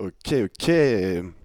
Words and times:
Ok, 0.00 0.34
ok. 0.44 0.72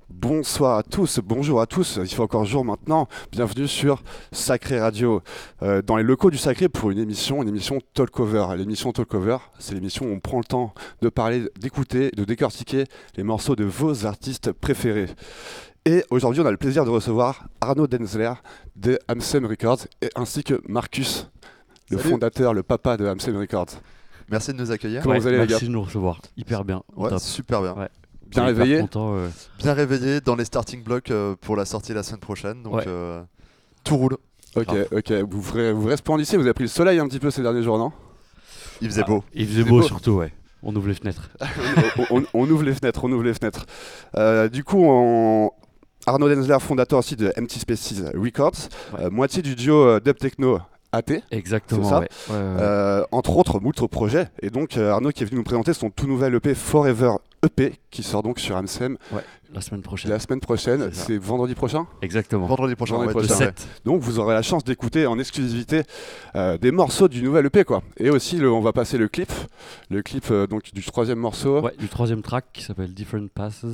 Bonsoir 0.09 0.77
à 0.77 0.83
tous, 0.83 1.19
bonjour 1.21 1.59
à 1.59 1.65
tous. 1.67 1.99
Il 2.01 2.07
fait 2.07 2.21
encore 2.21 2.45
jour 2.45 2.63
maintenant. 2.63 3.09
Bienvenue 3.29 3.67
sur 3.67 4.01
Sacré 4.31 4.79
Radio, 4.79 5.21
euh, 5.61 5.81
dans 5.81 5.97
les 5.97 6.03
locaux 6.03 6.31
du 6.31 6.37
Sacré 6.37 6.69
pour 6.69 6.89
une 6.89 6.99
émission, 6.99 7.43
une 7.43 7.49
émission 7.49 7.81
Talkover. 7.93 8.45
L'émission 8.55 8.93
Talkover, 8.93 9.39
c'est 9.59 9.73
l'émission 9.73 10.05
où 10.05 10.09
on 10.13 10.21
prend 10.21 10.37
le 10.37 10.45
temps 10.45 10.73
de 11.01 11.09
parler, 11.09 11.49
d'écouter, 11.59 12.11
de 12.15 12.23
décortiquer 12.23 12.85
les 13.17 13.23
morceaux 13.23 13.57
de 13.57 13.65
vos 13.65 14.05
artistes 14.05 14.53
préférés. 14.53 15.09
Et 15.83 16.05
aujourd'hui, 16.09 16.41
on 16.41 16.45
a 16.45 16.51
le 16.51 16.55
plaisir 16.55 16.85
de 16.85 16.91
recevoir 16.91 17.49
Arnaud 17.59 17.87
Denzler 17.87 18.31
de 18.77 18.97
Amsem 19.09 19.45
Records 19.45 19.87
et 20.01 20.09
ainsi 20.15 20.45
que 20.45 20.61
Marcus, 20.69 21.29
le 21.89 21.97
Salut. 21.97 22.09
fondateur, 22.11 22.53
le 22.53 22.63
papa 22.63 22.95
de 22.95 23.05
Amsem 23.05 23.35
Records. 23.35 23.81
Merci 24.31 24.53
de 24.53 24.57
nous 24.59 24.71
accueillir. 24.71 25.01
Comment 25.03 25.19
vous 25.19 25.27
allez, 25.27 25.39
les 25.39 25.45
merci 25.45 25.65
gars 25.65 25.67
de 25.67 25.73
nous 25.73 25.83
recevoir. 25.83 26.21
Hyper 26.37 26.63
bien. 26.63 26.83
Ouais, 26.95 27.09
super 27.19 27.61
bien. 27.61 27.73
Ouais. 27.73 27.89
Bien 28.35 28.49
Hyper 28.49 28.57
réveillé 28.63 28.79
content, 28.81 29.15
euh, 29.15 29.27
Bien 29.59 29.73
réveillé 29.73 30.21
dans 30.21 30.35
les 30.35 30.45
starting 30.45 30.83
blocks 30.83 31.11
euh, 31.11 31.35
pour 31.39 31.55
la 31.55 31.65
sortie 31.65 31.93
la 31.93 32.03
semaine 32.03 32.19
prochaine. 32.19 32.61
Donc 32.63 32.75
Ouais. 32.75 32.83
euh, 32.87 33.21
tout 33.83 33.97
roule. 33.97 34.17
Ok, 34.55 34.65
Grave. 34.65 34.87
ok. 34.91 35.11
Vous, 35.29 35.41
ferez- 35.41 35.73
vous 35.73 35.87
resplendissez, 35.87 36.37
vous 36.37 36.43
avez 36.43 36.53
pris 36.53 36.63
le 36.63 36.69
soleil 36.69 36.99
un 36.99 37.07
petit 37.07 37.19
peu 37.19 37.29
ces 37.31 37.41
derniers 37.41 37.63
jours, 37.63 37.77
non? 37.77 37.91
Il 38.81 38.89
faisait 38.89 39.01
ah, 39.03 39.07
beau. 39.09 39.23
Il 39.33 39.47
faisait 39.47 39.63
beau, 39.63 39.79
beau. 39.79 39.81
surtout, 39.83 40.11
ouais. 40.13 40.33
On 40.63 40.75
ouvre 40.75 40.87
les 40.87 40.93
fenêtres. 40.95 41.29
on, 42.09 42.17
on- 42.19 42.25
on 42.33 42.49
ouvre 42.49 42.63
les 42.63 42.73
fenêtres, 42.73 43.03
on 43.03 43.11
ouvre 43.11 43.23
les 43.23 43.33
fenêtres. 43.33 43.65
Euh, 44.17 44.47
du 44.49 44.63
coup, 44.63 44.83
on- 44.83 45.51
Arnaud 46.07 46.29
Denzler, 46.33 46.57
fondateur 46.59 46.99
aussi 46.99 47.15
de 47.15 47.33
Empty 47.37 47.59
Spaces 47.59 48.01
Records, 48.15 48.51
Ouais. 48.93 49.05
euh, 49.05 49.09
moitié 49.09 49.41
du 49.41 49.55
duo 49.55 49.75
euh, 49.87 49.99
Dub 49.99 50.17
Techno 50.17 50.59
AT, 50.95 51.21
Exactement. 51.31 51.83
C'est 51.83 51.89
ça 51.89 51.99
ouais. 51.99 52.07
Ouais, 52.29 52.35
ouais, 52.35 52.41
ouais. 52.41 52.57
euh, 52.61 53.03
entre 53.11 53.37
autres 53.37 53.59
moult 53.59 53.87
projets. 53.87 54.27
Et 54.41 54.49
donc 54.49 54.77
euh, 54.77 54.91
Arnaud 54.91 55.11
qui 55.11 55.23
est 55.23 55.25
venu 55.25 55.37
nous 55.37 55.43
présenter 55.43 55.73
son 55.73 55.89
tout 55.89 56.07
nouvel 56.07 56.33
EP 56.35 56.53
Forever 56.55 57.11
EP, 57.45 57.73
qui 57.91 58.01
sort 58.01 58.23
donc 58.23 58.39
sur 58.39 58.55
Amsem 58.57 58.97
La 59.53 59.61
semaine 59.61 59.81
prochaine. 59.83 60.09
la 60.09 60.17
semaine 60.19 60.39
prochaine. 60.39 60.89
C'est 60.93 61.17
vendredi 61.19 61.53
prochain. 61.53 61.85
Exactement. 62.01 62.47
Vendredi 62.47 62.73
prochain. 62.75 62.95
Vendredi 62.95 63.15
ouais, 63.15 63.21
Le 63.21 63.27
prochain. 63.27 63.37
tout 63.37 63.43
à 63.49 63.53
fait. 63.53 63.59
7. 63.59 63.67
Donc 63.85 64.01
vous 64.01 64.17
aurez 64.17 64.33
la 64.33 64.41
chance 64.41 64.63
d'écouter 64.63 65.05
en 65.05 65.19
exclusivité 65.19 65.83
euh, 66.35 66.57
des 66.57 66.71
morceaux 66.71 67.07
du 67.07 67.21
nouvel 67.21 67.45
EP 67.45 67.63
quoi. 67.63 67.83
Et 67.97 68.09
aussi 68.09 68.37
le- 68.37 68.51
on 68.51 68.61
va 68.61 68.73
passer 68.73 68.97
le 68.97 69.07
clip, 69.07 69.31
le 69.91 70.01
clip 70.01 70.25
euh, 70.31 70.47
donc 70.47 70.73
du 70.73 70.83
troisième 70.83 71.19
morceau. 71.19 71.61
Ouais, 71.61 71.75
du 71.77 71.87
troisième 71.87 72.23
track 72.23 72.45
qui 72.51 72.63
s'appelle 72.63 72.93
Different 72.95 73.27
Passes 73.33 73.65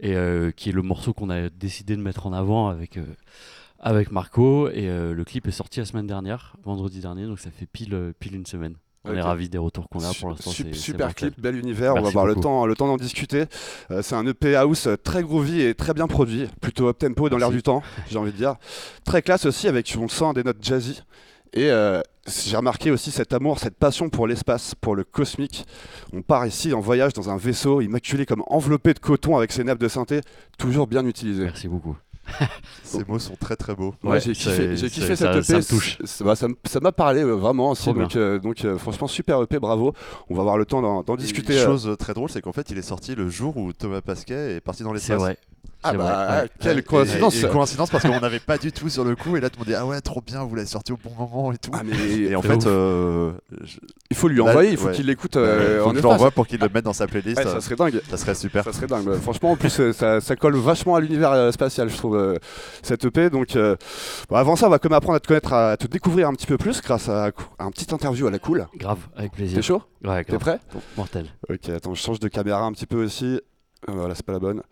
et 0.00 0.14
euh, 0.14 0.50
qui 0.52 0.70
est 0.70 0.72
le 0.72 0.82
morceau 0.82 1.12
qu'on 1.12 1.28
a 1.28 1.50
décidé 1.50 1.96
de 1.96 2.02
mettre 2.02 2.26
en 2.26 2.32
avant 2.32 2.68
avec, 2.68 2.96
euh, 2.96 3.02
avec 3.78 4.10
Marco. 4.10 4.68
Et 4.68 4.88
euh, 4.88 5.14
le 5.14 5.24
clip 5.24 5.46
est 5.46 5.52
sorti 5.52 5.80
la 5.80 5.86
semaine 5.86 6.06
dernière, 6.06 6.56
vendredi 6.64 7.00
dernier, 7.00 7.26
donc 7.26 7.38
ça 7.38 7.50
fait 7.50 7.66
pile, 7.66 7.94
euh, 7.94 8.12
pile 8.18 8.34
une 8.34 8.46
semaine. 8.46 8.76
On 9.08 9.14
est 9.14 9.20
ravis 9.20 9.48
des 9.48 9.58
retours 9.58 9.88
qu'on 9.88 10.02
a 10.02 10.12
pour 10.12 10.30
l'instant. 10.30 10.50
super 10.50 11.14
clip, 11.14 11.40
bel 11.40 11.56
univers. 11.56 11.94
on 11.94 12.02
va 12.02 12.08
avoir 12.08 12.26
le 12.26 12.34
temps, 12.34 12.66
le 12.66 12.74
temps 12.74 12.88
d'en 12.88 12.96
discuter. 12.96 13.44
Euh, 13.90 14.02
c'est 14.02 14.16
un 14.16 14.26
EP 14.26 14.56
house 14.56 14.88
très 15.04 15.22
groovy 15.22 15.62
et 15.62 15.74
très 15.74 15.94
bien 15.94 16.08
produit, 16.08 16.48
plutôt 16.60 16.88
up 16.88 16.98
tempo 16.98 17.28
dans 17.28 17.38
l'air 17.38 17.50
du 17.50 17.62
temps, 17.62 17.82
j'ai 18.10 18.18
envie 18.18 18.32
de 18.32 18.36
dire. 18.36 18.56
Très 19.04 19.22
classe 19.22 19.46
aussi, 19.46 19.68
avec 19.68 19.94
on 19.96 20.02
le 20.02 20.08
sent 20.08 20.32
des 20.34 20.42
notes 20.42 20.58
jazzy. 20.60 21.02
Et 21.52 21.70
euh, 21.70 22.02
j'ai 22.26 22.56
remarqué 22.56 22.90
aussi 22.90 23.10
cet 23.10 23.32
amour, 23.32 23.58
cette 23.58 23.76
passion 23.76 24.10
pour 24.10 24.26
l'espace, 24.26 24.74
pour 24.74 24.96
le 24.96 25.04
cosmique. 25.04 25.64
On 26.12 26.22
part 26.22 26.46
ici 26.46 26.74
en 26.74 26.80
voyage 26.80 27.12
dans 27.12 27.30
un 27.30 27.36
vaisseau 27.36 27.80
immaculé 27.80 28.26
comme 28.26 28.42
enveloppé 28.48 28.92
de 28.92 28.98
coton 28.98 29.36
avec 29.36 29.52
ses 29.52 29.64
nappes 29.64 29.78
de 29.78 29.88
synthé, 29.88 30.20
toujours 30.58 30.86
bien 30.86 31.06
utilisées. 31.06 31.44
Merci 31.44 31.68
beaucoup. 31.68 31.96
Ces 32.82 33.04
mots 33.04 33.18
sont 33.18 33.36
très 33.36 33.56
très 33.56 33.74
beaux. 33.74 33.94
Ouais, 34.02 34.10
Ouais, 34.12 34.20
j'ai 34.20 34.34
c'est- 34.34 34.50
kiffé, 34.50 34.76
j'ai 34.76 34.88
c'est- 34.88 34.94
kiffé 34.94 35.16
ça- 35.16 35.32
cette 35.34 35.44
ça 35.44 35.52
me 35.54 35.58
EP. 35.60 35.66
touche. 35.66 35.98
c'est- 36.04 36.24
bah, 36.24 36.36
ça 36.36 36.48
ça 36.64 36.80
m'a 36.80 36.92
parlé 36.92 37.22
euh, 37.22 37.32
vraiment 37.34 37.70
aussi. 37.70 37.92
Donc, 37.92 38.16
euh, 38.16 38.38
donc 38.38 38.64
euh, 38.64 38.78
franchement, 38.78 39.06
super 39.06 39.40
EP, 39.42 39.58
bravo. 39.58 39.92
On 40.30 40.34
va 40.34 40.40
avoir 40.42 40.58
le 40.58 40.64
temps 40.64 40.82
d'en 40.82 41.02
Une 41.14 41.20
discuter. 41.20 41.58
euh, 41.58 41.64
chose 41.64 41.96
très 41.98 42.14
drôle, 42.14 42.30
c'est 42.30 42.42
qu'en 42.42 42.52
fait, 42.52 42.70
il 42.70 42.78
est 42.78 42.82
sorti 42.82 43.14
le 43.14 43.28
jour 43.28 43.56
où 43.56 43.72
Thomas 43.72 44.00
Pasquet 44.00 44.56
est 44.56 44.60
parti 44.60 44.82
dans 44.82 44.90
C'est 44.90 44.94
l'espace. 45.12 45.18
vrai. 45.18 45.38
Ah 45.88 45.92
bah, 45.94 46.26
vrai, 46.26 46.42
ouais. 46.42 46.48
quelle 46.60 46.78
Et- 46.78 46.82
coïncidence 46.82 47.34
Et, 47.36 47.44
et 47.46 47.48
coïncidence 47.48 47.90
parce 47.90 48.02
qu'on 48.04 48.20
n'avait 48.20 48.38
pas 48.40 48.58
du 48.58 48.72
tout 48.72 48.88
sur 48.88 49.04
le 49.04 49.16
coup. 49.16 49.36
Et 49.36 49.40
là, 49.40 49.50
tout 49.50 49.56
le 49.58 49.64
monde 49.64 49.68
dit 49.68 49.74
Ah 49.74 49.86
ouais, 49.86 50.00
trop 50.00 50.20
bien, 50.20 50.42
vous 50.44 50.54
l'avez 50.54 50.66
sorti 50.68 50.92
au 50.92 50.96
bon 51.02 51.10
moment 51.18 51.52
et 51.52 51.58
tout. 51.58 51.70
Ah, 51.74 51.82
mais 51.84 51.96
et 51.96 52.36
en 52.36 52.42
fait, 52.42 52.66
euh, 52.66 53.32
je- 53.62 53.78
il 54.10 54.16
faut 54.16 54.28
lui 54.28 54.36
Là, 54.38 54.44
envoyer, 54.44 54.70
il 54.70 54.76
faut 54.76 54.86
ouais. 54.88 54.92
qu'il 54.92 55.06
l'écoute 55.06 55.36
euh, 55.36 55.78
euh, 55.78 55.82
faut 55.82 55.88
en 55.88 55.90
que 55.90 55.94
je 55.96 55.98
espace. 56.00 56.12
l'envoie 56.12 56.30
pour 56.30 56.46
qu'il 56.46 56.60
le 56.60 56.68
mette 56.72 56.84
dans 56.84 56.92
sa 56.92 57.06
playlist. 57.06 57.38
Ouais, 57.38 57.44
ça 57.44 57.60
serait 57.60 57.76
dingue. 57.76 58.00
ça 58.08 58.16
serait 58.16 58.34
super. 58.34 58.64
Ça 58.64 58.72
serait 58.72 58.86
dingue. 58.86 59.04
Bah, 59.04 59.16
Franchement, 59.22 59.52
en 59.52 59.56
plus, 59.56 59.78
euh, 59.80 59.92
ça, 59.92 60.20
ça 60.20 60.36
colle 60.36 60.56
vachement 60.56 60.94
à 60.96 61.00
l'univers 61.00 61.32
euh, 61.32 61.50
spatial, 61.52 61.88
je 61.88 61.96
trouve, 61.96 62.16
euh, 62.16 62.36
cette 62.82 63.04
EP. 63.04 63.30
Donc, 63.30 63.56
euh, 63.56 63.76
bon, 64.28 64.36
avant 64.36 64.56
ça, 64.56 64.66
on 64.66 64.70
va 64.70 64.78
quand 64.78 64.88
même 64.90 64.96
apprendre 64.96 65.16
à 65.16 65.20
te 65.20 65.26
connaître, 65.28 65.52
à 65.52 65.76
te 65.76 65.86
découvrir 65.86 66.28
un 66.28 66.34
petit 66.34 66.46
peu 66.46 66.56
plus 66.58 66.80
grâce 66.82 67.08
à, 67.08 67.26
à 67.26 67.64
un 67.64 67.70
petit 67.70 67.92
interview 67.94 68.26
à 68.26 68.30
la 68.30 68.38
cool. 68.38 68.66
Grave, 68.76 68.98
avec 69.16 69.32
T'es 69.32 69.36
plaisir. 69.38 69.62
chaud? 69.62 69.82
Ouais, 70.04 70.24
T'es 70.24 70.38
prêt? 70.38 70.58
Mortel. 70.96 71.26
Ok, 71.48 71.68
attends, 71.70 71.94
je 71.94 72.00
change 72.02 72.20
de 72.20 72.28
caméra 72.28 72.62
un 72.62 72.72
petit 72.72 72.86
peu 72.86 73.02
aussi. 73.02 73.40
Voilà, 73.88 74.14
c'est 74.14 74.24
pas 74.24 74.32
la 74.32 74.38
bonne. 74.38 74.62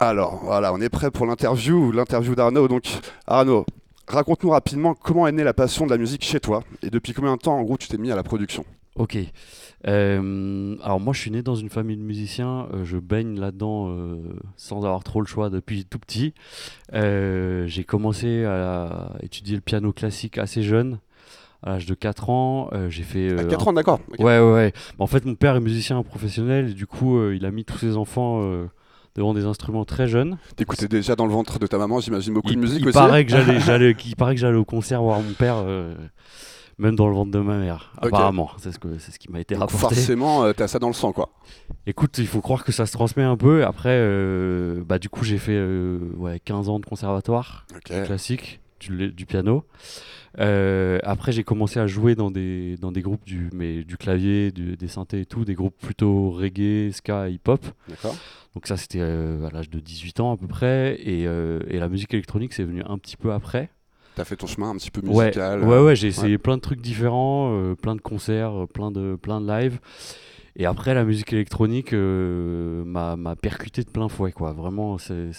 Alors, 0.00 0.40
voilà, 0.44 0.72
on 0.72 0.80
est 0.80 0.88
prêt 0.88 1.10
pour 1.10 1.26
l'interview, 1.26 1.92
l'interview 1.92 2.34
d'Arnaud. 2.34 2.68
Donc, 2.68 2.84
Arnaud, 3.26 3.64
raconte-nous 4.08 4.50
rapidement 4.50 4.94
comment 4.94 5.26
est 5.26 5.32
née 5.32 5.44
la 5.44 5.54
passion 5.54 5.86
de 5.86 5.90
la 5.90 5.98
musique 5.98 6.24
chez 6.24 6.40
toi 6.40 6.62
et 6.82 6.90
depuis 6.90 7.12
combien 7.12 7.36
de 7.36 7.40
temps, 7.40 7.56
en 7.56 7.62
gros, 7.62 7.76
tu 7.76 7.88
t'es 7.88 7.98
mis 7.98 8.10
à 8.10 8.16
la 8.16 8.22
production? 8.22 8.64
Ok. 8.96 9.18
Euh, 9.86 10.76
alors 10.82 11.00
moi, 11.00 11.12
je 11.12 11.20
suis 11.20 11.30
né 11.30 11.42
dans 11.42 11.56
une 11.56 11.68
famille 11.68 11.96
de 11.96 12.02
musiciens. 12.02 12.68
euh, 12.74 12.84
je 12.84 12.96
baigne 12.96 13.38
là-dedans 13.38 13.88
euh, 13.90 14.16
sans 14.56 14.84
avoir 14.84 15.02
trop 15.04 15.20
le 15.20 15.26
choix 15.26 15.50
depuis 15.50 15.84
tout 15.84 15.98
petit. 15.98 16.32
J'ai 16.92 17.84
commencé 17.84 18.44
à 18.44 19.12
étudier 19.22 19.56
le 19.56 19.60
piano 19.62 19.92
classique 19.92 20.38
assez 20.38 20.62
jeune, 20.62 20.98
à 21.62 21.70
l'âge 21.70 21.86
de 21.86 21.94
4 21.94 22.30
ans. 22.30 22.68
Euh, 22.72 22.88
J'ai 22.88 23.02
fait. 23.02 23.28
À 23.30 23.42
euh, 23.42 23.48
4 23.48 23.66
un- 23.68 23.70
ans, 23.70 23.74
d'accord 23.74 24.00
ok. 24.12 24.18
Ouais, 24.20 24.38
ouais, 24.38 24.52
ouais. 24.52 24.72
En 24.98 25.06
fait, 25.08 25.24
mon 25.24 25.34
père 25.34 25.56
est 25.56 25.60
musicien 25.60 26.00
professionnel 26.02 26.70
et 26.70 26.74
du 26.74 26.86
coup, 26.86 27.18
euh, 27.18 27.34
il 27.34 27.44
a 27.46 27.50
mis 27.50 27.64
tous 27.64 27.78
ses 27.78 27.96
enfants 27.96 28.40
devant 29.14 29.34
des 29.34 29.44
instruments 29.44 29.84
très 29.84 30.06
jeunes. 30.08 30.38
T'écoutais 30.56 30.88
déjà 30.88 31.14
dans 31.16 31.26
le 31.26 31.32
ventre 31.32 31.58
de 31.58 31.66
ta 31.66 31.78
maman, 31.78 32.00
j'imagine 32.00 32.34
beaucoup 32.34 32.50
il, 32.50 32.56
de 32.56 32.60
musique 32.60 32.80
il 32.80 32.88
aussi. 32.88 32.98
Paraît 32.98 33.24
que 33.24 33.30
j'allais, 33.30 33.60
j'allais, 33.66 33.96
il 34.06 34.16
paraît 34.16 34.34
que 34.34 34.40
j'allais 34.40 34.56
au 34.56 34.64
concert 34.64 35.02
voir 35.02 35.20
mon 35.20 35.32
père, 35.32 35.56
euh, 35.58 35.94
même 36.78 36.96
dans 36.96 37.06
le 37.06 37.14
ventre 37.14 37.30
de 37.30 37.38
ma 37.38 37.56
mère. 37.58 37.92
Apparemment, 37.98 38.50
c'est 38.58 38.72
ce, 38.72 38.78
que, 38.80 38.98
c'est 38.98 39.12
ce 39.12 39.18
qui 39.20 39.30
m'a 39.30 39.38
été 39.40 39.54
Donc, 39.54 39.70
rapporté. 39.70 39.94
forcément, 39.94 40.44
euh, 40.44 40.52
t'as 40.52 40.66
ça 40.66 40.78
dans 40.80 40.88
le 40.88 40.94
sang, 40.94 41.12
quoi. 41.12 41.30
Écoute, 41.86 42.18
il 42.18 42.26
faut 42.26 42.40
croire 42.40 42.64
que 42.64 42.72
ça 42.72 42.86
se 42.86 42.92
transmet 42.92 43.22
un 43.22 43.36
peu. 43.36 43.64
Après, 43.64 43.90
euh, 43.92 44.82
bah, 44.84 44.98
du 44.98 45.08
coup, 45.08 45.22
j'ai 45.24 45.38
fait 45.38 45.54
euh, 45.54 45.98
ouais, 46.16 46.40
15 46.44 46.68
ans 46.68 46.80
de 46.80 46.84
conservatoire 46.86 47.66
classique, 47.84 48.60
du, 48.80 49.12
du 49.12 49.26
piano. 49.26 49.64
Après, 50.36 51.30
j'ai 51.30 51.44
commencé 51.44 51.78
à 51.78 51.86
jouer 51.86 52.16
dans 52.16 52.30
des, 52.32 52.76
dans 52.80 52.90
des 52.90 53.02
groupes 53.02 53.24
du, 53.24 53.50
mais, 53.52 53.84
du 53.84 53.96
clavier, 53.96 54.50
du- 54.50 54.76
des 54.76 54.88
synthés 54.88 55.20
et 55.20 55.26
tout, 55.26 55.44
des 55.44 55.54
groupes 55.54 55.76
plutôt 55.80 56.30
reggae, 56.30 56.90
ska, 56.92 57.28
hip-hop. 57.28 57.64
D'accord. 57.88 58.16
Donc 58.54 58.66
ça, 58.66 58.76
c'était 58.76 59.00
euh, 59.00 59.46
à 59.46 59.50
l'âge 59.50 59.68
de 59.70 59.80
18 59.80 60.20
ans 60.20 60.32
à 60.32 60.36
peu 60.36 60.46
près. 60.46 60.96
Et, 61.00 61.26
euh, 61.26 61.60
et 61.68 61.78
la 61.78 61.88
musique 61.88 62.14
électronique, 62.14 62.52
c'est 62.52 62.64
venu 62.64 62.82
un 62.86 62.98
petit 62.98 63.16
peu 63.16 63.32
après. 63.32 63.68
T'as 64.14 64.24
fait 64.24 64.36
ton 64.36 64.46
chemin 64.46 64.70
un 64.70 64.76
petit 64.76 64.92
peu 64.92 65.00
Ouais, 65.08 65.26
musical. 65.26 65.64
ouais, 65.64 65.80
ouais, 65.80 65.96
j'ai 65.96 66.06
essayé 66.06 66.38
plein 66.38 66.56
de 66.56 66.62
trucs 66.62 66.80
différents, 66.80 67.50
euh, 67.52 67.74
plein 67.74 67.96
de 67.96 68.00
concerts, 68.00 68.62
euh, 68.62 68.66
plein 68.66 68.92
de, 68.92 69.16
plein 69.20 69.40
de 69.40 69.48
lives. 69.48 69.80
Et 70.56 70.66
après, 70.66 70.94
la 70.94 71.02
musique 71.04 71.32
électronique 71.32 71.92
euh, 71.92 72.84
m'a 72.84 73.16
m'a 73.16 73.34
percuté 73.34 73.82
de 73.82 73.90
plein 73.90 74.08
fouet, 74.08 74.30
quoi. 74.30 74.52
Vraiment, 74.52 74.98
c'est 74.98 75.32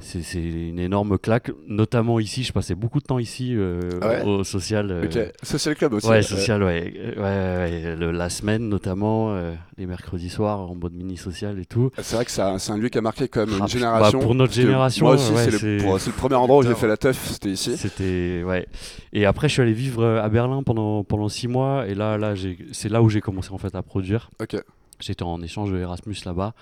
c'est- 0.00 0.40
une 0.40 0.78
énorme 0.78 1.18
claque. 1.18 1.50
Notamment 1.68 2.18
ici, 2.18 2.42
je 2.42 2.52
passais 2.52 2.74
beaucoup 2.74 2.98
de 3.00 3.04
temps 3.04 3.18
ici 3.18 3.54
euh, 3.56 3.80
ouais 4.02 4.22
au 4.24 4.44
social. 4.44 4.90
euh, 4.90 5.04
Ok. 5.04 5.18
Social 5.42 5.74
Club 5.76 5.92
aussi. 5.94 6.06
Ouais, 6.08 6.22
social, 6.22 6.62
ouais. 6.62 6.92
Ouais, 7.16 7.22
ouais, 7.22 7.96
le- 7.96 8.10
la 8.10 8.28
semaine 8.30 8.68
notamment, 8.68 9.32
euh, 9.32 9.54
les 9.78 9.86
mercredis 9.86 10.30
soirs 10.30 10.60
en 10.70 10.74
mode 10.74 10.94
mini 10.94 11.16
social 11.16 11.58
et 11.58 11.64
tout. 11.66 11.90
C'est 11.98 12.16
vrai 12.16 12.24
que 12.24 12.30
c'est 12.30 12.40
un 12.42 12.76
lieu 12.78 12.88
qui 12.88 12.98
a 12.98 13.02
marqué 13.02 13.28
quand 13.28 13.40
même 13.40 13.50
Ah, 13.52 13.54
une 13.54 13.60
bah, 13.60 13.66
génération. 13.66 14.18
pour 14.20 14.34
notre 14.34 14.52
génération, 14.52 15.06
Moi 15.06 15.14
aussi, 15.14 15.32
c'est 15.36 15.78
le, 15.78 16.12
premier 16.16 16.34
endroit 16.36 16.58
où 16.58 16.62
j'ai 16.62 16.74
fait 16.74 16.88
la 16.88 16.96
teuf, 16.96 17.30
c'était 17.32 17.50
ici. 17.50 17.76
C'était 17.76 18.42
ouais. 18.44 18.66
Et 19.12 19.26
après, 19.26 19.48
je 19.48 19.54
suis 19.54 19.62
allé 19.62 19.72
vivre 19.72 20.02
euh, 20.02 20.22
à 20.22 20.28
Berlin 20.28 20.62
pendant 20.62 21.04
pendant 21.04 21.28
six 21.28 21.48
mois. 21.48 21.86
Et 21.86 21.94
là, 21.94 22.16
là, 22.18 22.34
c'est 22.72 22.88
là 22.88 23.02
où 23.02 23.08
j'ai 23.08 23.20
commencé 23.20 23.50
en 23.52 23.58
fait 23.58 23.74
à 23.74 23.82
produire. 23.82 24.30
Ok. 24.40 24.56
J'étais 25.00 25.22
en 25.22 25.40
échange 25.42 25.70
de 25.72 25.78
Erasmus 25.78 26.16
là-bas. 26.26 26.52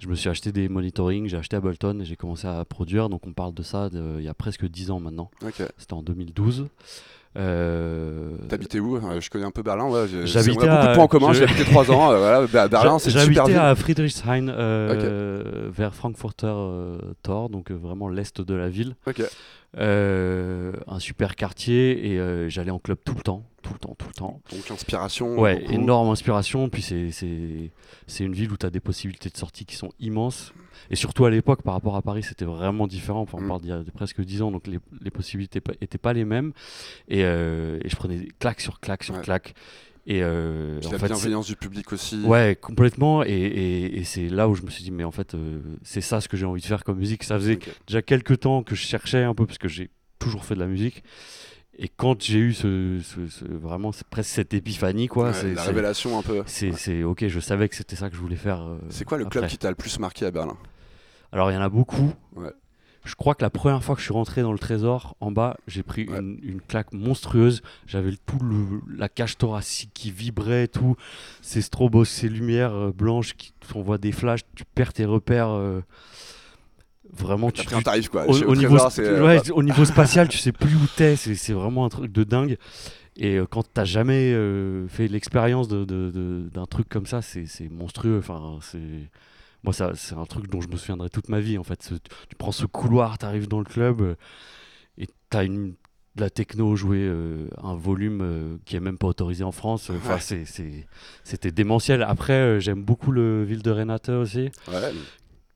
Je 0.00 0.08
me 0.08 0.14
suis 0.14 0.28
acheté 0.30 0.50
des 0.50 0.68
monitoring, 0.68 1.28
j'ai 1.28 1.36
acheté 1.36 1.56
Ableton 1.56 2.00
et 2.00 2.04
j'ai 2.04 2.16
commencé 2.16 2.46
à 2.48 2.64
produire. 2.64 3.08
Donc 3.08 3.26
on 3.26 3.32
parle 3.32 3.52
de 3.54 3.62
ça 3.62 3.88
de- 3.90 4.16
il 4.18 4.24
y 4.24 4.28
a 4.28 4.34
presque 4.34 4.66
dix 4.66 4.90
ans 4.90 4.98
maintenant. 4.98 5.30
C'était 5.78 5.92
en 5.94 6.02
2012. 6.02 6.66
Euh, 7.36 8.30
T'habitais 8.48 8.80
où? 8.80 8.96
Euh, 8.96 9.20
Je 9.20 9.30
connais 9.30 9.44
un 9.44 9.50
peu 9.52 9.62
Berlin. 9.62 9.88
Ouais, 9.88 10.06
J'habitais 10.24 10.50
a 10.50 10.52
beaucoup 10.52 10.66
de 10.66 10.70
à- 10.70 10.94
points 10.94 11.04
en 11.04 11.08
commun. 11.08 11.32
J'ai 11.32 11.44
habité 11.44 11.64
trois 11.64 11.88
ans. 11.90 12.10
euh, 12.10 12.18
voilà, 12.18 12.46
Ber- 12.46 12.68
Berlin, 12.70 12.98
c'est 12.98 13.10
super 13.10 13.44
J'habitais 13.46 13.54
à 13.58 13.74
Friedrichshain, 13.76 14.48
euh, 14.48 15.68
vers 15.72 15.94
Frankfurter 15.94 16.52
Tor, 17.22 17.48
donc 17.50 17.70
vraiment 17.70 18.08
l'est 18.08 18.40
de 18.40 18.54
la 18.54 18.68
ville. 18.68 18.96
Euh, 19.78 20.72
un 20.88 20.98
super 20.98 21.36
quartier 21.36 22.10
et 22.12 22.18
euh, 22.18 22.48
j'allais 22.48 22.72
en 22.72 22.80
club 22.80 22.98
tout 23.04 23.14
le 23.14 23.22
temps, 23.22 23.44
tout 23.62 23.72
le 23.72 23.78
temps, 23.78 23.94
tout 23.96 24.08
le 24.08 24.14
temps. 24.14 24.40
Donc 24.50 24.68
inspiration. 24.70 25.38
Ouais, 25.38 25.60
beaucoup. 25.60 25.72
énorme 25.72 26.08
inspiration. 26.10 26.68
Puis 26.68 26.82
c'est- 26.82 27.12
c'est 27.12 27.70
c'est 28.08 28.24
une 28.24 28.32
ville 28.32 28.50
où 28.50 28.56
tu 28.56 28.66
as 28.66 28.70
des 28.70 28.80
possibilités 28.80 29.30
de 29.30 29.36
sortie 29.36 29.64
qui 29.64 29.76
sont 29.76 29.92
immenses. 30.00 30.52
Et 30.90 30.96
surtout 30.96 31.24
à 31.24 31.30
l'époque, 31.30 31.62
par 31.62 31.74
rapport 31.74 31.94
à 31.94 32.02
Paris, 32.02 32.24
c'était 32.24 32.44
vraiment 32.44 32.88
différent. 32.88 33.20
Enfin, 33.20 33.38
on 33.38 33.42
Mm. 33.42 33.48
parle 33.48 33.60
d'il 33.60 33.70
y 33.70 33.72
a 33.72 33.82
presque 33.94 34.20
10 34.22 34.42
ans, 34.42 34.50
donc 34.50 34.66
les, 34.66 34.80
les 35.02 35.10
possibilités 35.10 35.60
n'étaient 35.80 35.98
pas 35.98 36.14
les 36.14 36.24
mêmes. 36.24 36.52
Et, 37.06 37.22
euh, 37.24 37.78
et 37.84 37.88
je 37.88 37.94
prenais 37.94 38.26
claque 38.40 38.60
sur 38.60 38.80
claque 38.80 39.04
sur 39.04 39.14
Ouais. 39.14 39.20
claque. 39.22 39.54
Et 40.06 40.22
euh, 40.22 40.80
en 40.86 40.92
la 40.92 40.98
fait, 40.98 41.06
bienveillance 41.06 41.46
du 41.46 41.56
public 41.56 41.92
aussi. 41.92 42.22
Ouais, 42.24 42.56
complètement. 42.60 43.22
Et, 43.22 43.28
et- 43.28 43.98
et 44.00 44.04
c'est 44.04 44.28
là 44.28 44.48
où 44.48 44.54
je 44.54 44.62
me 44.62 44.70
suis 44.70 44.82
dit, 44.82 44.90
mais 44.90 45.04
en 45.04 45.10
fait, 45.12 45.34
euh, 45.34 45.60
c'est 45.82 46.00
ça 46.00 46.20
ce 46.20 46.28
que 46.28 46.36
j'ai 46.36 46.46
envie 46.46 46.62
de 46.62 46.66
faire 46.66 46.84
comme 46.84 46.98
musique. 46.98 47.22
Ça 47.22 47.36
faisait 47.38 47.58
déjà 47.86 48.02
quelques 48.02 48.40
temps 48.40 48.62
que 48.62 48.74
je 48.74 48.80
cherchais 48.82 49.22
un 49.22 49.34
peu, 49.34 49.46
parce 49.46 49.58
que 49.58 49.68
j'ai 49.68 49.90
toujours 50.18 50.44
fait 50.44 50.54
de 50.54 50.60
la 50.60 50.66
musique. 50.66 51.04
Et 51.78 51.88
quand 51.88 52.20
j'ai 52.22 52.38
eu 52.40 52.52
ce, 52.52 52.98
ce- 53.02 53.28
ce- 53.28 53.44
vraiment 53.44 53.90
presque 54.10 54.30
cette 54.30 54.52
épiphanie, 54.52 55.06
quoi, 55.08 55.28
Ouais, 55.28 55.32
c'est 55.32 55.54
la 55.54 55.62
révélation 55.62 56.18
un 56.18 56.22
peu. 56.22 56.42
c'est 56.46 56.72
c'est- 56.72 57.02
ok, 57.04 57.26
je 57.28 57.40
savais 57.40 57.68
que 57.68 57.76
c'était 57.76 57.96
ça 57.96 58.10
que 58.10 58.16
je 58.16 58.20
voulais 58.20 58.36
faire. 58.36 58.60
euh, 58.62 58.78
C'est 58.90 59.04
quoi 59.04 59.16
le 59.18 59.24
club 59.26 59.46
qui 59.46 59.56
t'a 59.56 59.70
le 59.70 59.76
plus 59.76 59.98
marqué 59.98 60.26
à 60.26 60.30
Berlin? 60.30 60.56
Alors 61.32 61.50
il 61.50 61.54
y 61.54 61.56
en 61.56 61.62
a 61.62 61.68
beaucoup. 61.70 62.12
Ouais. 62.36 62.50
Je 63.04 63.14
crois 63.14 63.34
que 63.34 63.42
la 63.42 63.50
première 63.50 63.82
fois 63.82 63.94
que 63.94 64.00
je 64.00 64.04
suis 64.04 64.12
rentré 64.12 64.42
dans 64.42 64.52
le 64.52 64.58
trésor, 64.58 65.16
en 65.20 65.30
bas, 65.32 65.56
j'ai 65.66 65.82
pris 65.82 66.06
Ouais. 66.08 66.18
une, 66.18 66.38
une 66.42 66.60
claque 66.60 66.92
monstrueuse. 66.92 67.62
J'avais 67.86 68.12
tout 68.26 68.38
le, 68.44 68.80
la 68.94 69.08
cage 69.08 69.38
thoracique 69.38 69.90
qui 69.94 70.10
vibrait, 70.10 70.68
tout 70.68 70.96
ces 71.40 71.62
strobos, 71.62 72.04
ces 72.04 72.28
lumières 72.28 72.74
euh, 72.74 72.92
blanches 72.92 73.34
qui 73.34 73.52
t'envoient 73.72 73.96
des 73.98 74.12
flashs, 74.12 74.40
tu 74.54 74.64
perds 74.74 74.92
tes 74.92 75.06
repères. 75.06 75.48
euh, 75.50 75.80
vraiment, 77.12 77.50
tu, 77.50 77.64
pris 77.64 77.74
un 77.74 77.82
tarif 77.82 78.08
quoi. 78.08 78.26
au, 78.28 78.34
au 78.34 78.50
au 78.50 78.54
niveau, 78.56 78.76
Trésor, 78.76 78.88
sp- 78.90 78.94
c'est, 78.94 79.06
euh, 79.06 79.26
ouais, 79.26 79.50
au 79.50 79.62
niveau 79.62 79.84
spatial, 79.84 80.28
tu 80.28 80.38
sais 80.38 80.52
plus 80.52 80.74
où 80.76 80.86
t'es. 80.96 81.16
C'est 81.16 81.52
vraiment 81.52 81.84
un 81.84 81.88
truc 81.88 82.12
de 82.12 82.24
dingue. 82.24 82.56
Et 83.16 83.38
quand 83.50 83.64
t'as 83.74 83.84
jamais 83.84 84.32
euh, 84.32 84.86
fait 84.88 85.08
l'expérience 85.08 85.68
de- 85.68 85.84
de- 85.84 86.10
de- 86.10 86.48
d'un 86.54 86.66
truc 86.66 86.88
comme 86.88 87.06
ça, 87.06 87.20
c'est 87.22 87.46
monstrueux. 87.70 88.18
Enfin, 88.18 88.58
c'est 88.62 88.78
moi, 89.62 89.72
ça, 89.72 89.92
c'est 89.94 90.14
un 90.14 90.24
truc 90.26 90.48
dont 90.48 90.60
je 90.60 90.68
me 90.68 90.76
souviendrai 90.76 91.10
toute 91.10 91.28
ma 91.28 91.40
vie. 91.40 91.58
En 91.58 91.64
fait, 91.64 91.78
tu 92.28 92.36
prends 92.36 92.52
ce 92.52 92.66
couloir, 92.66 93.18
t'arrives 93.18 93.48
dans 93.48 93.58
le 93.58 93.64
club 93.64 94.00
euh, 94.00 94.14
et 94.98 95.06
t'as 95.28 95.44
une 95.44 95.74
de 96.16 96.22
la 96.22 96.30
techno 96.30 96.74
jouée 96.74 97.06
euh, 97.06 97.46
un 97.62 97.76
volume 97.76 98.20
euh, 98.20 98.56
qui 98.64 98.74
est 98.74 98.80
même 98.80 98.98
pas 98.98 99.06
autorisé 99.06 99.44
en 99.44 99.52
France. 99.52 99.90
Enfin, 99.90 100.14
Ouais. 100.14 100.44
c'était 101.24 101.52
démentiel. 101.52 102.02
Après, 102.02 102.32
euh, 102.32 102.58
j'aime 102.60 102.82
beaucoup 102.82 103.12
le 103.12 103.44
ville 103.44 103.62
de 103.62 103.70
Renata 103.70 104.18
aussi. 104.18 104.50
ouais, 104.68 104.92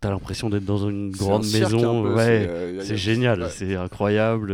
T'as 0.00 0.10
l'impression 0.10 0.50
d'être 0.50 0.64
dans 0.66 0.88
une 0.88 1.06
un 1.08 1.16
grande 1.16 1.46
maison. 1.50 2.06
un 2.06 2.14
ouais. 2.14 2.48
c'est, 2.82 2.92
euh, 2.92 2.96
génial, 2.96 3.42
ouais. 3.42 3.48
c'est 3.50 3.74
incroyable. 3.74 4.52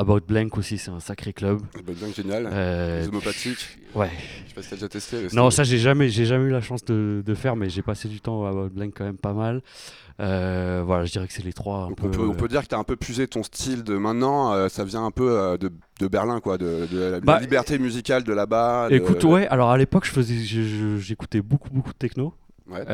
About 0.00 0.20
Blank 0.28 0.56
aussi, 0.56 0.78
c'est 0.78 0.90
un 0.92 1.00
sacré 1.00 1.32
club. 1.32 1.60
Bah, 1.84 1.92
bien 1.94 2.12
génial. 2.12 2.48
Euh, 2.52 3.00
Les 3.02 3.08
homopathiques. 3.08 3.78
Ouais. 3.96 4.10
Je 4.44 4.48
sais 4.50 4.54
pas 4.54 4.62
si 4.62 4.68
t'as 4.70 4.76
déjà 4.76 4.88
testé. 4.88 5.16
Non, 5.32 5.50
ça 5.50 5.64
j'ai 5.64 5.78
jamais, 5.78 6.08
j'ai 6.08 6.24
jamais 6.24 6.44
eu 6.44 6.50
la 6.52 6.60
chance 6.60 6.84
de, 6.84 7.22
de 7.26 7.34
faire, 7.34 7.56
mais 7.56 7.68
j'ai 7.68 7.82
passé 7.82 8.06
du 8.06 8.20
temps 8.20 8.46
à 8.46 8.50
About 8.50 8.68
Blank 8.70 8.92
quand 8.96 9.04
même 9.04 9.16
pas 9.18 9.32
mal. 9.32 9.60
Euh, 10.20 10.82
voilà, 10.86 11.04
je 11.04 11.10
dirais 11.12 11.26
que 11.26 11.32
c'est 11.32 11.44
les 11.44 11.52
trois. 11.52 11.84
Un 11.90 11.92
peu, 11.94 12.06
on, 12.06 12.10
peut, 12.10 12.22
on 12.28 12.34
peut 12.34 12.46
dire 12.48 12.62
que 12.62 12.68
tu 12.68 12.74
as 12.74 12.78
un 12.78 12.84
peu 12.84 12.94
puisé 12.96 13.26
ton 13.26 13.42
style 13.42 13.82
de 13.82 13.96
maintenant, 13.96 14.52
euh, 14.52 14.68
ça 14.68 14.84
vient 14.84 15.04
un 15.04 15.10
peu 15.10 15.30
euh, 15.30 15.56
de, 15.58 15.72
de 16.00 16.06
Berlin, 16.08 16.40
quoi, 16.40 16.58
de, 16.58 16.86
de 16.90 16.98
la, 16.98 17.20
Bah, 17.20 17.34
la 17.34 17.40
liberté 17.40 17.78
musicale 17.78 18.22
de 18.24 18.32
là-bas. 18.32 18.88
de- 18.90 18.94
Écoute, 18.94 19.24
ouais, 19.24 19.48
alors 19.48 19.70
à 19.70 19.78
l'époque, 19.78 20.08
j'écoutais 20.98 21.40
beaucoup, 21.40 21.70
beaucoup 21.70 21.92
de 21.92 21.98
techno. 21.98 22.34
Ouais. 22.70 22.84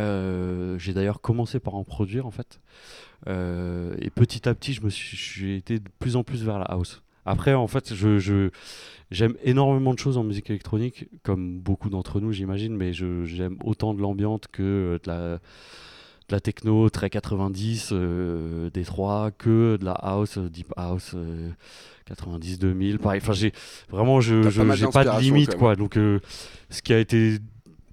J'ai 0.78 0.92
d'ailleurs 0.94 1.20
commencé 1.20 1.60
par 1.60 1.74
en 1.74 1.84
produire 1.84 2.26
en 2.26 2.30
fait. 2.30 2.60
Euh, 3.26 3.94
et 4.00 4.10
petit 4.10 4.48
à 4.48 4.54
petit, 4.54 4.72
je 4.74 4.82
me 4.82 4.90
suis, 4.90 5.16
j'ai 5.16 5.56
été 5.56 5.78
de 5.78 5.88
plus 5.98 6.16
en 6.16 6.24
plus 6.24 6.44
vers 6.44 6.58
la 6.58 6.66
house. 6.66 7.02
Après, 7.26 7.54
en 7.54 7.66
fait, 7.66 7.94
je, 7.94 8.18
je- 8.18 8.50
j'aime 9.10 9.34
énormément 9.42 9.94
de 9.94 9.98
choses 9.98 10.18
en 10.18 10.24
musique 10.24 10.50
électronique, 10.50 11.06
comme 11.22 11.58
beaucoup 11.58 11.88
d'entre 11.88 12.20
nous, 12.20 12.32
j'imagine, 12.32 12.76
mais 12.76 12.92
je, 12.92 13.24
j'aime 13.24 13.56
autant 13.64 13.94
de 13.94 14.02
l'ambiante 14.02 14.48
que 14.52 14.62
euh, 14.62 14.98
de 15.02 15.08
la, 15.10 15.38
de 15.38 16.32
la 16.32 16.40
techno 16.40 16.90
très 16.90 17.08
90, 17.08 17.90
euh, 17.92 18.68
Détroit, 18.70 19.30
que 19.30 19.78
de 19.80 19.84
la 19.86 19.92
house, 19.92 20.36
euh, 20.36 20.50
deep 20.50 20.72
house. 20.76 21.12
euh, 21.14 21.50
90 22.06 22.58
2000 22.58 22.98
pareil 22.98 23.18
enfin 23.22 23.32
j'ai 23.32 23.50
vraiment 23.88 24.20
je 24.20 24.42
T'as 24.42 24.50
je- 24.50 24.60
pas 24.60 24.74
j'ai 24.76 24.84
pas 24.88 25.04
de 25.04 25.08
limite 25.22 25.48
quoi 25.58 25.74
donc 25.74 25.96
euh, 25.96 26.20
ce 26.68 26.82
qui 26.82 26.92
a 26.92 26.98
été 26.98 27.38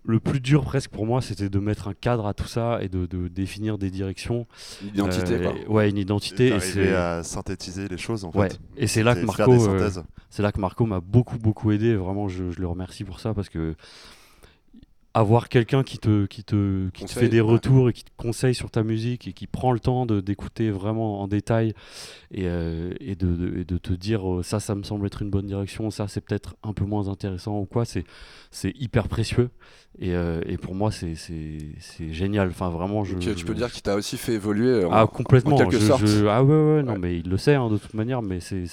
le 0.04 0.20
plus 0.20 0.40
dur 0.40 0.64
presque 0.64 0.90
pour 0.90 1.06
moi, 1.06 1.22
c'était 1.22 1.50
de 1.50 1.60
mettre 1.60 1.88
un 1.88 1.94
cadre 1.94 2.26
à 2.26 2.34
tout 2.34 2.48
ça 2.48 2.80
et 2.82 2.90
de, 2.90 3.06
de 3.06 3.28
définir 3.28 3.78
des 3.78 3.92
directions. 3.92 4.48
L'identité, 4.84 5.34
Euh, 5.36 5.52
quoi. 5.66 5.74
Ouais, 5.76 5.90
une 5.90 5.98
identité. 5.98 6.48
Et 6.48 6.50
D'arriver 6.52 6.72
c'est 6.72 6.94
à 6.96 7.24
synthétiser 7.24 7.88
les 7.88 7.98
choses 7.98 8.26
en 8.26 8.32
ouais. 8.32 8.50
fait. 8.50 8.60
Et 8.78 8.88
c'est 8.88 9.04
là 9.04 9.14
que 9.16 9.26
Marco, 9.26 9.52
euh, 9.70 9.92
là 10.40 10.52
que 10.52 10.60
Marco 10.60 10.86
m'a 10.86 11.00
beaucoup 11.02 11.38
beaucoup 11.38 11.72
aidé. 11.72 11.96
Vraiment, 11.96 12.28
je, 12.28 12.50
je 12.52 12.60
le 12.60 12.68
remercie 12.68 13.04
pour 13.04 13.20
ça 13.20 13.34
parce 13.34 13.50
que 13.50 13.76
avoir 15.14 15.50
quelqu'un 15.50 15.84
qui 15.84 15.98
te 16.00 16.26
qui 16.26 16.46
te 16.46 16.88
qui 16.92 17.04
te 17.04 17.12
fait 17.12 17.28
des 17.28 17.42
retours 17.42 17.90
et 17.90 17.94
qui 17.94 18.06
te 18.06 18.12
conseille 18.16 18.56
sur 18.56 18.72
ta 18.72 18.82
musique 18.82 19.28
et 19.28 19.34
qui 19.34 19.46
prend 19.46 19.74
le 19.74 19.80
temps 19.82 20.06
d'écouter 20.06 20.72
vraiment 20.72 21.22
en 21.22 21.28
détail 21.28 21.74
et, 22.34 22.44
euh, 22.46 22.94
et, 23.02 23.16
de, 23.16 23.28
de- 23.36 23.60
et 23.60 23.66
de 23.66 23.78
te 23.78 23.92
dire 23.92 24.26
euh, 24.36 24.42
ça 24.42 24.62
ça 24.62 24.74
me 24.74 24.84
semble 24.84 25.06
être 25.06 25.22
une 25.22 25.30
bonne 25.30 25.48
direction 25.48 25.92
ça 25.92 26.08
c'est 26.08 26.22
peut-être 26.22 26.56
un 26.64 26.72
peu 26.72 26.86
moins 26.86 27.10
intéressant 27.10 27.60
ou 27.60 27.66
quoi 27.66 27.84
c'est 27.84 28.06
hyper 28.80 29.10
précieux 29.10 29.50
et, 30.00 30.16
euh, 30.16 30.40
et 30.46 30.56
pour 30.56 30.76
moi 30.76 30.92
c'est 30.92 31.16
génial 32.12 32.48
enfin 32.48 32.70
vraiment 32.70 33.04
je, 33.04 33.18
tu 33.18 33.38
je- 33.38 33.46
peux 33.46 33.54
dire 33.54 33.70
qu'il 33.70 33.82
t'a 33.82 33.96
aussi 33.98 34.16
fait 34.16 34.36
évoluer 34.36 34.86
en, 34.86 34.92
ah 34.94 35.08
complètement 35.08 35.58
en 35.58 35.60
quelque 35.68 35.78
je- 35.78 35.86
sorte. 35.88 36.04
ah 36.30 36.42
ouais 36.42 36.56
ouais 36.76 36.84
non 36.84 36.94
Ouais. 36.94 37.00
mais 37.00 37.18
il 37.20 37.28
le 37.30 37.38
sait 37.38 37.56
hein, 37.56 37.70
de 37.70 37.78
toute 37.78 37.96
manière 37.96 38.22
mais 38.22 38.40
c'est 38.40 38.66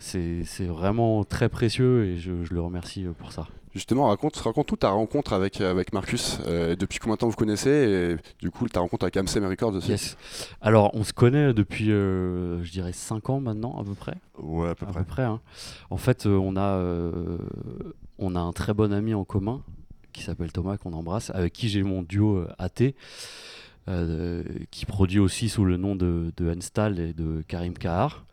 c'est 0.00 0.64
vraiment 0.66 1.22
très 1.24 1.48
précieux 1.48 2.06
et 2.06 2.16
je, 2.18 2.44
je 2.44 2.54
le 2.54 2.60
remercie 2.60 3.06
euh, 3.06 3.12
pour 3.12 3.32
ça 3.32 3.46
Justement, 3.72 4.08
raconte, 4.08 4.34
raconte 4.34 4.66
toute 4.66 4.80
ta 4.80 4.90
rencontre 4.90 5.32
avec, 5.32 5.60
avec 5.60 5.92
Marcus. 5.92 6.40
Euh, 6.48 6.74
depuis 6.74 6.98
combien 6.98 7.14
de 7.14 7.20
temps 7.20 7.28
vous 7.28 7.36
connaissez 7.36 7.70
et 7.70 8.16
du 8.40 8.50
coup 8.50 8.68
ta 8.68 8.80
rencontre 8.80 9.04
avec 9.04 9.16
Amsem 9.16 9.46
Records 9.46 9.76
aussi. 9.76 9.90
Yes. 9.90 10.16
Alors, 10.60 10.90
on 10.94 11.04
se 11.04 11.12
connaît 11.12 11.54
depuis, 11.54 11.92
euh, 11.92 12.64
je 12.64 12.72
dirais, 12.72 12.92
5 12.92 13.30
ans 13.30 13.38
maintenant, 13.40 13.78
à 13.80 13.84
peu 13.84 13.94
près. 13.94 14.16
Ouais, 14.38 14.70
à 14.70 14.74
peu 14.74 14.86
À 14.86 14.88
près. 14.88 15.00
peu 15.02 15.06
près 15.06 15.22
hein. 15.22 15.40
En 15.88 15.98
fait, 15.98 16.26
euh, 16.26 16.36
on, 16.36 16.56
a, 16.56 16.78
euh, 16.78 17.38
on 18.18 18.34
a 18.34 18.40
un 18.40 18.52
très 18.52 18.74
bon 18.74 18.92
ami 18.92 19.14
en 19.14 19.24
commun 19.24 19.62
qui 20.12 20.24
s'appelle 20.24 20.50
Thomas, 20.50 20.76
qu'on 20.76 20.92
embrasse, 20.92 21.30
avec 21.30 21.52
qui 21.52 21.68
j'ai 21.68 21.84
mon 21.84 22.02
duo 22.02 22.38
euh, 22.38 22.48
AT, 22.58 22.82
euh, 23.88 24.42
qui 24.72 24.84
produit 24.84 25.20
aussi 25.20 25.48
sous 25.48 25.64
le 25.64 25.76
nom 25.76 25.94
de, 25.94 26.32
de 26.36 26.52
Enstal 26.52 26.98
et 26.98 27.12
de 27.12 27.44
Karim 27.46 27.74
Kahar. 27.74 28.24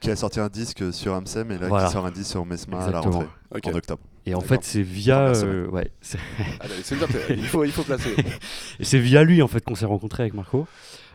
Qui 0.00 0.10
a 0.10 0.16
sorti 0.16 0.40
un 0.40 0.48
disque 0.48 0.92
sur 0.92 1.14
Amsem 1.14 1.50
et 1.52 1.58
là 1.58 1.68
Voilà. 1.68 1.86
qui 1.86 1.92
sort 1.92 2.06
un 2.06 2.10
disque 2.10 2.30
sur 2.30 2.46
Mesma 2.46 2.78
à 2.84 2.90
la 2.90 3.00
rentrée 3.00 3.26
en 3.52 3.74
octobre. 3.74 4.02
Et 4.26 4.34
en 4.34 4.40
fait, 4.40 4.62
c'est 4.62 4.82
via. 4.82 5.16
Première 5.16 5.36
semaine. 5.36 5.54
euh, 5.54 5.68
ouais, 5.68 5.90
c'est- 6.00 6.18
Allez, 6.60 6.74
bien, 6.98 7.06
t'es- 7.06 7.34
il, 7.36 7.46
faut, 7.46 7.64
il 7.64 7.72
faut 7.72 7.82
placer. 7.82 8.14
Et 8.80 8.84
c'est 8.84 8.98
via 8.98 9.22
lui 9.24 9.42
en 9.42 9.48
fait 9.48 9.64
qu'on 9.64 9.74
s'est 9.74 9.86
rencontré 9.86 10.22
avec 10.22 10.34
Marco. 10.34 10.66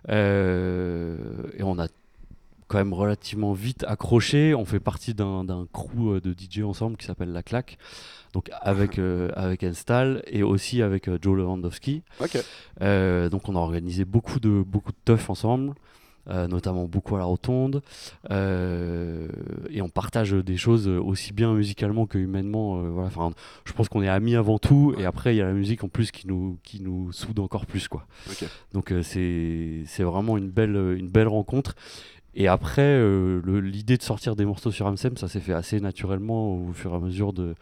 Euh, 0.10 1.18
et 1.58 1.64
on 1.64 1.78
a 1.80 1.88
quand 2.68 2.78
même 2.78 2.94
relativement 2.94 3.54
vite 3.54 3.84
accroché. 3.88 4.54
On 4.56 4.66
fait 4.66 4.80
partie 4.80 5.14
d'un 5.14 5.44
d'un 5.44 5.68
crew 5.72 6.16
euh, 6.16 6.22
de 6.22 6.34
DJ 6.38 6.62
ensemble 6.64 6.98
qui 6.98 7.06
s'appelle 7.06 7.32
La 7.32 7.44
Claque. 7.44 7.78
Donc 8.34 8.50
avec, 8.62 9.00
euh, 9.00 9.30
avec 9.36 9.64
Enstal 9.64 10.24
et 10.28 10.44
aussi 10.44 10.82
avec 10.82 11.08
euh, 11.08 11.18
Joe 11.22 11.38
Lewandowski. 11.38 12.04
Euh, 12.82 13.30
donc 13.30 13.48
on 13.50 13.56
a 13.56 13.60
organisé 13.60 14.04
beaucoup 14.06 14.40
de, 14.40 14.64
beaucoup 14.66 14.92
de 14.92 14.98
teufs 15.06 15.30
ensemble. 15.30 15.74
Euh, 16.30 16.48
notamment 16.48 16.86
beaucoup 16.86 17.16
à 17.16 17.20
la 17.20 17.26
rotonde. 17.26 17.82
Euh, 18.32 19.28
et 19.70 19.82
on 19.82 19.90
partage 19.90 20.32
des 20.32 20.58
choses 20.58 20.88
aussi 20.88 21.34
bien 21.34 21.54
musicalement 21.54 22.06
que 22.06 22.18
humainement 22.18 22.80
euh, 22.80 22.90
voilà. 22.90 23.08
Enfin 23.08 23.32
je 23.66 23.74
pense 23.74 23.90
qu'on 23.90 24.02
est 24.02 24.10
amis 24.10 24.36
avant 24.36 24.58
tout 24.58 24.96
et 24.98 25.06
après 25.06 25.36
il 25.36 25.38
y 25.38 25.42
a 25.42 25.46
la 25.46 25.54
musique 25.54 25.84
en 25.84 25.88
plus 25.88 26.12
qui 26.12 26.28
nous 26.28 26.58
qui 26.64 26.82
nous 26.82 27.12
soude 27.12 27.40
encore 27.40 27.66
plus 27.66 27.88
quoi. 27.88 28.08
Donc 28.74 28.94
c'est 29.04 29.84
vraiment 30.00 30.38
une 30.38 30.50
belle 30.50 30.96
une 30.98 31.10
belle 31.10 31.28
rencontre. 31.28 31.76
Et 32.36 32.48
après 32.50 32.82
euh, 32.82 33.42
l'idée 33.62 33.98
de 33.98 34.04
sortir 34.04 34.36
des 34.36 34.44
morceaux 34.44 34.72
sur 34.72 34.88
Amsem 34.88 35.16
ça 35.16 35.30
s'est 35.30 35.40
fait 35.40 35.54
assez 35.54 35.80
naturellement 35.80 36.54
au 36.54 36.74
fur 36.74 36.92
et 36.92 36.96
à 36.96 37.00
mesure 37.00 37.32
de 37.32 37.56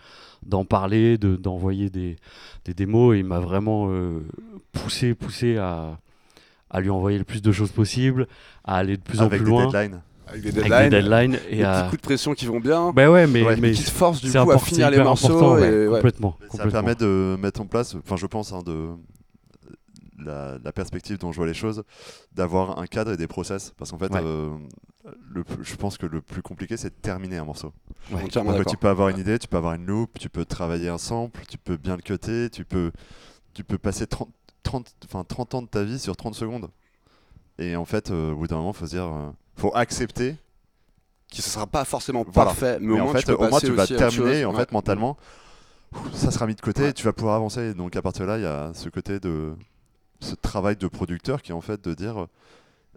d'en 0.46 0.66
parler 0.66 1.20
de 1.20 1.36
d'envoyer 1.36 1.92
des, 1.92 2.16
des 2.66 2.74
démos 2.74 3.16
et 3.16 3.20
il 3.20 3.26
m'a 3.26 3.40
vraiment 3.40 3.90
euh, 3.90 4.22
poussé 4.72 5.14
poussé 5.14 5.58
à 5.58 6.00
à 6.74 6.82
lui 6.82 6.90
envoyer 6.90 7.18
le 7.18 7.24
plus 7.24 7.42
de 7.42 7.52
choses 7.54 7.72
possible 7.72 8.28
à 8.66 8.76
aller 8.78 8.98
de 8.98 9.02
plus 9.02 9.20
en 9.22 9.26
Avec 9.28 9.40
plus 9.42 9.46
des 9.46 9.50
loin 9.52 9.68
deadlines. 9.68 10.02
Avec 10.28 10.42
des 10.42 10.50
avec 10.50 10.64
deadlines, 10.64 10.90
des 10.90 11.02
deadlines 11.02 11.32
des 11.52 11.58
et 11.58 11.64
à 11.64 11.72
petits 11.82 11.90
coups 11.92 12.02
de 12.02 12.06
pression 12.08 12.34
qui 12.34 12.46
vont 12.48 12.60
bien, 12.60 12.92
bah 12.92 13.10
ouais 13.12 13.28
mais, 13.28 13.44
Ouais, 13.44 13.56
mais 13.56 13.62
mais 13.70 13.72
qui 13.74 13.84
te 13.84 13.92
forcent 13.92 14.22
du 14.22 14.32
coup 14.32 14.52
à 14.52 14.58
finir 14.58 14.90
les 14.90 14.98
morceaux. 15.04 15.58
et, 15.60 15.88
ouais. 15.88 15.96
complètement, 15.98 16.38
Ça 16.56 16.66
permet 16.68 16.96
de 16.96 17.38
mettre 17.40 17.62
en 17.62 17.66
place, 17.66 17.96
enfin 17.96 18.16
je 18.18 18.26
pense, 18.26 18.52
hein, 18.54 18.62
de 18.66 18.90
la, 20.20 20.58
la 20.64 20.72
perspective 20.72 21.18
dont 21.18 21.32
je 21.32 21.38
vois 21.38 21.48
les 21.48 21.54
choses, 21.54 21.84
d'avoir 22.34 22.80
un 22.80 22.86
cadre 22.88 23.12
et 23.12 23.18
des 23.18 23.28
process. 23.28 23.74
Parce 23.78 23.92
qu'en 23.92 23.98
fait, 23.98 24.12
Ouais. 24.14 24.22
euh, 24.24 24.50
le, 25.34 25.44
je 25.62 25.76
pense 25.76 25.98
que 25.98 26.06
le 26.06 26.22
plus 26.22 26.42
compliqué, 26.42 26.78
c'est 26.78 26.90
de 26.90 27.02
terminer 27.02 27.38
un 27.38 27.44
morceau. 27.46 27.74
D'accord. 28.10 28.66
tu 28.66 28.78
peux 28.78 28.88
avoir 28.88 29.10
une 29.10 29.18
idée, 29.20 29.38
tu 29.38 29.48
peux 29.48 29.58
avoir 29.58 29.74
une 29.74 29.86
loupe, 29.86 30.18
tu 30.20 30.30
peux 30.30 30.46
travailler 30.46 30.88
un 30.90 30.98
sample, 30.98 31.42
tu 31.50 31.58
peux 31.58 31.76
bien 31.78 31.96
le 31.98 32.02
cutter, 32.02 32.50
tu 32.50 32.64
peux, 32.64 32.92
tu 33.54 33.64
peux 33.66 33.78
passer 33.78 34.08
30, 34.08 34.30
30, 34.64 34.92
enfin, 35.06 35.24
30 35.24 35.56
ans 35.56 35.62
de 35.62 35.68
ta 35.68 35.84
vie 35.84 36.00
sur 36.00 36.16
30 36.16 36.36
secondes. 36.36 36.70
Et 37.60 37.76
en 37.76 37.86
fait, 37.86 38.10
euh, 38.12 38.32
au 38.32 38.36
bout 38.38 38.48
d'un 38.48 38.58
moment, 38.58 38.74
faut 38.74 38.86
se 38.86 38.92
dire, 38.92 39.06
euh, 39.06 39.30
faut 39.58 39.72
accepter. 39.76 40.36
Qui 41.28 41.40
ne 41.42 41.44
sera 41.44 41.68
pas 41.68 41.84
forcément 41.86 42.24
Voilà. 42.28 42.52
parfait, 42.52 42.78
mais, 42.80 42.88
Mais 42.88 42.94
au 43.00 43.02
en 43.02 43.06
moins 43.06 43.14
fait, 43.14 43.20
tu 43.22 43.26
peux 43.28 43.34
au 43.36 43.40
moins, 43.40 43.50
passer 43.52 43.68
tu 43.68 43.74
vas 43.74 43.84
aussi 43.84 43.94
à 43.94 43.96
autre 43.98 44.08
terminer. 44.10 44.32
chose. 44.34 44.42
et 44.42 44.46
en 44.46 44.52
Ouais. 44.54 44.58
fait, 44.60 44.72
mentalement, 44.72 45.18
ça 46.14 46.32
sera 46.32 46.48
mis 46.48 46.56
de 46.56 46.62
côté 46.62 46.88
et 46.90 46.94
tu 46.94 47.04
vas 47.04 47.14
pouvoir 47.14 47.36
avancer. 47.36 47.74
Donc 47.74 47.96
à 47.96 48.02
partir 48.02 48.26
de 48.26 48.32
là, 48.32 48.38
il 48.38 48.44
y 48.44 48.48
a 48.48 48.72
ce 48.74 48.90
côté 48.90 49.20
de 49.20 49.56
ce 50.20 50.36
travail 50.36 50.76
de 50.76 50.88
producteur 50.88 51.42
qui 51.42 51.52
est 51.52 51.56
en 51.56 51.62
fait 51.62 51.84
de 51.84 51.94
dire, 51.94 52.22
euh, 52.24 52.28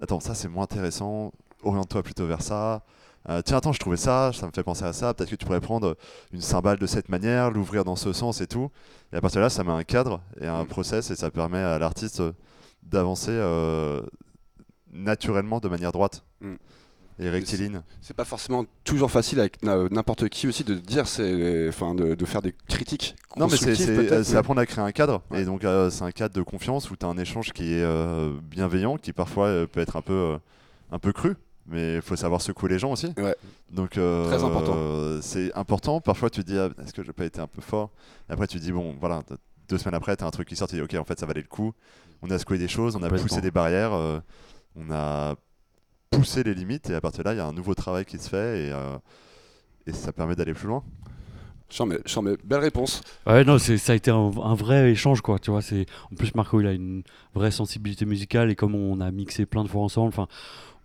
attends, 0.03 0.21
ça 0.21 0.35
c'est 0.35 0.49
moins 0.49 0.65
intéressant, 0.65 1.33
oriente-toi 1.63 2.03
plutôt 2.03 2.27
vers 2.27 2.43
ça. 2.43 2.83
Euh, 3.29 3.43
tiens, 3.45 3.57
attends, 3.57 3.73
je 3.73 3.81
trouvais 3.81 3.97
ça, 3.97 4.31
ça 4.33 4.47
me 4.47 4.53
fait 4.53 4.63
penser 4.63 4.85
à 4.85 4.93
ça. 4.93 5.13
Peut-être 5.15 5.31
que 5.31 5.37
tu 5.37 5.45
pourrais 5.45 5.61
prendre 5.61 5.97
une 6.33 6.41
cymbale 6.41 6.79
de 6.79 6.87
cette 6.87 7.09
manière, 7.09 7.51
l'ouvrir 7.51 7.85
dans 7.85 7.97
ce 7.97 8.13
sens 8.13 8.41
et 8.41 8.47
tout. 8.47 8.71
Et 9.13 9.17
à 9.17 9.21
partir 9.21 9.41
de 9.41 9.45
là, 9.45 9.51
ça 9.51 9.65
met 9.65 9.73
un 9.73 9.85
cadre 9.85 10.21
et 10.41 10.47
un 10.47 10.65
process 10.65 11.11
et 11.11 11.17
ça 11.17 11.31
permet 11.31 11.59
à 11.59 11.79
l'artiste 11.79 12.21
euh, 12.21 12.33
d'avancer 12.83 13.33
euh, 13.33 14.01
naturellement 14.93 15.59
de 15.59 15.69
manière 15.69 15.93
droite 15.93 16.23
Mm. 16.41 16.55
et 17.19 17.31
rectiligne. 17.31 17.81
C'est 18.03 18.15
pas 18.15 18.25
forcément 18.27 18.65
toujours 18.85 19.11
facile 19.11 19.41
avec 19.41 19.63
n'importe 19.63 20.29
qui 20.29 20.47
aussi 20.47 20.65
de 20.65 20.75
dire, 20.75 21.07
c'est, 21.09 21.67
enfin, 21.69 21.95
de, 21.95 22.15
de 22.15 22.25
faire 22.27 22.43
des 22.43 22.55
critiques. 22.69 23.17
Non, 23.37 23.49
mais 23.49 23.57
c'est 23.57 24.37
apprendre 24.37 24.61
à 24.61 24.67
créer 24.67 24.85
un 24.85 24.93
cadre. 24.93 25.23
Ouais. 25.31 25.43
Et 25.43 25.45
donc, 25.45 25.65
euh, 25.65 25.91
c'est 25.91 26.05
un 26.05 26.13
cadre 26.13 26.35
de 26.35 26.43
confiance 26.43 26.91
où 26.91 26.97
tu 26.97 27.07
as 27.07 27.09
un 27.09 27.19
échange 27.19 27.53
qui 27.53 27.73
est 27.73 27.83
euh, 27.83 28.33
bienveillant, 28.43 28.99
qui 28.99 29.13
parfois 29.13 29.47
euh, 29.47 29.67
peut 29.67 29.81
être 29.81 29.97
un 29.97 30.03
peu, 30.03 30.13
euh, 30.13 30.39
un 30.93 30.99
peu 30.99 31.13
cru. 31.13 31.37
Mais 31.69 31.97
il 31.97 32.03
faut 32.03 32.15
savoir 32.17 32.41
secouer 32.41 32.69
les 32.71 32.79
gens 32.79 32.93
aussi. 32.93 33.09
Ouais. 33.19 33.35
Donc, 33.73 33.99
euh, 33.99 34.27
Très 34.29 34.45
important. 34.45 34.77
c'est 35.21 35.53
important. 35.55 36.01
Parfois, 36.01 36.31
tu 36.31 36.45
te 36.45 36.51
dis, 36.51 36.57
ah, 36.59 36.69
est-ce 36.85 36.93
que 36.93 37.03
je 37.03 37.09
n'ai 37.09 37.13
pas 37.13 37.25
été 37.25 37.41
un 37.41 37.49
peu 37.49 37.61
fort? 37.61 37.91
Et 38.29 38.33
après, 38.33 38.47
tu 38.47 38.59
te 38.59 38.63
dis, 38.63 38.71
bon, 38.73 38.95
voilà, 39.01 39.23
deux 39.69 39.79
semaines 39.79 39.95
après, 39.97 40.17
tu 40.17 40.23
as 40.23 40.27
un 40.29 40.31
truc 40.31 40.47
qui 40.49 40.55
sort, 40.55 40.69
tu 40.69 40.77
dis, 40.77 40.81
ok, 40.83 40.95
en 40.95 41.05
fait, 41.05 41.19
ça 41.19 41.27
valait 41.27 41.41
le 41.43 41.49
coup. 41.49 41.73
On 42.23 42.31
a 42.31 42.39
secoué 42.39 42.59
des 42.59 42.69
choses, 42.69 42.95
on 42.95 43.03
a 43.03 43.09
poussé 43.11 43.41
des 43.41 43.51
barrières, 43.51 43.93
euh, 43.95 44.21
on 44.77 44.91
a 44.93 45.35
poussé 46.11 46.45
les 46.45 46.55
limites. 46.55 46.89
Et 46.91 46.95
à 46.95 47.01
partir 47.01 47.25
de 47.25 47.29
là, 47.31 47.35
il 47.35 47.39
y 47.39 47.41
a 47.41 47.47
un 47.47 47.53
nouveau 47.53 47.75
travail 47.75 48.05
qui 48.05 48.19
se 48.19 48.29
fait 48.29 48.69
et, 48.69 48.73
euh, 48.73 48.97
et 49.89 49.93
ça 49.93 50.13
permet 50.13 50.37
d'aller 50.37 50.55
plus 50.55 50.69
loin. 50.69 50.85
J'en 51.69 51.85
mets- 52.23 52.37
belle 52.45 52.61
réponse. 52.61 53.01
Ouais, 53.27 53.43
non, 53.43 53.59
c'est- 53.59 53.77
ça 53.77 53.93
a 53.93 53.97
été 53.97 54.13
un, 54.13 54.31
un 54.41 54.55
vrai 54.55 54.93
échange, 54.93 55.21
quoi. 55.21 55.41
Tu 55.41 55.51
vois, 55.51 55.63
c'est 55.63 55.87
en 56.13 56.15
plus 56.15 56.33
Marco, 56.37 56.61
il 56.61 56.67
a 56.69 56.73
une 56.73 57.03
vraie 57.35 57.51
sensibilité 57.51 58.05
musicale 58.07 58.51
et 58.51 58.55
comme 58.55 58.77
on 58.77 59.01
a 59.01 59.11
mixé 59.11 59.47
plein 59.47 59.65
de 59.65 59.69
fois 59.69 59.83
ensemble, 59.83 60.09
enfin, 60.09 60.29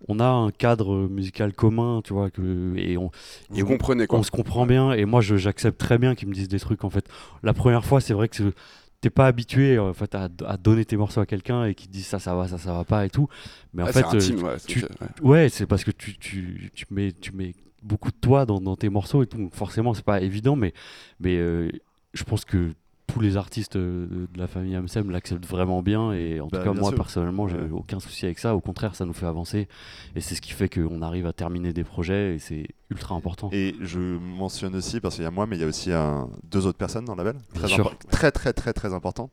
on 0.08 0.20
a 0.20 0.26
un 0.26 0.50
cadre 0.50 1.08
musical 1.08 1.52
commun, 1.52 2.00
tu 2.04 2.12
vois, 2.12 2.30
que 2.30 2.74
et 2.76 2.96
on, 2.96 3.10
Vous 3.50 3.58
Et 3.60 3.62
on- 3.62 3.66
comprenez 3.66 4.06
quoi 4.06 4.18
on 4.18 4.22
se 4.22 4.30
comprend 4.30 4.66
bien. 4.66 4.92
Et 4.92 5.04
moi, 5.04 5.20
j'accepte 5.20 5.78
très 5.78 5.98
bien 5.98 6.14
qu'ils 6.14 6.28
me 6.28 6.34
disent 6.34 6.48
des 6.48 6.60
trucs. 6.60 6.84
En 6.84 6.90
fait, 6.90 7.06
la 7.42 7.54
première 7.54 7.84
fois, 7.84 8.00
c'est 8.00 8.14
vrai 8.14 8.28
que 8.28 8.52
t'es 9.00 9.10
pas 9.10 9.26
habitué 9.26 9.78
en 9.78 9.92
fait 9.94 10.14
à, 10.14 10.28
à 10.46 10.56
donner 10.56 10.84
tes 10.84 10.96
morceaux 10.96 11.20
à 11.20 11.26
quelqu'un 11.26 11.64
et 11.64 11.74
qui 11.74 11.88
te 11.88 11.92
dit 11.92 12.02
ça, 12.02 12.18
ça 12.18 12.34
va, 12.36 12.46
ça, 12.48 12.58
ça 12.58 12.72
va 12.72 12.84
pas 12.84 13.04
et 13.04 13.10
tout. 13.10 13.28
Mais 13.74 13.82
en 13.82 13.86
Ouais, 13.86 13.92
fait, 13.92 14.04
c'est 14.10 14.16
euh, 14.16 14.20
tu- 14.66 14.82
ouais. 14.84 15.08
Ouais, 15.22 15.48
c'est 15.48 15.66
parce 15.66 15.84
que 15.84 15.90
tu, 15.90 16.16
tu, 16.18 16.70
tu, 16.74 16.86
mets, 16.90 17.12
tu 17.12 17.32
mets 17.32 17.54
beaucoup 17.82 18.10
de 18.10 18.16
toi 18.20 18.46
dans, 18.46 18.60
dans 18.60 18.76
tes 18.76 18.88
morceaux 18.88 19.22
et 19.22 19.26
tout. 19.26 19.38
Donc 19.38 19.54
forcément, 19.54 19.92
c'est 19.94 20.04
pas 20.04 20.20
évident, 20.20 20.54
mais, 20.56 20.72
mais 21.20 21.36
euh, 21.36 21.68
je 22.14 22.22
pense 22.24 22.44
que 22.44 22.74
tous 23.12 23.20
les 23.20 23.36
artistes 23.36 23.76
euh, 23.76 24.06
de 24.32 24.38
la 24.38 24.46
famille 24.46 24.74
Amsem 24.74 25.10
l'acceptent 25.10 25.44
vraiment 25.46 25.82
bien. 25.82 26.12
Et 26.12 26.40
en 26.40 26.46
Bah, 26.46 26.58
tout 26.58 26.64
cas, 26.64 26.72
bien 26.72 26.80
moi, 26.80 26.90
sûr. 26.90 26.96
personnellement, 26.96 27.46
j'ai 27.48 27.56
Ouais. 27.56 27.68
aucun 27.70 28.00
souci 28.00 28.24
avec 28.24 28.38
ça. 28.38 28.54
Au 28.56 28.60
contraire, 28.60 28.94
ça 28.94 29.04
nous 29.04 29.12
fait 29.12 29.26
avancer. 29.26 29.68
Et 30.16 30.20
c'est 30.20 30.34
ce 30.34 30.40
qui 30.40 30.52
fait 30.52 30.68
qu'on 30.68 31.02
arrive 31.02 31.26
à 31.26 31.32
terminer 31.32 31.72
des 31.72 31.84
projets 31.84 32.34
et 32.34 32.38
c'est 32.38 32.66
ultra 32.90 33.14
important. 33.14 33.50
Et 33.52 33.74
je 33.80 33.98
mentionne 33.98 34.74
aussi, 34.76 35.00
parce 35.00 35.16
qu'il 35.16 35.24
y 35.24 35.26
a 35.26 35.30
moi, 35.30 35.46
mais 35.46 35.56
il 35.56 35.60
y 35.60 35.64
a 35.64 35.68
aussi 35.68 35.92
un- 35.92 36.28
deux 36.50 36.66
autres 36.66 36.78
personnes 36.78 37.04
dans 37.04 37.14
le 37.14 37.22
label, 37.24 37.40
très, 37.54 37.68
très 38.10 38.30
très 38.32 38.52
très 38.52 38.72
très 38.72 38.94
important. 38.94 39.30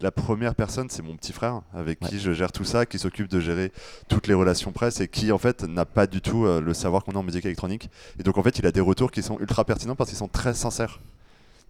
La 0.00 0.10
première 0.10 0.54
personne, 0.54 0.88
c'est 0.90 1.02
mon 1.02 1.16
petit 1.16 1.32
frère, 1.32 1.62
avec 1.72 2.02
Ouais. 2.02 2.08
qui 2.10 2.18
je 2.18 2.32
gère 2.32 2.52
tout 2.52 2.64
ça, 2.64 2.84
qui 2.86 2.98
s'occupe 2.98 3.28
de 3.28 3.40
gérer 3.40 3.72
toutes 4.08 4.26
les 4.26 4.34
relations 4.34 4.72
presse 4.72 5.00
et 5.00 5.08
qui 5.08 5.32
en 5.32 5.38
fait 5.38 5.64
n'a 5.64 5.86
pas 5.86 6.06
du 6.06 6.20
tout 6.20 6.44
euh, 6.44 6.60
le 6.60 6.74
savoir 6.74 7.04
qu'on 7.04 7.12
a 7.12 7.18
en 7.18 7.22
musique 7.22 7.44
électronique. 7.46 7.88
Et 8.18 8.22
donc 8.22 8.36
en 8.36 8.42
fait, 8.42 8.58
il 8.58 8.66
a 8.66 8.72
des 8.72 8.80
retours 8.82 9.10
qui 9.10 9.22
sont 9.22 9.38
ultra 9.40 9.64
pertinents 9.64 9.96
parce 9.96 10.10
qu'ils 10.10 10.18
sont 10.18 10.28
très 10.28 10.52
sincères. 10.54 11.00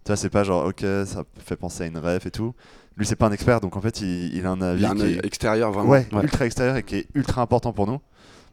Tu 0.05 0.09
vois, 0.11 0.17
c'est 0.17 0.29
pas 0.29 0.43
genre 0.43 0.65
ok, 0.67 0.81
ça 1.05 1.23
fait 1.39 1.55
penser 1.55 1.83
à 1.83 1.87
une 1.87 1.97
ref 1.97 2.25
et 2.27 2.31
tout. 2.31 2.53
Lui, 2.95 3.05
c'est 3.05 3.15
pas 3.15 3.25
un 3.27 3.31
expert, 3.31 3.59
donc 3.59 3.75
en 3.75 3.81
fait, 3.81 4.01
il, 4.01 4.33
il 4.35 4.45
a 4.45 4.51
un 4.51 4.61
avis 4.61 4.81
Il 4.83 4.85
a 4.85 4.91
un 4.91 4.95
qui 4.95 5.01
est- 5.03 5.25
extérieur 5.25 5.71
vraiment. 5.71 5.89
ouais, 5.89 6.07
Ouais. 6.13 6.23
ultra 6.23 6.45
extérieur 6.45 6.77
et 6.77 6.83
qui 6.83 6.97
est 6.97 7.07
ultra 7.15 7.41
important 7.41 7.73
pour 7.73 7.87
nous. 7.87 7.99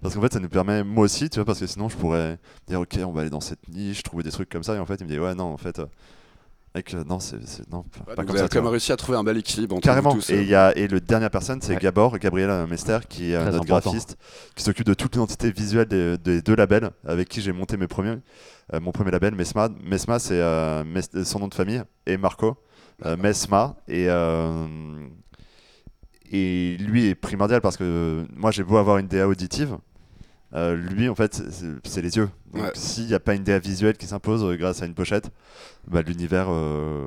Parce 0.00 0.14
qu'en 0.16 0.20
fait, 0.22 0.32
ça 0.32 0.40
nous 0.40 0.48
permet, 0.48 0.82
moi 0.82 1.04
aussi, 1.04 1.30
tu 1.30 1.36
vois, 1.38 1.44
parce 1.44 1.60
que 1.60 1.66
sinon, 1.68 1.88
je 1.88 1.96
pourrais 1.96 2.38
dire, 2.66 2.80
ok, 2.80 2.98
on 3.06 3.12
va 3.12 3.20
aller 3.20 3.30
dans 3.30 3.40
cette 3.40 3.68
niche, 3.68 4.02
trouver 4.02 4.24
des 4.24 4.32
trucs 4.32 4.48
comme 4.48 4.64
ça. 4.64 4.74
Et 4.74 4.78
en 4.80 4.86
fait, 4.86 4.96
il 4.98 5.04
me 5.04 5.08
dit, 5.10 5.18
ouais, 5.18 5.34
non, 5.36 5.44
en 5.52 5.56
fait, 5.58 5.80
euh, 6.76 6.80
euh, 6.94 7.04
non, 7.04 7.20
c'est 7.20 7.36
c'est- 7.46 7.70
non, 7.70 7.82
pas- 7.82 7.98
Ouais, 8.00 8.04
pas 8.06 8.14
donc 8.14 8.16
comme 8.16 8.26
vous 8.26 8.32
ça. 8.36 8.40
avez 8.44 8.48
quand 8.48 8.62
même 8.62 8.70
réussi 8.70 8.92
à 8.92 8.96
trouver 8.96 9.18
un 9.18 9.24
bel 9.24 9.36
équilibre 9.36 9.76
entre 9.76 9.84
Carrément. 9.84 10.10
vous 10.14 10.20
tous. 10.20 10.30
Et, 10.30 10.34
euh. 10.38 10.42
il 10.42 10.48
y 10.48 10.54
a, 10.54 10.76
et 10.76 10.88
le 10.88 11.00
dernière 11.00 11.30
personne, 11.30 11.60
c'est 11.60 11.74
Ouais. 11.74 11.78
Gabor, 11.80 12.18
Gabriel 12.18 12.66
Mester, 12.68 12.98
qui 13.08 13.32
est 13.32 13.34
euh, 13.36 13.42
Très 13.42 13.50
notre 13.52 13.64
important. 13.64 13.90
graphiste, 13.90 14.16
qui 14.54 14.62
s'occupe 14.64 14.86
de 14.86 14.94
toute 14.94 15.14
l'identité 15.14 15.50
visuelle 15.52 15.86
des, 15.86 16.16
des 16.18 16.40
deux 16.42 16.54
labels 16.56 16.90
avec 17.06 17.28
qui 17.28 17.40
j'ai 17.40 17.52
monté 17.52 17.76
mes 17.76 17.86
premiers, 17.88 18.16
euh, 18.72 18.80
mon 18.80 18.92
premier 18.92 19.10
label, 19.10 19.34
Mesma. 19.34 19.68
Mesma, 19.84 20.18
c'est 20.18 20.40
euh, 20.40 20.82
Mes- 20.84 21.24
son 21.24 21.40
nom 21.40 21.48
de 21.48 21.54
famille, 21.54 21.82
et 22.06 22.16
Marco, 22.16 22.56
euh, 23.04 23.16
Mesma. 23.16 23.76
Et, 23.88 24.06
euh, 24.08 24.66
et 26.30 26.76
lui 26.80 27.06
est 27.08 27.14
primordial 27.14 27.60
parce 27.60 27.76
que 27.76 28.24
moi, 28.34 28.50
j'ai 28.50 28.62
beau 28.64 28.78
avoir 28.78 28.98
une 28.98 29.06
DA 29.08 29.28
auditive. 29.28 29.76
Euh, 30.54 30.74
lui, 30.76 31.08
en 31.08 31.14
fait, 31.14 31.42
c'est- 31.84 32.02
les 32.02 32.16
yeux. 32.16 32.28
Donc, 32.52 32.64
Ouais. 32.64 32.70
s'il 32.74 33.06
n'y 33.06 33.14
a 33.14 33.20
pas 33.20 33.34
une 33.34 33.42
DA 33.44 33.58
visuelle 33.58 33.96
qui 33.96 34.06
s'impose 34.06 34.44
euh, 34.44 34.56
grâce 34.56 34.82
à 34.82 34.86
une 34.86 34.92
pochette, 34.92 35.30
bah, 35.88 36.02
l'univers 36.02 36.48
euh, 36.50 37.06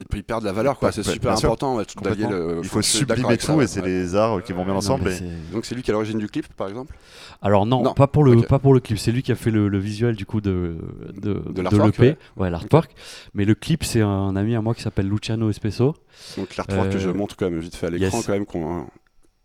Et 0.00 0.04
puis 0.04 0.20
ils 0.20 0.22
perdent 0.22 0.44
la 0.44 0.52
valeur, 0.52 0.78
quoi. 0.78 0.92
C'est 0.92 1.02
super 1.02 1.32
important 1.32 1.76
ouais, 1.76 1.84
le- 2.04 2.60
il 2.62 2.68
faut 2.68 2.82
sublimer 2.82 3.38
tout 3.38 3.46
ça, 3.46 3.62
et 3.62 3.66
c'est 3.66 3.80
Ouais. 3.80 3.88
les 3.88 4.14
arts 4.14 4.42
qui 4.42 4.52
vont 4.52 4.64
bien 4.64 4.72
Non, 4.74 4.78
ensemble. 4.80 5.08
et- 5.10 5.20
Donc 5.52 5.64
c'est 5.64 5.74
lui 5.74 5.82
qui 5.82 5.90
est 5.90 5.92
à 5.92 5.94
l'origine 5.94 6.18
du 6.18 6.26
clip, 6.28 6.46
par 6.54 6.68
exemple? 6.68 6.94
Alors 7.40 7.64
non, 7.64 7.82
Non. 7.82 7.94
pas 7.94 8.06
pour 8.06 8.24
le 8.24 8.32
Ok. 8.36 8.46
pas 8.48 8.58
pour 8.58 8.74
le 8.74 8.80
clip. 8.80 8.98
C'est 8.98 9.12
lui 9.12 9.22
qui 9.22 9.32
a 9.32 9.36
fait 9.36 9.50
le, 9.50 9.68
le 9.68 9.78
visuel 9.78 10.14
du 10.16 10.26
coup 10.26 10.40
de 10.42 10.76
de, 11.14 11.42
De 11.50 11.62
l'EP, 11.62 11.98
ouais. 12.02 12.16
ouais, 12.36 12.50
l'artwork. 12.50 12.94
Mais 13.32 13.44
le 13.46 13.54
clip, 13.54 13.84
c'est 13.84 14.02
un 14.02 14.36
ami 14.36 14.54
à 14.54 14.60
moi 14.60 14.74
qui 14.74 14.82
s'appelle 14.82 15.08
Luciano 15.08 15.48
Espesso. 15.48 15.94
Donc 16.36 16.56
l'artwork 16.56 16.90
que 16.90 16.96
Euh, 16.96 16.98
je 17.00 17.08
montre 17.10 17.36
quand 17.36 17.48
même 17.50 17.58
vite 17.60 17.74
fait 17.76 17.86
à 17.86 17.90
l'écran, 17.90 18.18
yes. 18.18 18.26
quand 18.26 18.32
même, 18.32 18.44
qu'on 18.46 18.86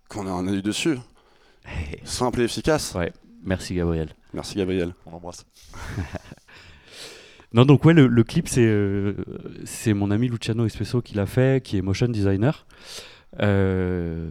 qu'on 0.10 0.27
a 0.27 0.31
un 0.31 0.48
œil 0.48 0.62
dessus. 0.62 0.98
Simple 2.03 2.41
et 2.41 2.46
efficace. 2.46 2.93
Ouais. 2.96 3.13
Merci 3.43 3.74
Gabriel. 3.75 4.10
Merci 4.34 4.58
Gabriel. 4.58 4.93
On 5.05 5.12
l'embrasse. 5.12 5.46
Non, 7.51 7.65
donc 7.65 7.84
ouais, 7.84 7.93
le, 7.93 8.05
le 8.05 8.24
clip, 8.24 8.48
c'est 8.48 8.63
euh, 8.67 9.13
c'est 9.65 9.96
mon 9.96 10.12
ami 10.12 10.27
Luciano 10.27 10.67
Espesso 10.67 11.01
qui 11.01 11.15
l'a 11.15 11.25
fait, 11.25 11.63
qui 11.63 11.77
est 11.77 11.81
motion 11.81 12.08
designer. 12.08 12.67
euh, 13.41 14.27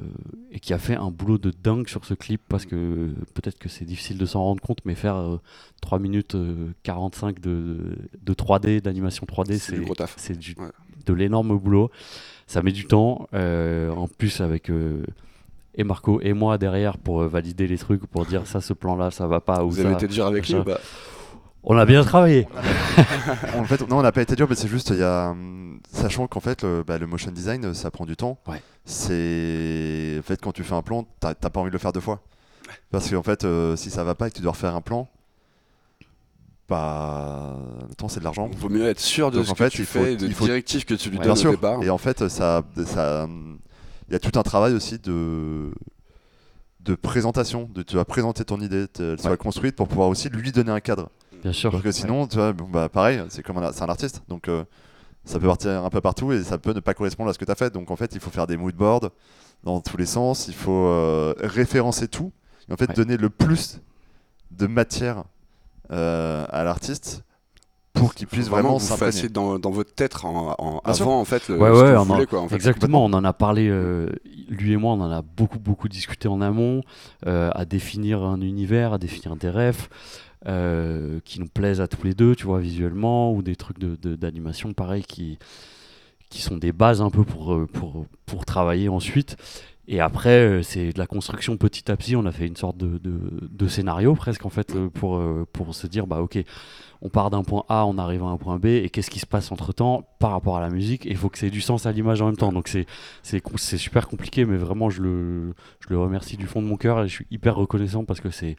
et 0.53 0.61
qui 0.61 0.73
a 0.73 0.79
fait 0.79 0.95
un 0.95 1.11
boulot 1.11 1.37
de 1.39 1.51
dingue 1.51 1.89
sur 1.89 2.05
ce 2.05 2.15
clip 2.15 2.41
parce 2.49 2.65
que 2.65 3.11
peut-être 3.35 3.59
que 3.59 3.69
c'est 3.69 3.85
difficile 3.85 4.19
de 4.19 4.27
s'en 4.27 4.43
rendre 4.45 4.61
compte, 4.63 4.79
mais 4.85 4.95
faire 4.95 5.17
euh, 5.17 5.41
3 5.83 5.99
minutes 5.99 6.35
euh, 6.37 6.69
45 6.85 7.41
de, 7.41 7.97
de 8.23 8.35
3D, 8.35 8.81
d'animation 8.83 9.27
3D, 9.27 9.59
C'est 9.59 9.73
du 9.73 9.79
c'est 9.79 9.85
gros 9.85 9.95
taf. 9.97 10.15
c'est 10.17 10.39
du- 10.39 10.55
Ouais. 10.59 10.71
de 11.07 11.13
l'énorme 11.13 11.59
boulot. 11.59 11.91
Ça 12.47 12.63
met 12.63 12.73
du 12.73 12.85
temps, 12.87 13.29
euh, 13.35 13.91
en 13.91 14.07
plus 14.09 14.41
avec 14.41 14.71
euh, 14.71 15.03
et 15.79 15.85
Marco 15.85 16.21
et 16.21 16.33
moi 16.35 16.59
derrière 16.59 16.99
pour 16.99 17.23
euh, 17.23 17.29
valider 17.29 17.67
les 17.67 17.79
trucs, 17.79 18.05
pour 18.07 18.27
dire 18.27 18.47
ça, 18.47 18.61
ce 18.61 18.73
plan-là, 18.75 19.11
ça 19.11 19.27
va 19.27 19.41
pas. 19.41 19.65
ou 19.65 19.71
Vous 19.71 19.81
avez 19.81 19.91
ça. 19.91 19.95
été 19.97 20.09
dur 20.09 20.27
avec 20.27 20.47
lui 20.49 20.57
On 21.63 21.77
a 21.79 21.85
bien 21.87 22.03
travaillé. 22.05 22.47
en 23.57 23.65
fait, 23.65 23.81
non, 23.89 23.99
on 23.99 24.03
n'a 24.03 24.13
pas 24.13 24.23
été 24.23 24.35
dur, 24.37 24.47
mais 24.51 24.55
c'est 24.57 24.69
juste, 24.69 24.91
il 24.91 24.99
y 24.99 25.03
a, 25.03 25.35
sachant 25.93 26.27
qu'en 26.27 26.41
fait, 26.41 26.63
le, 26.63 26.83
bah, 26.87 26.99
le 26.99 27.07
motion 27.07 27.31
design, 27.31 27.65
euh, 27.65 27.75
ça 27.75 27.91
prend 27.91 28.07
du 28.07 28.17
temps. 28.17 28.39
Ouais. 28.47 28.61
C'est, 28.85 30.17
en 30.19 30.23
fait, 30.23 30.41
quand 30.43 30.53
tu 30.53 30.65
fais 30.65 30.75
un 30.75 30.83
plan, 30.83 31.07
t'as 31.21 31.35
pas 31.35 31.61
envie 31.61 31.71
de 31.71 31.75
le 31.75 31.79
faire 31.79 31.93
deux 31.93 32.01
fois, 32.01 32.21
parce 32.91 33.09
qu'en 33.11 33.23
fait, 33.23 33.45
euh, 33.45 33.77
si 33.77 33.91
ça 33.91 34.03
va 34.05 34.15
pas 34.15 34.27
et 34.29 34.31
que 34.31 34.37
tu 34.37 34.43
dois 34.43 34.53
refaire 34.53 34.75
un 34.75 34.81
plan, 34.81 35.09
bah, 36.69 37.57
le 37.89 37.95
temps 37.95 38.09
c'est 38.09 38.21
de 38.21 38.25
l'argent. 38.25 38.49
Il 38.53 38.59
vaut 38.59 38.69
mieux 38.69 38.87
être 38.89 39.01
sûr 39.01 39.31
de 39.31 39.37
Donc, 39.39 39.47
ce 39.47 39.51
en 39.53 39.55
que 39.55 39.65
fait, 39.65 39.71
tu 39.71 39.83
il 39.83 39.87
faut- 39.87 40.01
fais 40.05 40.13
et 40.13 40.17
de 40.17 40.27
il 40.27 40.35
faut- 40.35 40.45
directives 40.45 40.85
que 40.85 40.95
tu 40.95 41.09
lui 41.09 41.17
Ouais, 41.19 41.25
Bien 41.25 41.35
donnes 41.35 41.47
au 41.47 41.51
départ. 41.53 41.83
Et 41.83 41.89
en 41.91 41.97
fait, 41.99 42.29
ça, 42.29 42.63
ça, 42.85 43.27
il 44.09 44.13
y 44.13 44.17
a 44.17 44.19
tout 44.19 44.39
un 44.39 44.43
travail 44.43 44.73
aussi 44.75 44.99
de 44.99 45.71
de 46.81 46.95
présentation, 46.95 47.69
de 47.75 47.83
tu 47.83 47.97
vas 47.97 48.05
présenter 48.05 48.45
ton 48.45 48.61
idée, 48.61 48.87
elle 48.99 49.21
soit 49.21 49.33
Ouais. 49.33 49.37
construite 49.37 49.77
pour 49.77 49.89
pouvoir 49.89 50.09
aussi 50.09 50.29
lui 50.31 50.53
donner 50.53 50.71
un 50.71 50.81
cadre. 50.81 51.11
Bien 51.43 51.53
sûr. 51.53 51.71
Parce 51.71 51.83
que 51.83 51.93
sinon, 51.93 52.27
tu 52.27 52.37
vois, 52.37 52.53
bon, 52.53 52.67
bah, 52.69 52.89
pareil, 52.89 53.23
c'est 53.29 53.43
comme 53.43 53.59
un, 53.59 53.73
c'est 53.73 53.83
un 53.83 53.89
artiste, 53.89 54.23
donc 54.29 54.49
euh, 54.49 54.65
ça 55.25 55.39
peut 55.39 55.47
partir 55.49 55.85
un 55.85 55.91
peu 55.91 56.01
partout 56.01 56.33
et 56.33 56.43
ça 56.43 56.57
peut 56.57 56.73
ne 56.73 56.81
pas 56.81 56.95
correspondre 56.95 57.29
à 57.29 57.33
ce 57.35 57.39
que 57.39 57.45
tu 57.45 57.51
as 57.51 57.57
fait. 57.57 57.73
Donc 57.73 57.91
en 57.91 57.97
fait, 57.97 58.15
il 58.15 58.21
faut 58.21 58.31
faire 58.31 58.47
des 58.47 58.57
moodboards 58.57 59.11
dans 59.65 59.81
tous 59.81 59.97
les 59.99 60.07
sens, 60.07 60.49
il 60.49 60.55
faut 60.55 60.87
euh, 60.87 61.35
référencer 61.41 62.09
tout, 62.09 62.33
et 62.69 62.73
en 62.73 62.77
fait 62.77 62.89
Ouais. 62.89 62.95
donner 62.95 63.17
le 63.17 63.29
plus 63.29 63.81
de 64.53 64.67
matière 64.67 65.25
euh, 65.91 66.47
à 66.49 66.65
l'artiste 66.65 67.23
pour 67.93 68.15
qu'il 68.15 68.27
puisse 68.27 68.49
vraiment 68.49 68.79
s'imprégner. 68.79 69.13
fassiez 69.13 69.29
dans, 69.29 69.59
dans 69.59 69.71
votre 69.71 69.95
tête 69.95 70.25
en, 70.25 70.55
en- 70.59 70.81
Bien 70.85 70.95
sûr. 70.95 71.07
avant 71.07 71.21
en 71.21 71.25
fait 71.25 71.49
le, 71.49 71.59
Ouais, 71.59 71.97
on 71.97 72.27
quoi 72.27 72.41
en 72.41 72.49
fait. 72.49 72.55
Exactement, 72.55 73.05
on 73.05 73.13
en 73.13 73.25
a 73.25 73.33
parlé, 73.33 73.69
euh, 73.69 74.09
lui 74.49 74.73
et 74.73 74.77
moi, 74.77 74.93
on 74.93 75.01
en 75.01 75.11
a 75.11 75.23
beaucoup, 75.23 75.59
beaucoup 75.59 75.89
discuté 75.89 76.29
en 76.29 76.41
amont, 76.41 76.83
euh, 77.27 77.51
à 77.55 77.65
définir 77.65 78.23
un 78.23 78.41
univers, 78.41 78.93
à 78.93 78.99
définir 78.99 79.37
des 79.37 79.51
refs 79.51 79.89
euh, 80.47 81.19
qui 81.25 81.41
nous 81.41 81.49
plaisent 81.49 81.81
à 81.81 81.89
tous 81.89 82.05
les 82.05 82.15
deux, 82.15 82.37
tu 82.37 82.45
vois, 82.47 82.61
visuellement, 82.61 83.33
ou 83.33 83.43
des 83.43 83.57
trucs 83.57 83.79
d'animation, 83.79 84.11
de, 84.11 84.17
d'animation 84.17 84.73
pareil, 84.73 85.03
qui, 85.03 85.39
qui 86.31 86.43
sont 86.43 86.57
des 86.57 86.73
bases 86.73 87.03
un 87.03 87.11
peu 87.11 87.25
pour, 87.25 87.53
euh, 87.55 87.67
pour, 87.67 88.07
pour 88.27 88.45
travailler 88.45 88.89
ensuite. 88.89 89.37
Et 89.91 90.01
après, 90.01 90.41
euh, 90.41 90.63
c'est 90.63 90.93
de 90.93 90.99
la 90.99 91.07
construction 91.07 91.57
petit 91.57 91.91
à 91.91 91.97
petit. 91.97 92.15
On 92.15 92.27
a 92.27 92.31
fait 92.31 92.47
une 92.47 92.57
sorte 92.57 92.77
de, 92.77 92.99
de, 92.99 93.49
de 93.51 93.69
scénario 93.69 94.15
presque, 94.15 94.45
en 94.45 94.51
fait, 94.51 94.77
euh, 94.77 94.91
pour, 94.91 95.17
euh, 95.17 95.47
pour 95.51 95.75
se 95.75 95.87
dire, 95.87 96.07
bah 96.07 96.21
ok, 96.21 96.39
on 97.01 97.09
part 97.09 97.31
d'un 97.31 97.43
point 97.43 97.65
A, 97.71 97.87
on 97.87 97.97
arrive 97.97 98.23
à 98.23 98.27
un 98.27 98.37
point 98.37 98.59
B, 98.59 98.67
et 98.67 98.91
qu'est-ce 98.91 99.11
qui 99.11 99.19
se 99.19 99.27
passe 99.27 99.51
entre 99.51 99.73
temps 99.73 100.07
par 100.19 100.33
rapport 100.33 100.59
à 100.59 100.61
la 100.61 100.69
musique? 100.69 101.07
Il 101.07 101.17
faut 101.17 101.31
que 101.31 101.39
ça 101.39 101.47
ait 101.47 101.51
du 101.51 101.63
sens 101.63 101.87
à 101.87 101.93
l'image 101.93 102.21
en 102.21 102.27
même 102.27 102.37
temps. 102.37 102.53
Donc 102.53 102.69
c'est 102.69 102.85
c'est 103.23 103.43
c'est 103.57 103.79
super 103.79 104.09
compliqué, 104.09 104.45
mais 104.45 104.59
vraiment 104.59 104.91
je 104.91 105.01
le, 105.01 105.55
je 105.81 105.89
le 105.89 105.99
remercie 105.99 106.37
du 106.37 106.47
fond 106.47 106.61
de 106.61 106.67
mon 106.67 106.77
cœur 106.77 107.03
et 107.03 107.09
je 107.09 107.15
suis 107.15 107.27
hyper 107.31 107.57
reconnaissant 107.57 108.05
parce 108.05 108.21
que 108.21 108.31
c'est 108.31 108.57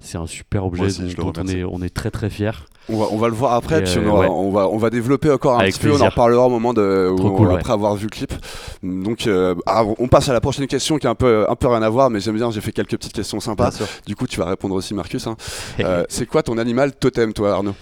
c'est 0.00 0.18
un 0.18 0.26
super 0.26 0.64
objet 0.66 0.84
aussi, 0.84 1.14
dont, 1.14 1.30
dont 1.30 1.42
on, 1.42 1.46
est, 1.48 1.64
on 1.64 1.82
est 1.82 1.90
très 1.94 2.10
très 2.10 2.30
fiers. 2.30 2.50
On 2.88 2.98
va, 2.98 3.06
on 3.12 3.18
va 3.18 3.28
le 3.28 3.34
voir 3.34 3.52
après, 3.52 3.80
Et, 3.80 3.82
puis 3.84 3.98
on, 3.98 4.02
euh, 4.02 4.08
aura- 4.08 4.20
ouais. 4.22 4.26
on 4.28 4.50
va, 4.50 4.68
on 4.68 4.78
va 4.78 4.90
développer 4.90 5.30
encore 5.30 5.56
un 5.56 5.60
Avec 5.60 5.74
petit 5.74 5.86
peu, 5.86 5.92
on 5.92 6.00
en 6.00 6.06
reparlera 6.08 6.46
au 6.46 6.48
moment 6.48 6.72
de, 6.74 7.08
où- 7.12 7.30
cool, 7.36 7.52
après 7.52 7.72
avoir 7.72 7.94
vu 7.94 8.04
le 8.06 8.10
clip. 8.10 8.32
Donc 8.82 9.26
euh, 9.26 9.54
on 9.98 10.08
passe 10.08 10.28
à 10.28 10.32
la 10.32 10.40
prochaine 10.40 10.66
question 10.66 10.98
qui 10.98 11.06
a 11.06 11.10
un 11.10 11.14
peu, 11.14 11.44
un 11.48 11.54
peu 11.54 11.68
rien 11.68 11.82
à 11.82 11.88
voir, 11.88 12.10
mais 12.10 12.18
j'aime 12.20 12.34
bien, 12.36 12.50
j'ai 12.50 12.60
fait 12.60 12.72
quelques 12.72 12.92
petites 12.96 13.12
questions 13.12 13.38
sympas. 13.38 13.70
Du 14.06 14.16
coup, 14.16 14.26
tu 14.26 14.40
vas 14.40 14.46
répondre 14.46 14.74
aussi, 14.74 14.94
Marcus. 14.94 15.26
hein. 15.26 15.36
Euh, 15.80 16.04
c'est 16.08 16.26
quoi 16.26 16.42
ton 16.42 16.58
animal 16.58 16.92
totem, 16.96 17.32
toi, 17.32 17.52
Arnaud? 17.52 17.74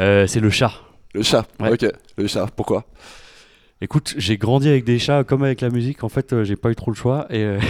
Euh, 0.00 0.26
c'est 0.26 0.40
le 0.40 0.50
chat. 0.50 0.72
Le 1.14 1.22
chat. 1.22 1.44
Ouais. 1.60 1.72
Ok, 1.72 1.86
le 2.16 2.26
chat. 2.26 2.46
Pourquoi? 2.56 2.84
Écoute, 3.80 4.14
j'ai 4.16 4.38
grandi 4.38 4.68
avec 4.68 4.84
des 4.84 4.98
chats 4.98 5.24
comme 5.24 5.42
avec 5.42 5.60
la 5.60 5.68
musique. 5.68 6.04
En 6.04 6.08
fait, 6.08 6.32
euh, 6.32 6.44
j'ai 6.44 6.56
pas 6.56 6.70
eu 6.70 6.76
trop 6.76 6.90
le 6.90 6.96
choix. 6.96 7.26
Et 7.30 7.42
euh, 7.42 7.60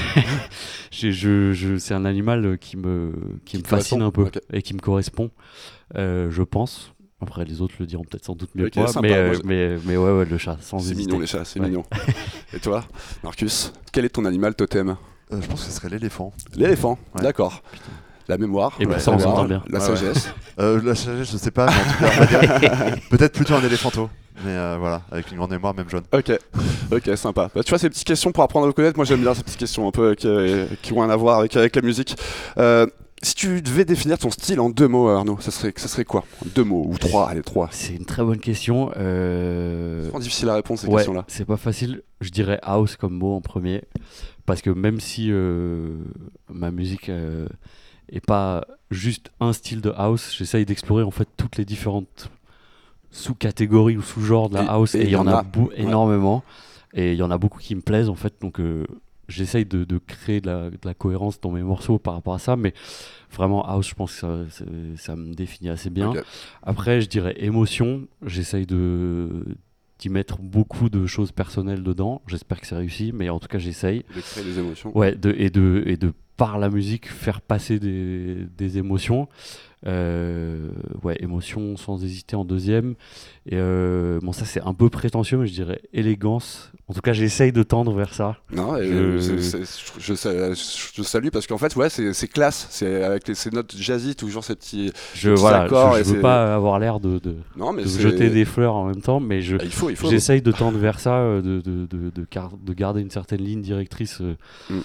j'ai- 0.90 1.12
je, 1.12 1.52
je- 1.52 1.76
c'est 1.78 1.94
un 1.94 2.04
animal 2.04 2.44
euh, 2.44 2.56
qui 2.56 2.76
me, 2.76 3.12
qui 3.44 3.58
me 3.58 3.64
fascine 3.64 4.02
un 4.02 4.10
peu 4.10 4.30
et 4.52 4.62
qui 4.62 4.74
me 4.74 4.80
correspond, 4.80 5.30
euh, 5.96 6.30
je 6.30 6.42
pense. 6.42 6.92
Après, 7.20 7.44
les 7.46 7.62
autres 7.62 7.74
le 7.80 7.86
diront 7.86 8.04
peut-être 8.04 8.24
sans 8.26 8.34
doute 8.34 8.50
mieux 8.54 8.68
que 8.68 8.78
moi. 8.78 8.88
sympa, 8.88 9.08
mais, 9.08 9.24
moi, 9.24 9.34
je- 9.34 9.40
mais, 9.46 9.76
mais 9.86 9.96
ouais, 9.96 10.12
ouais, 10.12 10.24
le 10.26 10.36
chat, 10.38 10.58
sans 10.60 10.78
C'est 10.78 10.94
mignon, 10.94 11.18
les 11.18 11.26
chats, 11.26 11.44
c'est 11.44 11.58
Ouais. 11.58 11.66
mignon. 11.68 11.84
Et 12.52 12.58
toi, 12.60 12.84
Marcus 13.22 13.72
Quel 13.92 14.04
est 14.04 14.10
ton 14.10 14.24
animal 14.26 14.54
totem? 14.54 14.96
Euh, 15.32 15.40
je 15.40 15.46
pense 15.46 15.64
que 15.64 15.70
ce 15.70 15.72
serait 15.72 15.88
l'éléphant. 15.88 16.34
L'éléphant. 16.54 16.98
Ouais. 17.14 17.22
D'accord. 17.22 17.62
La 18.28 18.38
mémoire, 18.38 18.72
Et 18.80 18.84
la 18.86 18.96
on 19.08 19.44
bien. 19.44 19.62
la 19.68 19.78
Ouais, 19.80 19.88
ouais. 19.90 19.96
sagesse. 19.96 20.30
Euh, 20.60 20.80
la 20.84 20.94
sagesse, 20.94 21.32
je 21.32 21.36
sais 21.36 21.50
pas, 21.50 21.66
mais 21.66 22.06
en 22.06 22.10
tout 22.26 22.60
cas, 22.60 22.96
peut-être 23.10 23.32
plutôt 23.32 23.54
un 23.54 23.60
éléphanto. 23.64 24.08
Mais 24.44 24.52
euh, 24.52 24.76
voilà, 24.78 25.02
avec 25.10 25.30
une 25.32 25.36
grande 25.38 25.50
mémoire, 25.50 25.74
même 25.74 25.90
jaune. 25.90 26.04
Ok, 26.12 26.30
ok, 26.92 27.16
sympa. 27.16 27.50
Bah, 27.52 27.62
tu 27.64 27.70
vois, 27.70 27.78
ces 27.78 27.88
petites 27.90 28.06
questions 28.06 28.30
pour 28.30 28.44
apprendre 28.44 28.64
à 28.66 28.68
vous 28.68 28.72
connaître, 28.72 28.96
moi 28.96 29.04
j'aime 29.04 29.20
bien 29.20 29.34
ces 29.34 29.42
petites 29.42 29.58
questions 29.58 29.88
un 29.88 29.90
peu 29.90 30.10
euh, 30.10 30.14
qui, 30.14 30.28
euh, 30.28 30.66
qui 30.80 30.92
ont 30.92 31.00
rien 31.00 31.10
à 31.10 31.16
voir 31.16 31.40
avec, 31.40 31.56
avec 31.56 31.74
la 31.74 31.82
musique. 31.82 32.16
Euh, 32.58 32.86
si 33.22 33.34
tu 33.34 33.62
devais 33.62 33.84
définir 33.84 34.16
ton 34.18 34.30
style 34.30 34.60
en 34.60 34.70
deux 34.70 34.86
mots, 34.86 35.08
Arnaud, 35.08 35.38
ça 35.40 35.50
serait, 35.50 35.72
ça 35.76 35.88
serait 35.88 36.04
quoi? 36.04 36.24
Deux 36.54 36.62
mots 36.64 36.84
ou 36.88 36.96
trois 36.98 37.28
Allez, 37.28 37.42
trois. 37.42 37.68
C'est 37.72 37.94
une 37.94 38.04
très 38.04 38.22
bonne 38.22 38.38
question. 38.38 38.92
Euh, 38.96 40.02
C'est 40.02 40.08
vraiment 40.10 40.18
difficile 40.20 40.48
à 40.50 40.54
répondre 40.54 40.78
ces 40.78 40.86
ouais, 40.86 40.96
questions-là. 40.96 41.24
c'est 41.26 41.46
pas 41.46 41.56
facile. 41.56 42.02
Je 42.20 42.30
dirais 42.30 42.60
house 42.62 42.94
comme 42.96 43.14
mot 43.14 43.34
en 43.34 43.40
premier. 43.40 43.82
Parce 44.46 44.60
que 44.62 44.70
même 44.70 45.00
si 45.00 45.30
euh, 45.32 45.96
ma 46.52 46.70
musique 46.70 47.10
est 48.10 48.24
pas 48.24 48.66
juste 48.90 49.30
un 49.40 49.52
style 49.52 49.80
de 49.80 49.92
house, 49.96 50.34
j'essaye 50.36 50.64
d'explorer 50.66 51.02
en 51.02 51.10
fait 51.10 51.28
toutes 51.36 51.56
les 51.56 51.64
différentes 51.64 52.30
sous-catégories 53.10 53.96
ou 53.96 54.02
sous-genres 54.02 54.48
de 54.48 54.54
la 54.54 54.64
Et- 54.64 54.68
house. 54.68 54.94
et 54.94 55.00
Et 55.00 55.04
il 55.04 55.10
y 55.10 55.16
en 55.16 55.26
a, 55.26 55.42
Ouais. 55.42 55.68
énormément. 55.76 56.42
Et 56.94 57.12
il 57.12 57.18
y 57.18 57.22
en 57.22 57.30
a 57.30 57.38
beaucoup 57.38 57.58
qui 57.58 57.74
me 57.74 57.80
plaisent 57.80 58.08
en 58.08 58.14
fait. 58.14 58.34
Donc 58.40 58.60
euh, 58.60 58.86
j'essaye 59.28 59.64
de, 59.64 59.84
de 59.84 59.98
créer 59.98 60.40
de 60.40 60.46
la, 60.46 60.70
de 60.70 60.78
la 60.84 60.94
cohérence 60.94 61.40
dans 61.40 61.50
mes 61.50 61.62
morceaux 61.62 61.98
par 61.98 62.14
rapport 62.14 62.34
à 62.34 62.38
ça. 62.38 62.56
Mais 62.56 62.74
vraiment, 63.32 63.66
house, 63.68 63.88
je 63.88 63.94
pense 63.94 64.20
que 64.20 64.46
ça, 64.96 65.16
me 65.16 65.34
définit 65.34 65.70
assez 65.70 65.90
bien. 65.90 66.12
Après, 66.62 67.00
je 67.00 67.08
dirais 67.08 67.34
émotion. 67.38 68.06
J'essaye 68.26 68.66
de 68.66 69.44
d'y 70.00 70.08
mettre 70.08 70.38
beaucoup 70.38 70.90
de 70.90 71.06
choses 71.06 71.30
personnelles 71.30 71.84
dedans. 71.84 72.20
J'espère 72.26 72.60
que 72.60 72.66
c'est 72.66 72.74
réussi, 72.74 73.12
mais 73.14 73.30
en 73.30 73.38
tout 73.38 73.46
cas, 73.46 73.58
j'essaye. 73.58 74.04
De 74.14 74.20
créer 74.20 74.42
des 74.44 74.58
émotions. 74.58 74.96
Ouais, 74.98 75.14
de, 75.14 75.32
et, 75.38 75.50
de, 75.50 75.84
et 75.86 75.96
de 75.96 76.12
par 76.36 76.58
la 76.58 76.68
musique 76.68 77.08
faire 77.08 77.40
passer 77.40 77.78
des, 77.78 78.46
des 78.56 78.78
émotions. 78.78 79.28
Euh, 79.86 80.70
ouais, 81.02 81.14
émotion 81.20 81.76
sans 81.76 82.02
hésiter 82.02 82.36
en 82.36 82.44
deuxième. 82.46 82.94
Et 83.44 83.56
euh, 83.56 84.18
bon, 84.22 84.32
ça 84.32 84.46
c'est 84.46 84.62
un 84.62 84.72
peu 84.72 84.88
prétentieux, 84.88 85.36
mais 85.36 85.46
je 85.46 85.52
dirais 85.52 85.82
élégance. 85.92 86.72
En 86.88 86.94
tout 86.94 87.02
cas, 87.02 87.12
j'essaye 87.12 87.52
de 87.52 87.62
tendre 87.62 87.92
vers 87.92 88.14
ça. 88.14 88.38
Non, 88.50 88.78
Je- 88.78 89.18
je, 89.18 89.36
je- 89.98 90.92
je 90.94 91.02
salue 91.02 91.28
parce 91.30 91.46
qu'en 91.46 91.58
fait, 91.58 91.76
ouais, 91.76 91.90
c'est 91.90 92.28
classe. 92.28 92.66
C'est 92.70 93.04
avec 93.04 93.28
les- 93.28 93.34
ces 93.34 93.50
notes 93.50 93.74
jazzy, 93.76 94.14
toujours 94.14 94.42
ces 94.42 94.54
petits. 94.56 94.90
Je, 95.14 95.30
petits 95.30 95.40
voilà, 95.40 95.62
accords 95.64 95.94
je, 95.96 96.00
et 96.00 96.02
veux 96.02 96.20
pas 96.20 96.54
avoir 96.54 96.78
l'air 96.78 96.98
de, 96.98 97.18
de, 97.18 97.36
Non, 97.56 97.74
mais 97.74 97.82
de 97.82 97.88
jeter 97.88 98.30
des 98.30 98.46
fleurs 98.46 98.74
en 98.76 98.86
même 98.86 99.02
temps, 99.02 99.20
mais 99.20 99.42
je, 99.42 99.58
Ah, 99.60 99.64
il 99.64 99.70
faut, 99.70 99.90
il 99.90 99.96
faut. 99.96 100.08
J'essaye 100.08 100.40
de 100.40 100.50
tendre 100.52 100.78
vers 100.78 100.98
ça, 100.98 101.18
euh, 101.18 101.42
de, 101.42 101.60
de, 101.60 101.84
de, 101.86 102.08
de, 102.08 102.26
gar- 102.30 102.56
de 102.56 102.72
garder 102.72 103.02
une 103.02 103.10
certaine 103.10 103.42
ligne 103.42 103.60
directrice, 103.60 104.20
Mm. 104.70 104.78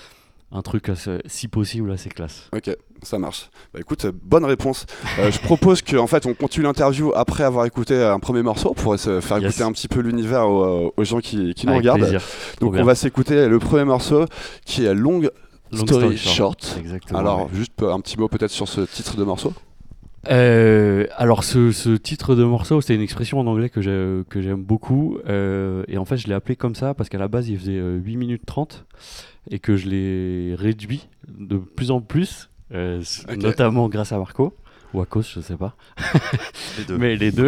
Un 0.52 0.62
truc 0.62 0.90
assez- 0.90 1.20
si 1.28 1.48
possible 1.48 1.92
assez 1.92 2.10
classe. 2.10 2.50
Ok, 2.56 2.76
ça 3.04 3.20
marche. 3.20 3.50
Bah 3.74 3.80
écoute, 3.80 4.06
euh, 4.06 4.12
bonne 4.24 4.46
réponse. 4.46 4.86
Euh, 5.20 5.32
je 5.32 5.40
propose 5.40 5.82
qu'en 5.84 6.08
fait 6.08 6.26
on 6.26 6.34
continue 6.34 6.66
l'interview 6.66 7.12
après 7.16 7.44
avoir 7.44 7.66
écouté 7.66 8.02
un 8.04 8.20
premier 8.20 8.42
morceau 8.42 8.74
pour 8.74 8.98
se 8.98 9.22
faire 9.22 9.38
Yes. 9.40 9.52
écouter 9.52 9.64
un 9.64 9.72
petit 9.72 9.88
peu 9.88 10.00
l'univers 10.00 10.48
aux, 10.50 10.94
aux 10.98 11.04
gens 11.04 11.20
qui, 11.20 11.54
qui 11.54 11.66
nous 11.68 11.74
Avec 11.74 11.82
regardent. 11.84 12.00
plaisir. 12.02 12.22
Donc 12.62 12.74
on 12.76 12.84
va 12.84 12.96
s'écouter 12.96 13.48
le 13.48 13.60
premier 13.60 13.84
morceau 13.86 14.26
qui 14.66 14.86
est 14.86 14.94
Long, 14.96 15.22
Long 15.72 15.86
Story 15.86 16.18
Short. 16.18 16.78
Exactement. 16.80 17.20
Alors 17.20 17.42
ouais. 17.44 17.48
juste 17.54 17.84
un 17.84 18.00
petit 18.02 18.18
mot 18.18 18.28
peut-être 18.28 18.50
sur 18.52 18.68
ce 18.68 18.82
titre 18.82 19.18
de 19.18 19.24
morceau? 19.24 19.54
Euh, 20.28 21.06
alors 21.16 21.44
ce, 21.44 21.72
ce 21.72 21.90
titre 21.92 22.36
de 22.36 22.44
morceau, 22.44 22.82
c'est 22.82 22.94
une 22.94 23.02
expression 23.02 23.40
en 23.40 23.48
anglais 23.48 23.70
que 23.70 23.82
j'ai- 23.82 24.24
que 24.30 24.42
j'aime 24.42 24.62
beaucoup. 24.64 25.18
euh, 25.28 25.84
et 25.88 25.98
en 25.98 26.06
fait, 26.06 26.18
je 26.18 26.28
l'ai 26.28 26.34
appelé 26.34 26.56
comme 26.56 26.76
ça 26.76 26.94
parce 26.94 27.10
qu'à 27.10 27.18
la 27.18 27.28
base, 27.28 27.48
il 27.50 27.58
faisait 27.58 27.78
euh, 27.78 27.98
8 27.98 28.18
minutes 28.18 28.44
30 28.46 28.86
et 29.50 29.60
que 29.60 29.78
je 29.78 29.88
l'ai 29.90 30.56
réduit 30.56 31.08
de 31.28 31.58
plus 31.58 31.90
en 31.92 32.02
plus, 32.02 32.50
euh, 32.74 33.02
notamment 33.38 33.88
grâce 33.90 34.12
à 34.12 34.18
Marco. 34.18 34.54
Ou 34.96 35.02
à 35.02 35.06
cause, 35.06 35.30
je 35.36 35.40
sais 35.40 35.56
pas. 35.56 35.76
Les 36.80 36.84
deux. 36.86 36.98
Mais 36.98 37.16
les 37.16 37.32
deux. 37.32 37.48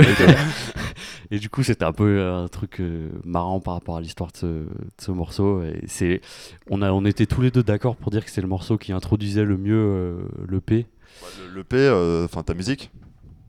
et 1.32 1.40
du 1.40 1.50
coup, 1.50 1.64
c'était 1.64 1.86
un 1.86 1.92
peu 1.92 2.20
euh, 2.20 2.44
un 2.44 2.48
truc 2.48 2.80
euh, 2.80 3.10
marrant 3.26 3.60
par 3.60 3.74
rapport 3.74 3.98
à 3.98 4.02
l'histoire 4.02 4.32
de 4.32 4.38
ce, 4.38 4.46
de 4.46 4.68
ce 5.00 5.10
morceau. 5.12 5.64
Et 5.64 5.82
c'est, 5.88 6.22
on, 6.70 6.84
a, 6.84 6.92
on 6.92 7.04
était 7.04 7.26
tous 7.26 7.42
les 7.42 7.50
deux 7.50 7.64
d'accord 7.64 7.96
pour 7.96 8.12
dire 8.12 8.24
que 8.24 8.30
c'est 8.30 8.42
le 8.42 8.48
morceau 8.48 8.78
qui 8.78 8.92
introduisait 8.94 9.44
le 9.44 9.58
mieux 9.58 9.74
euh, 9.76 10.14
l'EP. 10.50 10.86
Le, 11.40 11.54
le 11.54 11.64
P, 11.64 11.76
euh, 11.78 12.26
enfin 12.26 12.44
ta 12.44 12.54
musique, 12.54 12.92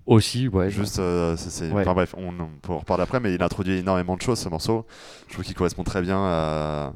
Aussi, 0.06 0.48
ouais. 0.48 0.70
juste, 0.70 0.98
euh, 0.98 1.36
c'est- 1.36 1.50
c'est- 1.50 1.70
Ouais. 1.70 1.82
enfin 1.82 1.94
bref, 1.94 2.14
on, 2.18 2.28
on 2.40 2.48
peut 2.60 2.72
en 2.72 2.78
reparler 2.78 3.02
après, 3.04 3.20
mais 3.20 3.34
il 3.34 3.42
introduit 3.42 3.78
énormément 3.78 4.16
de 4.16 4.22
choses 4.22 4.38
ce 4.38 4.48
morceau. 4.48 4.86
Je 5.28 5.32
trouve 5.34 5.44
qu'il 5.44 5.54
correspond 5.54 5.84
très 5.84 6.02
bien 6.02 6.18
à, 6.18 6.92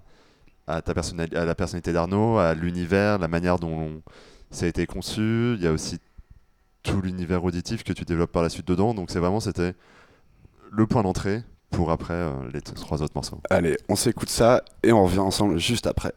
à 0.66 0.82
ta 0.82 0.92
personnali- 0.94 1.34
à 1.36 1.44
la 1.44 1.54
personnalité 1.54 1.92
d'Arnaud, 1.92 2.38
à 2.38 2.54
l'univers, 2.54 3.18
la 3.18 3.28
manière 3.28 3.58
dont 3.58 4.02
ça 4.50 4.66
a 4.66 4.68
été 4.68 4.86
conçu. 4.86 5.54
Il 5.56 5.62
y 5.62 5.66
a 5.66 5.72
aussi 5.72 5.98
tout 6.82 7.00
l'univers 7.00 7.42
auditif 7.44 7.82
que 7.84 7.92
tu 7.92 8.04
développes 8.04 8.32
par 8.32 8.42
la 8.42 8.48
suite 8.48 8.66
dedans. 8.66 8.94
Donc 8.94 9.10
c'est 9.10 9.18
vraiment 9.18 9.40
c'était 9.40 9.74
le 10.72 10.86
point 10.86 11.02
d'entrée 11.02 11.42
pour 11.70 11.90
après 11.90 12.14
euh, 12.14 12.32
les 12.52 12.60
trois 12.60 13.02
autres 13.02 13.14
morceaux. 13.14 13.40
Allez, 13.50 13.76
on 13.88 13.96
s'écoute 13.96 14.28
ça 14.30 14.62
et 14.82 14.92
on 14.92 15.04
revient 15.04 15.18
ensemble 15.20 15.58
juste 15.58 15.86
après. 15.86 16.12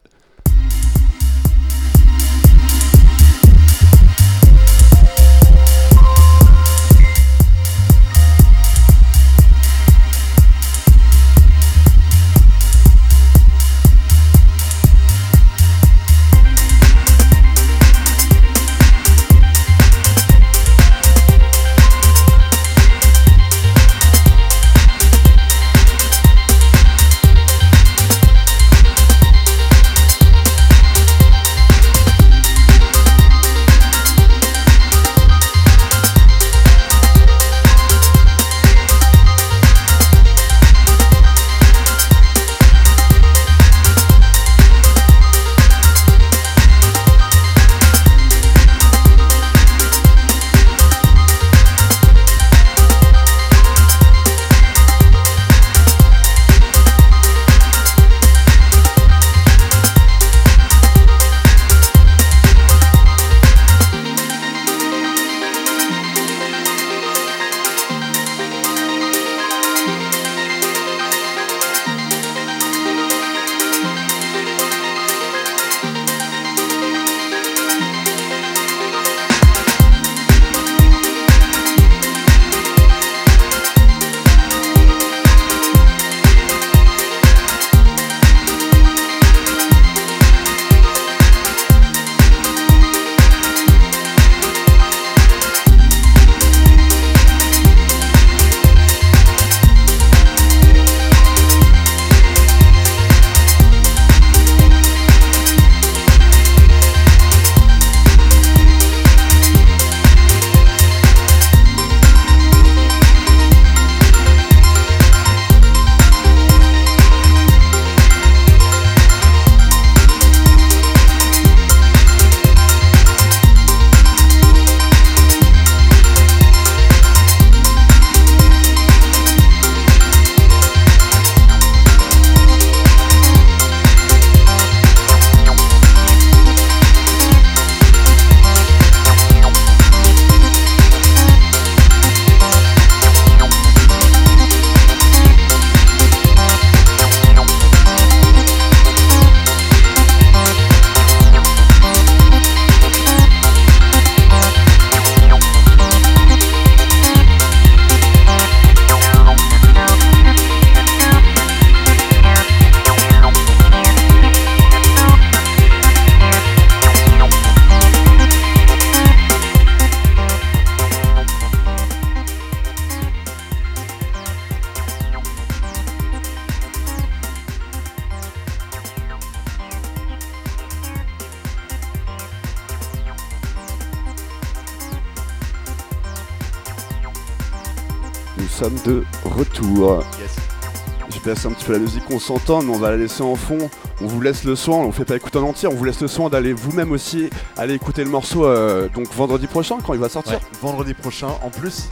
Baisse 191.39 191.45
un 191.45 191.53
petit 191.53 191.65
peu 191.65 191.73
la 191.73 191.79
musique, 191.79 192.03
on 192.09 192.19
s'entend, 192.19 192.61
mais 192.61 192.75
on 192.75 192.79
va 192.79 192.91
la 192.91 192.97
laisser 192.97 193.21
en 193.21 193.35
fond. 193.35 193.69
On 194.01 194.07
vous 194.07 194.19
laisse 194.19 194.43
le 194.43 194.55
soin, 194.55 194.77
on 194.77 194.87
ne 194.87 194.91
fait 194.91 195.05
pas 195.05 195.15
écouter 195.15 195.37
en 195.37 195.43
entier, 195.43 195.69
on 195.69 195.73
vous 195.73 195.85
laisse 195.85 196.01
le 196.01 196.07
soin 196.07 196.29
d'aller 196.29 196.51
vous-même 196.51 196.91
aussi 196.91 197.29
aller 197.55 197.75
écouter 197.75 198.03
le 198.03 198.09
morceau 198.09 198.45
euh, 198.45 198.89
donc 198.89 199.07
vendredi 199.13 199.47
prochain 199.47 199.77
quand 199.85 199.93
il 199.93 199.99
va 199.99 200.09
sortir. 200.09 200.39
Vendredi 200.61 200.93
prochain. 200.93 201.29
En 201.41 201.49
plus, 201.49 201.89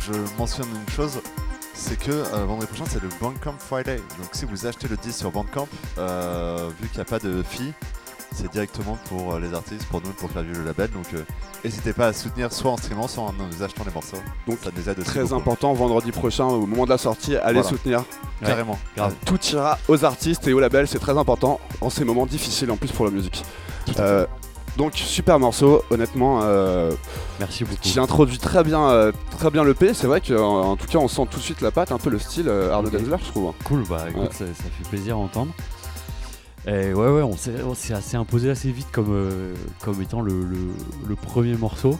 je 0.00 0.12
mentionne 0.38 0.68
une 0.68 0.92
chose, 0.92 1.20
c'est 1.72 1.98
que 1.98 2.10
euh, 2.10 2.44
vendredi 2.44 2.66
prochain 2.66 2.84
c'est 2.88 3.02
le 3.02 3.08
Bandcamp 3.20 3.54
Friday. 3.58 3.96
Donc 4.18 4.28
si 4.32 4.44
vous 4.44 4.66
achetez 4.66 4.88
le 4.88 4.96
disque 4.96 5.20
sur 5.20 5.30
Bandcamp, 5.30 5.68
euh, 5.98 6.68
vu 6.80 6.88
qu'il 6.88 6.98
n'y 6.98 7.02
a 7.02 7.06
pas 7.06 7.20
de 7.20 7.42
fee, 7.42 7.72
c'est 8.34 8.50
directement 8.52 8.98
pour 9.08 9.38
les 9.38 9.54
artistes, 9.54 9.86
pour 9.86 10.02
nous, 10.02 10.10
pour 10.10 10.30
faire 10.30 10.42
vivre 10.42 10.58
le 10.58 10.64
label. 10.66 10.90
Donc 10.90 11.06
n'hésitez 11.64 11.92
pas 11.92 12.06
à 12.08 12.12
soutenir 12.12 12.52
soit 12.52 12.70
en 12.70 12.76
streamant, 12.76 13.08
soit 13.08 13.24
en 13.24 13.32
nous 13.32 13.62
achetant 13.62 13.84
les 13.86 13.92
morceaux. 13.92 14.16
Donc, 14.46 14.58
ça 14.62 14.70
nous 14.76 14.88
aide 14.88 15.02
Très 15.04 15.20
beaucoup. 15.22 15.34
important, 15.34 15.72
vendredi 15.74 16.10
prochain, 16.12 16.44
au 16.46 16.66
moment 16.66 16.84
de 16.84 16.90
la 16.90 16.98
sortie, 16.98 17.36
allez 17.36 17.60
Voilà. 17.60 17.68
soutenir. 17.68 18.04
Carrément. 18.44 18.78
Grave. 18.96 19.14
Tout 19.26 19.38
ira 19.52 19.78
aux 19.88 20.04
artistes 20.04 20.46
et 20.48 20.52
au 20.52 20.60
label, 20.60 20.88
c'est 20.88 20.98
très 20.98 21.16
important 21.18 21.60
en 21.80 21.90
ces 21.90 22.04
moments 22.04 22.26
difficiles 22.26 22.70
en 22.70 22.76
plus 22.76 22.90
pour 22.92 23.04
la 23.04 23.10
musique. 23.10 23.42
Euh, 23.98 24.26
donc 24.76 24.92
super 24.94 25.38
morceau, 25.38 25.82
honnêtement, 25.90 26.40
euh, 26.42 26.92
Merci 27.40 27.64
beaucoup. 27.64 27.76
qui 27.82 27.98
introduit 27.98 28.38
très 28.38 28.62
bien, 28.64 28.88
euh, 28.88 29.12
très 29.36 29.50
bien 29.50 29.64
le 29.64 29.74
P. 29.74 29.92
C'est 29.94 30.06
vrai 30.06 30.20
qu'en 30.20 30.62
en 30.70 30.76
tout 30.76 30.86
cas, 30.86 30.98
on 30.98 31.08
sent 31.08 31.26
tout 31.30 31.38
de 31.38 31.42
suite 31.42 31.60
la 31.60 31.70
patte, 31.70 31.92
un 31.92 31.98
peu 31.98 32.08
le 32.08 32.18
style 32.18 32.48
euh, 32.48 32.72
Arnaud 32.72 32.88
Ok. 32.88 32.94
Denzler, 32.96 33.16
je 33.22 33.30
trouve. 33.30 33.52
Cool, 33.64 33.82
bah 33.88 34.06
écoute, 34.08 34.22
Ouais. 34.22 34.28
ça, 34.32 34.44
ça 34.46 34.64
fait 34.78 34.88
plaisir 34.88 35.16
à 35.16 35.18
entendre. 35.18 35.52
Et 36.66 36.92
ouais, 36.92 37.08
ouais, 37.08 37.22
on 37.22 37.36
s'est 37.36 37.62
on 37.64 37.74
s'est 37.74 37.94
assez 37.94 38.16
imposé 38.16 38.50
assez 38.50 38.70
vite 38.70 38.88
comme, 38.92 39.12
euh, 39.12 39.54
comme 39.80 40.00
étant 40.02 40.20
le, 40.20 40.44
le- 40.44 40.74
le 41.08 41.16
premier 41.16 41.54
morceau. 41.56 41.98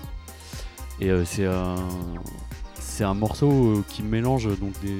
Et 1.00 1.10
euh, 1.10 1.24
c'est 1.24 1.46
un, 1.46 1.76
c'est 2.78 3.04
un 3.04 3.14
morceau 3.14 3.50
euh, 3.50 3.84
qui 3.88 4.02
mélange 4.02 4.48
donc 4.58 4.72
des, 4.82 4.98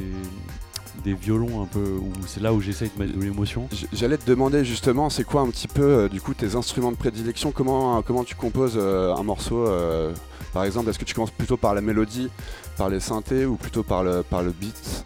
des 1.05 1.13
violons 1.13 1.63
un 1.63 1.67
peu, 1.67 1.99
où 2.01 2.11
c'est 2.27 2.41
là 2.41 2.55
où 2.55 2.61
j'essaye 2.63 2.91
de 2.97 3.03
mettre 3.03 3.17
de 3.17 3.23
l'émotion. 3.23 3.69
J'allais 3.93 4.17
te 4.17 4.25
demander 4.27 4.65
justement, 4.65 5.11
c'est 5.11 5.25
quoi 5.25 5.43
un 5.43 5.51
petit 5.51 5.69
peu 5.69 5.83
euh, 5.83 6.09
du 6.09 6.23
coup 6.23 6.33
tes 6.33 6.55
instruments 6.57 6.91
de 6.91 6.97
prédilection? 6.97 7.53
Comment, 7.53 8.01
comment 8.01 8.25
tu 8.25 8.35
composes 8.35 8.79
euh, 8.79 9.15
un 9.15 9.23
morceau 9.23 9.67
euh, 9.67 10.15
Par 10.55 10.65
exemple, 10.65 10.89
est-ce 10.89 10.99
que 10.99 11.05
tu 11.05 11.15
commences 11.15 11.31
plutôt 11.33 11.59
par 11.59 11.75
la 11.75 11.83
mélodie, 11.83 12.31
par 12.79 12.89
les 12.89 12.99
synthés 13.01 13.45
ou 13.45 13.57
plutôt 13.57 13.83
par 13.83 14.03
le, 14.05 14.23
par 14.23 14.43
le 14.43 14.53
beat? 14.53 15.05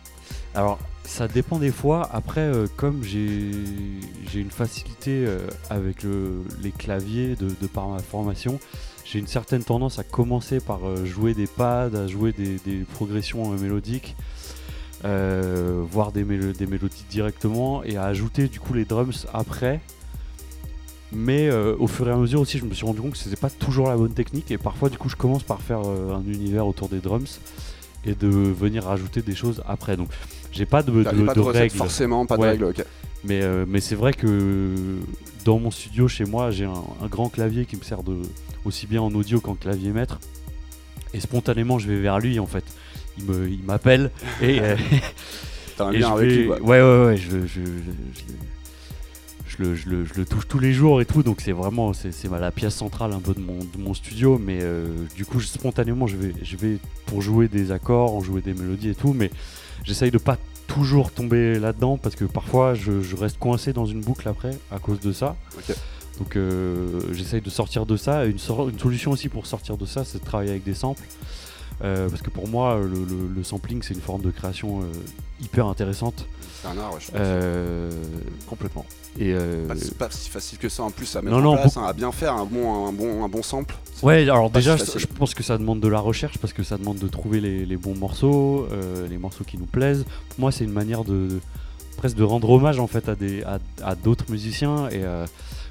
Alors, 0.54 0.78
ça 1.04 1.28
dépend 1.28 1.58
des 1.58 1.70
fois. 1.70 2.08
Après, 2.12 2.40
euh, 2.40 2.66
comme 2.76 3.02
j'ai 3.04 3.50
une 4.34 4.50
facilité 4.50 5.24
euh, 5.26 5.46
avec 5.70 6.02
le- 6.02 6.42
les 6.62 6.70
claviers 6.70 7.36
de, 7.36 7.48
par 7.66 7.88
ma 7.88 7.98
formation, 7.98 8.58
j'ai 9.04 9.18
une 9.18 9.26
certaine 9.26 9.62
tendance 9.62 9.98
à 9.98 10.04
commencer 10.04 10.60
par 10.60 10.80
euh, 10.88 11.04
jouer 11.04 11.34
des 11.34 11.46
pads, 11.46 11.90
à 11.94 12.06
jouer 12.06 12.32
des, 12.32 12.58
progressions 12.94 13.48
mélodiques, 13.50 14.16
euh, 15.04 15.82
voir 15.90 16.10
des, 16.10 16.24
mélo- 16.24 16.52
des 16.56 16.66
mélodies 16.66 17.04
directement 17.10 17.84
et 17.84 17.96
à 17.96 18.04
ajouter 18.04 18.48
du 18.48 18.58
coup 18.58 18.72
les 18.74 18.84
drums 18.84 19.26
après. 19.32 19.80
Mais 21.12 21.48
au 21.52 21.86
fur 21.86 22.08
et 22.08 22.10
à 22.10 22.16
mesure 22.16 22.40
aussi, 22.40 22.58
je 22.58 22.64
me 22.64 22.74
suis 22.74 22.84
rendu 22.84 23.00
compte 23.00 23.12
que 23.12 23.18
c'était 23.18 23.36
pas 23.36 23.50
toujours 23.50 23.86
la 23.88 23.96
bonne 23.96 24.14
technique 24.14 24.50
et 24.50 24.58
parfois 24.58 24.88
du 24.88 24.98
coup 24.98 25.08
je 25.08 25.14
commence 25.14 25.44
par 25.44 25.60
faire 25.60 25.78
un 25.78 26.22
univers 26.26 26.66
autour 26.66 26.88
des 26.88 26.98
drums 26.98 27.38
et 28.04 28.16
de 28.16 28.26
venir 28.26 28.82
rajouter 28.84 29.22
des 29.22 29.36
choses 29.36 29.62
après. 29.68 29.96
Donc 29.96 30.08
j'ai 30.54 30.66
pas 30.66 30.82
de, 30.82 31.02
T'as 31.02 31.12
de, 31.12 31.22
pas 31.22 31.34
de 31.34 31.40
de 31.40 31.44
recette 31.44 31.62
règles. 31.62 31.76
forcément, 31.76 32.26
pas 32.26 32.36
de 32.36 32.42
Ouais. 32.42 32.50
règles, 32.50 32.64
ok. 32.64 32.84
Mais, 33.24 33.40
euh, 33.42 33.64
mais 33.66 33.80
c'est 33.80 33.94
vrai 33.94 34.12
que 34.12 34.74
dans 35.44 35.58
mon 35.58 35.70
studio 35.70 36.08
chez 36.08 36.24
moi, 36.24 36.50
j'ai 36.50 36.64
un, 36.64 36.72
un 37.02 37.06
grand 37.06 37.28
clavier 37.28 37.64
qui 37.66 37.76
me 37.76 37.82
sert 37.82 38.02
de 38.02 38.16
aussi 38.64 38.86
bien 38.86 39.02
en 39.02 39.12
audio 39.14 39.40
qu'en 39.40 39.54
clavier 39.54 39.90
maître. 39.90 40.18
Et 41.14 41.20
spontanément, 41.20 41.78
je 41.78 41.88
vais 41.88 42.00
vers 42.00 42.18
lui 42.18 42.38
en 42.38 42.46
fait. 42.46 42.64
Il 43.18 43.24
me, 43.24 43.48
il 43.48 43.62
m'appelle 43.62 44.10
et, 44.42 44.60
euh, 44.60 44.76
T'as 45.76 45.86
un 45.86 45.92
lien 45.92 46.08
je 46.08 46.12
avec 46.14 46.28
vais- 46.30 46.36
lui, 46.36 46.46
quoi. 46.48 46.60
Ouais, 46.60 46.80
ouais, 46.82 47.04
ouais. 47.06 47.16
Je, 47.16 47.30
je, 47.30 47.46
je- 47.46 47.60
je- 47.64 48.32
je 49.56 49.62
le, 49.62 49.74
je 49.76 49.88
le- 49.88 50.04
je 50.04 50.14
le 50.14 50.24
touche 50.24 50.48
tous 50.48 50.58
les 50.58 50.72
jours 50.72 51.00
et 51.00 51.06
tout, 51.06 51.22
donc 51.22 51.40
c'est 51.40 51.52
vraiment 51.52 51.92
c'est, 51.92 52.12
la 52.30 52.50
pièce 52.50 52.74
centrale 52.74 53.12
un 53.12 53.20
peu 53.20 53.34
de 53.34 53.40
mon, 53.40 53.58
de 53.58 53.78
mon 53.78 53.94
studio. 53.94 54.38
Mais 54.38 54.58
euh, 54.62 54.86
du 55.16 55.24
coup, 55.24 55.38
je- 55.40 55.46
spontanément, 55.46 56.06
je 56.06 56.16
vais, 56.16 56.32
je 56.42 56.56
vais 56.56 56.78
pour 57.06 57.22
jouer 57.22 57.48
des 57.48 57.70
accords, 57.70 58.14
en 58.16 58.20
jouer 58.20 58.40
des 58.40 58.52
mélodies 58.54 58.90
et 58.90 58.94
tout, 58.94 59.12
mais 59.12 59.30
j'essaye 59.82 60.10
de 60.10 60.18
pas 60.18 60.38
toujours 60.66 61.10
tomber 61.10 61.58
là-dedans 61.58 61.98
parce 61.98 62.14
que 62.16 62.24
parfois 62.24 62.74
je, 62.74 63.02
je 63.02 63.16
reste 63.16 63.38
coincé 63.38 63.72
dans 63.72 63.86
une 63.86 64.00
boucle 64.00 64.28
après 64.28 64.56
à 64.70 64.78
cause 64.78 65.00
de 65.00 65.12
ça. 65.12 65.36
Donc 66.18 66.36
euh, 66.36 67.00
j'essaye 67.12 67.40
de 67.40 67.50
sortir 67.50 67.86
de 67.86 67.96
ça. 67.96 68.24
Une, 68.24 68.38
solution 68.38 69.10
aussi 69.10 69.28
pour 69.28 69.46
sortir 69.46 69.76
de 69.76 69.84
ça, 69.86 70.04
c'est 70.04 70.20
de 70.20 70.24
travailler 70.24 70.50
avec 70.50 70.64
des 70.64 70.74
samples. 70.74 71.02
Euh, 71.82 72.08
parce 72.08 72.22
que 72.22 72.30
pour 72.30 72.46
moi, 72.48 72.78
le, 72.80 72.86
le- 73.04 73.28
le 73.34 73.42
sampling, 73.42 73.82
c'est 73.82 73.94
une 73.94 74.00
forme 74.00 74.22
de 74.22 74.30
création 74.30 74.82
euh, 74.82 74.84
hyper 75.42 75.66
intéressante. 75.66 76.26
C'est 76.64 76.70
un 76.70 76.78
art, 76.82 76.94
ouais, 76.94 77.00
je 77.00 77.06
pense. 77.10 77.16
Euh, 77.20 77.90
Complètement. 78.48 78.86
et 79.18 79.32
euh, 79.34 79.66
Pas, 79.68 79.74
c'est 79.76 79.98
pas 79.98 80.08
si 80.10 80.30
facile 80.30 80.58
que 80.58 80.68
ça 80.70 80.82
en 80.82 80.90
plus 80.90 81.14
à 81.14 81.20
mettre 81.20 81.36
Non, 81.36 81.40
en 81.40 81.54
non, 81.54 81.56
place, 81.56 81.76
hein, 81.76 81.84
à 81.86 81.92
bien 81.92 82.10
faire 82.10 82.32
un 82.34 82.46
bon, 82.46 82.86
un 82.88 82.92
bon, 82.92 83.22
un 83.22 83.28
bon 83.28 83.42
sample. 83.42 83.74
Ouais, 84.02 84.22
alors 84.22 84.48
déjà, 84.48 84.78
si 84.78 84.98
je, 84.98 85.06
pense 85.06 85.34
que 85.34 85.42
ça 85.42 85.58
demande 85.58 85.80
de 85.80 85.88
la 85.88 86.00
recherche 86.00 86.38
parce 86.38 86.52
que 86.54 86.62
ça 86.62 86.78
demande 86.78 86.98
de 86.98 87.08
trouver 87.08 87.40
les, 87.40 87.66
les 87.66 87.76
bons 87.76 87.94
morceaux, 87.94 88.66
euh, 88.72 89.06
les 89.08 89.18
morceaux 89.18 89.44
qui 89.44 89.58
nous 89.58 89.66
plaisent. 89.66 90.04
Pour 90.30 90.40
moi, 90.40 90.52
c'est 90.52 90.64
une 90.64 90.72
manière 90.72 91.04
de, 91.04 91.28
de- 91.28 91.40
presque 91.98 92.16
de 92.16 92.24
rendre 92.24 92.48
hommage 92.50 92.80
en 92.80 92.86
fait 92.86 93.08
à 93.10 93.14
des 93.14 93.42
à, 93.44 93.58
à 93.84 93.94
d'autres 93.94 94.24
musiciens 94.30 94.88
et 94.88 95.00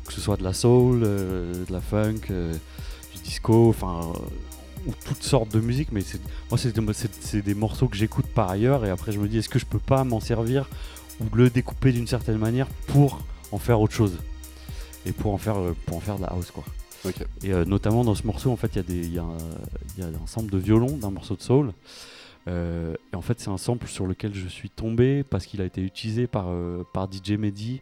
que 0.06 0.14
ce 0.14 0.22
soit 0.22 0.38
de 0.38 0.44
la 0.44 0.54
soul, 0.54 1.02
de 1.02 1.66
la 1.74 1.82
funk, 1.82 2.22
du 2.30 3.20
disco, 3.24 3.70
enfin 3.70 4.14
ou 4.88 4.92
toutes 5.06 5.24
sortes 5.24 5.52
de 5.52 5.60
musique. 5.60 5.92
Mais 5.92 6.02
c'est 6.02 6.20
moi, 6.50 6.58
c'est 6.58 7.42
des- 7.44 7.54
morceaux 7.54 7.88
que 7.88 7.96
j'écoute 7.98 8.26
par 8.28 8.50
ailleurs 8.50 8.86
et 8.86 8.90
après 8.90 9.12
je 9.12 9.20
me 9.20 9.28
dis 9.28 9.38
est-ce 9.38 9.50
que 9.50 9.60
je 9.60 9.66
peux 9.66 9.80
pas 9.80 10.04
m'en 10.04 10.20
servir 10.20 10.70
ou 11.22 11.26
le 11.36 11.50
découper 11.50 11.92
d'une 11.92 12.08
certaine 12.08 12.38
manière 12.38 12.68
pour 12.88 13.22
en 13.52 13.58
faire 13.60 13.80
autre 13.80 13.94
chose 13.94 14.18
et 15.06 15.12
pour 15.12 15.34
en 15.34 15.38
faire 15.38 15.58
euh, 15.58 15.76
pour 15.86 15.98
en 15.98 16.00
faire 16.00 16.18
de 16.18 16.22
la 16.24 16.28
house 16.30 16.52
quoi. 16.52 16.64
Et 17.44 17.52
euh, 17.54 17.66
notamment 17.66 18.04
dans 18.06 18.16
ce 18.16 18.26
morceau, 18.26 18.50
en 18.52 18.56
fait, 18.56 18.72
il 18.74 18.76
y, 18.78 18.80
a 18.80 18.84
des- 18.84 18.96
il 19.08 19.14
y, 19.14 19.20
a 19.20 19.24
un- 19.24 19.38
y 19.98 20.04
a 20.04 20.08
un 20.08 20.26
sample 20.28 20.50
de 20.52 20.58
violon 20.58 20.96
d'un 20.98 21.12
morceau 21.12 21.36
de 21.36 21.42
soul. 21.42 21.74
Euh, 22.48 22.94
et 23.12 23.16
en 23.18 23.22
fait, 23.22 23.40
c'est 23.42 23.50
un 23.50 23.58
sample 23.58 23.88
sur 23.88 24.06
lequel 24.08 24.34
je 24.34 24.48
suis 24.48 24.70
tombé 24.70 25.24
parce 25.24 25.46
qu'il 25.46 25.62
a 25.62 25.66
été 25.66 25.82
utilisé 25.82 26.28
par, 26.28 26.46
euh, 26.50 26.84
par 26.94 27.10
DJ 27.12 27.32
Mehdi 27.38 27.82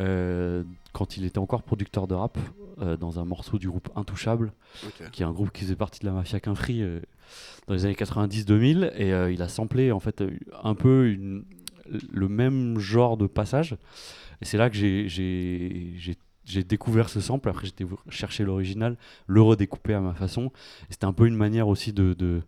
euh, 0.00 0.62
quand 0.92 1.16
il 1.16 1.24
était 1.24 1.38
encore 1.38 1.62
producteur 1.62 2.06
de 2.06 2.14
rap 2.14 2.38
euh, 2.82 2.96
dans 2.96 3.18
un 3.18 3.24
morceau 3.24 3.58
du 3.58 3.68
groupe 3.68 3.88
Intouchable, 3.96 4.52
qui 5.10 5.22
est 5.22 5.26
un 5.26 5.32
groupe 5.32 5.52
qui 5.52 5.62
faisait 5.62 5.76
partie 5.76 6.00
de 6.00 6.06
la 6.06 6.12
mafia 6.12 6.40
Quinfri 6.40 6.82
euh, 6.82 7.00
dans 7.66 7.74
les 7.74 7.84
années 7.84 7.94
90-2000. 7.94 8.92
Et 8.96 9.12
euh, 9.12 9.30
il 9.32 9.40
a 9.42 9.48
samplé 9.48 9.92
en 9.92 10.00
fait 10.00 10.22
un 10.62 10.74
peu 10.74 11.08
une- 11.10 11.44
le 12.12 12.28
même 12.28 12.78
genre 12.78 13.16
de 13.16 13.26
passage. 13.26 13.76
Et 14.42 14.44
c'est 14.44 14.58
là 14.58 14.68
que 14.70 14.76
j'ai- 14.76 15.08
j'ai 15.08 15.94
j'ai- 15.96 16.16
j'ai 16.44 16.62
découvert 16.62 17.08
ce 17.08 17.20
sample. 17.20 17.48
Après, 17.48 17.66
j'étais 17.66 17.84
chercher 18.08 18.44
l'original, 18.44 18.96
le 19.26 19.42
redécouper 19.42 19.94
à 19.94 20.00
ma 20.00 20.14
façon. 20.14 20.52
C'était 20.90 21.06
un 21.06 21.12
peu 21.12 21.26
une 21.26 21.34
manière 21.36 21.68
aussi 21.68 21.92
de. 21.92 22.12
de- 22.14 22.42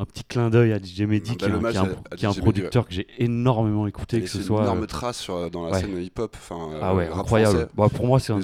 un 0.00 0.06
petit 0.06 0.24
clin 0.24 0.48
d'œil 0.48 0.72
à 0.72 0.78
DJ 0.78 1.02
Mehdi, 1.02 1.32
Un 1.32 1.34
qui, 1.34 1.44
est 1.44 1.48
un- 1.48 1.54
hommage 1.54 1.72
qui 1.72 1.78
est 1.78 1.80
un, 1.80 1.84
à- 1.84 2.12
à 2.12 2.16
qui 2.16 2.24
est 2.24 2.28
un 2.28 2.30
DJ 2.32 2.36
Mehdi, 2.36 2.40
producteur 2.42 2.86
que 2.88 2.94
j'ai 2.94 3.06
énormément 3.18 3.86
écouté, 3.86 4.16
Et 4.16 4.20
que 4.22 4.28
ce 4.28 4.40
soit. 4.42 4.60
une 4.60 4.62
euh, 4.62 4.70
énorme 4.72 4.86
trace 4.86 5.18
sur- 5.18 5.50
dans 5.50 5.64
la 5.66 5.72
ouais. 5.72 5.80
scène 5.80 6.00
hip-hop. 6.02 6.34
Enfin, 6.38 6.70
ah 6.80 6.94
ouais, 6.94 7.06
euh, 7.08 7.14
incroyable. 7.14 7.68
Bah, 7.76 7.88
pour 7.94 8.06
moi, 8.06 8.18
c'est 8.18 8.32
euh, 8.32 8.40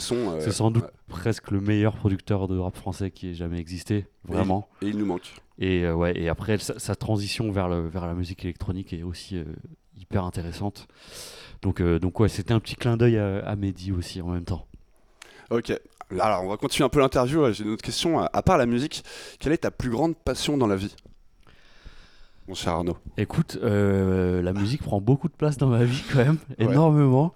sans 0.51 0.71
doute 0.71 0.85
ouais. 0.85 0.91
presque 1.09 1.51
le 1.51 1.61
meilleur 1.61 1.95
producteur 1.97 2.47
de 2.47 2.59
rap 2.59 2.77
français 2.77 3.11
qui 3.11 3.31
ait 3.31 3.35
jamais 3.35 3.59
existé, 3.59 3.97
Et 4.29 4.33
vraiment. 4.33 4.69
Et 4.83 4.89
il 4.89 4.99
nous 4.99 5.07
manque. 5.07 5.33
Et, 5.59 5.85
euh, 5.85 5.95
ouais, 5.95 6.13
et 6.19 6.29
après, 6.29 6.59
sa, 6.59 6.79
sa 6.79 6.95
transition 6.95 7.51
vers, 7.51 7.69
le, 7.69 7.89
vers 7.89 8.07
la 8.07 8.13
musique 8.13 8.45
électronique 8.45 8.93
est 8.93 9.03
aussi 9.03 9.39
euh, 9.39 9.45
hyper 9.99 10.25
intéressante. 10.25 10.87
Donc, 11.63 11.81
euh, 11.81 11.99
donc 11.99 12.21
ouais, 12.21 12.29
c'était 12.29 12.53
un 12.53 12.61
petit 12.61 12.77
clin 12.77 12.99
d'œil 12.99 13.17
à, 13.17 13.39
à 13.39 13.57
Mehdi 13.57 13.93
aussi 13.93 14.21
en 14.21 14.29
même 14.29 14.45
temps. 14.45 14.67
Ok. 15.51 15.73
Alors, 16.21 16.45
on 16.45 16.49
va 16.49 16.57
continuer 16.59 16.85
un 16.85 16.91
peu 16.91 17.01
l'interview. 17.01 17.51
J'ai 17.53 17.65
une 17.65 17.71
autre 17.71 17.83
question. 17.83 18.21
À 18.21 18.43
part 18.43 18.59
la 18.59 18.67
musique, 18.67 19.03
quelle 19.41 19.53
est 19.53 19.59
ta 19.59 19.71
plus 19.71 19.91
grande 19.91 20.15
passion 20.17 20.57
dans 20.59 20.67
la 20.67 20.77
vie? 20.77 20.95
Mon 22.49 22.55
cher 22.55 22.75
Arnaud. 22.75 22.97
Écoute, 23.17 23.59
euh, 23.63 24.41
la 24.43 24.53
musique 24.53 24.83
prend 24.83 25.01
beaucoup 25.01 25.29
de 25.29 25.33
place 25.35 25.57
dans 25.57 25.67
ma 25.67 25.85
vie 25.85 26.03
quand 26.13 26.19
même, 26.25 26.39
Ouais. 26.59 26.67
énormément. 26.67 27.35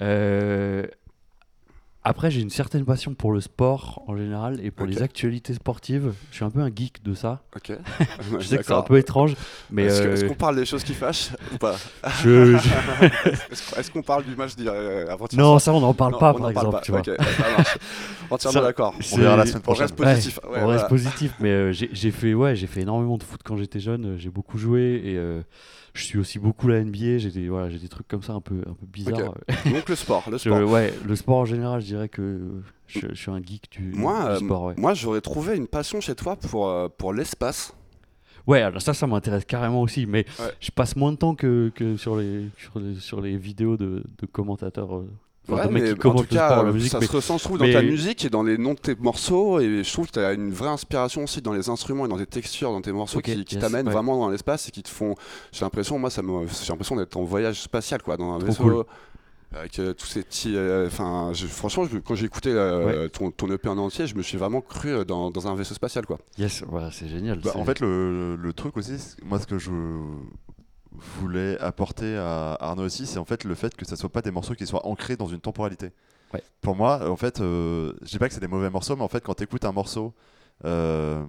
Euh, 0.00 0.86
après, 2.04 2.30
j'ai 2.30 2.40
une 2.42 2.50
certaine 2.50 2.84
passion 2.84 3.14
pour 3.14 3.32
le 3.32 3.40
sport 3.40 4.02
en 4.06 4.16
général 4.16 4.60
et 4.62 4.70
pour 4.70 4.86
les 4.86 5.00
actualités 5.02 5.54
sportives. 5.54 6.12
Je 6.30 6.36
suis 6.36 6.44
un 6.44 6.50
peu 6.50 6.60
un 6.60 6.68
geek 6.68 7.02
de 7.02 7.14
ça. 7.14 7.42
Ok. 7.56 7.72
Je 8.40 8.44
sais 8.46 8.58
que 8.58 8.62
c'est 8.64 8.72
un 8.72 8.82
peu 8.82 8.98
étrange, 8.98 9.34
mais 9.70 9.84
Est-ce 9.84 10.02
que- 10.02 10.06
euh, 10.08 10.12
est-ce 10.12 10.24
qu'on 10.26 10.34
parle 10.34 10.56
des 10.56 10.66
choses 10.66 10.84
qui 10.84 10.92
fâchent 10.94 11.30
ou 11.54 11.56
pas? 11.58 11.76
Je- 12.22 12.56
je- 12.56 12.68
Est-ce 13.52 13.70
qu'on- 13.74 13.80
est-ce 13.80 13.90
qu'on 13.90 14.02
parle 14.02 14.24
du 14.24 14.36
match 14.36 14.54
d'hier 14.54 14.72
euh, 14.74 15.06
non, 15.34 15.58
ça 15.58 15.72
on 15.72 15.80
n'en 15.80 15.94
parle 15.94 16.12
Non, 16.12 16.18
pas 16.18 16.34
on 16.34 16.38
par 16.40 16.50
exemple, 16.50 16.70
pas. 16.72 16.80
tu 16.80 16.90
vois. 16.90 17.00
Ok, 17.00 17.10
ça 17.18 17.56
marche. 17.56 17.78
Entièrement 18.30 18.62
d'accord. 18.62 18.94
On 19.12 19.16
verra 19.16 19.36
la 19.36 19.46
semaine 19.46 19.62
On 19.66 19.72
reste 19.72 19.94
prochaine. 19.94 20.14
positif. 20.14 20.40
Ouais, 20.44 20.50
Ouais, 20.58 20.62
on 20.62 20.66
reste 20.68 20.88
positif, 20.88 21.34
mais 21.40 21.50
euh, 21.50 21.72
j'ai 21.72 21.88
j'ai 21.92 22.10
fait, 22.10 22.34
ouais, 22.34 22.54
j'ai 22.56 22.66
fait 22.66 22.82
énormément 22.82 23.16
de 23.18 23.22
foot 23.22 23.40
quand 23.44 23.56
j'étais 23.56 23.80
jeune. 23.80 24.16
J'ai 24.18 24.30
beaucoup 24.30 24.58
joué 24.58 25.00
et 25.04 25.16
euh, 25.16 25.42
je 25.92 26.02
suis 26.04 26.18
aussi 26.18 26.38
beaucoup 26.38 26.66
la 26.68 26.82
NBA. 26.82 27.18
J'ai 27.18 27.30
des, 27.30 27.48
voilà, 27.48 27.68
j'ai 27.70 27.78
des 27.78 27.88
trucs 27.88 28.08
comme 28.08 28.22
ça 28.22 28.32
un 28.32 28.40
peu, 28.40 28.56
un 28.66 28.72
peu 28.74 28.86
bizarres. 28.86 29.34
Donc 29.66 29.88
le 29.88 29.94
sport, 29.94 30.24
le 30.30 30.38
Je- 30.38 30.42
sport. 30.50 30.70
ouais, 30.70 30.92
le 31.06 31.16
sport 31.16 31.36
en 31.36 31.44
général, 31.44 31.80
je 31.82 31.86
dirais 31.94 32.08
que 32.08 32.62
je, 32.86 33.00
je 33.10 33.14
suis 33.14 33.30
un 33.30 33.40
geek 33.42 33.70
du, 33.70 33.92
Moi, 33.94 34.20
du 34.24 34.28
euh, 34.30 34.36
sport. 34.38 34.62
Ouais. 34.64 34.74
Moi, 34.76 34.94
j'aurais 34.94 35.20
trouvé 35.20 35.56
une 35.56 35.66
passion 35.66 36.00
chez 36.00 36.14
toi 36.14 36.36
pour, 36.36 36.68
euh, 36.68 36.88
pour 36.88 37.12
l'espace. 37.12 37.74
Ouais, 38.46 38.60
alors 38.60 38.82
ça, 38.82 38.92
ça 38.92 39.06
m'intéresse 39.06 39.44
carrément 39.46 39.80
aussi, 39.80 40.04
mais 40.06 40.26
Ouais. 40.38 40.52
je 40.60 40.70
passe 40.70 40.96
moins 40.96 41.12
de 41.12 41.16
temps 41.16 41.34
que, 41.34 41.72
que 41.74 41.96
sur, 41.96 42.16
les, 42.16 42.46
sur, 42.58 42.78
les, 42.78 43.00
sur 43.00 43.20
les 43.22 43.36
vidéos 43.38 43.76
de, 43.78 44.02
de 44.18 44.26
commentateurs. 44.26 44.96
euh, 44.96 45.08
Ouais, 45.46 45.66
de 45.66 45.72
mais 45.72 45.94
qui 45.94 46.06
en 46.06 46.14
tout 46.14 46.24
cas, 46.24 46.48
sport, 46.52 46.64
la 46.64 46.72
musique. 46.72 46.90
ça 46.90 47.00
mais- 47.00 47.06
se 47.06 47.12
ressent, 47.12 47.36
je 47.36 47.44
trouve, 47.44 47.58
dans 47.58 47.70
ta 47.70 47.82
musique 47.82 48.24
et 48.24 48.30
dans 48.30 48.42
les 48.42 48.56
noms 48.56 48.72
de 48.72 48.78
tes 48.78 48.94
morceaux. 48.94 49.60
Et 49.60 49.84
je 49.84 49.92
trouve 49.92 50.06
que 50.06 50.12
tu 50.12 50.18
as 50.18 50.32
une 50.32 50.50
vraie 50.50 50.70
inspiration 50.70 51.24
aussi 51.24 51.42
dans 51.42 51.52
les 51.52 51.68
instruments 51.68 52.06
et 52.06 52.08
dans 52.08 52.16
tes 52.16 52.24
textures, 52.24 52.70
dans 52.70 52.80
tes 52.80 52.92
morceaux 52.92 53.20
qui, 53.20 53.44
qui 53.44 53.56
yes, 53.56 53.62
t'amènent 53.62 53.86
ouais. 53.86 53.92
vraiment 53.92 54.18
dans 54.18 54.30
l'espace 54.30 54.68
et 54.68 54.70
qui 54.70 54.82
te 54.82 54.88
font. 54.88 55.14
J'ai 55.52 55.60
l'impression, 55.62 55.98
moi, 55.98 56.08
ça 56.08 56.22
me, 56.22 56.46
j'ai 56.46 56.68
l'impression 56.72 56.96
d'être 56.96 57.14
en 57.18 57.24
voyage 57.24 57.60
spatial, 57.60 58.00
quoi, 58.02 58.16
dans 58.16 58.32
un 58.32 58.38
Trop 58.38 58.46
vaisseau. 58.46 58.62
cool. 58.62 58.84
Avec 59.56 59.78
euh, 59.78 59.92
tous 59.94 60.06
ces 60.06 60.22
petits. 60.22 60.56
euh, 60.56 60.86
Enfin, 60.86 61.32
franchement, 61.34 61.84
je- 61.86 61.98
quand 61.98 62.14
j'ai 62.14 62.26
écouté 62.26 62.50
euh, 62.52 63.08
ton, 63.08 63.30
ton 63.30 63.50
EP 63.50 63.68
en 63.68 63.78
entier, 63.78 64.06
je 64.06 64.14
me 64.16 64.22
suis 64.22 64.36
vraiment 64.36 64.60
cru 64.60 65.04
dans, 65.04 65.30
dans 65.30 65.46
un 65.46 65.54
vaisseau 65.54 65.74
spatial, 65.74 66.06
quoi. 66.06 66.18
Yes, 66.38 66.62
voilà, 66.66 66.90
c'est 66.90 67.08
génial. 67.08 67.38
Bah, 67.40 67.52
en 67.54 67.64
fait, 67.64 67.80
le, 67.80 68.36
le 68.36 68.52
truc 68.52 68.76
aussi, 68.76 68.96
moi, 69.24 69.38
ce 69.38 69.46
que 69.46 69.58
je 69.58 69.70
voulais 71.20 71.58
apporter 71.60 72.16
à 72.16 72.56
Arnaud 72.60 72.84
aussi, 72.84 73.06
c'est 73.06 73.18
en 73.18 73.24
fait 73.24 73.44
le 73.44 73.54
fait 73.54 73.74
que 73.74 73.84
ça 73.84 73.96
soit 73.96 74.08
pas 74.10 74.22
des 74.22 74.30
morceaux 74.30 74.54
qui 74.54 74.66
soient 74.66 74.86
ancrés 74.86 75.16
dans 75.16 75.26
une 75.26 75.40
temporalité. 75.40 75.90
Ouais. 76.32 76.42
Pour 76.60 76.76
moi, 76.76 77.08
en 77.10 77.16
fait, 77.16 77.40
euh, 77.40 77.92
je 78.02 78.08
dis 78.10 78.18
pas 78.18 78.28
que 78.28 78.34
c'est 78.34 78.40
des 78.40 78.46
mauvais 78.48 78.70
morceaux, 78.70 78.96
mais 78.96 79.02
en 79.02 79.08
fait, 79.08 79.22
quand 79.24 79.34
tu 79.34 79.44
écoutes 79.44 79.64
un 79.64 79.72
morceau, 79.72 80.12
euh, 80.64 81.22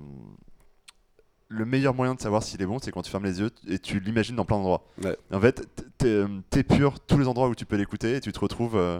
le 1.47 1.65
meilleur 1.65 1.93
moyen 1.93 2.15
de 2.15 2.21
savoir 2.21 2.41
s'il 2.43 2.61
est 2.61 2.65
bon, 2.65 2.79
c'est 2.79 2.91
quand 2.91 3.01
tu 3.03 3.11
fermes 3.11 3.25
les 3.25 3.39
yeux 3.39 3.49
et 3.67 3.77
tu 3.79 3.99
l'imagines 3.99 4.35
dans 4.35 4.45
plein 4.45 4.57
d'endroits. 4.57 4.83
Ouais. 5.03 5.15
En 5.31 5.39
fait, 5.39 5.61
t- 5.75 5.83
t'es- 5.97 6.25
t'es 6.49 6.63
pur 6.63 6.99
tous 6.99 7.17
les 7.17 7.27
endroits 7.27 7.47
où 7.49 7.55
tu 7.55 7.65
peux 7.65 7.75
l'écouter 7.75 8.15
et 8.15 8.19
tu 8.21 8.31
te 8.31 8.39
retrouves. 8.39 8.75
euh, 8.75 8.99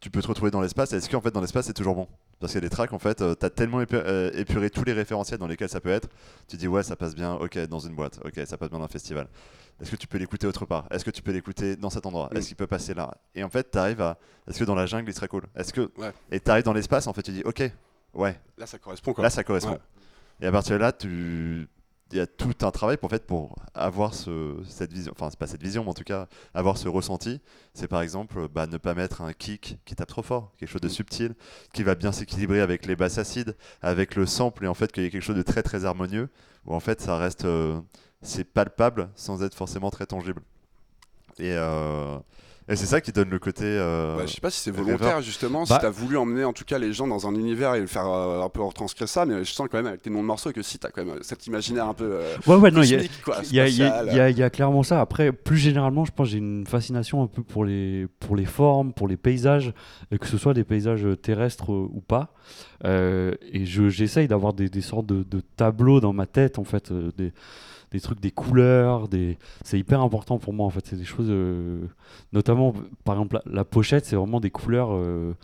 tu 0.00 0.10
peux 0.10 0.20
te 0.20 0.26
retrouver 0.26 0.50
dans 0.50 0.60
l'espace. 0.60 0.92
Est-ce 0.92 1.08
qu'en 1.08 1.20
fait 1.20 1.30
dans 1.30 1.40
l'espace 1.40 1.66
c'est 1.66 1.72
toujours 1.74 1.94
bon? 1.94 2.08
Parce 2.40 2.52
qu'il 2.52 2.60
y 2.60 2.66
a 2.66 2.68
des 2.68 2.74
tracks 2.74 2.92
en 2.92 2.98
fait, 2.98 3.22
euh, 3.22 3.36
t'as 3.36 3.50
tellement 3.50 3.80
épu- 3.80 3.94
euh, 3.94 4.32
épuré 4.34 4.68
tous 4.68 4.82
les 4.82 4.92
référentiels 4.92 5.38
dans 5.38 5.46
lesquels 5.46 5.68
ça 5.68 5.80
peut 5.80 5.90
être. 5.90 6.08
Tu 6.48 6.56
dis 6.56 6.66
ouais 6.66 6.82
ça 6.82 6.96
passe 6.96 7.14
bien, 7.14 7.34
ok 7.34 7.56
dans 7.68 7.78
une 7.78 7.94
boîte, 7.94 8.18
ok 8.24 8.40
ça 8.44 8.56
passe 8.58 8.68
bien 8.68 8.80
dans 8.80 8.84
un 8.84 8.88
festival. 8.88 9.28
Est-ce 9.80 9.92
que 9.92 9.96
tu 9.96 10.08
peux 10.08 10.18
l'écouter 10.18 10.48
autre 10.48 10.66
part? 10.66 10.86
Est-ce 10.90 11.04
que 11.04 11.12
tu 11.12 11.22
peux 11.22 11.30
l'écouter 11.30 11.76
dans 11.76 11.88
cet 11.90 12.04
endroit? 12.04 12.30
Mm. 12.32 12.36
Est-ce 12.36 12.48
qu'il 12.48 12.56
peut 12.56 12.66
passer 12.66 12.94
là? 12.94 13.14
Et 13.36 13.44
en 13.44 13.48
fait 13.48 13.70
t'arrives 13.70 14.00
à. 14.02 14.18
Est-ce 14.48 14.58
que 14.58 14.64
dans 14.64 14.74
la 14.74 14.86
jungle 14.86 15.08
il 15.08 15.14
serait 15.14 15.28
cool? 15.28 15.44
Est-ce 15.54 15.72
que 15.72 15.82
Ouais. 15.96 16.12
et 16.32 16.40
t'arrives 16.40 16.64
dans 16.64 16.72
l'espace 16.72 17.06
en 17.06 17.12
fait 17.12 17.22
tu 17.22 17.30
dis 17.30 17.42
ok 17.44 17.62
ouais 18.14 18.36
Là, 18.58 18.66
ça 18.66 18.78
correspond, 18.78 19.12
quoi. 19.14 19.22
là 19.22 19.30
ça 19.30 19.44
correspond. 19.44 19.70
Ouais. 19.74 19.78
Et 20.42 20.46
à 20.46 20.52
partir 20.52 20.74
de 20.74 20.80
là 20.80 20.92
tu 20.92 21.68
il 22.12 22.18
y 22.18 22.20
a 22.20 22.26
tout 22.26 22.54
un 22.60 22.70
travail 22.70 22.98
pour, 22.98 23.06
en 23.06 23.08
fait, 23.08 23.26
pour 23.26 23.56
avoir 23.74 24.14
ce, 24.14 24.56
cette 24.68 24.92
vision, 24.92 25.12
enfin 25.16 25.30
c'est 25.30 25.38
pas 25.38 25.46
cette 25.46 25.62
vision, 25.62 25.82
mais 25.82 25.90
en 25.90 25.94
tout 25.94 26.04
cas 26.04 26.28
avoir 26.52 26.76
ce 26.76 26.88
ressenti. 26.88 27.40
C'est 27.74 27.88
par 27.88 28.02
exemple 28.02 28.48
bah, 28.48 28.66
ne 28.66 28.76
pas 28.76 28.94
mettre 28.94 29.22
un 29.22 29.32
kick 29.32 29.78
qui 29.86 29.94
tape 29.94 30.08
trop 30.08 30.22
fort, 30.22 30.52
quelque 30.58 30.68
chose 30.68 30.82
de 30.82 30.88
Mm. 30.88 30.90
subtil, 30.90 31.34
qui 31.72 31.82
va 31.82 31.94
bien 31.94 32.12
s'équilibrer 32.12 32.60
avec 32.60 32.86
les 32.86 32.96
basses 32.96 33.18
acides, 33.18 33.56
avec 33.80 34.14
le 34.14 34.26
sample, 34.26 34.64
et 34.64 34.68
en 34.68 34.74
fait 34.74 34.92
qu'il 34.92 35.04
y 35.04 35.06
ait 35.06 35.10
quelque 35.10 35.22
chose 35.22 35.36
de 35.36 35.42
très 35.42 35.62
très 35.62 35.86
harmonieux, 35.86 36.28
où 36.66 36.74
en 36.74 36.80
fait 36.80 37.00
ça 37.00 37.16
reste, 37.16 37.46
euh, 37.46 37.80
c'est 38.20 38.44
palpable 38.44 39.08
sans 39.16 39.42
être 39.42 39.54
forcément 39.54 39.90
très 39.90 40.06
tangible. 40.06 40.42
Et, 41.38 41.52
euh, 41.54 42.18
et 42.68 42.76
c'est 42.76 42.86
ça 42.86 43.00
qui 43.00 43.12
donne 43.12 43.30
le 43.30 43.38
côté. 43.38 43.64
euh, 43.64 44.16
Bah, 44.16 44.22
je 44.26 44.32
sais 44.32 44.40
pas 44.40 44.50
si 44.50 44.60
c'est 44.60 44.70
rêveur. 44.70 44.84
volontaire 44.86 45.20
justement, 45.22 45.64
Bah- 45.64 45.74
si 45.76 45.80
t'as 45.80 45.90
voulu 45.90 46.16
emmener 46.16 46.44
en 46.44 46.52
tout 46.52 46.64
cas 46.64 46.78
les 46.78 46.92
gens 46.92 47.06
dans 47.06 47.26
un 47.26 47.34
univers 47.34 47.74
et 47.74 47.80
le 47.80 47.86
faire 47.86 48.06
euh, 48.06 48.42
un 48.42 48.48
peu 48.48 48.62
retranscrire 48.62 49.08
ça, 49.08 49.26
mais 49.26 49.44
je 49.44 49.52
sens 49.52 49.68
quand 49.70 49.78
même 49.78 49.86
avec 49.86 50.02
tes 50.02 50.10
noms 50.10 50.20
de 50.22 50.26
morceaux 50.26 50.52
que 50.52 50.62
si 50.62 50.78
t'as 50.78 50.90
quand 50.90 51.04
même 51.04 51.16
cet 51.22 51.46
imaginaire 51.46 51.86
un 51.88 51.94
peu 51.94 52.04
euh, 52.12 52.36
Ouais, 52.46 52.56
ouais, 52.56 52.70
non, 52.70 52.82
il 52.82 52.90
y 52.90 53.08
Il 53.50 53.54
y, 53.56 53.60
a, 53.60 54.30
y 54.30 54.40
y 54.40 54.50
clairement 54.50 54.82
ça. 54.82 55.00
Après, 55.00 55.32
plus 55.32 55.56
généralement, 55.58 56.04
je 56.04 56.12
pense 56.12 56.28
que 56.28 56.32
j'ai 56.32 56.38
une 56.38 56.66
fascination 56.66 57.22
un 57.22 57.26
peu 57.26 57.42
pour 57.42 57.64
les, 57.64 58.06
pour 58.20 58.36
les 58.36 58.44
formes, 58.46 58.92
pour 58.92 59.08
les 59.08 59.16
paysages, 59.16 59.72
euh, 60.12 60.18
que 60.18 60.26
ce 60.26 60.38
soit 60.38 60.54
des 60.54 60.64
paysages 60.64 61.06
terrestres 61.22 61.72
euh, 61.72 61.88
ou 61.92 62.00
pas. 62.00 62.32
Euh, 62.84 63.32
et 63.52 63.64
je- 63.66 63.88
j'essaye 63.88 64.28
d'avoir 64.28 64.52
des, 64.52 64.68
des 64.68 64.80
sortes 64.80 65.06
de, 65.06 65.22
de 65.22 65.40
tableaux 65.56 66.00
dans 66.00 66.12
ma 66.12 66.26
tête, 66.26 66.58
en 66.58 66.64
fait, 66.64 66.90
euh, 66.90 67.10
des, 67.16 67.32
des 67.92 68.00
trucs, 68.00 68.20
des 68.20 68.30
couleurs. 68.30 69.08
Des... 69.08 69.38
C'est 69.64 69.78
hyper 69.78 70.00
important 70.00 70.38
pour 70.38 70.52
moi, 70.52 70.66
en 70.66 70.70
fait. 70.70 70.84
C'est 70.86 70.96
des 70.96 71.04
choses, 71.04 71.28
euh, 71.30 71.80
notamment, 72.32 72.72
par 73.04 73.14
exemple, 73.16 73.40
la, 73.44 73.52
la 73.52 73.64
pochette, 73.64 74.04
c'est 74.06 74.16
vraiment 74.16 74.40
des 74.40 74.50
couleurs 74.50 74.88
euh, 74.92 75.34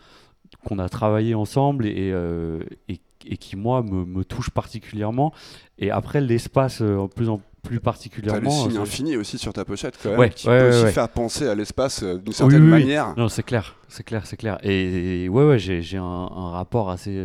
qu'on 0.65 0.79
a 0.79 0.89
travaillé 0.89 1.35
ensemble 1.35 1.85
et, 1.85 2.11
euh, 2.11 2.59
et, 2.87 2.99
et 3.25 3.37
qui, 3.37 3.55
moi, 3.55 3.81
me, 3.83 4.03
me 4.05 4.23
touchent 4.25 4.49
particulièrement. 4.49 5.33
Et 5.77 5.91
après, 5.91 6.19
l'espace, 6.21 6.81
en 6.81 7.07
plus 7.07 7.29
en 7.29 7.39
plus 7.61 7.71
T'as 7.71 7.73
le 7.73 7.79
particulièrement. 7.81 8.49
signe 8.49 8.77
infini 8.77 9.17
aussi 9.17 9.37
sur 9.37 9.51
ta 9.51 9.65
pochette 9.65 9.99
quand 10.01 10.11
même, 10.11 10.19
Ouais, 10.19 10.29
qui 10.29 10.47
ouais, 10.47 10.57
peut 10.59 10.69
ouais, 10.71 10.83
aussi 10.85 10.93
faire 10.93 11.09
penser 11.09 11.45
à 11.45 11.55
l'espace 11.55 12.03
d'une 12.03 12.31
certaine 12.31 12.63
oui, 12.63 12.71
oui. 12.71 12.79
manière. 12.79 13.13
Non, 13.17 13.27
c'est 13.27 13.43
clair, 13.43 13.75
c'est 13.89 14.03
clair, 14.03 14.25
c'est 14.25 14.37
clair. 14.37 14.57
Et, 14.63 15.25
et 15.25 15.29
ouais, 15.29 15.45
ouais, 15.45 15.59
j'ai 15.59 15.97
un, 15.97 16.03
un 16.03 16.51
rapport 16.51 16.89
assez, 16.89 17.21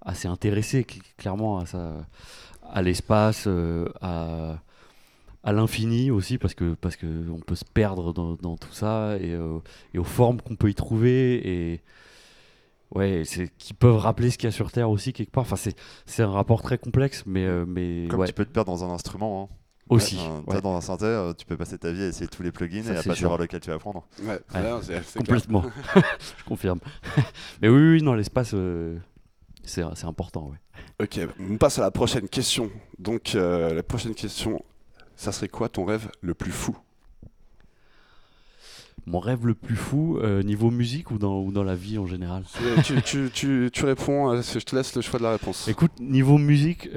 assez 0.00 0.26
intéressé, 0.26 0.82
cl- 0.84 1.02
clairement, 1.18 1.58
à 1.58 1.66
ça, 1.66 1.96
à 2.72 2.82
l'espace, 2.82 3.44
euh, 3.46 3.86
à, 4.00 4.58
à 5.44 5.52
l'infini 5.52 6.10
aussi, 6.10 6.38
parce 6.38 6.54
que 6.54 6.74
parce 6.74 6.96
que 6.96 7.06
on 7.30 7.38
peut 7.40 7.54
se 7.54 7.64
perdre 7.64 8.12
dans, 8.12 8.34
dans 8.34 8.56
tout 8.56 8.72
ça 8.72 9.16
et, 9.20 9.32
euh, 9.32 9.58
et 9.94 9.98
aux 9.98 10.04
formes 10.04 10.40
qu'on 10.40 10.56
peut 10.56 10.70
y 10.70 10.74
trouver 10.74 11.34
et 11.48 11.80
ouais, 12.94 13.22
c'est 13.24 13.48
qui 13.58 13.74
peuvent 13.74 13.96
rappeler 13.96 14.30
ce 14.30 14.38
qu'il 14.38 14.46
y 14.46 14.52
a 14.52 14.52
sur 14.52 14.70
Terre 14.72 14.90
aussi 14.90 15.12
quelque 15.12 15.30
part. 15.30 15.42
Enfin, 15.42 15.56
c'est 15.56 15.76
c'est 16.06 16.22
un 16.22 16.30
rapport 16.30 16.62
très 16.62 16.78
complexe, 16.78 17.22
mais 17.26 17.44
euh, 17.44 17.64
mais 17.66 18.06
Comme 18.08 18.20
ouais, 18.20 18.26
tu 18.26 18.32
peux 18.32 18.44
te 18.44 18.50
perdre 18.52 18.70
dans 18.72 18.84
un 18.84 18.92
instrument. 18.92 19.50
hein. 19.52 19.56
aussi. 19.88 20.16
Enfin, 20.18 20.38
ouais. 20.46 20.52
toi, 20.54 20.60
dans 20.62 20.76
un 20.76 20.80
synthé, 20.80 21.30
tu 21.38 21.46
peux 21.46 21.56
passer 21.56 21.78
ta 21.78 21.92
vie 21.92 22.02
à 22.02 22.06
essayer 22.08 22.26
tous 22.26 22.42
les 22.42 22.50
plugins 22.50 22.82
Ça, 22.82 22.94
et 22.94 22.96
à 22.96 22.96
pas 22.96 23.02
sûr. 23.02 23.16
savoir 23.16 23.38
lequel 23.38 23.60
tu 23.60 23.70
vas 23.70 23.78
prendre. 23.78 24.04
Ouais. 24.24 24.40
Complètement. 25.16 25.62
je 26.38 26.44
confirme. 26.44 26.80
Mais 27.62 27.68
oui, 27.68 27.80
oui, 27.92 28.02
non, 28.02 28.14
l'espace, 28.14 28.50
euh, 28.54 28.98
c'est 29.66 30.04
important. 30.04 30.50
Ouais. 30.50 31.04
Ok, 31.04 31.20
on 31.38 31.58
passe 31.58 31.78
à 31.78 31.82
la 31.82 31.90
prochaine 31.90 32.28
question. 32.28 32.70
Donc 32.98 33.34
euh, 33.34 33.74
la 33.74 33.82
prochaine 33.82 34.14
question, 34.14 34.64
ça 35.14 35.32
serait 35.32 35.48
quoi 35.48 35.68
ton 35.68 35.84
rêve 35.84 36.08
le 36.20 36.34
plus 36.34 36.52
fou? 36.52 36.76
Mon 39.06 39.20
rêve 39.20 39.46
le 39.46 39.54
plus 39.54 39.76
fou, 39.76 40.18
euh, 40.18 40.42
niveau 40.42 40.70
musique 40.70 41.10
ou 41.10 41.18
dans, 41.18 41.40
ou 41.40 41.52
dans 41.52 41.62
la 41.62 41.76
vie 41.76 41.98
en 41.98 42.06
général? 42.06 42.44
Tu, 42.84 43.02
tu, 43.02 43.30
tu, 43.32 43.70
tu 43.72 43.84
réponds, 43.84 44.32
euh, 44.32 44.42
je 44.42 44.58
te 44.58 44.74
laisse 44.74 44.96
le 44.96 45.02
choix 45.02 45.18
de 45.18 45.24
la 45.24 45.32
réponse. 45.32 45.68
Écoute, 45.68 45.92
niveau 46.00 46.38
musique, 46.38 46.88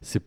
c'est 0.00 0.22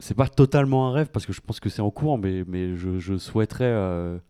c'est 0.00 0.14
pas 0.14 0.28
totalement 0.28 0.88
un 0.88 0.92
rêve 0.92 1.08
parce 1.12 1.26
que 1.26 1.32
je 1.32 1.40
pense 1.40 1.58
que 1.58 1.68
c'est 1.68 1.82
en 1.82 1.90
cours, 1.90 2.18
mais, 2.18 2.44
mais 2.46 2.76
je, 2.76 3.00
je 3.00 3.18
souhaiterais 3.18 4.20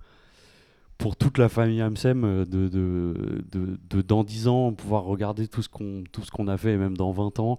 pour 0.99 1.17
toute 1.17 1.39
la 1.39 1.49
famille 1.49 1.81
Amsem 1.81 2.25
euh, 2.25 2.45
de, 2.45 2.69
de, 2.69 3.45
de, 3.53 3.79
de 3.89 4.03
dans 4.03 4.25
10 4.25 4.49
ans 4.49 4.73
pouvoir 4.73 5.05
regarder 5.05 5.47
tout 5.49 5.63
ce 5.63 5.69
qu'on 5.69 6.03
tout 6.11 6.23
ce 6.25 6.31
qu'on 6.31 6.49
a 6.49 6.57
fait, 6.57 6.73
et 6.73 6.77
même 6.77 6.97
dans 6.97 7.13
20 7.13 7.39
ans, 7.39 7.59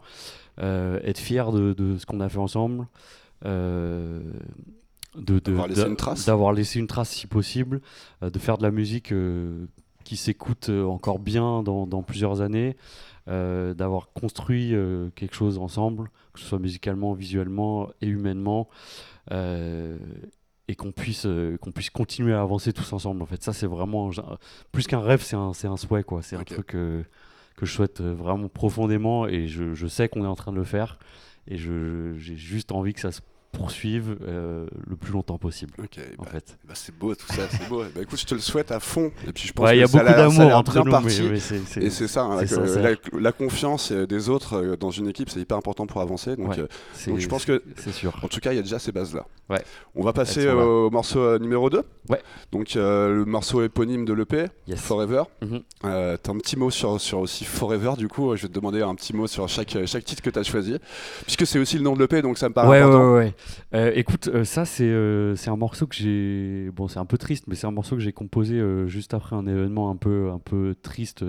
euh, 0.60 1.00
être 1.04 1.18
fier 1.20 1.52
de, 1.52 1.98
ce 1.98 2.06
qu'on 2.06 2.20
a 2.20 2.28
fait 2.30 2.38
ensemble. 2.38 2.88
euh, 3.46 4.22
D'avoir 5.40 5.68
laissé 5.68 5.82
une 5.88 5.96
trace. 5.96 6.26
D'avoir 6.26 6.54
laissé 6.54 6.80
une 6.80 6.88
trace 6.88 7.10
si 7.10 7.28
possible, 7.28 7.82
euh, 8.24 8.30
de 8.30 8.38
faire 8.40 8.58
de 8.58 8.64
la 8.64 8.72
musique 8.72 9.14
qui 10.04 10.18
s'écoute 10.18 10.70
encore 10.70 11.20
bien 11.20 11.64
dans, 11.64 11.88
dans 11.88 12.04
plusieurs 12.04 12.42
années, 12.42 12.76
d'avoir 13.28 14.10
construit 14.14 14.74
quelque 15.16 15.36
chose 15.36 15.58
ensemble, 15.60 16.10
que 16.34 16.40
ce 16.40 16.46
soit 16.46 16.58
musicalement, 16.60 17.14
visuellement 17.14 17.90
et 18.02 18.08
humainement, 18.08 18.68
et 20.70 20.76
qu'on 20.76 20.92
puisse, 20.92 21.26
euh, 21.26 21.58
qu'on 21.58 21.72
puisse 21.72 21.90
continuer 21.90 22.34
à 22.34 22.42
avancer 22.42 22.72
tous 22.74 22.94
ensemble. 22.94 23.24
En 23.24 23.26
fait, 23.26 23.42
ça 23.42 23.54
c'est 23.54 23.66
vraiment 23.66 24.12
plus 24.72 24.86
qu'un 24.86 25.02
rêve, 25.02 25.22
c'est 25.24 25.36
un, 25.36 25.52
un 25.64 25.78
souhait 25.78 26.04
quoi. 26.04 26.22
C'est 26.22 26.36
un 26.36 26.44
truc 26.44 26.76
euh, 26.76 27.04
que 27.58 27.66
je 27.66 27.74
souhaite 27.74 28.02
euh, 28.02 28.14
vraiment 28.14 28.50
profondément, 28.50 29.28
et 29.28 29.48
je, 29.48 29.74
je 29.74 29.88
sais 29.88 30.08
qu'on 30.08 30.24
est 30.24 30.28
en 30.28 30.36
train 30.36 30.52
de 30.52 30.58
le 30.58 30.64
faire, 30.64 31.00
et 31.48 31.58
j'ai 31.58 32.36
juste 32.36 32.72
envie 32.72 32.94
que 32.94 33.00
ça 33.00 33.12
se 33.12 33.22
poursuive 33.52 34.16
euh, 34.28 34.68
le 34.88 34.96
plus 34.96 35.12
longtemps 35.12 35.38
possible. 35.38 35.74
En 35.80 36.24
bah, 36.24 36.30
fait. 36.32 36.58
bah, 36.68 36.74
c'est 36.76 36.96
beau 36.96 37.16
tout 37.16 37.28
ça, 37.28 37.44
c'est 37.50 37.68
beau. 37.68 37.84
Bah, 37.96 38.02
écoute, 38.02 38.20
je 38.20 38.26
te 38.26 38.36
le 38.36 38.42
souhaite 38.42 38.72
à 38.72 38.80
fond. 38.80 39.12
Et 39.28 39.34
puis 39.34 39.48
je 39.48 39.54
pense 39.54 39.66
Ouais, 39.66 39.78
il 39.78 39.80
y 39.80 39.82
que 39.82 39.86
a 39.86 39.88
ça 39.88 40.00
beaucoup 40.04 40.14
d'amour 40.16 40.56
entre 40.56 40.84
nous, 40.84 41.00
mais, 41.02 41.84
Et 41.86 41.90
c'est 41.90 42.08
ça, 42.08 42.24
hein, 42.24 42.42
la, 42.42 42.48
sincère. 42.48 42.84
la- 42.84 43.20
la 43.20 43.32
confiance 43.32 43.92
euh, 43.92 44.06
des 44.06 44.30
autres 44.30 44.54
euh, 44.58 44.78
dans 44.78 44.92
une 44.92 45.08
équipe, 45.08 45.30
c'est 45.30 45.40
hyper 45.40 45.58
important 45.58 45.88
pour 45.88 46.02
avancer. 46.02 46.36
Donc, 46.36 46.50
Ouais. 46.50 46.60
euh, 46.60 46.68
donc 47.08 47.20
je 47.20 47.28
pense 47.28 47.46
que 47.46 47.64
c'est 47.78 47.92
sûr. 47.92 48.14
En 48.24 48.28
tout 48.28 48.40
cas, 48.40 48.54
il 48.54 48.56
y 48.58 48.60
a 48.60 48.64
déjà 48.64 48.80
ces 48.80 48.92
bases-là. 48.92 49.26
Ouais. 49.50 49.64
On 49.96 50.04
va 50.04 50.14
passer 50.14 50.48
au 50.48 50.90
morceau 50.92 51.38
numéro 51.40 51.70
2. 51.70 51.82
Ouais. 52.10 52.22
Donc, 52.52 52.74
le 52.76 53.24
morceau 53.26 53.64
éponyme 53.64 54.06
de 54.06 54.14
l'EP, 54.14 54.46
Yes. 54.68 54.80
Forever. 54.80 55.24
Euh, 55.86 56.18
T'as 56.22 56.32
un 56.32 56.38
petit 56.38 56.56
mot 56.58 56.70
sur, 56.70 57.00
sur 57.02 57.20
aussi 57.20 57.46
Forever, 57.46 57.94
du 57.98 58.08
coup. 58.08 58.36
Je 58.36 58.44
vais 58.44 58.48
te 58.48 58.54
demander 58.54 58.82
un 58.82 58.94
petit 58.96 59.16
mot 59.16 59.26
sur 59.28 59.48
chaque, 59.50 59.76
chaque 59.86 60.04
titre 60.06 60.22
que 60.22 60.30
tu 60.30 60.38
as 60.40 60.44
choisi. 60.44 60.78
Puisque 61.24 61.48
c'est 61.48 61.58
aussi 61.60 61.78
le 61.78 61.84
nom 61.84 61.94
de 61.94 62.00
l'EP, 62.00 62.22
donc 62.22 62.38
ça 62.38 62.48
me 62.50 62.54
paraît 62.54 62.68
Ouais, 62.70 62.78
ouais, 62.84 62.84
important. 62.84 63.34
Euh, 63.74 63.92
écoute, 63.96 64.28
euh, 64.28 64.44
ça, 64.44 64.66
c'est 64.66 64.84
euh, 64.84 65.36
c'est 65.36 65.50
un 65.50 65.56
morceau 65.56 65.88
que 65.88 65.96
j'ai. 65.96 66.72
Bon, 66.72 66.88
c'est 66.88 67.00
un 67.00 67.06
peu 67.06 67.18
triste, 67.18 67.46
mais 67.48 67.56
c'est 67.56 67.68
un 67.68 67.72
morceau 67.72 67.96
que 67.96 68.02
j'ai 68.02 68.14
composé 68.14 68.62
juste 68.88 69.14
après 69.14 69.36
un 69.36 69.48
événement 69.48 69.90
un 69.90 69.96
peu, 69.96 70.30
un 70.32 70.40
peu 70.40 70.76
triste 70.82 71.24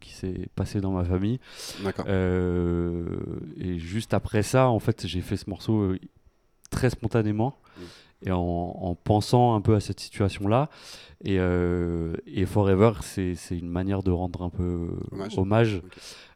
qui 0.00 0.12
s'est 0.12 0.48
passé 0.54 0.80
dans 0.80 0.92
ma 0.92 1.04
famille. 1.04 1.40
D'accord. 1.84 2.06
Et 2.08 3.78
juste 3.78 4.14
après 4.14 4.42
ça, 4.42 4.68
en 4.68 4.78
fait, 4.78 5.06
j'ai 5.06 5.20
fait 5.20 5.36
ce 5.36 5.48
morceau 5.48 5.94
très 6.70 6.90
spontanément. 6.90 7.56
Mm. 7.76 8.28
et 8.28 8.32
en, 8.32 8.38
en 8.38 8.94
pensant 8.94 9.54
un 9.54 9.60
peu 9.60 9.74
à 9.74 9.80
cette 9.80 10.00
situation-là. 10.00 10.68
Et, 11.22 11.36
euh, 11.38 12.14
et 12.26 12.46
Forever, 12.46 12.92
c'est 13.02 13.34
une 13.50 13.68
manière 13.68 14.02
de 14.02 14.10
rendre 14.10 14.42
un 14.42 14.50
peu 14.50 14.88
Hommage. 15.36 15.82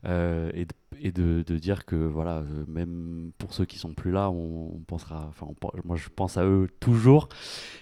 Euh, 0.07 0.51
et, 0.55 1.13
de, 1.13 1.43
dire 1.59 1.85
que 1.85 1.97
voilà, 1.97 2.39
euh, 2.39 2.65
même 2.67 3.33
pour 3.39 3.53
ceux 3.53 3.65
qui 3.65 3.79
sont 3.79 3.95
plus 3.95 4.11
là, 4.11 4.31
on, 4.31 4.81
pensera. 4.87 5.27
Enfin, 5.29 5.47
moi, 5.85 5.97
je 5.97 6.09
pense 6.09 6.37
à 6.37 6.45
eux 6.45 6.69
toujours. 6.81 7.29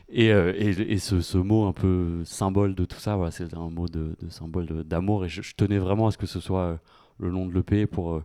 Et, 0.09 0.33
euh, 0.33 0.53
et, 0.57 0.99
ce, 0.99 1.39
mot 1.39 1.67
un 1.67 1.73
peu 1.73 2.23
symbole 2.25 2.75
de 2.75 2.85
tout 2.85 2.99
ça, 2.99 3.17
voilà, 3.17 3.31
c'est 3.31 3.55
un 3.55 3.71
mot 3.71 3.89
de, 3.89 4.17
symbole 4.29 4.85
d'amour. 4.85 5.25
Et 5.25 5.29
je, 5.29 5.55
tenais 5.55 5.79
vraiment 5.79 6.09
à 6.09 6.11
ce 6.11 6.19
que 6.19 6.27
ce 6.27 6.41
soit 6.41 6.81
le 7.19 7.31
nom 7.31 7.47
de 7.47 7.55
l'EP 7.55 7.87
pour 7.87 8.23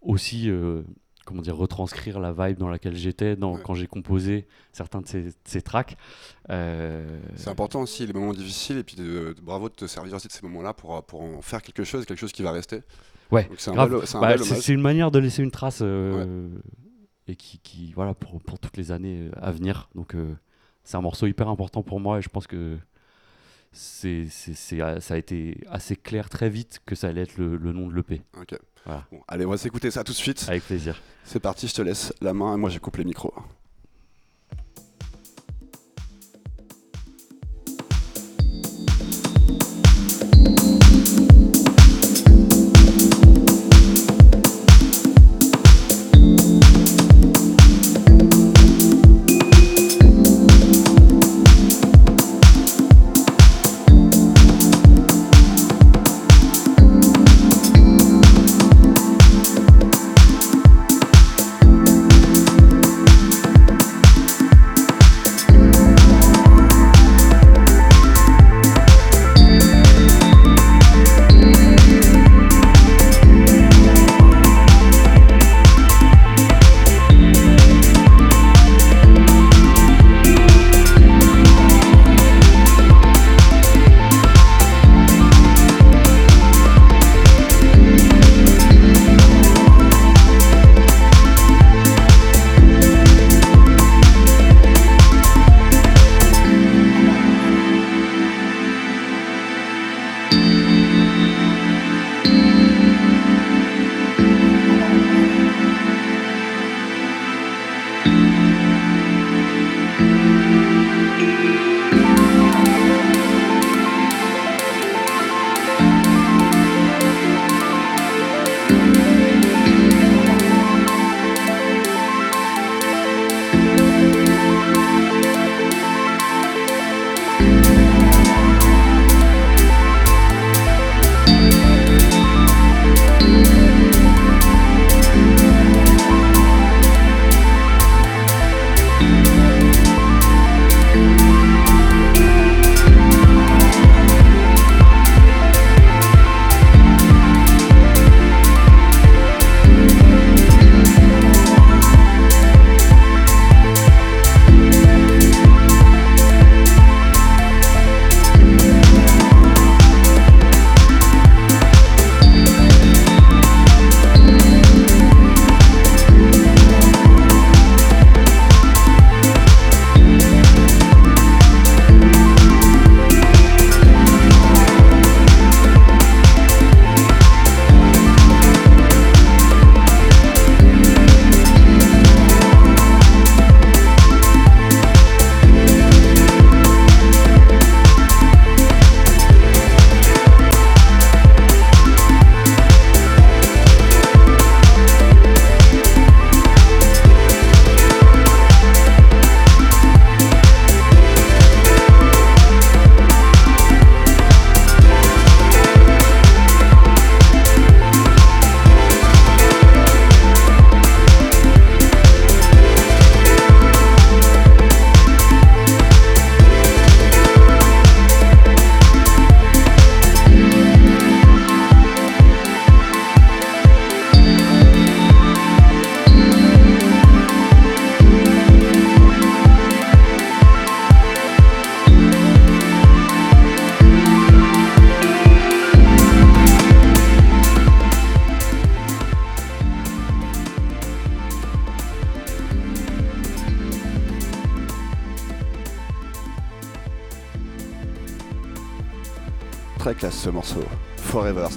aussi. 0.00 0.50
Comment 1.24 1.42
dire, 1.42 1.56
retranscrire 1.56 2.18
la 2.18 2.32
vibe 2.32 2.58
dans 2.58 2.68
laquelle 2.68 2.96
j'étais 2.96 3.36
dans, 3.36 3.54
Ouais. 3.54 3.60
quand 3.64 3.74
j'ai 3.74 3.86
composé 3.86 4.46
certains 4.72 5.00
de 5.00 5.06
ces, 5.06 5.22
de 5.22 5.32
ces 5.44 5.62
tracks. 5.62 5.96
Euh, 6.50 7.20
C'est 7.36 7.50
important 7.50 7.80
aussi 7.82 8.06
les 8.06 8.12
moments 8.12 8.32
difficiles 8.32 8.78
et 8.78 8.82
puis 8.82 8.96
de, 8.96 9.32
de- 9.34 9.40
bravo 9.40 9.68
de 9.68 9.74
te 9.74 9.86
servir 9.86 10.14
aussi 10.16 10.26
de 10.26 10.32
ces 10.32 10.42
moments-là 10.42 10.72
pour, 10.74 11.02
pour 11.04 11.22
en 11.22 11.40
faire 11.40 11.62
quelque 11.62 11.84
chose, 11.84 12.04
quelque 12.06 12.18
chose 12.18 12.32
qui 12.32 12.42
va 12.42 12.50
rester. 12.52 12.82
Ouais, 13.30 13.48
c'est 13.56 13.70
un, 13.70 13.74
Bah, 13.74 14.34
une 14.68 14.80
manière 14.80 15.10
de 15.10 15.18
laisser 15.20 15.42
une 15.42 15.50
trace 15.52 15.78
euh, 15.82 16.48
et 17.28 17.36
qui, 17.36 17.58
qui 17.60 17.92
voilà 17.94 18.14
pour, 18.14 18.40
pour 18.42 18.58
toutes 18.58 18.76
les 18.76 18.90
années 18.92 19.28
euh, 19.28 19.38
à 19.40 19.52
venir. 19.52 19.88
Donc 19.94 20.14
euh, 20.14 20.34
c'est 20.84 20.96
un 20.96 21.00
morceau 21.02 21.26
hyper 21.26 21.48
important 21.48 21.82
pour 21.82 22.00
moi 22.00 22.18
et 22.18 22.22
je 22.22 22.28
pense 22.28 22.46
que 22.46 22.76
c'est 23.72 24.28
euh, 24.72 25.00
ça 25.00 25.14
a 25.14 25.16
été 25.16 25.58
assez 25.70 25.96
clair 25.96 26.28
très 26.28 26.50
vite 26.50 26.80
que 26.86 26.94
ça 26.94 27.08
allait 27.08 27.22
être 27.22 27.36
le, 27.38 27.56
le 27.56 27.72
nom 27.72 27.88
de 27.88 27.94
l'EP. 27.94 28.22
Ok. 28.38 28.58
Voilà. 28.84 29.06
Bon, 29.10 29.20
allez, 29.28 29.46
on 29.46 29.50
va 29.50 29.56
s'écouter 29.56 29.90
ça 29.90 30.04
tout 30.04 30.12
de 30.12 30.16
suite. 30.16 30.44
Avec 30.48 30.64
plaisir. 30.64 31.00
C'est 31.24 31.40
parti, 31.40 31.68
je 31.68 31.74
te 31.74 31.82
laisse 31.82 32.12
la 32.20 32.34
main 32.34 32.54
et 32.54 32.58
moi 32.58 32.68
je 32.68 32.78
coupe 32.78 32.96
les 32.96 33.04
micros. 33.04 33.32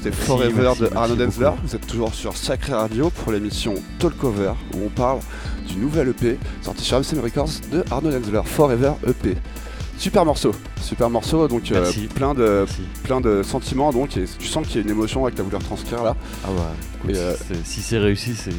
C'était 0.05 0.15
Forever 0.23 0.61
merci, 0.61 0.79
de 0.81 0.83
merci 0.85 0.97
Arnaud 0.97 1.15
Denzler. 1.15 1.49
Vous 1.63 1.75
êtes 1.75 1.87
toujours 1.87 2.13
sur 2.13 2.37
Sacré 2.37 2.73
Radio 2.73 3.09
pour 3.09 3.31
l'émission 3.31 3.73
Talkover 3.97 4.51
où 4.75 4.85
on 4.85 4.89
parle 4.89 5.19
du 5.67 5.77
nouvel 5.77 6.09
EP 6.09 6.37
sorti 6.61 6.83
sur 6.83 6.99
MCM 6.99 7.21
Records 7.21 7.49
de 7.71 7.83
Arnaud 7.89 8.11
Denzler, 8.11 8.41
Forever 8.45 8.91
EP. 9.07 9.35
Super 9.97 10.23
morceau, 10.23 10.51
super 10.79 11.09
morceau, 11.09 11.47
donc 11.47 11.71
euh, 11.71 11.91
plein, 12.13 12.35
de, 12.35 12.65
Merci. 12.67 12.81
plein 13.03 13.19
de 13.19 13.41
sentiments, 13.41 13.91
donc 13.91 14.15
et 14.17 14.25
tu 14.37 14.45
sens 14.45 14.67
qu'il 14.67 14.75
y 14.75 14.79
a 14.79 14.81
une 14.83 14.91
émotion 14.91 15.23
que 15.25 15.31
tu 15.31 15.41
as 15.41 15.43
voulu 15.43 15.55
retranscrire 15.55 16.03
là. 16.03 16.15
Ah 16.43 16.51
ouais, 16.51 16.57
écoute, 16.97 17.11
Et, 17.11 17.17
euh, 17.17 17.33
si 17.63 17.81
c'est 17.81 17.97
réussi, 17.97 18.35
c'est 18.35 18.51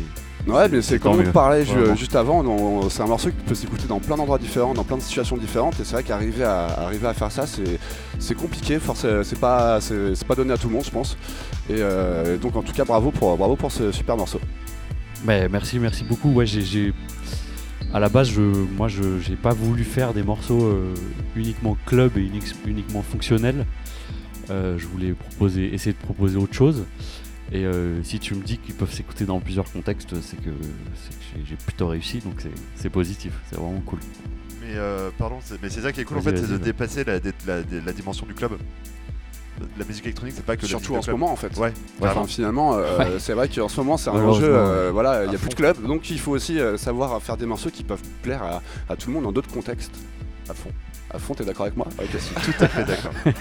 Ouais, 0.46 0.68
mais 0.68 0.80
c'est 0.80 0.98
comme 1.00 1.18
on 1.28 1.32
parlait 1.32 1.64
ju- 1.64 1.96
juste 1.96 2.14
avant, 2.14 2.88
c'est 2.88 3.02
un 3.02 3.06
morceau 3.06 3.30
qui 3.30 3.34
peut 3.44 3.54
s'écouter 3.54 3.86
dans 3.88 3.98
plein 3.98 4.16
d'endroits 4.16 4.38
différents, 4.38 4.74
dans 4.74 4.84
plein 4.84 4.96
de 4.96 5.02
situations 5.02 5.36
différentes, 5.36 5.74
et 5.80 5.84
c'est 5.84 5.94
vrai 5.94 6.04
qu'arriver 6.04 6.44
à, 6.44 6.66
arriver 6.66 7.08
à 7.08 7.14
faire 7.14 7.32
ça, 7.32 7.44
c'est 8.18 8.34
compliqué, 8.34 8.78
forcément, 8.78 9.22
c'est 9.24 9.40
pas, 9.40 9.80
pas 10.28 10.34
donné 10.36 10.52
à 10.52 10.56
tout 10.56 10.68
le 10.68 10.74
monde, 10.74 10.84
je 10.84 10.90
pense. 10.90 11.16
Et 11.68 11.74
euh, 11.78 12.36
donc, 12.38 12.54
en 12.54 12.62
tout 12.62 12.72
cas, 12.72 12.84
bravo 12.84 13.10
pour, 13.10 13.36
bravo 13.36 13.56
pour 13.56 13.72
ce 13.72 13.90
super 13.90 14.16
morceau. 14.16 14.40
Mais 15.24 15.48
merci, 15.48 15.80
merci 15.80 16.04
beaucoup. 16.04 16.30
Ouais, 16.30 16.46
j'ai, 16.46 16.92
à 17.92 17.98
la 17.98 18.08
base, 18.08 18.28
je, 18.30 18.40
moi, 18.40 18.86
je, 18.86 19.18
j'ai 19.18 19.34
pas 19.34 19.52
voulu 19.52 19.82
faire 19.82 20.14
des 20.14 20.22
morceaux 20.22 20.62
euh, 20.62 20.94
uniquement 21.34 21.76
club 21.86 22.16
et 22.16 22.20
unique- 22.20 22.54
uniquement 22.66 23.02
fonctionnels. 23.02 23.66
Euh, 24.50 24.78
je 24.78 24.86
voulais 24.86 25.10
proposer, 25.12 25.74
essayer 25.74 25.92
de 25.92 25.98
proposer 25.98 26.36
autre 26.36 26.54
chose. 26.54 26.84
Et 27.52 27.64
euh, 27.64 28.02
si 28.02 28.18
tu 28.18 28.34
me 28.34 28.42
dis 28.42 28.58
qu'ils 28.58 28.74
peuvent 28.74 28.92
s'écouter 28.92 29.24
dans 29.24 29.38
plusieurs 29.40 29.70
contextes, 29.70 30.20
c'est 30.20 30.36
que, 30.42 30.50
j'ai, 31.44 31.54
plutôt 31.56 31.86
réussi, 31.88 32.18
donc 32.18 32.40
c'est, 32.76 32.90
positif, 32.90 33.32
c'est 33.48 33.56
vraiment 33.56 33.80
cool. 33.86 34.00
Mais 34.62 34.72
euh, 34.74 35.10
pardon, 35.16 35.36
c'est- 35.44 35.54
mais 35.62 35.70
c'est 35.70 35.80
ça 35.82 35.92
qui 35.92 36.00
est 36.00 36.04
cool 36.04 36.18
en 36.18 36.22
fait, 36.22 36.36
c'est 36.36 36.48
de 36.50 36.56
dépasser 36.56 37.04
la, 37.04 37.18
la- 37.46 37.62
la 37.84 37.92
dimension 37.92 38.26
du 38.26 38.34
club. 38.34 38.52
La 39.78 39.84
musique 39.86 40.04
électronique, 40.04 40.34
c'est 40.36 40.44
pas 40.44 40.56
que 40.56 40.66
Surtout 40.66 40.96
en 40.96 41.00
ce 41.02 41.06
club. 41.06 41.18
moment, 41.18 41.32
en 41.32 41.36
fait. 41.36 41.56
Ouais, 41.56 41.72
Enfin, 42.02 42.26
finalement, 42.26 42.74
euh, 42.76 42.98
Ouais. 42.98 43.06
c'est 43.20 43.32
vrai 43.32 43.48
qu'en 43.48 43.68
ce 43.68 43.80
moment, 43.80 43.96
c'est 43.96 44.10
un 44.10 44.14
enjeu. 44.14 44.44
euh, 44.54 44.90
voilà, 44.92 45.24
il 45.24 45.30
n'y 45.30 45.36
a 45.36 45.38
plus 45.38 45.48
de 45.48 45.54
club, 45.54 45.80
donc 45.86 46.10
il 46.10 46.18
faut 46.18 46.32
aussi 46.32 46.58
euh, 46.60 46.76
savoir 46.76 47.22
faire 47.22 47.36
des 47.38 47.46
morceaux 47.46 47.70
qui 47.70 47.82
peuvent 47.84 48.02
plaire 48.22 48.42
à, 48.42 48.60
à 48.88 48.96
tout 48.96 49.08
le 49.08 49.14
monde 49.14 49.22
dans 49.24 49.32
d'autres 49.32 49.48
contextes. 49.50 49.94
à 50.50 50.52
fond. 50.54 50.70
À 51.10 51.18
fond, 51.18 51.32
t'es 51.34 51.44
d'accord 51.44 51.66
avec 51.66 51.76
moi? 51.76 51.86
Ok. 51.98 52.10
Tout 52.44 52.64
à 52.64 52.68
fait 52.68 52.84
d'accord. 52.84 53.12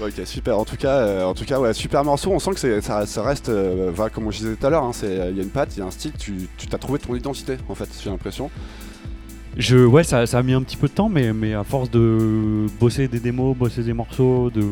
Ok, 0.00 0.12
super. 0.24 0.58
En 0.58 0.64
tout 0.64 0.76
cas, 0.76 0.96
euh, 0.98 1.24
en 1.24 1.34
tout 1.34 1.44
cas, 1.44 1.60
ouais, 1.60 1.72
super 1.72 2.04
morceau. 2.04 2.32
On 2.32 2.38
sent 2.38 2.50
que 2.54 2.80
ça, 2.80 3.06
ça 3.06 3.22
reste, 3.22 3.48
euh, 3.48 3.92
comme 4.12 4.30
je 4.32 4.38
disais 4.38 4.56
tout 4.56 4.66
à 4.66 4.70
l'heure, 4.70 4.82
hein, 4.84 4.92
c'est- 4.92 5.28
il 5.30 5.36
y 5.36 5.40
a 5.40 5.42
une 5.42 5.50
patte, 5.50 5.76
il 5.76 5.80
y 5.80 5.82
a 5.82 5.86
un 5.86 5.90
style. 5.90 6.12
Tu, 6.18 6.48
tu 6.56 6.66
t'as 6.66 6.78
trouvé 6.78 6.98
ton 6.98 7.14
identité, 7.14 7.56
en 7.68 7.74
fait. 7.74 7.88
J'ai 8.02 8.10
l'impression. 8.10 8.50
Je, 9.56 9.76
ouais, 9.86 10.02
ça, 10.02 10.26
ça 10.26 10.38
a 10.38 10.42
mis 10.42 10.52
un 10.52 10.62
petit 10.62 10.76
peu 10.76 10.88
de 10.88 10.92
temps, 10.94 11.08
mais, 11.08 11.32
mais 11.32 11.54
à 11.54 11.62
force 11.62 11.88
de 11.88 12.66
bosser 12.80 13.06
des 13.06 13.20
démos, 13.20 13.56
bosser 13.56 13.84
des 13.84 13.92
morceaux, 13.92 14.50
de 14.50 14.62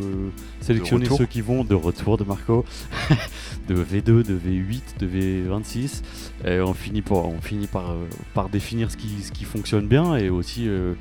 sélectionner 0.61 1.05
ceux 1.19 1.27
qui 1.27 1.41
vont, 1.41 1.63
de 1.63 1.77
retour 1.77 2.17
de 2.19 2.25
Marco, 2.25 2.65
de 3.69 3.77
V2, 3.77 4.25
de 4.25 4.35
V8, 4.37 4.81
de 4.99 5.07
V26, 5.07 6.03
et 6.45 6.61
on 6.61 6.75
finit, 6.75 7.01
par, 7.01 7.27
on 7.27 7.41
finit 7.41 7.69
par, 7.69 7.93
euh, 7.93 8.07
par 8.35 8.49
définir 8.49 8.91
ce 8.91 8.97
qui, 8.97 9.23
ce 9.23 9.31
qui 9.31 9.45
fonctionne 9.45 9.87
bien, 9.87 10.17
et 10.17 10.31
aussi, 10.31 10.67
euh, 10.67 10.95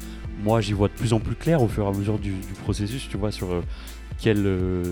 moi, 0.43 0.61
j'y 0.61 0.73
vois 0.73 0.87
de 0.87 0.93
plus 0.93 1.13
en 1.13 1.19
plus 1.19 1.33
clair 1.35 1.63
au 1.63 1.67
fur 1.67 1.85
et 1.85 1.87
à 1.87 1.91
mesure 1.91 2.19
du, 2.19 2.33
du 2.33 2.53
processus, 2.63 3.07
tu 3.09 3.17
vois, 3.17 3.31
sur 3.31 3.51
euh, 3.51 3.61
quel, 4.21 4.43
euh, 4.45 4.83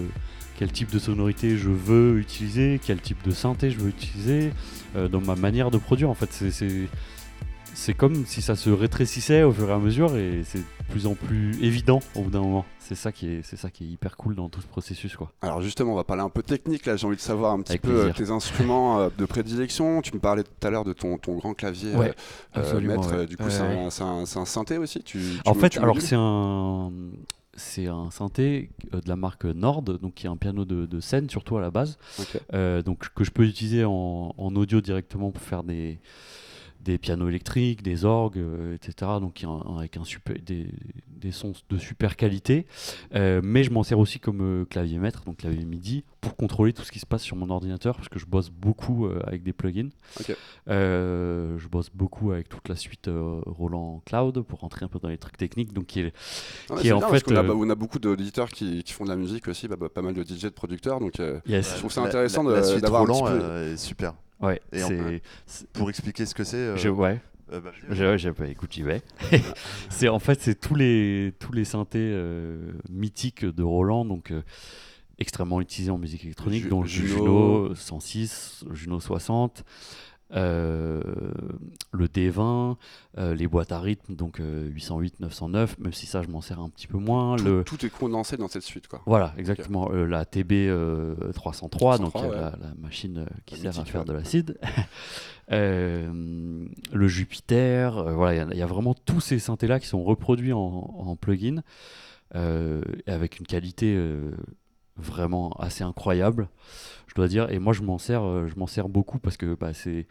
quel 0.57 0.71
type 0.71 0.91
de 0.91 0.99
sonorité 0.99 1.57
je 1.57 1.69
veux 1.69 2.17
utiliser, 2.19 2.79
quel 2.83 2.99
type 2.99 3.23
de 3.25 3.31
synthé 3.31 3.69
je 3.71 3.77
veux 3.79 3.89
utiliser, 3.89 4.51
euh, 4.95 5.07
dans 5.07 5.21
ma 5.21 5.35
manière 5.35 5.71
de 5.71 5.77
produire, 5.77 6.09
en 6.09 6.15
fait, 6.15 6.31
c'est- 6.31 6.51
c'est 6.51 6.87
c'est 7.75 7.93
comme 7.93 8.25
si 8.25 8.41
ça 8.41 8.55
se 8.57 8.69
rétrécissait 8.71 9.43
au 9.43 9.53
fur 9.53 9.69
et 9.69 9.71
à 9.71 9.77
mesure 9.77 10.17
et 10.17 10.41
c'est 10.43 10.57
de 10.57 10.63
plus 10.89 11.05
en 11.07 11.13
plus 11.13 11.51
évident 11.63 11.99
au 12.15 12.23
bout 12.23 12.29
d'un 12.29 12.41
moment. 12.41 12.65
C'est 12.79 12.95
ça 12.95 13.13
qui 13.13 13.27
est, 13.29 13.41
c'est 13.43 13.55
ça 13.55 13.69
qui 13.69 13.85
est 13.85 13.87
hyper 13.87 14.17
cool 14.17 14.35
dans 14.35 14.49
tout 14.49 14.59
ce 14.59 14.67
processus 14.67 15.15
quoi. 15.15 15.31
Alors 15.41 15.61
justement, 15.61 15.93
on 15.93 15.95
va 15.95 16.03
parler 16.03 16.23
un 16.23 16.29
peu 16.29 16.43
technique. 16.43 16.85
Là, 16.87 16.97
j'ai 16.97 17.07
envie 17.07 17.15
de 17.15 17.21
savoir 17.21 17.53
un 17.53 17.61
petit 17.61 17.73
Avec 17.73 17.83
peu 17.83 17.91
euh, 17.91 18.03
plaisir. 18.09 18.15
tes 18.15 18.31
instruments 18.31 19.07
de 19.15 19.25
prédilection. 19.25 20.01
Tu 20.01 20.13
me 20.13 20.19
parlais 20.19 20.43
tout 20.43 20.67
à 20.67 20.71
l'heure 20.71 20.83
de 20.83 20.91
ton, 20.91 21.17
ton 21.19 21.35
grand 21.37 21.53
clavier. 21.53 21.95
Ouais, 21.95 22.09
euh, 22.09 22.59
absolument, 22.59 22.95
maître. 22.99 23.15
ouais. 23.15 23.25
Du 23.27 23.37
coup, 23.37 23.43
Ouais, 23.43 23.49
c'est 23.49 23.61
ouais. 23.61 23.77
un, 23.85 24.25
c'est 24.25 24.39
un- 24.39 24.45
synthé 24.45 24.77
aussi. 24.77 25.01
Tu, 25.03 25.19
tu 25.19 25.39
En 25.45 25.53
me- 25.55 25.59
fait, 25.61 25.77
alors 25.77 26.01
c'est 26.01 26.15
un 26.17 26.91
c'est 27.59 27.85
un 27.87 28.09
synthé 28.09 28.71
euh, 28.93 29.01
de 29.01 29.07
la 29.09 29.15
marque 29.15 29.45
Nord, 29.45 29.83
donc 29.83 30.15
qui 30.15 30.25
est 30.25 30.29
un 30.29 30.37
piano 30.37 30.65
de, 30.65 30.85
de 30.87 30.99
scène 30.99 31.29
surtout 31.29 31.57
à 31.57 31.61
la 31.61 31.69
base. 31.69 31.97
Euh, 32.53 32.81
donc 32.81 33.09
que 33.13 33.23
je 33.23 33.31
peux 33.31 33.43
utiliser 33.45 33.85
en, 33.85 34.33
en 34.35 34.55
audio 34.55 34.81
directement 34.81 35.29
pour 35.31 35.41
faire 35.43 35.63
des 35.63 35.99
des 36.81 36.97
pianos 36.97 37.27
électriques, 37.27 37.83
des 37.83 38.05
orgues, 38.05 38.37
euh, 38.37 38.73
etc. 38.75 39.11
Donc 39.19 39.43
avec 39.77 39.97
un 39.97 40.03
super, 40.05 40.35
des, 40.45 40.67
des 41.09 41.31
sons 41.31 41.53
de 41.69 41.77
super 41.77 42.15
qualité. 42.15 42.65
Euh, 43.15 43.41
mais 43.43 43.63
je 43.63 43.71
m'en 43.71 43.83
sers 43.83 43.99
aussi 43.99 44.19
comme 44.19 44.41
euh, 44.41 44.65
clavier 44.65 44.97
maître, 44.97 45.23
donc 45.25 45.37
clavier 45.37 45.65
MIDI, 45.65 46.03
pour 46.21 46.35
contrôler 46.35 46.71
tout 46.73 46.83
ce 46.83 46.91
qui 46.91 46.99
se 46.99 47.05
passe 47.05 47.21
sur 47.21 47.35
mon 47.35 47.49
ordinateur, 47.49 47.95
parce 47.97 48.07
que 48.09 48.17
je 48.19 48.25
bosse 48.25 48.49
beaucoup 48.49 49.05
euh, 49.07 49.19
avec 49.25 49.43
des 49.43 49.51
plugins. 49.53 49.89
Euh, 50.69 51.57
je 51.57 51.67
bosse 51.67 51.89
beaucoup 51.93 52.31
avec 52.31 52.49
toute 52.49 52.67
la 52.69 52.75
suite 52.75 53.07
euh, 53.07 53.41
Roland 53.45 54.01
Cloud 54.05 54.41
pour 54.41 54.59
rentrer 54.59 54.85
un 54.85 54.87
peu 54.89 54.99
dans 54.99 55.09
les 55.09 55.17
trucs 55.17 55.37
techniques. 55.37 55.73
Donc 55.73 55.87
qui 55.87 56.01
est- 56.01 56.13
Ah 56.69 56.73
ouais, 56.73 56.77
qui 56.77 56.83
c'est 56.83 56.89
est 56.89 56.93
en 56.93 56.99
bien, 56.99 57.09
fait, 57.09 57.23
qu'on 57.23 57.35
a, 57.35 57.43
euh, 57.43 57.53
on 57.55 57.69
a 57.69 57.75
beaucoup 57.75 57.99
d'auditeurs 57.99 58.49
qui, 58.49 58.83
qui 58.83 58.93
font 58.93 59.03
de 59.03 59.09
la 59.09 59.15
musique 59.15 59.47
aussi, 59.47 59.67
bah, 59.67 59.75
bah, 59.79 59.89
pas 59.89 60.01
mal 60.01 60.13
de 60.13 60.23
DJ, 60.23 60.43
de 60.43 60.49
producteurs. 60.49 60.99
Donc, 60.99 61.19
euh, 61.19 61.39
Yes. 61.47 61.73
Je 61.73 61.79
trouve 61.79 61.91
ça 61.91 62.01
intéressant 62.01 62.43
la- 62.43 62.51
de- 62.51 62.55
La 62.57 62.63
suite 62.63 62.81
d'avoir 62.81 63.01
un 63.01 63.05
Roland 63.05 63.25
petit 63.25 63.31
peu- 63.33 63.43
euh, 63.43 63.73
est 63.73 63.77
super. 63.77 64.13
Ouais, 64.41 64.61
Et 64.71 65.21
Pour 65.73 65.89
expliquer 65.89 66.25
ce 66.25 66.33
que 66.33 66.43
c'est. 66.43 66.57
euh, 66.57 66.77
je- 66.77 66.89
ouais. 66.89 67.19
euh, 67.51 67.59
bah, 67.59 67.71
vas-y, 67.89 68.17
Je, 68.17 68.29
pas 68.29 68.47
écoute, 68.47 68.71
j'y 68.71 68.83
vais. 68.83 69.01
c'est 69.89 70.07
en 70.07 70.19
fait 70.19 70.39
c'est 70.41 70.55
tous 70.59 70.75
les 70.75 71.33
tous 71.39 71.51
les 71.51 71.65
synthés 71.65 71.99
euh, 71.99 72.71
mythiques 72.89 73.43
de 73.45 73.63
Roland, 73.63 74.05
donc 74.05 74.31
euh, 74.31 74.41
extrêmement 75.17 75.59
utilisés 75.59 75.91
en 75.91 75.97
musique 75.97 76.23
électronique, 76.23 76.63
Ju- 76.63 76.69
dont 76.69 76.81
le 76.81 76.87
Juno. 76.87 77.17
Juno 77.67 77.75
106, 77.75 78.65
Juno 78.71 78.99
60, 78.99 79.63
euh, 80.33 81.01
le 81.91 82.07
D20, 82.07 82.75
euh, 83.17 83.33
les 83.33 83.47
boîtes 83.47 83.71
à 83.71 83.79
rythme, 83.79 84.15
donc 84.15 84.39
euh, 84.39 84.67
808, 84.67 85.19
909, 85.21 85.79
même 85.79 85.93
si 85.93 86.05
ça 86.05 86.21
je 86.21 86.27
m'en 86.29 86.41
sers 86.41 86.59
un 86.59 86.69
petit 86.69 86.87
peu 86.87 86.97
moins. 86.97 87.35
tout, 87.35 87.43
le 87.45 87.63
tout 87.63 87.85
est 87.85 87.89
condensé 87.89 88.37
dans 88.37 88.47
cette 88.47 88.63
suite. 88.63 88.87
Quoi. 88.87 89.01
voilà, 89.05 89.33
exactement. 89.37 89.89
Euh, 89.91 90.05
la 90.05 90.25
TB 90.25 90.51
euh, 90.53 91.15
303, 91.33 91.97
donc 91.97 92.09
303, 92.13 92.21
euh, 92.23 92.29
ouais. 92.29 92.57
la, 92.61 92.67
la 92.69 92.73
machine 92.79 93.25
qui 93.45 93.55
La 93.63 93.71
sert 93.71 93.81
à 93.81 93.85
faire 93.85 94.05
de 94.05 94.13
l'acide. 94.13 94.57
Le 95.51 97.07
Jupiter, 97.07 98.13
voilà, 98.15 98.33
il 98.33 98.37
y 98.37 98.41
a- 98.41 98.47
il 98.53 98.57
y, 98.57 98.61
a 98.61 98.65
vraiment 98.67 98.93
tous 98.93 99.19
ces 99.19 99.39
synthés-là 99.39 99.79
qui 99.79 99.87
sont 99.87 100.03
reproduits 100.03 100.53
en, 100.53 100.59
en 100.59 101.15
plugin 101.15 101.61
euh, 102.35 102.81
avec 103.07 103.39
une 103.39 103.47
qualité 103.47 103.95
euh, 103.95 104.31
vraiment 104.99 105.51
assez 105.59 105.83
incroyable, 105.83 106.49
je 107.07 107.15
dois 107.15 107.27
dire. 107.27 107.49
Et 107.51 107.59
moi, 107.59 107.73
je 107.73 107.81
m'en 107.81 107.97
sers, 107.97 108.23
euh, 108.23 108.47
je 108.47 108.55
m'en 108.59 108.67
sers 108.67 108.89
beaucoup 108.89 109.19
parce 109.19 109.37
que 109.37 109.55
bah, 109.55 109.73
c'est 109.73 110.07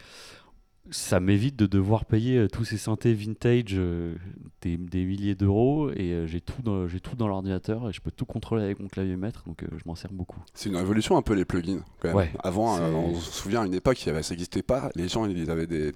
ça 0.90 1.20
m'évite 1.20 1.54
de 1.56 1.66
devoir 1.66 2.06
payer 2.06 2.38
euh, 2.38 2.48
tous 2.48 2.64
ces 2.64 2.78
synthés 2.78 3.12
vintage 3.12 3.74
euh, 3.74 4.14
des, 4.62 4.78
des 4.78 5.04
milliers 5.04 5.34
d'euros 5.34 5.90
et 5.90 6.12
euh, 6.12 6.26
j'ai 6.26 6.40
tout 6.40 6.62
dans, 6.62 6.88
j'ai 6.88 6.98
tout 6.98 7.14
dans 7.14 7.28
l'ordinateur 7.28 7.90
et 7.90 7.92
je 7.92 8.00
peux 8.00 8.10
tout 8.10 8.24
contrôler 8.24 8.62
avec 8.64 8.80
mon 8.80 8.88
clavier 8.88 9.16
maître 9.16 9.42
donc 9.46 9.62
euh, 9.64 9.66
je 9.72 9.82
m'en 9.84 9.94
sers 9.94 10.10
beaucoup. 10.10 10.40
C'est 10.54 10.70
une 10.70 10.76
révolution 10.76 11.18
un 11.18 11.22
peu 11.22 11.34
les 11.34 11.44
plugins. 11.44 11.84
Quand 12.00 12.08
même. 12.08 12.16
Ouais, 12.16 12.30
Avant, 12.42 12.78
on 12.80 13.14
se 13.16 13.30
souvient 13.32 13.60
à 13.62 13.66
une 13.66 13.74
époque, 13.74 13.98
ça 13.98 14.12
n'existait 14.12 14.62
pas. 14.62 14.90
Les 14.94 15.08
gens 15.08 15.26
ils 15.26 15.50
avaient 15.50 15.66
des 15.66 15.92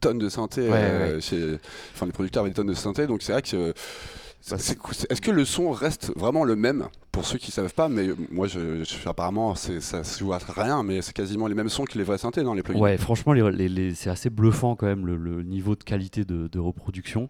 tonnes 0.00 0.18
de 0.18 0.28
synthés. 0.28 0.68
Ouais, 0.68 1.20
chez- 1.20 1.58
Enfin, 1.94 2.06
les 2.06 2.12
producteurs 2.12 2.40
avaient 2.42 2.50
des 2.50 2.56
tonnes 2.56 2.66
de 2.66 2.74
synthés. 2.74 3.06
Donc 3.06 3.22
c'est 3.22 3.30
vrai 3.30 3.42
que. 3.42 3.72
Bah, 4.50 4.56
Est-ce 4.56 5.20
que 5.20 5.30
le 5.30 5.44
son 5.44 5.70
reste 5.70 6.12
vraiment 6.16 6.44
le 6.44 6.56
même 6.56 6.88
pour 7.12 7.24
ceux 7.24 7.38
qui 7.38 7.50
savent 7.52 7.72
pas 7.74 7.88
Mais 7.88 8.08
moi, 8.30 8.48
je, 8.48 8.82
je- 8.84 9.08
apparemment, 9.08 9.54
ça 9.54 10.02
se 10.04 10.18
joue 10.18 10.32
à 10.32 10.38
rien, 10.38 10.82
mais 10.82 11.00
c'est 11.02 11.12
quasiment 11.12 11.46
les 11.46 11.54
mêmes 11.54 11.68
sons 11.68 11.84
que 11.84 11.96
les 11.96 12.04
vrais 12.04 12.18
synthés 12.18 12.42
dans 12.42 12.54
les 12.54 12.62
plugins? 12.62 12.80
Ouais, 12.80 12.96
franchement, 12.98 13.32
les, 13.32 13.50
les- 13.52 13.68
les- 13.68 13.94
c'est 13.94 14.10
assez 14.10 14.30
bluffant 14.30 14.74
quand 14.74 14.86
même 14.86 15.06
le, 15.06 15.16
le 15.16 15.42
niveau 15.42 15.76
de 15.76 15.84
qualité 15.84 16.24
de, 16.24 16.48
de 16.48 16.58
reproduction. 16.58 17.28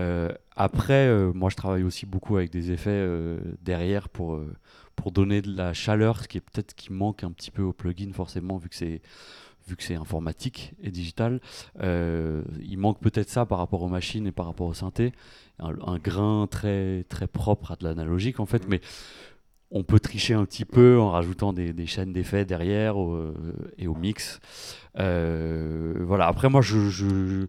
Euh, 0.00 0.30
après, 0.56 1.06
euh, 1.06 1.32
moi 1.34 1.50
je 1.50 1.56
travaille 1.56 1.82
aussi 1.82 2.06
beaucoup 2.06 2.36
avec 2.36 2.50
des 2.50 2.70
effets 2.72 2.90
euh, 2.90 3.38
derrière 3.62 4.08
pour, 4.08 4.40
pour 4.96 5.12
donner 5.12 5.42
de 5.42 5.54
la 5.54 5.72
chaleur, 5.74 6.20
ce 6.22 6.28
qui 6.28 6.38
est 6.38 6.40
peut-être 6.40 6.74
qui 6.74 6.92
manque 6.92 7.24
un 7.24 7.30
petit 7.30 7.50
peu 7.50 7.62
au 7.62 7.72
plugin 7.74 8.10
forcément 8.12 8.56
vu 8.56 8.68
que 8.70 8.74
c'est 8.74 9.02
vu 9.68 9.76
que 9.76 9.82
c'est 9.82 9.94
informatique 9.94 10.74
et 10.82 10.90
digital. 10.90 11.40
Euh, 11.80 12.42
il 12.62 12.78
manque 12.78 13.00
peut-être 13.00 13.28
ça 13.28 13.46
par 13.46 13.58
rapport 13.58 13.82
aux 13.82 13.88
machines 13.88 14.26
et 14.26 14.32
par 14.32 14.46
rapport 14.46 14.66
au 14.66 14.74
synthé. 14.74 15.12
Un, 15.58 15.74
un 15.86 15.98
grain 15.98 16.46
très, 16.50 17.04
très 17.08 17.26
propre 17.26 17.72
à 17.72 17.76
de 17.76 17.84
l'analogique 17.84 18.40
en 18.40 18.46
fait, 18.46 18.64
Mhm. 18.64 18.70
mais 18.70 18.80
on 19.70 19.84
peut 19.84 20.00
tricher 20.00 20.34
un 20.34 20.44
petit 20.44 20.64
peu 20.66 20.98
en 20.98 21.10
rajoutant 21.10 21.52
des, 21.54 21.72
des 21.72 21.86
chaînes 21.86 22.12
d'effets 22.12 22.44
derrière 22.44 22.98
au- 22.98 23.32
et 23.78 23.86
au 23.86 23.94
mix. 23.94 24.40
Euh, 24.98 25.94
voilà. 26.00 26.26
Après, 26.26 26.48
moi, 26.48 26.60
je, 26.60 26.90
je, 26.90 27.46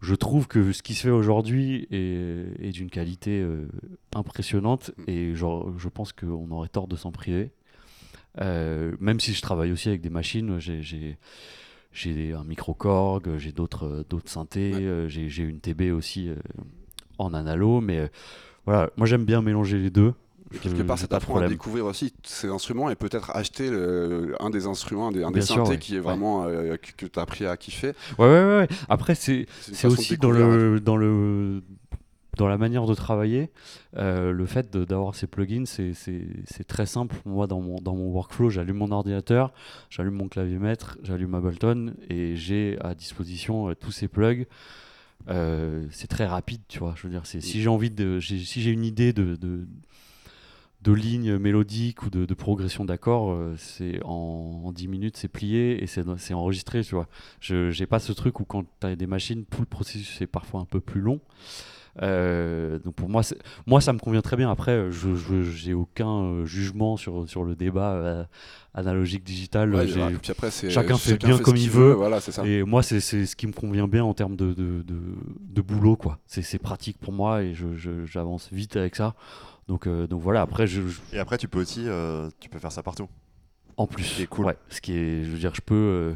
je 0.00 0.14
trouve 0.14 0.46
que 0.48 0.72
ce 0.72 0.82
qui 0.82 0.94
se 0.94 1.02
fait 1.02 1.10
aujourd'hui 1.10 1.86
est, 1.90 2.66
est 2.66 2.70
d'une 2.72 2.90
qualité 2.90 3.40
euh, 3.40 3.68
impressionnante 4.14 4.92
Mm. 4.96 5.02
et 5.08 5.34
genre, 5.34 5.72
je 5.78 5.88
pense 5.88 6.12
qu'on 6.12 6.50
aurait 6.50 6.68
tort 6.68 6.88
de 6.88 6.96
s'en 6.96 7.12
priver. 7.12 7.50
Euh, 8.40 8.92
même 9.00 9.20
si 9.20 9.32
je 9.34 9.42
travaille 9.42 9.72
aussi 9.72 9.88
avec 9.88 10.00
des 10.00 10.10
machines, 10.10 10.58
j'ai- 10.60 11.16
j'ai 11.92 12.32
un 12.32 12.44
micro 12.44 12.74
Korg, 12.74 13.36
j'ai 13.38 13.52
d'autres 13.52 13.84
euh, 13.86 14.04
d'autres 14.08 14.30
synthés, 14.30 14.74
Ouais. 14.74 14.82
euh, 14.84 15.08
j'ai 15.08 15.42
une 15.42 15.60
TB 15.60 15.90
aussi 15.92 16.28
euh, 16.28 16.36
en 17.18 17.34
analo, 17.34 17.80
mais 17.80 17.98
euh, 17.98 18.06
voilà, 18.66 18.90
moi 18.96 19.06
j'aime 19.06 19.24
bien 19.24 19.42
mélanger 19.42 19.78
les 19.78 19.90
deux. 19.90 20.12
Quelque 20.62 20.82
part, 20.82 20.98
ça 20.98 21.06
t'apprend 21.06 21.36
à 21.40 21.46
découvrir 21.48 21.84
aussi 21.84 22.14
ces 22.22 22.48
instruments 22.48 22.88
et 22.88 22.94
peut-être 22.94 23.36
acheter 23.36 23.68
le- 23.70 24.34
un 24.40 24.48
des 24.48 24.66
instruments, 24.66 25.08
un 25.08 25.12
des, 25.12 25.22
un 25.22 25.28
des 25.30 25.40
Bien 25.40 25.42
sûr, 25.42 25.56
synthés 25.56 25.70
ouais. 25.72 25.78
qui 25.78 25.96
est 25.96 26.00
vraiment 26.00 26.46
euh, 26.46 26.76
que, 26.96 27.04
tu 27.06 27.18
as 27.18 27.22
appris 27.22 27.44
à 27.44 27.54
kiffer. 27.58 27.92
Ouais, 28.18 28.26
ouais, 28.26 28.44
ouais. 28.60 28.68
Après, 28.88 29.14
c'est 29.14 29.46
aussi 29.84 30.16
dans 30.16 30.30
le, 30.30 30.80
dans 30.80 30.96
le 30.96 31.62
dans 32.38 32.46
la 32.46 32.56
manière 32.56 32.86
de 32.86 32.94
travailler, 32.94 33.50
euh, 33.96 34.30
le 34.32 34.46
fait 34.46 34.70
d'avoir 34.70 35.14
ces 35.16 35.26
plugins, 35.26 35.66
c'est- 35.66 36.64
très 36.68 36.86
simple. 36.86 37.16
Moi, 37.26 37.46
dans 37.46 37.60
mon, 37.60 38.08
workflow, 38.10 38.48
j'allume 38.48 38.76
mon 38.76 38.92
ordinateur, 38.92 39.52
j'allume 39.90 40.14
mon 40.14 40.28
clavier 40.28 40.58
maître, 40.58 40.98
j'allume 41.02 41.34
Ableton 41.34 41.94
et 42.08 42.36
j'ai 42.36 42.78
à 42.80 42.94
disposition 42.94 43.70
euh, 43.70 43.74
tous 43.74 43.90
ces 43.90 44.06
plugs. 44.06 44.46
Euh, 45.28 45.84
c'est 45.90 46.06
très 46.06 46.26
rapide, 46.26 46.60
tu 46.68 46.78
vois. 46.78 46.94
Je 46.96 47.02
veux 47.02 47.10
dire, 47.10 47.26
si 47.26 47.40
j'ai 47.40 47.68
envie 47.68 47.90
de, 47.90 48.20
si 48.20 48.62
j'ai 48.62 48.70
une 48.70 48.84
idée 48.84 49.12
de, 49.12 49.34
de, 49.34 49.66
de 50.82 50.92
ligne 50.92 51.38
mélodique 51.38 52.04
ou 52.04 52.10
de, 52.10 52.32
progression 52.34 52.84
d'accords, 52.84 53.36
c'est 53.56 54.00
en, 54.04 54.62
en 54.64 54.72
10 54.72 54.86
minutes, 54.86 55.16
c'est 55.16 55.28
plié 55.28 55.82
et 55.82 55.86
c'est 55.88 56.34
enregistré, 56.34 56.84
tu 56.84 56.94
vois. 56.94 57.08
Je 57.40 57.70
j'ai 57.70 57.86
pas 57.86 57.98
ce 57.98 58.12
truc 58.12 58.38
où 58.38 58.44
quand 58.44 58.64
tu 58.80 58.86
as 58.86 58.94
des 58.94 59.08
machines, 59.08 59.44
tout 59.44 59.60
le 59.60 59.66
processus 59.66 60.20
est 60.22 60.28
parfois 60.28 60.60
un 60.60 60.66
peu 60.66 60.78
plus 60.80 61.00
long. 61.00 61.20
Euh, 62.02 62.78
donc 62.78 62.94
pour 62.94 63.08
moi, 63.08 63.22
c'est- 63.22 63.38
moi 63.66 63.80
ça 63.80 63.92
me 63.92 63.98
convient 63.98 64.22
très 64.22 64.36
bien. 64.36 64.50
Après, 64.50 64.90
je 64.90 65.14
j'ai 65.42 65.74
aucun 65.74 66.22
euh, 66.22 66.44
jugement 66.46 66.96
sur, 66.96 67.28
sur 67.28 67.44
le 67.44 67.54
débat 67.56 67.92
euh, 67.92 68.24
analogique 68.74 69.24
digital. 69.24 69.74
Ouais, 69.74 69.86
J'ai- 69.86 70.00
et 70.00 70.16
puis 70.20 70.30
après, 70.30 70.50
c'est- 70.50 70.70
chacun 70.70 70.96
fait 70.96 71.16
bien 71.18 71.38
comme 71.38 71.56
il 71.56 71.70
veut. 71.70 71.92
Voilà, 71.92 72.20
c'est 72.20 72.32
ça. 72.32 72.46
et 72.46 72.62
moi, 72.62 72.82
c'est 72.82 73.00
c'est 73.00 73.26
ce 73.26 73.34
qui 73.36 73.46
me 73.46 73.52
convient 73.52 73.88
bien 73.88 74.04
en 74.04 74.14
termes 74.14 74.36
de, 74.36 74.52
de, 74.52 74.82
de, 74.82 74.96
de 75.40 75.60
boulot, 75.62 75.96
quoi. 75.96 76.18
C'est 76.26 76.42
c'est 76.42 76.58
pratique 76.58 76.98
pour 76.98 77.12
moi 77.12 77.42
et 77.42 77.54
j'avance 78.06 78.48
vite 78.52 78.76
avec 78.76 78.94
ça. 78.96 79.14
Donc, 79.66 79.86
euh, 79.86 80.06
donc 80.06 80.22
voilà, 80.22 80.40
après, 80.42 80.66
je, 80.66 80.80
je- 80.88 81.00
Et 81.12 81.18
après, 81.18 81.36
tu 81.36 81.46
peux 81.48 81.60
aussi, 81.60 81.84
euh, 81.86 82.30
tu 82.40 82.48
peux 82.48 82.58
faire 82.58 82.72
ça 82.72 82.82
partout. 82.82 83.08
en 83.76 83.86
plus, 83.86 84.04
qui 84.14 84.22
est 84.22 84.26
cool. 84.26 84.46
ouais, 84.46 84.56
ce 84.70 84.80
qui 84.80 84.92
est, 84.96 85.24
je 85.24 85.30
veux 85.30 85.38
dire, 85.38 85.54
je 85.54 85.60
peux 85.60 85.74
euh, 85.74 86.14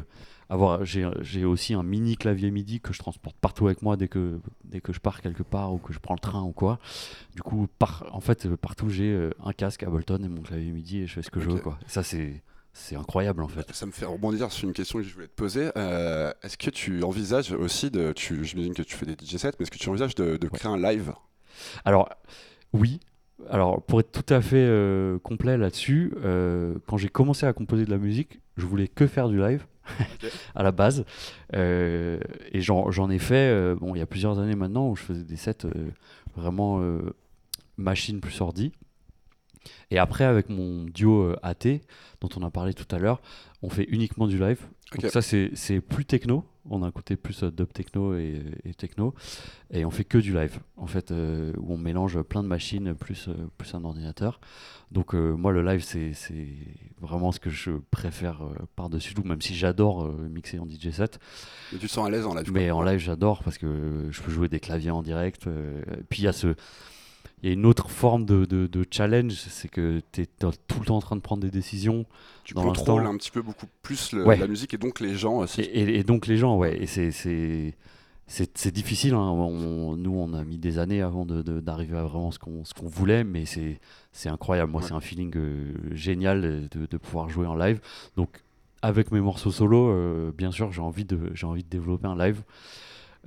avoir, 0.49 0.85
j'ai 0.85 1.45
aussi 1.45 1.73
un 1.73 1.83
mini 1.83 2.17
clavier 2.17 2.51
MIDI 2.51 2.79
que 2.79 2.93
je 2.93 2.99
transporte 2.99 3.35
partout 3.37 3.67
avec 3.67 3.81
moi 3.81 3.97
dès 3.97 4.07
que, 4.07 4.39
dès 4.63 4.81
que 4.81 4.93
je 4.93 4.99
pars 4.99 5.21
quelque 5.21 5.43
part 5.43 5.73
ou 5.73 5.77
que 5.77 5.93
je 5.93 5.99
prends 5.99 6.15
le 6.15 6.19
train 6.19 6.41
ou 6.41 6.51
quoi. 6.51 6.79
Du 7.35 7.41
coup, 7.41 7.67
par, 7.79 8.05
en 8.11 8.19
fait, 8.19 8.47
partout, 8.55 8.89
j'ai 8.89 9.11
euh, 9.11 9.31
un 9.43 9.53
casque 9.53 9.83
Ableton 9.83 10.21
et 10.23 10.29
mon 10.29 10.41
clavier 10.41 10.71
MIDI 10.71 10.99
et 10.99 11.07
je 11.07 11.13
fais 11.13 11.21
ce 11.21 11.31
que 11.31 11.39
je 11.39 11.49
veux, 11.49 11.59
quoi. 11.59 11.77
Et 11.85 11.89
ça, 11.89 12.03
c'est 12.03 12.41
c'est 12.73 12.95
incroyable, 12.95 13.43
en 13.43 13.47
fait. 13.47 13.71
Ça 13.71 13.85
me 13.85 13.91
fait 13.91 14.05
rebondir 14.05 14.51
sur 14.51 14.67
une 14.67 14.73
question 14.73 14.97
que 14.97 15.05
je 15.05 15.13
voulais 15.13 15.27
te 15.27 15.35
poser. 15.35 15.69
Euh, 15.77 16.33
est-ce 16.41 16.57
que 16.57 16.71
tu 16.71 17.03
envisages 17.03 17.51
aussi 17.51 17.91
de. 17.91 18.11
Tu, 18.13 18.43
j'imagine 18.43 18.73
que 18.73 18.81
tu 18.81 18.95
fais 18.95 19.05
des 19.05 19.13
DJ 19.13 19.37
sets, 19.37 19.51
mais 19.59 19.63
est-ce 19.63 19.71
que 19.71 19.77
tu 19.77 19.89
envisages 19.89 20.15
de, 20.15 20.37
de 20.37 20.47
créer 20.47 20.71
un 20.71 20.77
live? 20.77 21.13
Alors, 21.85 22.09
oui. 22.73 22.99
Alors, 23.49 23.81
pour 23.83 23.99
être 23.99 24.11
tout 24.11 24.33
à 24.33 24.41
fait 24.41 24.65
euh, 24.67 25.19
complet 25.19 25.57
là-dessus, 25.57 26.13
euh, 26.23 26.75
quand 26.87 26.97
j'ai 26.97 27.09
commencé 27.09 27.45
à 27.45 27.53
composer 27.53 27.85
de 27.85 27.91
la 27.91 27.97
musique, 27.97 28.39
je 28.57 28.65
voulais 28.65 28.87
que 28.87 29.05
faire 29.05 29.29
du 29.29 29.37
live 29.37 29.65
À 30.55 30.63
la 30.63 30.71
base. 30.71 31.05
Euh, 31.55 32.19
et 32.51 32.61
j'en 32.61 33.09
ai 33.09 33.19
fait, 33.19 33.49
euh, 33.49 33.75
bon, 33.75 33.95
il 33.95 33.99
y 33.99 34.01
a 34.01 34.05
plusieurs 34.05 34.39
années 34.39 34.55
maintenant, 34.55 34.89
où 34.89 34.95
je 34.95 35.03
faisais 35.03 35.23
des 35.23 35.35
sets 35.35 35.65
euh, 35.65 35.89
vraiment 36.35 36.81
machine 37.77 38.19
plus 38.19 38.39
ordi. 38.41 38.71
Et 39.91 39.97
après, 39.97 40.23
avec 40.23 40.49
mon 40.49 40.85
duo 40.85 41.35
AT, 41.43 41.79
dont 42.21 42.29
on 42.35 42.43
a 42.43 42.49
parlé 42.49 42.73
tout 42.73 42.93
à 42.93 42.99
l'heure, 42.99 43.21
on 43.61 43.69
fait 43.69 43.85
uniquement 43.89 44.27
du 44.27 44.37
live. 44.37 44.61
Donc 44.95 45.11
ça, 45.11 45.21
c'est 45.21 45.81
plus 45.81 46.05
techno. 46.05 46.43
On 46.69 46.81
a 46.83 46.87
un 46.87 46.91
côté 46.91 47.15
plus 47.15 47.43
euh, 47.43 47.51
dub 47.51 47.71
techno 47.73 48.15
et, 48.15 48.41
et 48.63 48.73
techno. 48.73 49.13
Et 49.71 49.85
on 49.85 49.91
fait 49.91 50.03
que 50.03 50.17
du 50.17 50.33
live, 50.33 50.59
en 50.77 50.87
fait, 50.87 51.11
euh, 51.11 51.51
où 51.57 51.73
on 51.73 51.77
mélange 51.77 52.21
plein 52.21 52.43
de 52.43 52.47
machines 52.47 52.93
plus, 52.93 53.27
euh, 53.27 53.33
plus 53.57 53.73
un 53.73 53.83
ordinateur. 53.83 54.39
Donc 54.91 55.15
euh, 55.15 55.33
moi, 55.33 55.51
le 55.51 55.63
live, 55.63 55.83
c'est 55.83 56.13
c'est 56.13 56.47
vraiment 57.01 57.31
ce 57.31 57.39
que 57.39 57.49
je 57.49 57.71
préfère 57.91 58.43
euh, 58.43 58.53
par-dessus 58.75 59.13
tout, 59.13 59.23
même 59.23 59.41
si 59.41 59.55
j'adore 59.55 60.07
mixer 60.29 60.59
en 60.59 60.67
DJ 60.69 60.91
set. 60.91 61.19
Mais 61.71 61.79
tu 61.79 61.87
te 61.87 61.91
sens 61.91 62.07
à 62.07 62.11
l'aise 62.11 62.25
en 62.25 62.35
live 62.35 62.51
Mais 62.53 62.71
en 62.71 62.81
live, 62.83 62.99
j'adore 62.99 63.43
parce 63.43 63.57
que 63.57 64.07
je 64.11 64.21
peux 64.21 64.31
jouer 64.31 64.47
des 64.47 64.59
claviers 64.59 64.91
en 64.91 65.01
direct. 65.01 65.47
et 65.47 66.03
puis 66.09 66.21
il 66.21 66.25
y 66.25 66.27
a 66.27 66.33
ce... 66.33 66.55
Il 67.43 67.47
y 67.47 67.49
a 67.49 67.53
une 67.53 67.65
autre 67.65 67.89
forme 67.89 68.23
de, 68.25 68.45
de- 68.45 68.67
de 68.67 68.85
challenge, 68.89 69.33
c'est 69.33 69.67
que 69.67 70.01
tu 70.13 70.21
es 70.21 70.25
tout 70.25 70.79
le 70.79 70.85
temps 70.85 70.95
en 70.95 71.01
train 71.01 71.17
de 71.17 71.21
prendre 71.21 71.41
des 71.43 71.51
décisions. 71.51 72.05
Tu 72.45 72.53
dans 72.53 72.63
contrôles 72.63 73.05
un 73.05 73.17
petit 73.17 73.31
peu 73.31 73.41
beaucoup 73.41 73.65
plus 73.81 74.13
le- 74.13 74.25
Ouais. 74.25 74.37
la 74.37 74.47
musique 74.47 74.73
et 74.73 74.77
donc 74.77 75.01
les 75.01 75.13
gens 75.15 75.39
aussi. 75.39 75.59
Et, 75.61 75.81
et- 75.81 75.99
et 75.99 76.03
donc 76.03 76.25
les 76.27 76.37
gens, 76.37 76.55
ouais, 76.57 76.81
et 76.81 76.87
c'est 76.87 78.71
difficile. 78.73 79.13
hein. 79.13 79.19
On- 79.29 79.97
nous, 79.97 80.13
on 80.15 80.33
a 80.33 80.43
mis 80.45 80.57
des 80.57 80.79
années 80.79 81.01
avant 81.01 81.25
d'arriver 81.25 81.97
à 81.97 82.03
vraiment 82.03 82.31
ce 82.31 82.39
qu'on 82.39 82.63
voulait, 82.87 83.25
mais 83.25 83.43
c'est 83.45 84.29
incroyable. 84.29 84.71
Moi, 84.71 84.81
Ouais. 84.81 84.87
c'est 84.87 84.93
un 84.93 85.01
feeling 85.01 85.33
euh, 85.35 85.73
génial 85.91 86.45
euh, 86.45 86.61
de, 86.71 86.85
de 86.85 86.97
pouvoir 86.97 87.29
jouer 87.29 87.45
en 87.45 87.55
live. 87.55 87.81
Donc, 88.15 88.29
avec 88.81 89.11
mes 89.11 89.19
morceaux 89.21 89.51
solo, 89.51 89.89
euh, 89.89 90.31
bien 90.37 90.51
sûr, 90.51 90.71
j'ai 90.71 90.81
envie 90.81 91.05
de 91.05 91.19
j'ai 91.33 91.45
envie 91.45 91.63
de 91.63 91.69
développer 91.69 92.07
un 92.07 92.17
live. 92.17 92.41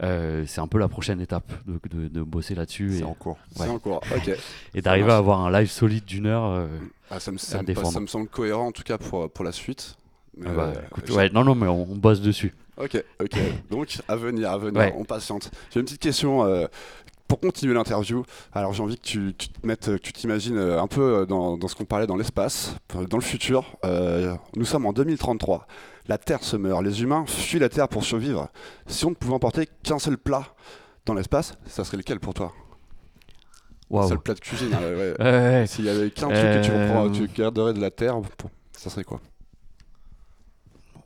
Euh, 0.02 0.44
c'est 0.46 0.60
un 0.60 0.66
peu 0.66 0.78
la 0.78 0.88
prochaine 0.88 1.20
étape 1.22 1.50
de, 1.66 1.78
de- 1.88 2.08
de 2.08 2.22
bosser 2.22 2.54
là-dessus 2.54 2.90
C'est 2.92 3.00
et, 3.00 3.04
en 3.04 3.14
cours. 3.14 3.38
Et 4.74 4.82
d'arriver 4.82 5.10
à 5.10 5.16
avoir 5.16 5.40
un 5.40 5.50
live 5.50 5.70
solide 5.70 6.04
d'une 6.04 6.26
heure. 6.26 6.44
euh, 6.44 6.66
Ah, 7.10 7.18
ça, 7.18 7.32
me, 7.32 7.38
ça, 7.38 7.58
À 7.58 7.62
me, 7.62 7.66
défendre. 7.66 7.92
ça 7.92 8.00
me 8.00 8.06
semble 8.06 8.28
cohérent 8.28 8.66
en 8.66 8.72
tout 8.72 8.82
cas 8.82 8.98
pour, 8.98 9.30
pour 9.30 9.44
la 9.44 9.52
suite. 9.52 9.96
Ah 10.44 10.50
bah, 10.52 10.72
euh, 10.76 10.82
écoute, 10.90 11.04
j'ai- 11.06 11.14
ouais, 11.14 11.30
non, 11.30 11.44
non, 11.44 11.54
mais 11.54 11.66
on, 11.66 11.90
on 11.90 11.96
bosse 11.96 12.20
dessus. 12.20 12.54
Ok, 12.76 13.02
ok. 13.22 13.38
Donc 13.70 13.96
à 14.06 14.16
venir, 14.16 14.50
à 14.50 14.58
venir, 14.58 14.78
Ouais. 14.78 14.94
on 14.98 15.04
patiente. 15.04 15.50
J'ai 15.72 15.80
une 15.80 15.86
petite 15.86 16.02
question 16.02 16.44
euh, 16.44 16.66
pour 17.28 17.40
continuer 17.40 17.74
l'interview. 17.74 18.24
Alors 18.52 18.72
j'ai 18.72 18.82
envie 18.82 18.96
que 18.96 19.02
tu, 19.02 19.34
tu 19.36 19.48
te 19.48 19.66
mettes, 19.66 19.86
que 19.86 19.96
tu 19.96 20.12
t'imagines 20.12 20.56
euh, 20.56 20.80
un 20.80 20.86
peu 20.86 21.00
euh, 21.02 21.26
dans, 21.26 21.56
dans 21.56 21.68
ce 21.68 21.74
qu'on 21.74 21.84
parlait 21.84 22.06
dans 22.06 22.16
l'espace, 22.16 22.76
euh, 22.94 23.06
dans 23.06 23.16
le 23.16 23.22
futur. 23.22 23.76
Euh, 23.84 24.36
nous 24.56 24.64
sommes 24.64 24.86
en 24.86 24.92
2033. 24.92 25.66
La 26.08 26.18
Terre 26.18 26.42
se 26.44 26.56
meurt. 26.56 26.82
Les 26.84 27.02
humains 27.02 27.24
fuient 27.26 27.58
la 27.58 27.68
Terre 27.68 27.88
pour 27.88 28.04
survivre. 28.04 28.48
Si 28.86 29.04
on 29.04 29.10
ne 29.10 29.14
pouvait 29.16 29.34
emporter 29.34 29.68
qu'un 29.82 29.98
seul 29.98 30.16
plat 30.18 30.44
dans 31.04 31.14
l'espace, 31.14 31.54
ça 31.66 31.82
serait 31.84 31.96
lequel 31.96 32.20
pour 32.20 32.32
toi? 32.34 32.52
Un 33.92 34.08
seul 34.08 34.18
plat 34.20 34.34
de 34.34 34.40
cuisine. 34.40 34.72
hein, 34.74 34.80
ouais. 34.82 35.14
Ouais, 35.18 35.24
ouais. 35.24 35.66
S'il 35.66 35.84
y 35.84 35.88
avait 35.88 36.10
qu'un 36.10 36.28
truc 36.28 36.38
que 36.40 36.64
tu, 36.64 36.70
reprends- 36.72 37.10
tu 37.10 37.26
garderais 37.28 37.72
de 37.74 37.80
la 37.80 37.90
Terre, 37.90 38.20
ça 38.72 38.90
serait 38.90 39.04
quoi? 39.04 39.20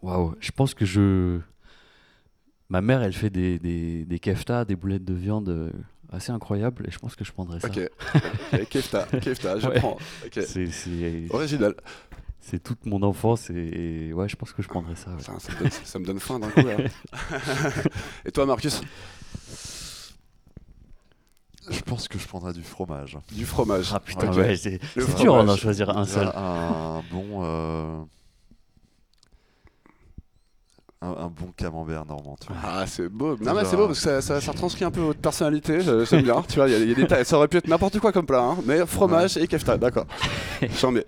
Waouh, 0.02 0.34
je 0.40 0.50
pense 0.50 0.74
que 0.74 0.84
je. 0.84 1.40
Ma 2.68 2.80
mère, 2.80 3.02
elle 3.02 3.12
fait 3.12 3.30
des, 3.30 3.58
des, 3.58 4.04
des 4.04 4.18
keftas, 4.18 4.64
des 4.64 4.76
boulettes 4.76 5.04
de 5.04 5.12
viande 5.14 5.72
assez 6.12 6.32
incroyables, 6.32 6.86
et 6.88 6.90
je 6.90 6.98
pense 6.98 7.14
que 7.16 7.24
je 7.24 7.32
prendrais 7.32 7.60
ça. 7.60 7.68
Ok. 7.68 7.78
ok, 8.54 8.68
Kefta, 8.68 9.06
Kefta, 9.20 9.58
je 9.58 9.68
Ouais. 9.68 9.78
prends. 9.78 9.96
Ok. 10.26 10.32
C'est- 10.46 10.70
C'est 10.70 11.24
Original. 11.30 11.74
c'est 12.40 12.62
toute 12.62 12.84
mon 12.86 13.02
enfance, 13.02 13.50
et, 13.50 14.08
et 14.08 14.12
ouais, 14.12 14.28
je 14.28 14.36
pense 14.36 14.52
que 14.52 14.62
je 14.62 14.68
prendrais 14.68 14.96
ça. 14.96 15.10
ouais. 15.10 15.16
Enfin, 15.20 15.38
ça, 15.38 15.52
me 15.52 15.58
donne, 15.60 15.70
ça 15.70 15.98
me 15.98 16.04
donne 16.04 16.20
faim 16.20 16.38
d'un 16.38 16.50
coup. 16.50 16.60
là. 16.60 16.76
Et 18.24 18.32
toi, 18.32 18.46
Marcus? 18.46 18.80
Je 21.70 21.80
pense 21.82 22.08
que 22.08 22.18
je 22.18 22.26
prendrais 22.26 22.52
du 22.52 22.62
fromage. 22.62 23.16
Du 23.32 23.44
fromage. 23.46 23.90
Ah 23.94 24.00
putain, 24.00 24.28
Ok. 24.30 24.38
ouais, 24.38 24.56
c'est 24.56 24.80
dur 25.18 25.36
hein, 25.36 25.44
d'en 25.44 25.56
choisir 25.56 25.90
un 25.96 26.04
seul. 26.04 26.28
Un 26.34 27.02
bon. 27.12 27.44
euh, 27.44 28.00
Un, 31.02 31.08
un 31.12 31.28
bon 31.28 31.50
camembert 31.56 32.04
normand, 32.04 32.36
tu 32.38 32.48
vois. 32.48 32.56
Ah, 32.62 32.86
c'est 32.86 33.08
beau. 33.08 33.34
Non, 33.40 33.54
mais 33.54 33.64
c'est 33.64 33.74
beau 33.76 33.86
parce 33.86 34.00
que 34.00 34.04
ça, 34.04 34.20
ça, 34.20 34.38
ça 34.38 34.52
retranscrit 34.52 34.84
un 34.84 34.90
peu 34.90 35.00
votre 35.00 35.18
personnalité. 35.20 35.80
J'aime 35.80 36.22
bien. 36.22 36.42
Tu 36.46 36.56
vois, 36.56 36.68
il 36.68 36.72
y, 36.72 36.74
a- 36.74 36.84
y 37.00 37.04
a 37.04 37.06
des. 37.06 37.24
Ça 37.24 37.38
aurait 37.38 37.48
pu 37.48 37.56
être 37.56 37.68
n'importe 37.68 37.98
quoi 38.00 38.12
comme 38.12 38.26
plat, 38.26 38.42
hein, 38.42 38.58
mais 38.66 38.84
fromage 38.84 39.38
et 39.38 39.46
kefta, 39.46 39.78
d'accord. 39.78 40.04
J'en 40.78 40.94
ai. 40.94 41.06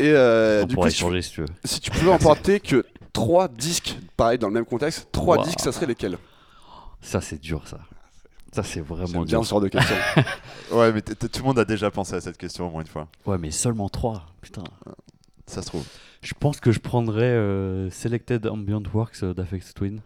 Et 0.00 0.10
euh, 0.10 0.64
On 0.64 0.66
du 0.66 0.74
coup, 0.74 0.90
si 0.90 1.04
tu, 1.04 1.22
si 1.22 1.30
tu 1.30 1.40
veux. 1.42 1.46
si 1.64 1.78
tu 1.80 1.92
pouvais 1.92 2.10
emporter 2.10 2.58
que 2.58 2.84
trois 3.12 3.46
disques, 3.46 3.96
pareil 4.16 4.38
dans 4.38 4.48
le 4.48 4.54
même 4.54 4.64
contexte, 4.64 5.06
trois 5.12 5.36
Wow. 5.38 5.44
disques, 5.44 5.60
ça 5.60 5.70
serait 5.70 5.86
lesquels? 5.86 6.18
Ça, 7.00 7.20
c'est 7.20 7.40
dur, 7.40 7.62
ça. 7.68 7.78
Ça, 8.52 8.64
c'est 8.64 8.80
vraiment 8.80 9.22
bien 9.22 9.38
dur. 9.38 9.44
ce 9.44 9.50
genre 9.50 9.60
de 9.60 9.68
questions. 9.68 9.94
Ouais, 10.72 10.90
mais 10.92 11.02
t- 11.02 11.14
t- 11.14 11.28
tout 11.28 11.40
le 11.42 11.46
monde 11.46 11.58
a 11.60 11.64
déjà 11.64 11.88
pensé 11.92 12.14
à 12.14 12.20
cette 12.20 12.36
question 12.36 12.66
au 12.66 12.70
moins 12.70 12.80
une 12.82 12.88
fois. 12.88 13.06
Ouais, 13.26 13.38
mais 13.38 13.52
seulement 13.52 13.88
trois. 13.88 14.26
Putain. 14.40 14.64
Ça 15.46 15.62
se 15.62 15.66
trouve. 15.68 15.84
Je 16.22 16.34
pense 16.38 16.60
que 16.60 16.70
je 16.72 16.80
prendrais 16.80 17.24
euh, 17.24 17.90
Selected 17.90 18.46
Ambient 18.46 18.82
Works 18.92 19.22
euh, 19.22 19.34
d'Afex 19.34 19.72
Twin. 19.74 20.00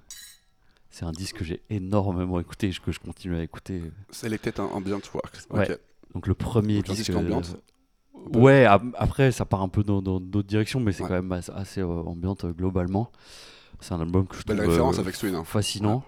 C'est 0.91 1.05
un 1.05 1.11
disque 1.13 1.39
que 1.39 1.45
j'ai 1.45 1.61
énormément 1.71 2.39
écouté, 2.39 2.71
que 2.85 2.93
je 2.93 3.01
continue 3.01 3.37
à 3.37 3.43
écouter. 3.43 3.83
Selected 4.11 4.61
Ambient 4.61 5.01
Works. 5.13 5.39
Ouais. 5.51 5.71
Ok. 5.73 5.79
Donc 6.15 6.27
le 6.29 6.35
premier 6.35 6.77
Donc 6.77 6.91
un 6.91 6.93
disque. 6.93 7.07
disque 7.07 7.19
ambient. 7.19 7.41
euh, 7.43 8.39
Ouais, 8.39 8.65
ap- 8.65 8.83
après 8.97 9.33
ça 9.33 9.45
part 9.45 9.61
un 9.63 9.69
peu 9.69 9.83
dans 9.83 10.01
dans 10.01 10.21
d'autres 10.21 10.47
directions, 10.47 10.79
mais 10.79 10.93
c'est 10.93 11.03
Ouais. 11.03 11.09
quand 11.09 11.15
même 11.17 11.33
assez, 11.33 11.51
assez, 11.53 11.81
euh, 11.81 11.87
ambiante 11.87 12.45
euh, 12.45 12.53
globalement. 12.53 13.11
C'est 13.81 13.93
un 13.93 14.01
album 14.01 14.27
que 14.29 14.37
je 14.37 14.45
Belle 14.45 14.59
trouve 14.59 14.69
référence 14.71 14.99
euh, 14.99 15.01
avec 15.01 15.19
Twin. 15.19 15.35
hein. 15.35 15.45
fascinant. 15.45 16.05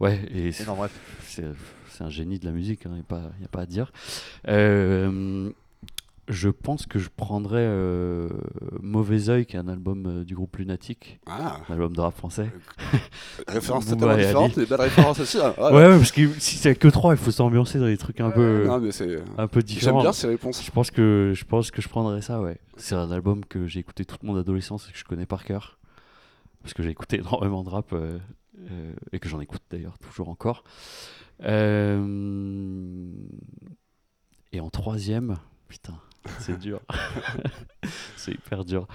Ouais, 0.00 0.18
et 0.32 0.50
c'est 0.50 0.64
Et 0.64 0.66
non, 0.66 0.74
bref. 0.76 0.98
c'est 1.26 1.44
c'est 1.90 2.02
un 2.02 2.08
génie 2.08 2.38
de 2.38 2.46
la 2.46 2.52
musique, 2.52 2.80
il 2.86 2.90
n'y 2.90 2.98
a, 3.00 3.14
a 3.44 3.48
pas 3.50 3.60
à 3.60 3.66
dire. 3.66 3.92
Euh, 6.28 6.32
je 6.32 6.48
pense 6.48 6.86
que 6.86 6.98
je 6.98 7.08
prendrais 7.14 7.64
euh, 7.66 8.28
Mauvais 8.80 9.28
Oeil, 9.28 9.46
qui 9.46 9.56
est 9.56 9.58
un 9.58 9.68
album 9.68 10.06
euh, 10.06 10.24
du 10.24 10.34
groupe 10.34 10.56
Lunatic, 10.56 11.20
Ah, 11.26 11.60
un 11.68 11.72
album 11.72 11.94
de 11.94 12.00
rap 12.00 12.16
français. 12.16 12.50
référence 13.48 13.86
Booba 13.86 13.96
totalement 14.00 14.18
et 14.22 14.26
différente, 14.26 14.56
mais 14.56 14.66
belle 14.66 14.80
référence 14.80 15.20
aussi. 15.20 15.38
hein. 15.38 15.54
Ouais, 15.58 15.72
ouais, 15.72 15.98
parce 15.98 16.12
que 16.12 16.28
si 16.38 16.56
c'est 16.56 16.74
que 16.76 16.88
trois, 16.88 17.14
il 17.14 17.18
faut 17.18 17.30
s'ambiancer 17.30 17.78
dans 17.78 17.86
des 17.86 17.98
trucs 17.98 18.20
un 18.20 18.30
peu, 18.30 18.64
Non, 18.66 18.78
mais 18.80 18.92
c'est. 18.92 19.18
un 19.38 19.48
peu 19.48 19.60
J'aime 19.60 19.66
différents. 19.66 20.02
bien 20.02 20.12
ces 20.12 20.28
réponses. 20.28 20.64
Je 20.64 20.70
pense 20.70 20.90
que 20.90 21.32
je 21.34 21.44
pense 21.44 21.70
que 21.70 21.82
je 21.82 21.88
prendrais 21.88 22.22
ça, 22.22 22.40
ouais. 22.40 22.58
C'est 22.76 22.94
un 22.94 23.10
album 23.10 23.44
que 23.44 23.66
j'ai 23.66 23.80
écouté 23.80 24.04
toute 24.04 24.22
mon 24.22 24.36
adolescence 24.36 24.88
et 24.88 24.92
que 24.92 24.98
je 24.98 25.04
connais 25.04 25.26
par 25.26 25.44
cœur, 25.44 25.78
parce 26.62 26.72
que 26.74 26.82
j'ai 26.82 26.90
écouté 26.90 27.16
énormément 27.20 27.62
de 27.64 27.68
rap 27.70 27.92
euh, 27.92 28.18
euh, 28.70 28.92
et 29.12 29.18
que 29.18 29.28
j'en 29.28 29.40
écoute 29.40 29.62
d'ailleurs 29.70 29.98
toujours 29.98 30.28
encore. 30.28 30.62
Euh, 31.44 31.98
troisième, 34.72 35.36
putain, 35.68 35.94
c'est 36.38 36.58
dur. 36.58 36.80
c'est 38.16 38.32
hyper 38.32 38.64
dur. 38.64 38.86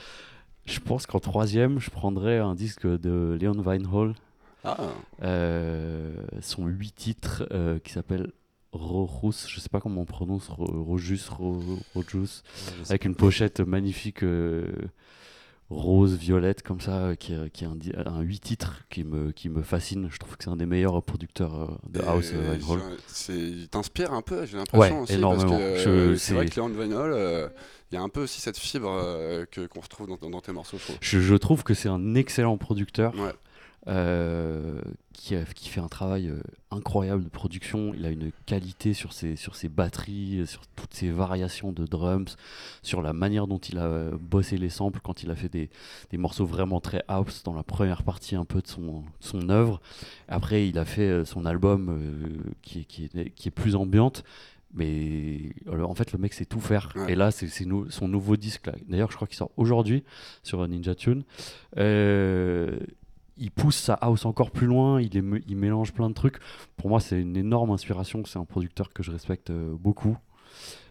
Je 0.66 0.80
pense 0.80 1.06
qu'en 1.06 1.20
troisième, 1.20 1.80
je 1.80 1.90
prendrais 1.90 2.40
un 2.40 2.54
disque 2.56 2.86
de 2.86 3.38
Leon 3.42 3.62
Vinehall, 3.62 4.14
Ah, 4.64 4.78
euh, 5.24 6.14
son 6.42 6.66
huit 6.68 6.94
titres 6.94 7.48
euh, 7.52 7.80
qui 7.80 7.94
s'appelle 7.94 8.32
Rojus, 8.74 9.48
je 9.48 9.60
sais 9.62 9.70
pas 9.70 9.80
comment 9.80 10.02
on 10.02 10.06
prononce, 10.06 10.50
Ro- 10.50 10.84
Rojus, 10.84 11.30
Ro- 11.30 11.80
Rojus, 11.96 12.42
avec 12.90 13.06
une 13.06 13.16
pochette 13.16 13.62
magnifique 13.62 14.24
euh, 14.24 14.68
rose, 15.70 16.16
violette, 16.18 16.64
comme 16.64 16.80
ça, 16.80 16.98
euh, 16.98 17.16
qui, 17.16 17.34
est- 17.34 17.50
qui 17.52 17.66
est 17.66 17.68
un, 17.68 18.22
8 18.22 18.40
titres 18.40 18.84
qui 18.90 19.04
me, 19.04 19.32
qui 19.32 19.50
me 19.50 19.62
fascine. 19.64 20.08
Je 20.12 20.18
trouve 20.18 20.38
que 20.38 20.44
c'est 20.46 20.50
un 20.50 20.56
des 20.56 20.66
meilleurs 20.66 21.02
producteurs 21.04 21.62
euh, 21.62 21.68
de 21.90 22.02
House, 22.02 22.32
euh, 22.34 22.58
Il 23.30 23.68
t'inspire 23.68 24.14
un 24.14 24.22
peu, 24.22 24.46
j'ai 24.46 24.58
l'impression 24.58 24.96
Ouais, 24.98 25.02
aussi. 25.04 25.14
énormément. 25.14 25.58
Parce 25.60 25.84
que, 25.84 26.16
c'est 26.16 26.34
vrai 26.34 26.46
que 26.48 26.58
Leon 26.60 26.70
Vinol, 26.70 27.12
euh, 27.14 27.50
il 27.92 27.96
y 27.96 27.98
a 27.98 28.02
un 28.02 28.10
peu 28.10 28.24
aussi 28.24 28.40
cette 28.42 28.58
fibre 28.58 28.90
que- 29.52 29.66
qu'on 29.68 29.82
retrouve 29.82 30.08
dans, 30.08 30.30
dans 30.30 30.42
tes 30.42 30.52
morceaux, 30.54 30.78
je 30.78 30.84
trouve. 30.84 30.98
Je, 31.02 31.20
je 31.20 31.36
trouve 31.36 31.64
que 31.64 31.74
c'est 31.74 31.90
un 31.90 32.16
excellent 32.16 32.58
producteur. 32.58 33.14
Ouais. 33.16 33.34
Euh, 33.88 34.82
qui, 35.14 35.70
fait 35.70 35.80
un 35.80 35.88
travail 35.88 36.28
euh, 36.28 36.42
incroyable 36.72 37.24
de 37.24 37.30
production. 37.30 37.94
Il 37.94 38.06
a 38.06 38.10
une 38.10 38.32
qualité 38.46 38.94
sur 38.94 39.14
ses, 39.14 39.36
sur 39.36 39.56
ses 39.56 39.70
batteries, 39.70 40.40
euh, 40.40 40.46
sur 40.46 40.68
toutes 40.76 40.94
ses 40.94 41.10
variations 41.10 41.72
de 41.72 41.86
drums, 41.86 42.38
sur 42.84 43.02
la 43.02 43.14
manière 43.14 43.48
dont 43.48 43.58
il 43.58 43.78
a 43.78 44.12
bossé 44.20 44.58
les 44.58 44.70
samples 44.70 45.00
quand 45.04 45.24
il 45.24 45.32
a 45.32 45.36
fait 45.36 45.50
des, 45.50 45.70
des 46.12 46.18
morceaux 46.18 46.46
vraiment 46.46 46.80
très 46.80 47.04
house 47.08 47.44
dans 47.44 47.54
la 47.54 47.64
première 47.64 48.04
partie 48.04 48.36
un 48.36 48.46
peu 48.46 48.62
de 48.62 48.68
son, 48.68 49.02
de 49.02 49.06
son 49.20 49.50
œuvre. 49.50 49.82
Après, 50.28 50.68
il 50.68 50.78
a 50.78 50.86
fait 50.86 51.26
son 51.26 51.46
album 51.46 51.90
euh, 51.90 52.52
qui, 52.62 52.80
est, 52.80 52.84
qui, 52.86 53.06
est, 53.06 53.30
qui 53.32 53.48
est 53.48 53.52
plus 53.52 53.76
ambiante. 53.76 54.24
Mais 54.74 55.54
en 55.72 55.96
fait, 55.96 56.12
le 56.12 56.20
mec 56.20 56.34
sait 56.34 56.46
tout 56.46 56.60
faire. 56.60 56.92
Ouais. 56.96 57.14
Et 57.14 57.16
là, 57.16 57.32
c'est 57.32 57.48
son 57.48 58.08
nouveau 58.08 58.36
disque. 58.36 58.70
D'ailleurs, 58.88 59.10
je 59.10 59.16
crois 59.16 59.28
qu'il 59.28 59.38
sort 59.38 59.52
aujourd'hui 59.58 60.04
sur 60.44 60.66
Ninja 60.68 60.94
Tune. 60.94 61.24
Euh, 61.78 62.78
il 63.40 63.52
pousse 63.52 63.76
sa 63.78 63.94
house 63.96 64.26
encore 64.26 64.52
plus 64.52 64.68
loin, 64.68 65.02
il, 65.02 65.16
est 65.18 65.24
il 65.48 65.56
mélange 65.58 65.94
plein 65.94 66.10
de 66.10 66.14
trucs. 66.14 66.38
Pour 66.76 66.90
moi, 66.90 67.00
c'est 67.00 67.20
une 67.22 67.38
énorme 67.38 67.72
inspiration. 67.72 68.24
C'est 68.26 68.40
un 68.40 68.46
producteur 68.46 68.92
que 68.94 69.04
je 69.04 69.12
respecte 69.12 69.50
euh, 69.50 69.74
beaucoup. 69.80 70.18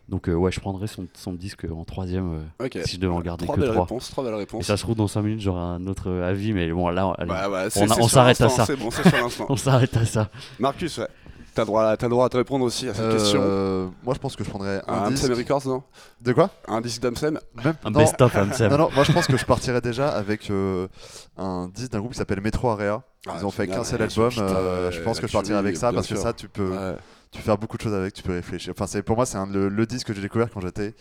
Donc, 0.09 0.29
euh, 0.29 0.35
ouais, 0.35 0.53
je 0.53 0.61
prendrais 0.61 0.87
son, 0.87 1.09
son 1.15 1.33
disque 1.33 1.67
en 1.69 1.85
troisième 1.85 2.47
euh, 2.63 2.69
si 2.85 2.95
je 2.95 3.01
devais 3.01 3.13
en 3.13 3.21
garder 3.21 3.45
Trois 3.45 3.57
que 3.57 3.61
belles 3.63 3.71
trois. 3.71 3.83
réponses, 3.83 4.11
trois 4.11 4.23
belles 4.23 4.35
Et 4.35 4.39
réponses. 4.39 4.65
ça 4.67 4.77
se 4.77 4.83
trouve, 4.83 4.95
dans 4.95 5.09
5 5.09 5.23
minutes, 5.23 5.41
j'aurai 5.41 5.61
un 5.61 5.85
autre 5.89 6.13
avis. 6.13 6.53
Mais 6.53 6.71
bon, 6.71 6.89
là, 6.91 7.13
allez, 7.19 7.31
on 7.77 7.83
on 7.83 7.89
sur 7.89 8.11
s'arrête 8.11 8.41
à 8.41 8.49
ça. 8.49 8.67
Bon, 8.77 8.89
on 9.49 9.57
s'arrête 9.57 9.97
à 9.97 10.05
ça. 10.05 10.31
Marcus, 10.61 10.99
ouais. 10.99 11.09
T'as 11.57 11.63
le 11.63 11.67
droit, 11.67 11.97
t'as 11.97 12.07
le 12.07 12.11
droit 12.11 12.27
à 12.27 12.29
te 12.29 12.37
répondre 12.37 12.65
aussi 12.67 12.87
à 12.89 12.93
cette 12.95 13.11
question. 13.13 13.41
Euh, 13.43 13.89
moi, 14.05 14.13
je 14.15 14.21
pense 14.21 14.37
que 14.37 14.45
je 14.45 14.51
prendrais 14.51 14.83
un, 14.87 15.05
Un 15.05 15.11
disque. 15.11 15.25
Amsem 15.25 15.39
Records, 15.39 15.67
non? 15.67 15.83
De 16.21 16.33
quoi? 16.35 16.51
Un 16.69 16.81
disque 16.83 17.01
d'Amsem 17.01 17.41
Même 17.65 17.75
Un 17.83 17.91
best-of, 17.91 18.37
Amsem. 18.37 18.71
Non, 18.71 18.77
non, 18.79 18.91
moi 18.95 19.05
je 19.05 19.13
pense 19.13 19.27
que 19.27 19.37
je 19.39 19.45
partirais 19.47 19.81
déjà 19.81 20.09
avec 20.11 20.51
euh, 20.51 20.87
un 21.39 21.69
disque 21.75 21.91
d'un 21.93 22.01
groupe 22.01 22.13
qui 22.13 22.19
s'appelle 22.19 22.43
Metro 22.43 22.69
Area. 22.69 23.03
Ils 23.25 23.33
Ah, 23.41 23.45
ont 23.45 23.51
fait 23.51 23.67
qu'un 23.67 23.83
seul 23.85 24.03
album. 24.03 24.29
putain, 24.29 24.43
euh, 24.43 24.91
je 24.91 25.01
pense 25.01 25.19
que 25.19 25.27
je 25.27 25.33
partirais 25.33 25.59
avec 25.59 25.77
ça 25.79 25.93
parce 25.93 26.07
que 26.07 26.17
ça, 26.17 26.33
tu 26.35 26.47
peux, 26.49 26.71
Ouais. 26.71 26.95
tu 27.33 27.39
peux 27.41 27.45
faire 27.45 27.57
beaucoup 27.59 27.79
de 27.79 27.83
choses 27.83 27.95
avec, 27.95 28.13
tu 28.13 28.23
peux 28.23 28.35
réfléchir. 28.35 28.75
Enfin, 28.77 28.87
c'est 28.87 29.03
pour 29.03 29.17
moi, 29.17 29.25
c'est 29.27 29.39
le, 29.51 29.69
le 29.69 29.87
disque 29.87 30.09
que 30.09 30.13
j'ai 30.15 30.21
découvert 30.23 30.51
quand 30.51 30.61
j'étais 30.61 30.95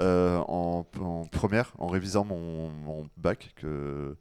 euh, 0.00 0.38
en, 0.48 0.86
en 1.00 1.24
première, 1.30 1.72
en 1.78 1.86
révisant 1.86 2.24
mon, 2.24 2.70
mon 2.70 3.06
bac. 3.18 3.50
Que 3.60 4.16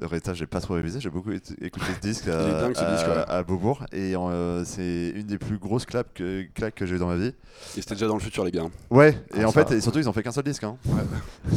résultat, 0.00 0.34
j'ai 0.34 0.46
pas 0.46 0.60
trop 0.60 0.74
révisé. 0.74 1.00
J'ai 1.00 1.10
beaucoup 1.10 1.30
éc- 1.30 1.54
écouté 1.62 1.86
ce 1.94 2.00
disque 2.00 2.28
à, 2.28 2.42
Il 2.42 2.48
est 2.48 2.60
dingue, 2.60 2.74
ce 2.76 2.80
à- 2.82 2.94
disque, 2.94 3.06
ouais. 3.06 3.24
à 3.28 3.42
Beaubourg 3.42 3.84
et 3.92 4.16
euh, 4.16 4.64
c'est 4.64 5.10
une 5.14 5.26
des 5.26 5.38
plus 5.38 5.58
grosses 5.58 5.84
claques 5.86 6.14
que, 6.14 6.44
claques 6.54 6.74
que 6.74 6.86
j'ai 6.86 6.96
eu 6.96 6.98
dans 6.98 7.08
ma 7.08 7.16
vie. 7.16 7.34
Et 7.76 7.80
c'était 7.82 7.94
déjà 7.94 8.06
dans 8.06 8.14
le 8.14 8.20
futur, 8.20 8.44
les 8.44 8.50
gars. 8.50 8.66
Ouais, 8.90 9.10
et 9.34 9.42
Ah, 9.42 9.48
en 9.48 9.52
fait, 9.52 9.70
et 9.70 9.80
surtout, 9.80 9.98
ils 9.98 10.08
ont 10.08 10.12
fait 10.12 10.22
qu'un 10.22 10.32
seul 10.32 10.44
disque. 10.44 10.64
Hein. 10.64 10.76
Ouais. 10.86 11.02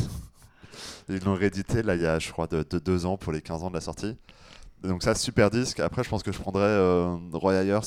Ils 1.10 1.24
l'ont 1.24 1.36
réédité 1.36 1.84
là 1.84 1.96
il 1.96 2.02
y 2.02 2.06
a, 2.08 2.18
je 2.18 2.32
crois, 2.32 2.48
de, 2.48 2.66
de 2.68 2.80
deux 2.80 3.06
ans 3.06 3.16
pour 3.16 3.32
les 3.32 3.42
15 3.42 3.64
ans 3.64 3.70
de 3.70 3.76
la 3.76 3.82
sortie. 3.82 4.18
Donc 4.84 5.04
ça, 5.04 5.14
super 5.16 5.50
disque. 5.52 5.80
Après, 5.80 6.04
je 6.04 6.10
pense 6.10 6.24
que 6.24 6.32
je 6.32 6.40
prendrais 6.40 6.64
euh, 6.64 7.16
Roy 7.32 7.54
Ayers. 7.54 7.80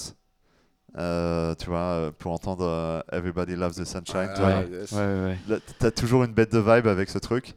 euh, 0.96 1.55
tu 1.57 1.66
vois, 1.66 1.78
euh, 1.80 2.11
pour 2.16 2.32
entendre 2.32 2.64
euh, 2.64 3.01
Everybody 3.12 3.57
Loves 3.57 3.74
the 3.74 3.84
Sunshine. 3.84 4.30
tu 4.34 4.40
vois. 4.40 4.51
Ah, 4.51 4.61
Ouais. 4.61 4.68
yes. 4.70 4.92
Ouais, 4.92 4.99
ouais, 4.99 5.20
ouais. 5.24 5.38
Là, 5.49 5.57
T'as 5.80 5.90
toujours 5.90 6.24
une 6.24 6.32
bête 6.32 6.53
de 6.53 6.59
vibe 6.61 6.86
avec 6.86 7.11
ce 7.11 7.18
truc. 7.18 7.55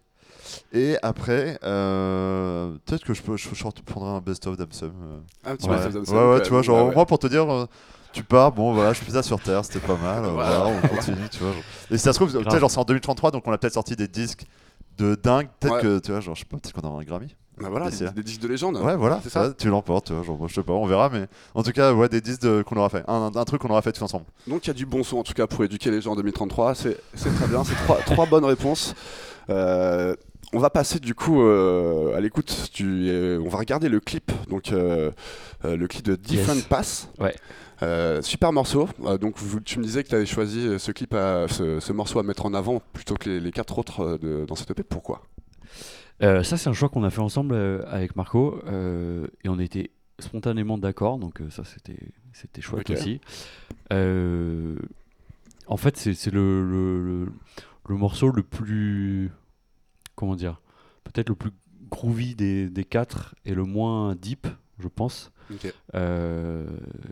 Et 0.74 0.98
après, 1.02 1.58
euh, 1.64 2.74
peut-être 2.86 3.04
que 3.04 3.14
je, 3.14 3.22
peux, 3.22 3.38
je, 3.38 3.48
je 3.54 3.64
prendrais 3.86 4.12
un 4.12 4.20
best-of 4.22 4.58
d'Amsum. 4.58 4.92
Un 5.46 5.56
petit 5.56 5.70
Ouais, 5.70 5.76
d'Amsem, 5.78 6.16
ouais, 6.16 6.34
ouais, 6.34 6.42
tu 6.42 6.50
vois, 6.50 6.62
genre, 6.62 6.78
Ouais, 6.78 6.84
au 6.84 6.88
ouais. 6.90 6.96
moins 6.96 7.06
pour 7.06 7.20
te 7.20 7.28
dire, 7.28 7.52
euh, 7.52 7.66
tu 8.14 8.24
pars, 8.24 8.52
bon, 8.52 8.74
voilà, 8.74 8.94
je 8.94 9.00
fais 9.02 9.12
ça 9.12 9.24
sur 9.24 9.40
Terre, 9.40 9.64
c'était 9.66 9.80
pas 9.86 9.96
mal, 9.96 10.24
Voilà. 10.26 10.60
voilà, 10.60 10.80
on 10.84 10.88
continue, 10.88 11.30
tu 11.32 11.40
vois. 11.40 11.52
genre. 11.54 11.62
Et 11.92 11.98
si 11.98 12.04
ça 12.04 12.14
se 12.14 12.18
trouve, 12.18 12.32
tu 12.32 12.38
sais, 12.38 12.44
Grave. 12.44 12.60
genre, 12.60 12.72
c'est 12.72 12.80
en 12.80 12.84
2033, 12.84 13.32
donc 13.32 13.44
on 13.48 13.52
a 13.52 13.58
peut-être 13.58 13.74
sorti 13.74 13.96
des 13.96 14.08
disques 14.08 14.46
de 14.98 15.16
dingue, 15.16 15.48
peut-être 15.60 15.76
Ouais. 15.76 15.82
que, 15.82 16.00
tu 16.00 16.12
vois, 16.12 16.20
genre, 16.22 16.36
je 16.36 16.40
sais 16.42 16.46
pas, 16.46 16.58
peut-être 16.58 16.74
qu'on 16.80 16.88
aura 16.88 17.00
un 17.02 17.04
Grammy. 17.04 17.36
Bah 17.60 17.68
voilà, 17.70 17.90
des, 17.92 18.24
disques 18.24 18.42
de 18.42 18.48
légende. 18.48 18.78
Ouais, 18.78 18.96
voilà, 18.96 19.20
c'est 19.22 19.30
ça. 19.30 19.54
tu 19.56 19.68
l'emportes, 19.68 20.08
tu 20.08 20.14
vois, 20.14 20.24
genre, 20.24 20.48
je 20.48 20.54
sais 20.56 20.64
pas, 20.64 20.74
on 20.74 20.88
verra, 20.88 21.10
mais 21.10 21.28
en 21.54 21.62
tout 21.62 21.72
cas, 21.74 21.94
ouais, 21.94 22.10
des 22.10 22.20
disques 22.22 22.42
de- 22.42 22.64
qu'on 22.64 22.76
aura 22.78 22.90
fait, 22.90 23.04
un, 23.08 23.30
un 23.36 23.44
truc 23.44 23.62
qu'on 23.62 23.70
aura 23.70 23.84
fait 23.84 23.92
tous 23.92 24.02
ensemble. 24.02 24.26
Donc 24.48 24.66
il 24.66 24.70
y 24.70 24.72
a 24.72 24.74
du 24.74 24.86
bon 24.88 25.04
son 25.04 25.18
en 25.18 25.24
tout 25.24 25.34
cas 25.34 25.46
pour 25.46 25.64
éduquer 25.64 25.92
les 25.92 26.02
gens 26.02 26.14
en 26.14 26.16
2033. 26.16 26.74
C'est 26.74 26.98
c'est 27.14 27.30
très 27.36 27.48
bien, 27.48 27.64
c'est 27.64 27.76
trois, 27.76 27.98
trois 27.98 28.26
bonnes 28.26 28.46
réponses. 28.46 28.96
Euh, 29.50 30.16
on 30.54 30.60
va 30.60 30.70
passer 30.70 31.00
du 31.00 31.16
coup 31.16 31.42
euh, 31.42 32.16
à 32.16 32.20
l'écoute 32.20 32.70
du. 32.76 33.10
euh, 33.10 33.40
on 33.44 33.50
va 33.50 33.58
regarder 33.58 33.90
le 33.90 34.00
clip, 34.00 34.32
donc 34.50 34.72
euh, 34.72 35.12
le 35.64 35.88
clip 35.88 36.04
de 36.06 36.16
Different 36.16 36.56
Yes. 36.56 36.66
Pass. 36.66 37.10
Ouais. 37.20 37.36
Super 38.22 38.52
morceau. 38.54 38.88
Donc 39.20 39.38
vous- 39.38 39.60
tu 39.60 39.80
me 39.80 39.84
disais 39.84 40.04
que 40.04 40.10
tu 40.10 40.16
avais 40.16 40.26
choisi 40.26 40.78
ce 40.80 40.92
clip, 40.92 41.14
à, 41.14 41.48
ce, 41.48 41.80
ce 41.80 41.94
morceau 41.94 42.20
à 42.20 42.24
mettre 42.24 42.46
en 42.46 42.54
avant 42.54 42.82
plutôt 42.94 43.16
que 43.16 43.30
les, 43.30 43.40
les 43.40 43.52
quatre 43.52 43.80
autres 43.80 44.18
de- 44.22 44.46
dans 44.46 44.56
cette 44.56 44.70
EP. 44.72 44.84
Pourquoi? 44.84 45.24
Ça, 46.22 46.44
c'est 46.44 46.70
un 46.70 46.74
choix 46.74 46.90
qu'on 46.90 47.04
a 47.04 47.10
fait 47.10 47.22
ensemble 47.22 47.56
avec 47.88 48.16
Marco 48.16 48.60
et 49.44 49.50
on 49.50 49.58
était 49.60 49.90
spontanément 50.20 50.78
d'accord, 50.78 51.18
donc 51.18 51.42
ça 51.50 51.64
c'était 51.64 51.98
c'était 52.34 52.62
chouette 52.62 52.92
aussi. 52.92 53.20
En 55.68 55.78
fait, 55.78 55.98
c'est 55.98 56.14
c'est 56.14 56.32
le, 56.32 56.64
le, 56.70 57.04
le- 57.04 57.28
le 57.90 57.96
morceau 57.96 58.30
le 58.30 58.44
plus 58.44 59.32
comment 60.22 60.36
dire, 60.36 60.62
peut-être 61.04 61.30
le 61.30 61.36
plus 61.36 61.50
groovy 61.90 62.36
des, 62.36 62.70
des 62.70 62.86
quatre 62.86 63.34
et 63.44 63.56
le 63.56 63.64
moins 63.64 64.14
deep, 64.14 64.46
je 64.78 64.88
pense. 64.88 65.32
Euh, 65.96 66.66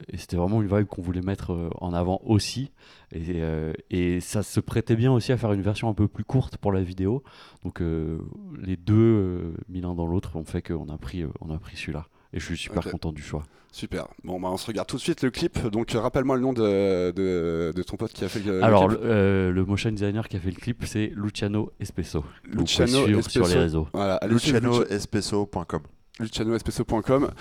et 0.08 0.18
c'était 0.18 0.38
vraiment 0.38 0.62
une 0.62 0.68
vibe 0.68 0.86
qu'on 0.86 1.02
voulait 1.02 1.24
mettre 1.24 1.54
euh, 1.54 1.70
en 1.82 1.92
avant 1.92 2.22
aussi. 2.24 2.72
Et, 3.12 3.42
euh, 3.42 3.74
et 3.90 4.22
ça 4.22 4.44
se 4.44 4.60
prêtait 4.60 4.96
bien 4.96 5.12
aussi 5.12 5.32
à 5.32 5.38
faire 5.38 5.52
une 5.54 5.64
version 5.64 5.90
un 5.90 5.96
peu 5.96 6.08
plus 6.08 6.24
courte 6.24 6.58
pour 6.58 6.72
la 6.72 6.84
vidéo. 6.84 7.24
Donc 7.64 7.82
euh, 7.82 8.20
les 8.62 8.78
deux, 8.78 9.56
mis 9.70 9.82
l'un 9.82 9.96
dans 9.96 10.06
l'autre, 10.06 10.36
ont 10.36 10.46
fait 10.46 10.62
qu'on 10.62 10.88
a 10.88 10.98
pris, 11.00 11.26
on 11.42 11.50
a 11.50 11.58
pris 11.58 11.78
celui-là. 11.78 12.06
Et 12.34 12.40
je 12.40 12.46
suis 12.46 12.58
super 12.58 12.84
content 12.84 13.12
du 13.12 13.22
choix. 13.24 13.44
Super. 13.72 14.08
Bon, 14.24 14.40
bah, 14.40 14.50
on 14.52 14.58
se 14.58 14.66
regarde 14.68 14.88
tout 14.88 14.96
de 14.98 15.02
suite 15.02 15.22
le 15.22 15.30
clip. 15.32 15.60
Donc 15.68 15.94
euh, 15.94 16.00
rappelle-moi 16.00 16.36
le 16.36 16.42
nom 16.42 16.54
de, 16.54 17.12
de, 17.12 17.72
de 17.76 17.84
ton 17.84 17.98
pote 17.98 18.12
qui 18.14 18.24
a 18.24 18.30
fait 18.30 18.40
le, 18.40 18.60
clip. 18.60 19.00
le, 19.02 19.06
euh, 19.06 19.52
le 19.52 19.66
motion 19.66 19.92
designer 19.92 20.28
qui 20.28 20.38
a 20.38 20.40
fait 20.40 20.52
le 20.52 20.56
clip, 20.60 20.84
c'est 20.86 21.12
Luciano 21.16 21.72
Espesso. 21.80 22.24
Luciano 22.46 23.08
Espesso. 23.08 23.46
sur 23.46 23.48
les 23.48 23.62
réseaux. 23.62 23.88
Voilà, 23.94 24.20
LucianoEspesso.com. 24.28 25.82
lucianoespesso.com 26.20 27.32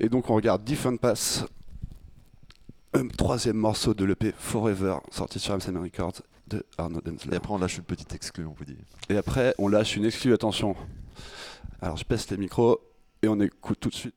et 0.00 0.08
donc 0.08 0.28
on 0.30 0.34
regarde 0.34 0.62
Different 0.64 0.96
Pass 0.98 1.44
un 2.94 3.06
troisième 3.08 3.56
morceau 3.56 3.92
de 3.94 4.04
l'EP 4.04 4.32
Forever 4.38 4.96
sorti 5.10 5.38
sur 5.38 5.54
MSM 5.54 5.76
Records 5.82 6.22
de 6.46 6.64
Arnaud 6.78 7.00
Et 7.04 7.10
Densler 7.10 7.36
après, 7.36 7.52
on 7.52 7.58
lâche 7.58 7.76
une 7.76 7.84
petite 7.84 8.14
exclue, 8.14 8.46
on 8.46 8.54
vous 8.56 8.64
dit. 8.64 8.76
et 9.10 9.16
après 9.16 9.54
on 9.58 9.68
lâche 9.68 9.96
une 9.96 10.04
exclue 10.06 10.32
attention 10.32 10.74
alors 11.82 11.96
je 11.98 12.04
pèse 12.04 12.30
les 12.30 12.36
micros 12.38 12.80
et 13.22 13.28
on 13.28 13.38
écoute 13.40 13.78
tout 13.80 13.90
de 13.90 13.94
suite 13.94 14.14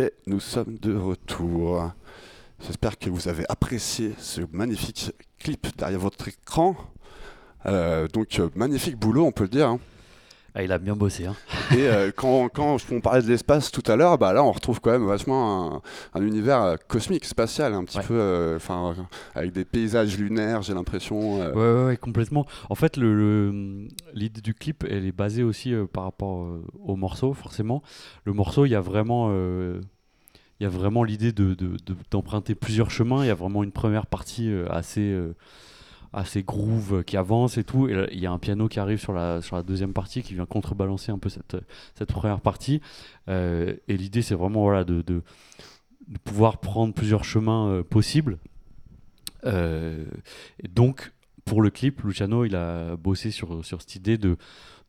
Et 0.00 0.14
nous 0.26 0.40
sommes 0.40 0.78
de 0.78 0.96
retour. 0.96 1.92
J'espère 2.64 2.98
que 2.98 3.10
vous 3.10 3.28
avez 3.28 3.44
apprécié 3.50 4.14
ce 4.16 4.40
magnifique 4.50 5.12
clip 5.38 5.66
derrière 5.76 6.00
votre 6.00 6.26
écran. 6.26 6.74
Euh, 7.66 8.08
donc, 8.08 8.40
euh, 8.40 8.48
magnifique 8.54 8.96
boulot, 8.96 9.26
on 9.26 9.30
peut 9.32 9.42
le 9.42 9.50
dire. 9.50 9.68
hein. 9.68 9.78
Ah, 10.54 10.62
il 10.64 10.72
a 10.72 10.78
bien 10.78 10.96
bossé. 10.96 11.26
Hein. 11.26 11.36
Et 11.72 11.86
euh, 11.88 12.10
quand, 12.14 12.48
quand 12.48 12.76
on 12.90 13.00
parlait 13.00 13.22
de 13.22 13.28
l'espace 13.28 13.70
tout 13.70 13.82
à 13.86 13.94
l'heure, 13.96 14.18
bah 14.18 14.32
là 14.32 14.42
on 14.42 14.50
retrouve 14.50 14.80
quand 14.80 14.90
même 14.90 15.06
vachement 15.06 15.76
un, 15.76 15.82
un 16.20 16.26
univers 16.26 16.62
euh, 16.62 16.76
cosmique, 16.88 17.24
spatial, 17.24 17.72
un 17.74 17.84
petit 17.84 17.98
Ouais. 17.98 18.04
peu, 18.04 18.14
euh, 18.18 18.58
avec 19.34 19.52
des 19.52 19.64
paysages 19.64 20.18
lunaires, 20.18 20.62
j'ai 20.62 20.74
l'impression. 20.74 21.40
euh, 21.40 21.52
Ouais, 21.52 21.80
ouais, 21.82 21.86
ouais, 21.90 21.96
complètement. 21.96 22.46
En 22.68 22.74
fait, 22.74 22.96
le- 22.96 23.14
le- 23.14 23.88
l'idée 24.12 24.40
du 24.40 24.54
clip, 24.54 24.84
elle 24.88 25.06
est 25.06 25.12
basée 25.16 25.42
aussi 25.44 25.72
par 25.92 26.04
rapport 26.04 26.46
au 26.84 26.96
morceau, 26.96 27.32
forcément. 27.32 27.82
Le 28.24 28.32
morceau, 28.32 28.66
il 28.66 28.70
y 28.70 28.74
a 28.74 28.80
vraiment, 28.80 29.30
il 29.30 30.62
y 30.64 30.66
a 30.66 30.68
vraiment 30.68 31.04
l'idée 31.04 31.32
de, 31.32 31.54
de- 31.54 31.76
de- 31.86 31.96
d'emprunter 32.10 32.54
plusieurs 32.54 32.90
chemins. 32.90 33.22
Il 33.24 33.28
y 33.28 33.30
a 33.30 33.34
vraiment 33.34 33.62
une 33.62 33.72
première 33.72 34.06
partie 34.06 34.52
assez, 34.68 35.00
euh, 35.12 35.34
assez 36.12 36.42
groove 36.42 37.04
qui 37.04 37.16
avance 37.16 37.58
et 37.58 37.64
tout. 37.64 37.88
Il 37.88 38.18
y 38.18 38.26
a 38.26 38.32
un 38.32 38.38
piano 38.38 38.68
qui 38.68 38.80
arrive 38.80 38.98
sur 38.98 39.12
la, 39.12 39.40
sur 39.42 39.56
la 39.56 39.62
deuxième 39.62 39.92
partie 39.92 40.22
qui 40.22 40.34
vient 40.34 40.46
contrebalancer 40.46 41.12
un 41.12 41.18
peu 41.18 41.28
cette, 41.28 41.56
cette 41.94 42.12
première 42.12 42.40
partie. 42.40 42.80
Euh, 43.28 43.76
et 43.88 43.96
l'idée, 43.96 44.22
c'est 44.22 44.34
vraiment 44.34 44.62
voilà, 44.62 44.84
de, 44.84 45.02
de- 45.02 45.22
pouvoir 46.24 46.58
prendre 46.58 46.92
plusieurs 46.92 47.22
chemins 47.24 47.68
euh, 47.68 47.82
possibles. 47.84 48.38
Euh, 49.44 50.04
et 50.62 50.68
donc, 50.68 51.12
pour 51.44 51.62
le 51.62 51.70
clip, 51.70 52.02
Luciano, 52.02 52.44
il 52.44 52.56
a 52.56 52.96
bossé 52.96 53.30
sur, 53.30 53.64
sur 53.64 53.80
cette 53.80 53.94
idée 53.94 54.18
de, 54.18 54.36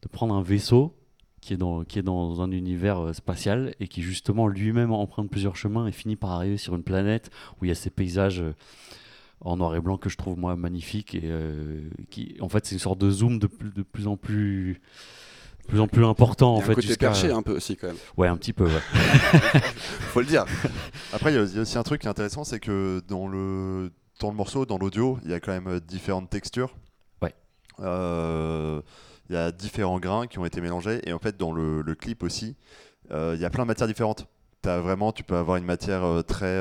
de 0.01 0.07
prendre 0.11 0.33
un 0.33 0.41
vaisseau 0.41 0.95
qui 1.39 1.53
est, 1.53 1.57
dans, 1.57 1.83
qui 1.83 1.99
est 1.99 2.03
dans 2.03 2.41
un 2.41 2.51
univers 2.51 3.15
spatial 3.15 3.73
et 3.79 3.87
qui 3.87 4.01
justement 4.01 4.47
lui-même 4.47 4.91
emprunte 4.91 5.29
plusieurs 5.29 5.55
chemins 5.55 5.87
et 5.87 5.91
finit 5.91 6.15
par 6.15 6.31
arriver 6.31 6.57
sur 6.57 6.75
une 6.75 6.83
planète 6.83 7.31
où 7.59 7.65
il 7.65 7.69
y 7.69 7.71
a 7.71 7.75
ces 7.75 7.89
paysages 7.89 8.43
en 9.41 9.57
noir 9.57 9.75
et 9.75 9.81
blanc 9.81 9.97
que 9.97 10.09
je 10.09 10.17
trouve 10.17 10.37
moi 10.37 10.55
magnifiques 10.55 11.15
et 11.15 11.21
euh, 11.25 11.89
qui 12.09 12.37
en 12.41 12.49
fait 12.49 12.65
c'est 12.65 12.75
une 12.75 12.79
sorte 12.79 12.99
de 12.99 13.09
zoom 13.09 13.39
de 13.39 13.47
plus, 13.47 13.71
de 13.71 13.81
plus 13.83 14.07
en 14.07 14.15
plus 14.17 14.81
de 15.63 15.67
plus 15.67 15.79
en 15.79 15.87
plus 15.87 16.05
important 16.05 16.55
en 16.55 16.61
fait 16.61 16.79
jusqu'à- 16.81 17.07
perché 17.07 17.31
un 17.31 17.41
peu 17.41 17.55
aussi 17.55 17.75
quand 17.77 17.87
même. 17.87 17.95
ouais 18.17 18.27
un 18.27 18.37
petit 18.37 18.53
peu 18.53 18.65
ouais. 18.65 18.81
Faut 20.11 20.19
le 20.21 20.25
dire. 20.27 20.45
Après, 21.13 21.31
il 21.31 21.35
y, 21.35 21.39
a 21.39 21.43
il 21.43 21.55
y 21.55 21.59
a 21.59 21.61
aussi 21.61 21.77
un 21.77 21.83
truc 21.83 22.01
qui 22.01 22.07
est 22.07 22.09
intéressant, 22.09 22.43
c'est 22.43 22.59
que 22.59 23.01
dans 23.07 23.27
le, 23.27 23.91
dans 24.19 24.29
le 24.29 24.35
morceau, 24.35 24.65
dans 24.65 24.77
l'audio, 24.77 25.17
il 25.23 25.31
y 25.31 25.33
a 25.33 25.39
quand 25.39 25.51
même 25.51 25.67
euh, 25.67 25.79
différentes 25.79 26.29
textures. 26.29 26.75
Ouais. 27.21 27.33
Euh, 27.79 28.81
Il 29.29 29.35
y 29.35 29.37
a 29.37 29.51
différents 29.51 29.99
grains 29.99 30.27
qui 30.27 30.39
ont 30.39 30.45
été 30.45 30.61
mélangés. 30.61 30.99
Et 31.07 31.13
en 31.13 31.19
fait, 31.19 31.37
dans 31.37 31.51
le, 31.53 31.81
le 31.81 31.95
clip 31.95 32.23
aussi, 32.23 32.55
euh, 33.11 33.33
il 33.35 33.41
y 33.41 33.45
a 33.45 33.49
plein 33.49 33.63
de 33.63 33.67
matières 33.67 33.87
différentes. 33.87 34.25
As 34.65 34.79
vraiment, 34.79 35.11
tu 35.11 35.23
peux 35.23 35.35
avoir 35.37 35.57
une 35.57 35.65
matière 35.65 36.03
très. 36.27 36.59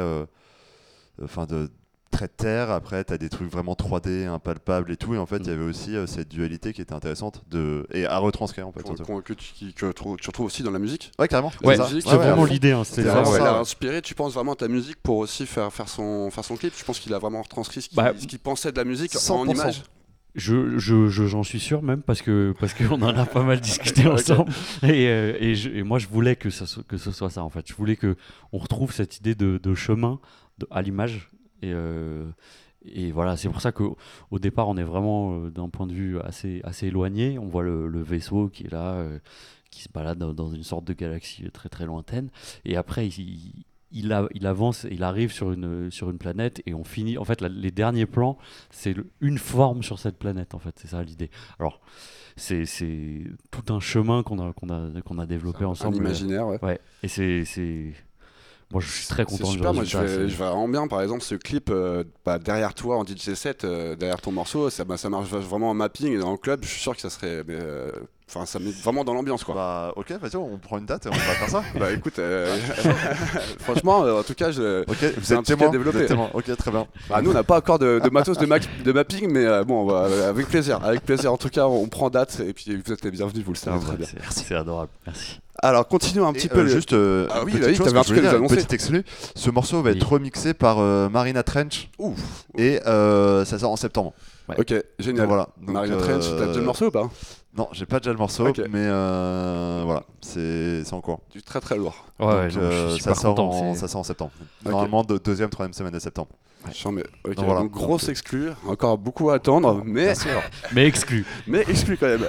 Enfin, 1.22 1.47
de 1.47 1.68
très 2.11 2.29
terre. 2.29 2.71
Après, 2.71 3.05
tu 3.05 3.13
as 3.13 3.19
des 3.19 3.29
trucs 3.29 3.51
vraiment 3.51 3.75
3D, 3.75 4.27
impalpables 4.27 4.91
et 4.93 4.97
tout. 4.97 5.15
Et 5.15 5.19
en 5.19 5.27
fait, 5.27 5.39
il 5.39 5.47
y 5.47 5.51
Mm. 5.51 5.53
avait 5.53 5.65
aussi 5.65 5.97
euh, 5.97 6.07
cette 6.07 6.29
dualité 6.29 6.73
qui 6.73 6.81
était 6.83 6.93
intéressante 6.95 7.43
de, 7.51 7.87
et 7.93 8.07
à 8.07 8.19
retranscrire 8.19 8.67
en 8.69 8.73
fait. 8.73 8.83
Qu'on- 8.83 9.21
que, 9.21 9.33
tu, 9.33 9.53
qui- 9.55 9.73
que 9.75 9.87
trou- 9.93 10.17
tu 10.17 10.27
retrouves 10.29 10.47
aussi 10.47 10.63
dans 10.63 10.71
la 10.71 10.79
musique. 10.79 11.13
Ouais, 11.19 11.29
carrément. 11.29 11.53
Ouais, 11.63 11.77
ça. 11.77 11.85
musique, 11.85 12.03
c'est 12.03 12.11
ouais, 12.11 12.17
vraiment 12.17 12.43
ouais. 12.43 12.51
l'idée 12.51 12.73
hein, 12.73 12.85
c'était 12.85 13.03
C'est 13.03 13.09
vraiment 13.09 13.31
vraiment, 13.31 13.45
ça, 13.47 13.57
a 13.57 13.61
inspiré, 13.61 14.03
tu 14.03 14.15
penses 14.15 14.35
vraiment 14.35 14.55
ta 14.55 14.69
musique 14.69 14.97
pour 15.03 15.19
aussi 15.19 15.47
faire, 15.47 15.73
faire, 15.73 15.89
son, 15.89 16.31
faire 16.31 16.45
son 16.45 16.57
clip? 16.57 16.75
Tu 16.77 16.85
penses 16.85 16.99
qu'il 17.01 17.15
a 17.15 17.19
vraiment 17.19 17.43
retranscrit 17.43 17.83
ce 17.83 17.89
qu'il 17.89 17.97
Bah, 17.97 18.13
pensait 18.43 18.73
de 18.73 18.77
la 18.77 18.85
musique 18.85 19.15
en 19.17 19.19
100%. 19.19 19.51
image 19.55 19.83
Je, 20.37 20.79
je, 20.79 21.09
je- 21.09 21.27
j'en 21.27 21.43
suis 21.43 21.59
sûr 21.59 21.83
même 21.83 22.03
parce 22.03 22.23
que 22.23 22.55
parce 22.61 22.73
qu'on 22.75 23.01
en 23.03 23.17
a 23.17 23.27
pas 23.27 23.43
mal 23.43 23.61
discuté 23.61 24.07
ensemble 24.07 24.53
et, 24.85 25.09
euh, 25.09 25.37
et, 25.41 25.57
je- 25.57 25.71
et 25.71 25.83
moi 25.83 25.99
je 25.99 26.07
voulais 26.07 26.37
que, 26.37 26.51
ça, 26.51 26.67
que 26.87 26.97
ce 26.99 27.11
soit 27.11 27.31
ça 27.31 27.43
en 27.43 27.51
fait 27.51 27.67
je 27.69 27.75
voulais 27.75 27.97
que 27.97 28.15
on 28.53 28.59
retrouve 28.59 28.93
cette 28.93 29.17
idée 29.19 29.35
de, 29.35 29.59
de 29.61 29.75
chemin 29.75 30.21
de- 30.59 30.69
à 30.71 30.83
l'image 30.83 31.31
et, 31.63 31.73
euh, 31.73 32.27
et 32.85 33.11
voilà 33.13 33.37
c'est 33.37 33.49
pour 33.49 33.61
ça 33.61 33.73
que 33.73 33.85
au 34.31 34.39
départ 34.39 34.69
on 34.69 34.77
est 34.77 34.83
vraiment 34.85 35.35
euh, 35.35 35.51
d'un 35.51 35.69
point 35.69 35.87
de 35.87 35.93
vue 35.93 36.19
assez 36.21 36.61
assez 36.65 36.87
éloigné. 36.89 37.39
On 37.39 37.47
voit 37.47 37.63
le, 37.63 37.89
le 37.89 38.03
vaisseau 38.03 38.49
qui 38.49 38.65
est 38.65 38.73
là 38.73 38.95
euh, 38.95 39.19
qui 39.71 39.83
se 39.83 39.89
balade 39.89 40.19
dans, 40.19 40.49
une 40.53 40.63
sorte 40.65 40.85
de 40.85 40.93
galaxie 40.95 41.45
très 41.53 41.69
très 41.69 41.87
lointaine. 41.87 42.31
Et 42.65 42.77
après 42.77 43.07
il, 43.09 43.65
il, 43.93 44.13
a- 44.13 44.29
il 44.35 44.47
avance 44.47 44.87
il 44.91 45.03
arrive 45.03 45.31
sur 45.33 45.53
une 45.53 45.91
sur 45.91 46.11
une 46.11 46.19
planète 46.19 46.63
et 46.67 46.75
on 46.75 46.85
finit 46.85 47.19
en 47.19 47.25
fait 47.25 47.41
la- 47.41 47.49
les 47.49 47.71
derniers 47.71 48.07
plans 48.07 48.39
c'est 48.71 48.95
une 49.21 49.39
forme 49.39 49.83
sur 49.83 49.99
cette 49.99 50.19
planète 50.19 50.55
en 50.55 50.59
fait. 50.59 50.75
C'est 50.79 50.89
ça 50.89 51.03
l'idée. 51.03 51.31
Alors 51.59 51.81
c'est 52.37 52.65
tout 53.51 53.73
un 53.73 53.81
chemin 53.81 54.23
qu'on 54.23 54.39
a 54.39 54.53
qu'on 54.55 54.71
a 54.71 55.03
qu'on 55.03 55.19
a 55.19 55.27
développé 55.27 55.65
Un 55.65 55.69
ensemble. 55.69 55.97
imaginaire, 55.99 56.47
ouais. 56.47 56.59
ouais. 56.65 56.81
Et 57.03 57.09
c'est 57.09 57.93
moi 58.71 58.81
je 58.81 58.89
suis 58.89 59.07
très 59.07 59.25
C'est 59.27 59.39
content 59.39 59.53
du 59.53 59.53
super, 59.59 59.75
moi 59.75 59.85
je 59.85 59.99
vais, 59.99 60.07
c'est- 60.09 60.29
je 60.29 60.37
vais 60.37 60.45
vraiment 60.45 60.68
bien. 60.68 60.87
Par 60.89 61.03
exemple, 61.03 61.23
ce 61.23 61.35
clip 61.35 61.71
euh, 61.71 62.05
bah, 62.25 62.39
derrière 62.39 62.75
toi 62.75 62.97
en 62.99 63.05
DJ 63.05 63.35
set, 63.35 63.64
euh, 63.64 63.97
derrière 63.97 64.21
ton 64.21 64.33
morceau, 64.33 64.71
ça, 64.71 64.85
bah, 64.85 64.97
ça 64.97 65.11
marche 65.11 65.29
vraiment 65.29 65.71
en 65.71 65.75
mapping 65.75 66.12
et 66.14 66.18
dans 66.18 66.33
le 66.33 66.39
club. 66.39 66.62
Je 66.64 66.68
suis 66.68 66.81
sûr 66.81 66.95
que 66.95 67.01
ça 67.01 67.11
serait. 67.11 67.43
euh, 67.49 67.91
Enfin, 68.33 68.47
ça 68.47 68.61
met 68.61 68.70
vraiment 68.70 69.03
dans 69.03 69.12
l'ambiance 69.12 69.43
quoi. 69.43 69.57
Bah, 69.57 69.93
ok, 69.97 70.12
vas-y, 70.20 70.37
on 70.37 70.57
prend 70.59 70.78
une 70.78 70.87
date 70.87 71.07
et 71.07 71.09
on 71.09 71.12
va 71.12 71.18
faire 71.18 71.49
ça. 71.49 71.62
Bah 71.81 71.91
écoute, 71.91 72.18
euh, 72.20 72.57
franchement, 73.61 74.05
euh, 74.05 74.20
en 74.20 74.22
tout 74.22 74.35
cas, 74.35 74.53
je... 74.53 74.83
Ok, 74.83 74.97
vous 75.03 75.20
C'est 75.24 75.35
un 75.35 75.41
êtes 75.41 75.47
témoin. 75.47 75.70
Témoin. 76.07 76.31
Ok, 76.35 76.57
très 76.57 76.70
bien. 76.70 76.87
bah, 77.09 77.22
nous 77.22 77.31
on 77.31 77.35
n'a 77.35 77.43
pas 77.43 77.59
encore 77.59 77.78
de, 77.78 77.99
de 78.03 78.09
matos 78.11 78.39
de, 78.39 78.47
ma- 78.47 78.59
de 78.61 78.93
mapping, 78.93 79.28
mais 79.31 79.45
euh, 79.45 79.64
bon, 79.64 79.91
euh, 79.93 80.28
avec 80.31 80.47
plaisir. 80.49 80.78
Avec 80.85 81.03
plaisir, 81.05 81.33
en 81.33 81.37
tout 81.37 81.49
cas, 81.49 81.66
on 81.66 81.87
prend 81.89 82.09
date 82.11 82.41
et 82.41 82.53
puis 82.53 82.81
vous 82.85 82.93
êtes 82.93 83.05
les 83.05 83.11
bienvenus, 83.11 83.45
vous 83.45 83.53
le 83.53 83.57
savez 83.57 83.76
Ah, 83.78 83.83
très 83.83 83.91
ouais, 83.93 83.97
bien. 83.99 84.07
c'est 84.31 84.45
c'est 84.45 84.55
adorable 84.55 84.91
merci 85.07 85.41
Alors, 85.61 85.87
continuons 85.89 86.26
un 86.26 86.31
Et, 86.31 86.35
petit 86.35 86.49
euh, 86.51 86.55
peu. 86.55 86.62
le- 86.62 86.68
juste 86.68 86.93
euh, 86.93 87.26
Ah 87.31 87.41
oui, 87.45 87.53
petite 87.53 87.62
bah 87.78 87.85
chose 87.85 87.97
un 87.97 88.03
je 88.03 88.09
voulais 88.14 88.28
truc 88.28 88.45
à 88.45 88.55
petite 88.55 88.72
exclu. 88.72 89.05
Ce 89.35 89.51
morceau 89.51 89.83
va 89.83 89.91
Oui. 89.91 89.97
être 89.97 90.09
remixé 90.09 90.55
par 90.55 90.78
euh, 90.78 91.09
Marina 91.09 91.43
Trench 91.43 91.89
Ouf, 91.99 92.18
et 92.57 92.81
euh, 92.87 93.45
ça 93.45 93.59
sort 93.59 93.72
en 93.72 93.76
septembre. 93.76 94.12
ok, 94.57 94.72
génial. 94.99 95.22
Donc, 95.22 95.28
voilà. 95.28 95.49
Donc, 95.61 95.70
Marina 95.74 95.95
euh, 95.97 96.01
Trench, 96.01 96.24
t'as 96.39 96.47
déjà 96.47 96.61
le 96.61 96.64
morceau 96.66 96.87
ou 96.87 96.91
pas? 96.93 97.11
Non, 97.57 97.69
j'ai 97.73 97.85
pas 97.85 97.99
déjà 97.99 98.13
le 98.13 98.19
morceau, 98.19 98.45
mais 98.71 98.87
euh, 98.87 99.83
voilà, 99.85 100.05
c'est 100.21 100.85
c'est 100.85 100.93
en 100.95 101.01
cours. 101.01 101.21
Du 101.33 101.43
très 101.43 101.61
très 101.61 101.77
lourd. 101.77 102.07
ouais, 102.21 102.27
Donc, 102.27 102.35
non, 102.43 102.49
je 102.49 102.61
euh, 102.61 102.91
suis 102.95 103.03
ça, 103.03 103.15
sort 103.17 103.35
content 103.35 103.51
en, 103.51 103.75
ça 103.75 103.89
sort 103.89 104.01
en 104.01 104.05
septembre. 104.05 104.31
Normalement, 104.65 105.03
de 105.03 105.19
deuxième, 105.19 105.51
troisième 105.51 105.73
semaine 105.73 105.93
de 105.93 105.99
septembre. 105.99 106.29
Mets. 106.65 107.03
Ok, 107.25 107.35
Donc, 107.35 107.45
voilà. 107.47 107.61
donc 107.63 107.73
grosse 107.73 108.09
exclue, 108.09 108.51
encore 108.67 108.99
beaucoup 108.99 109.31
à 109.31 109.35
attendre, 109.35 109.83
mais, 109.85 110.13
mais 110.73 110.87
exclu 110.87 111.25
mais 111.47 111.65
exclu 111.69 111.97
quand 111.97 112.07
même. 112.07 112.27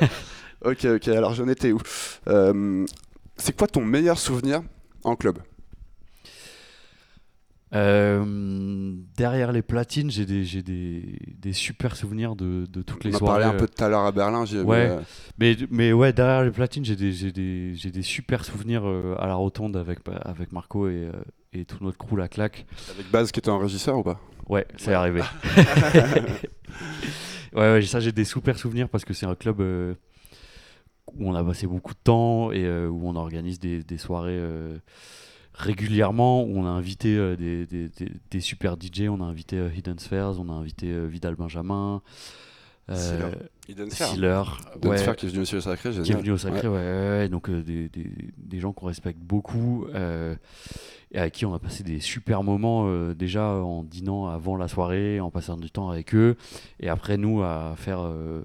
ok, 0.66 0.86
ok, 0.86 1.08
alors 1.10 1.34
j'en 1.34 1.48
étais 1.48 1.72
où? 1.72 1.80
Euh, 2.28 2.86
C'est 3.38 3.56
quoi 3.56 3.68
ton 3.68 3.82
meilleur 3.82 4.18
souvenir 4.18 4.62
en 5.04 5.16
club? 5.16 5.38
Euh, 7.74 8.94
derrière 9.16 9.52
les 9.54 9.62
platines, 9.62 10.12
j'ai 10.12 10.26
des, 10.26 10.44
j'ai 10.44 10.62
des, 10.62 11.18
des 11.38 11.54
super 11.54 11.96
souvenirs 11.96 12.36
de, 12.36 12.66
de 12.70 12.82
toutes 12.82 13.06
les 13.06 13.16
On 13.16 13.20
soirées. 13.20 13.44
parlé 13.44 13.46
un 13.46 13.56
euh, 13.56 13.60
peu 13.60 13.68
tout 13.68 13.82
à 13.84 13.88
l'heure 13.88 14.06
à 14.06 14.12
Berlin. 14.12 14.44
j'ai- 14.46 14.62
Ouais. 14.62 14.90
euh, 14.92 15.00
Mais, 15.40 15.56
mais 15.70 15.94
ouais, 15.94 16.12
derrière 16.12 16.44
les 16.44 16.52
platines, 16.52 16.84
j'ai 16.84 16.98
des, 16.98 17.14
j'ai 17.14 17.32
des, 17.32 17.74
j'ai 17.76 17.92
des 17.92 18.02
super 18.02 18.44
souvenirs 18.44 18.84
euh, 18.86 19.16
à 19.20 19.28
la 19.28 19.36
rotonde 19.36 19.78
avec, 19.78 20.00
avec 20.24 20.52
Marco 20.52 20.90
et, 20.90 21.06
euh, 21.06 21.12
et 21.54 21.64
tout 21.66 21.78
notre 21.82 21.98
crew, 21.98 22.18
la 22.18 22.28
claque. 22.28 22.66
avec 22.94 23.10
Baz 23.10 23.32
qui 23.32 23.40
était 23.40 23.50
un 23.50 23.60
régisseur 23.60 23.98
ou 23.98 24.04
pas? 24.04 24.20
Ouais, 24.50 24.68
c'est 24.76 24.94
arrivé. 24.94 25.22
ouais, 27.54 27.74
ouais, 27.74 27.82
ça, 27.84 28.00
j'ai 28.00 28.12
des 28.12 28.26
super 28.26 28.58
souvenirs 28.58 28.90
parce 28.90 29.06
que 29.06 29.14
c'est 29.14 29.26
un 29.26 29.36
club 29.36 29.62
euh, 29.62 29.94
où 31.14 31.30
on 31.30 31.36
a 31.36 31.44
passé 31.44 31.68
beaucoup 31.68 31.94
de 31.94 32.00
temps 32.04 32.52
et 32.52 32.66
euh, 32.66 32.88
où 32.90 33.08
on 33.08 33.16
organise 33.16 33.60
des, 33.60 33.84
des 33.84 33.98
soirées 33.98 34.38
euh, 34.38 34.78
régulièrement, 35.62 36.44
où 36.44 36.58
on 36.58 36.66
a 36.66 36.70
invité 36.70 37.16
euh, 37.18 37.36
des, 37.36 37.66
des, 37.66 37.90
des- 37.90 38.12
des 38.30 38.40
super 38.40 38.76
DJ, 38.80 39.04
on 39.10 39.22
a 39.22 39.26
invité 39.26 39.58
euh, 39.58 39.70
Hidden 39.76 40.00
Spheres, 40.00 40.40
on 40.40 40.50
a 40.50 40.54
invité 40.54 40.88
euh, 40.92 41.06
Vidal 41.08 41.36
Benjamin, 41.36 42.02
euh, 42.90 42.96
Sphere. 42.96 43.32
Sealer, 43.92 44.44
Eden 44.76 44.90
ouais, 44.90 44.98
Sphere 44.98 45.16
qui 45.16 45.26
est 45.28 45.30
venu 45.30 45.42
aussi 45.42 45.56
au 45.56 45.62
Sacré, 45.62 45.92
qui 45.92 46.12
est 46.12 46.16
venu 46.16 46.32
au 46.32 46.38
Sacré, 46.38 46.68
Ouais. 46.68 46.74
ouais, 46.76 46.80
ouais, 46.82 47.10
ouais, 47.20 47.30
donc 47.30 47.50
euh, 47.50 47.62
des, 47.64 47.88
des, 47.90 48.12
des 48.38 48.60
gens 48.60 48.74
qu'on 48.74 48.88
respecte 48.88 49.20
beaucoup 49.20 49.86
euh, 49.94 50.36
et 51.12 51.20
à 51.20 51.30
qui 51.30 51.46
on 51.46 51.54
a 51.54 51.60
passé 51.60 51.84
des 51.84 52.00
super 52.00 52.44
moments 52.44 52.88
euh, 52.88 53.14
déjà 53.14 53.46
en 53.48 53.84
dînant 53.84 54.28
avant 54.28 54.58
la 54.58 54.68
soirée, 54.68 55.20
en 55.20 55.30
passant 55.30 55.58
du 55.58 55.70
temps 55.70 55.90
avec 55.90 56.16
eux, 56.16 56.36
et 56.80 56.90
après 56.90 57.18
nous 57.18 57.44
à 57.44 57.76
faire 57.78 58.02
euh, 58.02 58.42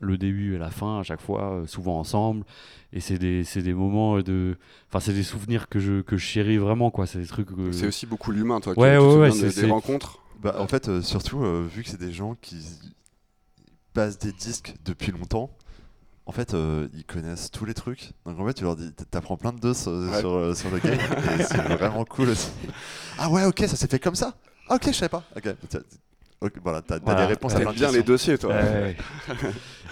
le 0.00 0.18
début 0.18 0.54
et 0.54 0.58
la 0.58 0.70
fin 0.70 1.00
à 1.00 1.02
chaque 1.02 1.20
fois, 1.20 1.52
euh, 1.52 1.66
souvent 1.66 1.98
ensemble. 1.98 2.44
Et 2.92 3.00
c'est 3.00 3.18
des, 3.18 3.44
c'est 3.44 3.62
des 3.62 3.74
moments 3.74 4.20
de. 4.20 4.56
Enfin, 4.88 5.00
c'est 5.00 5.12
des 5.12 5.22
souvenirs 5.22 5.68
que 5.68 5.78
je, 5.78 6.00
que 6.02 6.16
je 6.16 6.24
chéris 6.24 6.58
vraiment, 6.58 6.90
quoi. 6.90 7.06
C'est 7.06 7.18
des 7.18 7.26
trucs. 7.26 7.48
que- 7.54 7.72
C'est 7.72 7.86
aussi 7.86 8.06
beaucoup 8.06 8.30
l'humain, 8.32 8.60
toi. 8.60 8.74
qui- 8.74 8.80
Ouais, 8.80 8.96
tu 8.96 9.02
ouais, 9.04 9.16
ouais, 9.16 9.30
des- 9.30 9.60
des 9.62 9.70
rencontres. 9.70 10.18
Bah, 10.42 10.56
en 10.58 10.66
fait, 10.66 10.88
euh, 10.88 11.02
surtout, 11.02 11.42
euh, 11.44 11.66
vu 11.70 11.82
que 11.82 11.88
c'est 11.88 11.98
des 12.00 12.12
gens 12.12 12.34
qui 12.40 12.56
passent 13.94 14.18
des 14.18 14.32
disques 14.32 14.74
depuis 14.84 15.12
longtemps, 15.12 15.50
en 16.26 16.32
fait, 16.32 16.54
euh, 16.54 16.88
ils 16.94 17.04
connaissent 17.04 17.50
tous 17.50 17.64
les 17.64 17.74
trucs. 17.74 18.12
Donc 18.26 18.38
en 18.38 18.46
fait, 18.46 18.54
tu 18.54 18.64
leur 18.64 18.76
dis, 18.76 18.90
t'apprends 19.10 19.36
plein 19.36 19.52
de 19.52 19.60
deux 19.60 19.74
sur, 19.74 19.92
Ouais. 19.92 20.20
sur, 20.20 20.32
euh, 20.34 20.54
sur 20.54 20.70
le 20.70 20.78
game, 20.78 20.98
et 21.38 21.42
c'est 21.42 21.56
vraiment 21.56 22.04
cool 22.04 22.30
aussi. 22.30 22.50
Ah 23.18 23.30
ouais, 23.30 23.44
ok, 23.46 23.60
ça 23.60 23.76
s'est 23.76 23.86
fait 23.88 23.98
comme 23.98 24.14
ça. 24.14 24.34
Ok, 24.68 24.82
je 24.88 24.92
savais 24.92 25.08
pas. 25.08 25.22
Ok, 25.36 25.48
t'as- 26.40 26.46
ok, 26.46 26.52
voilà, 26.62 26.82
t'as 26.82 26.98
t'as 26.98 27.04
Voilà. 27.04 27.20
des 27.22 27.26
réponses 27.32 27.54
T'aimes 27.54 27.72
bien 27.72 27.92
les 27.92 28.02
dossiers, 28.02 28.38
toi. 28.38 28.54
Ouais, 28.54 28.62
ouais. 28.62 28.96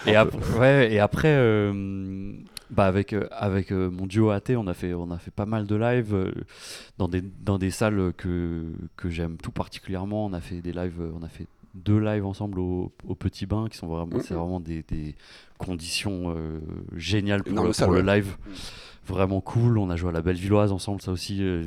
et, 0.07 0.15
ap- 0.15 0.35
ouais, 0.59 0.93
et 0.93 0.99
après, 0.99 1.35
euh, 1.37 2.33
bah 2.69 2.85
avec, 2.85 3.13
euh, 3.13 3.27
avec 3.31 3.71
euh, 3.71 3.89
mon 3.89 4.05
duo 4.07 4.29
AT, 4.31 4.51
on 4.57 4.67
a, 4.67 4.73
fait, 4.73 4.93
on 4.93 5.11
a 5.11 5.17
fait 5.17 5.31
pas 5.31 5.45
mal 5.45 5.65
de 5.67 5.75
lives 5.75 6.33
dans, 6.97 7.07
des, 7.07 7.21
dans 7.21 7.57
des 7.57 7.71
salles 7.71 8.13
que, 8.17 8.63
que 8.97 9.09
j'aime 9.09 9.37
tout 9.37 9.51
particulièrement. 9.51 10.25
On 10.25 10.33
a 10.33 10.41
fait 10.41 10.61
des 10.61 10.73
lives, 10.73 11.01
on 11.19 11.23
a 11.23 11.29
fait 11.29 11.47
deux 11.73 11.99
lives 11.99 12.25
ensemble 12.25 12.59
au, 12.59 12.91
au 13.07 13.15
Petit 13.15 13.45
Bain 13.45 13.67
qui 13.69 13.77
sont 13.77 13.87
vraiment, 13.87 14.15
Mhm. 14.17 14.21
c'est 14.21 14.33
vraiment 14.33 14.59
des, 14.59 14.83
des 14.83 15.13
conditions 15.57 16.33
euh, 16.35 16.59
géniales 16.95 17.43
pour, 17.43 17.51
Énorme 17.51 17.67
le, 17.67 17.85
pour 17.85 17.93
live. 17.95 18.35
Vraiment 19.07 19.41
cool. 19.41 19.77
On 19.77 19.89
a 19.89 19.95
joué 19.95 20.09
à 20.09 20.13
la 20.13 20.21
Bellevilloise 20.21 20.71
ensemble, 20.71 21.01
ça 21.01 21.11
aussi. 21.11 21.43
euh. 21.43 21.63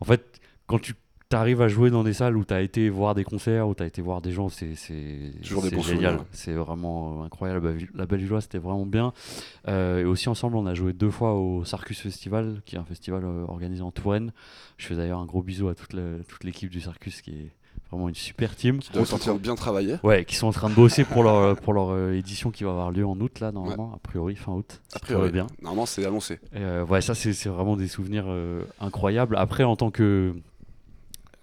En 0.00 0.04
fait, 0.04 0.40
quand 0.66 0.78
tu 0.80 0.94
arrives 1.36 1.60
à 1.62 1.68
jouer 1.68 1.90
dans 1.90 2.02
des 2.04 2.12
salles 2.12 2.36
où 2.36 2.44
tu 2.44 2.52
as 2.54 2.60
été 2.60 2.88
voir 2.90 3.14
des 3.14 3.24
concerts, 3.24 3.68
où 3.68 3.74
tu 3.74 3.82
as 3.82 3.86
été 3.86 4.02
voir 4.02 4.20
des 4.20 4.32
gens, 4.32 4.48
c'est 4.48 4.74
c'est- 4.74 5.32
Toujours 5.42 5.62
des 5.62 5.68
c'est 5.70 5.76
bons 5.76 5.82
génial. 5.82 6.20
C'est 6.32 6.52
vraiment 6.54 7.22
euh, 7.22 7.24
incroyable. 7.26 7.76
La 7.94 8.06
Bellevilloise, 8.06 8.44
c'était 8.44 8.58
vraiment 8.58 8.86
bien. 8.86 9.12
Euh, 9.68 10.00
et 10.00 10.04
aussi 10.04 10.28
ensemble, 10.28 10.56
on 10.56 10.66
a 10.66 10.74
joué 10.74 10.92
deux 10.92 11.10
fois 11.10 11.34
au 11.34 11.64
Sarcus 11.64 12.00
Festival, 12.00 12.62
qui 12.64 12.76
est 12.76 12.78
un 12.78 12.84
festival 12.84 13.24
euh, 13.24 13.44
organisé 13.48 13.82
en 13.82 13.90
Touraine. 13.90 14.32
Je 14.78 14.86
fais 14.86 14.94
d'ailleurs 14.96 15.20
un 15.20 15.26
gros 15.26 15.42
bisou 15.42 15.68
à 15.68 15.74
toute 15.74 15.92
l'équipe 16.44 16.70
du 16.70 16.80
Sarcus, 16.80 17.20
qui 17.22 17.30
est 17.30 17.52
vraiment 17.90 18.08
une 18.08 18.14
super 18.14 18.56
team. 18.56 18.78
Qui 18.78 18.90
doivent 18.92 19.06
sentir 19.06 19.34
bien 19.36 19.54
travailler. 19.54 19.96
Ouais, 20.02 20.24
qui 20.24 20.34
sont 20.36 20.46
en 20.46 20.52
train 20.52 20.70
de 20.70 20.74
bosser 20.74 21.04
pour 21.04 21.22
leur, 21.22 21.56
pour 21.60 21.74
leur 21.74 21.90
euh, 21.90 22.12
édition 22.14 22.50
qui 22.50 22.64
va 22.64 22.70
avoir 22.70 22.90
lieu 22.90 23.06
en 23.06 23.18
août, 23.20 23.40
là, 23.40 23.52
normalement, 23.52 23.92
a 23.94 23.98
priori, 23.98 24.34
fin 24.34 24.52
août. 24.52 24.80
si 24.88 24.96
A 24.96 25.00
priori, 25.00 25.30
bien. 25.30 25.46
normalement 25.60 25.84
c'est 25.86 26.04
annoncé. 26.06 26.34
Et, 26.54 26.58
euh, 26.58 26.84
ouais, 26.86 27.00
ça, 27.02 27.14
c'est 27.14 27.32
c'est 27.34 27.48
vraiment 27.50 27.76
des 27.76 27.88
souvenirs 27.88 28.24
euh, 28.28 28.62
incroyables. 28.80 29.36
Après, 29.36 29.64
en 29.64 29.76
tant 29.76 29.90
que, 29.90 30.34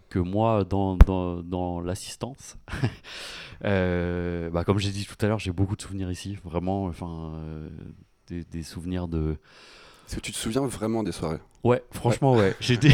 que 0.10 0.20
moi, 0.20 0.64
dans, 0.64 0.96
dans, 0.98 1.42
dans 1.44 1.80
l'assistance, 1.82 2.58
euh, 3.66 4.50
bah, 4.50 4.64
comme 4.64 4.80
j'ai 4.80 4.92
dit 4.92 5.06
tout 5.06 5.16
à 5.24 5.28
l'heure, 5.28 5.40
j'ai 5.40 5.52
beaucoup 5.52 5.76
de 5.76 5.82
souvenirs 5.82 6.12
ici. 6.12 6.38
Vraiment, 6.44 6.86
enfin, 6.86 7.34
euh, 7.36 7.70
des, 8.28 8.44
des 8.44 8.64
souvenirs 8.64 9.08
de. 9.08 9.38
Est-ce 10.08 10.16
que 10.16 10.22
tu 10.22 10.32
te 10.32 10.38
souviens 10.38 10.66
vraiment 10.66 11.04
des 11.04 11.12
soirées 11.12 11.40
Ouais, 11.64 11.84
franchement, 11.92 12.34
ouais. 12.36 12.56
J'ai 12.62 12.78
des, 12.78 12.90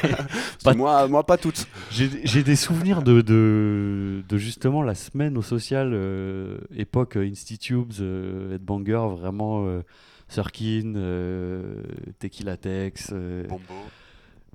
Pas- 0.64 0.74
moi, 0.74 1.06
moi, 1.08 1.24
pas 1.26 1.36
toutes. 1.36 1.66
j'ai 1.90 2.08
j'ai 2.24 2.42
des 2.44 2.56
souvenirs 2.56 3.02
de, 3.02 3.20
de, 3.20 4.22
de 4.28 4.38
justement 4.38 4.82
la 4.82 4.94
semaine 4.94 5.36
au 5.36 5.42
social, 5.42 5.90
euh, 5.92 6.58
époque 6.74 7.16
euh, 7.16 7.28
Institubes, 7.28 7.92
euh, 8.00 8.54
Headbanger, 8.54 9.08
vraiment. 9.18 9.66
Euh, 9.66 9.82
Surkin, 10.28 10.94
euh, 10.96 11.82
Tequila 12.18 12.56
Tex, 12.56 13.10
euh, 13.12 13.46
Bombo. 13.46 13.62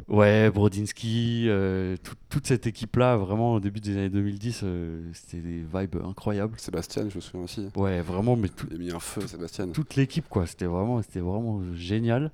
Ouais, 0.08 0.50
Brodinski, 0.50 1.46
euh, 1.48 1.96
tout- 2.04 2.16
toute 2.30 2.48
cette 2.48 2.68
équipe-là, 2.68 3.18
vraiment 3.18 3.54
au 3.54 3.60
début 3.60 3.80
des 3.80 3.92
années 3.98 4.10
2010, 4.10 4.62
euh, 4.64 5.02
c'était 5.14 5.38
des 5.42 5.62
vibes 5.74 5.98
incroyables. 6.04 6.54
Sébastien, 6.58 7.08
je 7.10 7.16
me 7.16 7.22
souviens 7.22 7.42
aussi. 7.46 7.68
Ouais, 7.76 8.02
vraiment, 8.02 8.36
mais 8.36 8.50
tout- 8.50 8.68
Il 8.72 8.76
a 8.76 8.80
mis 8.80 8.92
un 8.92 9.00
feu, 9.00 9.22
Sébastien. 9.28 9.68
toute 9.70 9.96
l'équipe, 9.96 10.26
quoi. 10.30 10.46
C'était 10.48 10.66
vraiment, 10.66 11.02
c'était 11.02 11.20
vraiment 11.22 11.62
génial. 11.76 12.32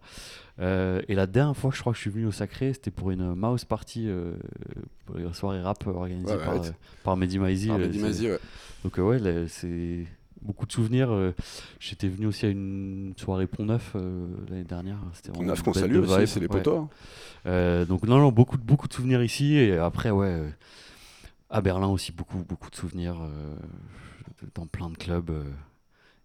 Euh, 0.59 1.01
et 1.07 1.13
la 1.13 1.28
dernière 1.28 1.55
fois 1.55 1.70
que 1.70 1.76
je 1.76 1.82
crois 1.82 1.93
que 1.93 1.97
je 1.97 2.01
suis 2.01 2.09
venu 2.09 2.26
au 2.26 2.32
Sacré, 2.32 2.74
c'était 2.74 2.89
pour 2.91 3.11
une 3.11 3.36
mouse 3.36 3.63
party, 3.65 4.09
pour 5.05 5.18
une 5.18 5.34
soirée 5.34 5.61
rap 5.61 5.86
organisée 5.86 6.34
Ouais, 6.36 6.43
par, 6.43 6.59
ouais. 6.59 6.72
par 7.03 7.15
Mehdi 7.18 7.38
Maizi. 7.38 7.70
Mehdi 7.72 7.99
Maizi, 7.99 8.28
ouais. 8.32 8.39
Donc 8.84 8.97
ouais, 8.97 9.20
c'est 9.49 10.05
beaucoup 10.41 10.65
de 10.65 10.71
souvenirs. 10.71 11.11
euh, 11.11 11.33
J'étais 11.79 12.07
venu 12.07 12.25
aussi 12.27 12.45
à 12.45 12.49
une 12.49 13.13
soirée 13.17 13.47
Pont 13.47 13.65
Neuf 13.65 13.93
euh, 13.95 14.27
l'année 14.49 14.63
dernière. 14.63 14.97
Vraiment 15.31 15.47
neuf 15.47 15.61
qu'on 15.63 15.73
salue 15.73 15.97
aussi, 15.97 16.27
c'est 16.27 16.39
les 16.39 16.47
Ouais. 16.47 16.61
hein. 16.77 16.89
Euh, 17.45 17.85
donc 17.85 18.03
non, 18.03 18.17
non, 18.19 18.31
beaucoup, 18.31 18.57
de- 18.57 18.63
beaucoup 18.63 18.88
de 18.88 18.93
souvenirs 18.93 19.23
ici. 19.23 19.55
Et 19.55 19.77
après, 19.77 20.09
ouais, 20.11 20.53
à 21.49 21.61
Berlin 21.61 21.88
aussi, 21.88 22.11
beaucoup, 22.11 22.39
beaucoup 22.47 22.69
de 22.69 22.75
souvenirs 22.75 23.17
dans 24.55 24.65
plein 24.67 24.89
de 24.89 24.97
clubs. 24.97 25.31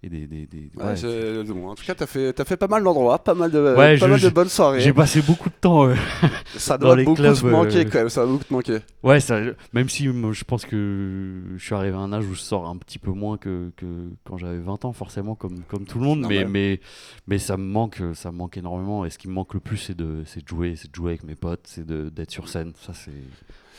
Et 0.05 0.09
des, 0.09 0.26
des, 0.26 0.46
des- 0.46 0.70
Ouais, 0.76 0.84
ouais, 0.84 0.96
c'est- 0.96 1.44
bon, 1.44 1.68
en 1.68 1.74
tout 1.76 1.84
cas, 1.84 1.94
t'as 1.94 2.07
fait, 2.07 2.32
t'as 2.32 2.44
fait 2.44 2.57
pas 2.57 2.66
mal 2.66 2.82
d'endroits, 2.82 3.18
pas 3.22 3.34
mal 3.34 3.50
de, 3.53 3.61
Ouais, 3.61 3.96
pas 3.98 4.07
je- 4.07 4.11
mal 4.11 4.20
de 4.20 4.28
bonnes 4.30 4.48
soirées. 4.48 4.80
J'ai 4.80 4.92
passé 4.92 5.22
beaucoup 5.22 5.48
de 5.48 5.55
temps. 5.55 5.86
euh, 5.88 5.94
Ça 6.57 6.76
dans 6.76 6.88
doit 6.88 6.96
les 6.96 7.05
beaucoup 7.05 7.16
clubs, 7.22 7.36
te 7.36 7.46
manquer 7.46 7.78
euh, 7.80 7.84
quand 7.84 7.98
même, 8.00 8.09
ça 8.09 8.24
va 8.24 8.32
beaucoup 8.32 8.42
te 8.44 8.53
manquer. 8.53 8.78
Ouais, 9.05 9.20
ça, 9.20 9.40
même 9.72 9.88
si 9.88 10.09
moi, 10.09 10.32
je 10.32 10.42
pense 10.44 10.64
que 10.66 11.40
je 11.57 11.64
suis 11.64 11.74
arrivé 11.74 11.94
à 11.94 12.00
un 12.00 12.12
âge 12.12 12.26
où 12.26 12.34
je 12.34 12.40
sors 12.40 12.66
un 12.68 12.76
petit 12.76 12.98
peu 12.98 13.12
moins 13.12 13.36
que, 13.38 13.70
que 13.76 13.86
quand 14.24 14.36
j'avais 14.38 14.59
20 14.59 14.84
ans, 14.84 14.92
forcément, 14.92 15.34
comme, 15.36 15.61
comme 15.68 15.84
tout 15.84 15.98
le 16.00 16.05
monde. 16.05 16.26
Mais, 16.28 16.44
mais, 16.44 16.80
mais 17.28 17.38
ça 17.38 17.57
me 17.57 17.64
manque, 17.64 18.03
ça 18.14 18.32
me 18.32 18.36
manque 18.38 18.57
énormément. 18.57 19.05
Et 19.05 19.11
ce 19.11 19.18
qui 19.18 19.28
me 19.28 19.34
manque 19.34 19.55
le 19.55 19.61
plus, 19.61 19.76
c'est 19.76 19.96
de, 19.96 20.24
de 20.24 20.48
jouer, 20.48 20.74
c'est 20.76 20.90
de 20.90 20.94
jouer 20.96 21.11
avec 21.12 21.22
mes 21.24 21.36
potes, 21.36 21.61
c'est 21.64 21.86
d'être 21.86 22.30
sur 22.32 22.48
scène. 22.48 22.72
Ça, 22.80 22.92
c'est, 22.92 23.12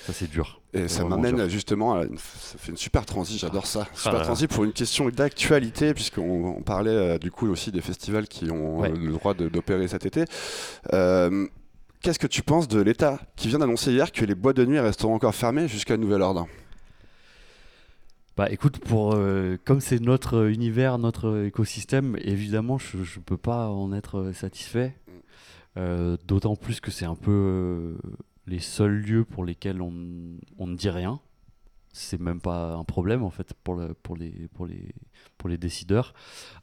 ça, 0.05 0.13
c'est 0.13 0.29
dur. 0.29 0.59
Et 0.73 0.87
ça 0.87 1.05
m'amène 1.05 1.47
justement, 1.49 1.95
à 1.95 2.03
une- 2.05 2.17
ça 2.17 2.57
fait 2.57 2.71
une 2.71 2.77
super 2.77 3.05
transi, 3.05 3.37
j'adore 3.37 3.65
ça. 3.67 3.87
Super 3.93 4.13
là 4.13 4.19
là. 4.19 4.25
transi 4.25 4.47
pour 4.47 4.63
une 4.63 4.73
question 4.73 5.07
d'actualité, 5.09 5.93
puisqu'on 5.93 6.55
on 6.57 6.61
parlait 6.61 6.89
euh, 6.91 7.17
du 7.19 7.31
coup 7.31 7.47
aussi 7.47 7.71
des 7.71 7.81
festivals 7.81 8.27
qui 8.27 8.49
ont 8.51 8.79
Ouais. 8.79 8.91
euh, 8.91 8.95
le 8.97 9.11
droit 9.13 9.33
d'opérer 9.33 9.87
cet 9.87 10.05
été. 10.05 10.25
Euh, 10.93 11.47
Qu'est-ce 12.01 12.19
que 12.19 12.27
tu 12.27 12.41
penses 12.41 12.67
de 12.67 12.81
l'État 12.81 13.17
qui 13.37 13.47
vient 13.47 13.59
d'annoncer 13.59 13.93
hier 13.93 14.11
que 14.11 14.25
les 14.25 14.35
boîtes 14.35 14.57
de 14.57 14.65
nuit 14.65 14.77
resteront 14.77 15.13
encore 15.15 15.33
fermées 15.33 15.69
jusqu'à 15.69 15.95
nouvel 15.95 16.21
ordre? 16.21 16.47
Bah 18.35 18.49
écoute, 18.51 18.79
pour, 18.79 19.13
euh, 19.13 19.57
comme 19.63 19.79
c'est 19.79 20.01
notre 20.01 20.47
univers, 20.49 20.97
notre 20.97 21.45
écosystème, 21.45 22.17
évidemment, 22.19 22.77
je 22.79 22.97
ne 22.97 23.23
peux 23.23 23.37
pas 23.37 23.67
en 23.69 23.93
être 23.93 24.31
satisfait. 24.33 24.95
Euh, 25.77 26.17
D'autant 26.27 26.55
plus 26.55 26.79
que 26.81 26.91
c'est 26.91 27.05
un 27.05 27.15
peu 27.15 27.31
euh, 27.31 27.95
les 28.47 28.59
seuls 28.59 28.99
lieux 29.01 29.25
pour 29.25 29.45
lesquels 29.45 29.81
on, 29.81 29.93
on 30.57 30.67
ne 30.67 30.75
dit 30.75 30.89
rien. 30.89 31.19
C'est 31.95 32.19
même 32.19 32.41
pas 32.41 32.73
un 32.73 32.83
problème 32.83 33.21
en 33.23 33.29
fait 33.29 33.53
pour, 33.63 33.75
le- 33.75 33.93
pour, 33.93 34.15
les, 34.17 34.47
pour, 34.53 34.65
les, 34.65 34.93
pour 35.37 35.47
les 35.47 35.57
décideurs, 35.59 36.13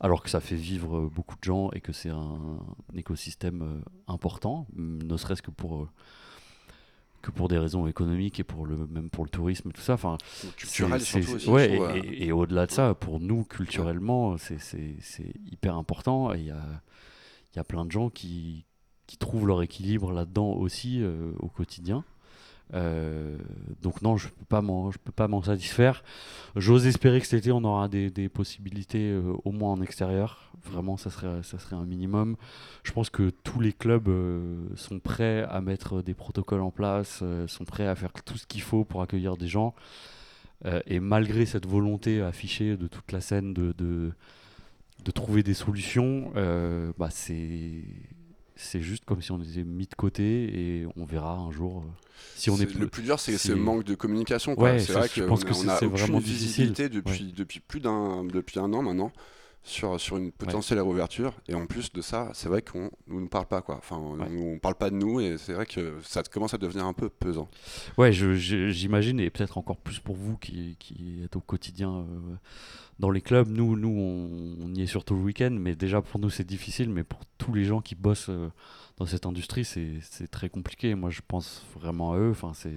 alors 0.01 0.23
que 0.25 0.29
ça 0.31 0.41
fait 0.41 0.57
vivre 0.57 1.09
beaucoup 1.09 1.37
de 1.37 1.45
gens 1.45 1.71
et 1.73 1.81
que 1.81 1.93
c'est 1.93 2.09
un, 2.11 2.59
écosystème 2.95 3.63
euh, 3.63 3.81
important, 4.09 4.67
ne 4.77 5.17
serait-ce 5.17 5.41
que 5.43 5.53
pour, 5.53 5.83
euh, 5.85 5.89
que 7.23 7.31
pour 7.31 7.47
des 7.49 7.59
raisons 7.59 7.87
économiques 7.87 8.41
et 8.41 8.45
pour 8.45 8.67
le, 8.67 8.87
même 8.89 9.09
pour 9.09 9.23
le 9.25 9.31
tourisme 9.31 9.69
et 9.69 9.73
tout 9.73 9.83
ça. 9.83 9.93
Enfin, 9.95 10.17
Culturel 10.57 11.01
surtout 11.01 11.37
aussi. 11.37 11.49
ouais, 11.49 11.71
et, 11.71 11.77
trouve, 11.77 11.97
et- 11.97 12.27
et 12.27 12.33
au-delà 12.33 12.67
de 12.67 12.73
ça, 12.73 12.95
pour 12.95 13.21
nous, 13.21 13.45
culturellement, 13.45 14.37
c'est- 14.39 14.59
c'est 14.59 14.97
c'est 15.01 15.33
hyper 15.53 15.77
important. 15.77 16.33
Et 16.35 16.39
il 16.41 16.47
y 16.47 16.51
a, 16.51 16.83
il 17.53 17.57
y 17.57 17.59
a 17.61 17.65
plein 17.65 17.85
de 17.85 17.93
gens 17.93 18.11
qui, 18.11 18.65
qui 19.11 19.17
trouvent 19.17 19.49
leur 19.49 19.61
équilibre 19.61 20.13
là-dedans 20.13 20.53
aussi 20.53 21.03
euh, 21.03 21.33
au 21.41 21.49
quotidien. 21.49 22.05
Euh, 22.75 23.37
donc 23.83 24.03
non, 24.03 24.17
je 24.17 24.29
peux 24.29 24.45
pas 24.45 24.63
peux 24.63 25.11
pas 25.11 25.27
m'en 25.27 25.43
satisfaire. 25.43 26.05
J'ose 26.55 26.87
espérer 26.87 27.21
que 27.21 27.27
cet 27.27 27.41
été 27.41 27.51
on 27.51 27.65
aura 27.65 27.89
des, 27.89 28.29
possibilités 28.29 29.11
euh, 29.11 29.35
au 29.45 29.51
moins 29.51 29.73
en 29.73 29.83
extérieur. 29.83 30.53
Vraiment, 30.63 30.97
ça 30.97 31.11
serait, 31.11 31.43
ça 31.43 31.59
serait 31.59 31.75
un 31.75 31.87
minimum. 31.87 32.37
Je 32.85 32.93
pense 32.93 33.11
que 33.11 33.31
tous 33.31 33.59
les 33.59 33.73
clubs 33.73 34.09
sont 34.77 35.01
prêts 35.01 35.43
à 35.43 35.61
mettre 35.61 36.03
des 36.03 36.15
protocoles 36.15 36.61
en 36.61 36.71
place, 36.71 37.25
sont 37.49 37.65
prêts 37.65 37.89
à 37.89 37.97
faire 37.97 38.13
tout 38.13 38.39
ce 38.39 38.47
qu'il 38.47 38.63
faut 38.63 38.85
pour 38.85 39.03
accueillir 39.03 39.37
des 39.37 39.49
gens. 39.49 39.75
Et 40.87 41.01
malgré 41.01 41.47
cette 41.47 41.67
volonté 41.67 42.23
affichée 42.23 42.77
de 42.77 42.87
toute 42.87 43.11
la 43.11 43.21
scène 43.21 43.55
de, 43.55 43.73
de, 43.77 45.11
trouver 45.11 45.43
des 45.43 45.55
solutions, 45.55 46.31
bah 46.99 47.09
c'est 47.11 47.83
c'est 48.63 48.81
juste 48.81 49.05
comme 49.05 49.23
si 49.23 49.33
on 49.33 49.41
était 49.43 49.65
mis 49.65 49.87
de 49.87 49.95
côté 49.95 50.25
et 50.81 50.87
on 50.97 51.05
verra 51.05 51.35
un 51.35 51.51
jour 51.51 51.79
euh, 51.79 51.89
si 52.37 52.51
on 52.51 52.57
est, 52.57 52.67
C'est- 52.71 52.79
le 52.79 52.87
plus 52.89 53.03
dur, 53.03 53.19
c'est 53.19 53.39
ce 53.39 53.53
manque 53.53 53.85
de 53.85 53.95
communication. 53.95 54.59
Ouais, 54.59 54.79
c'est 54.79 54.93
vrai 54.93 55.09
je 55.09 55.23
a- 55.23 55.45
que 55.45 55.51
on 55.53 55.55
c'est- 55.55 55.69
a 55.71 55.77
aucune 55.77 55.89
vraiment 55.89 56.19
difficile. 56.19 56.47
visibilité 56.67 56.89
depuis, 56.89 57.33
depuis 57.37 57.61
plus 57.61 57.81
d'un 57.81 58.25
depuis 58.25 58.59
un 58.59 58.73
an 58.73 58.83
maintenant 58.83 59.13
sur, 59.63 60.01
sur 60.01 60.17
une 60.17 60.33
potentielle 60.33 60.81
réouverture. 60.81 61.35
Et 61.49 61.55
en 61.55 61.67
plus 61.67 61.93
de 61.93 62.01
ça, 62.01 62.31
c'est 62.33 62.49
vrai 62.49 62.63
qu'on 62.63 62.91
ne 63.09 63.21
nous 63.21 63.29
parle 63.29 63.47
pas. 63.47 63.61
Quoi. 63.63 63.77
Enfin, 63.77 63.97
on, 63.99 64.19
Ouais. 64.19 64.27
on 64.55 64.59
parle 64.59 64.75
pas 64.75 64.91
de 64.91 64.97
nous 64.97 65.21
et 65.21 65.37
c'est 65.39 65.53
vrai 65.53 65.67
que 65.67 65.99
ça 66.03 66.23
commence 66.23 66.55
à 66.55 66.59
devenir 66.59 66.87
un 66.87 66.93
peu 66.95 67.09
pesant. 67.09 67.49
Ouais, 67.99 68.11
j'imagine, 68.13 69.21
et 69.21 69.31
peut-être 69.31 69.59
encore 69.59 69.77
plus 69.77 69.99
pour 70.01 70.17
vous 70.17 70.37
qui, 70.39 70.77
qui 70.79 71.21
êtes 71.25 71.37
au 71.37 71.41
quotidien 71.41 71.91
euh, 71.91 72.35
dans 72.99 73.11
les 73.11 73.21
clubs. 73.21 73.49
Nous, 73.49 73.77
nous 73.77 73.89
on, 73.89 74.57
on 74.67 74.75
y 74.75 74.83
est 74.83 74.87
surtout 74.87 75.15
le 75.15 75.21
week-end, 75.23 75.51
mais 75.53 75.75
déjà 75.75 76.01
pour 76.03 76.21
nous 76.21 76.31
c'est 76.31 76.47
difficile, 76.47 76.89
mais 76.91 77.05
pour 77.05 77.21
tous 77.39 77.53
les 77.53 77.65
gens 77.65 77.81
qui 77.81 77.95
bossent 77.95 78.31
euh, 78.31 78.49
dans 78.97 79.07
cette 79.07 79.25
industrie, 79.27 79.65
c'est 79.65 79.95
c'est 80.03 80.31
très 80.31 80.49
compliqué. 80.51 80.95
Moi, 80.95 81.09
je 81.11 81.21
pense 81.27 81.65
vraiment 81.79 82.13
à 82.13 82.19
eux. 82.19 82.31
Enfin, 82.31 82.53
c'est. 82.55 82.77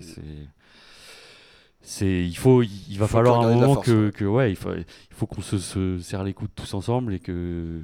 C'est- 1.84 2.23
il 2.25 2.36
faut, 2.38 2.63
il 2.63 2.97
va 2.97 3.07
Faut 3.07 3.13
falloir 3.17 3.41
un 3.41 3.53
moment 3.53 3.73
force, 3.75 3.86
que, 3.88 4.05
ouais. 4.07 4.11
que 4.11 4.25
ouais, 4.25 4.49
il 4.51 4.55
faut, 4.55 4.73
il 4.73 4.86
faut 5.15 5.27
qu'on 5.27 5.41
se, 5.41 5.57
se 5.59 5.99
serre 5.99 6.23
les 6.23 6.34
coudes 6.34 6.49
tous 6.55 6.73
ensemble 6.73 7.13
et 7.13 7.19
que 7.19 7.81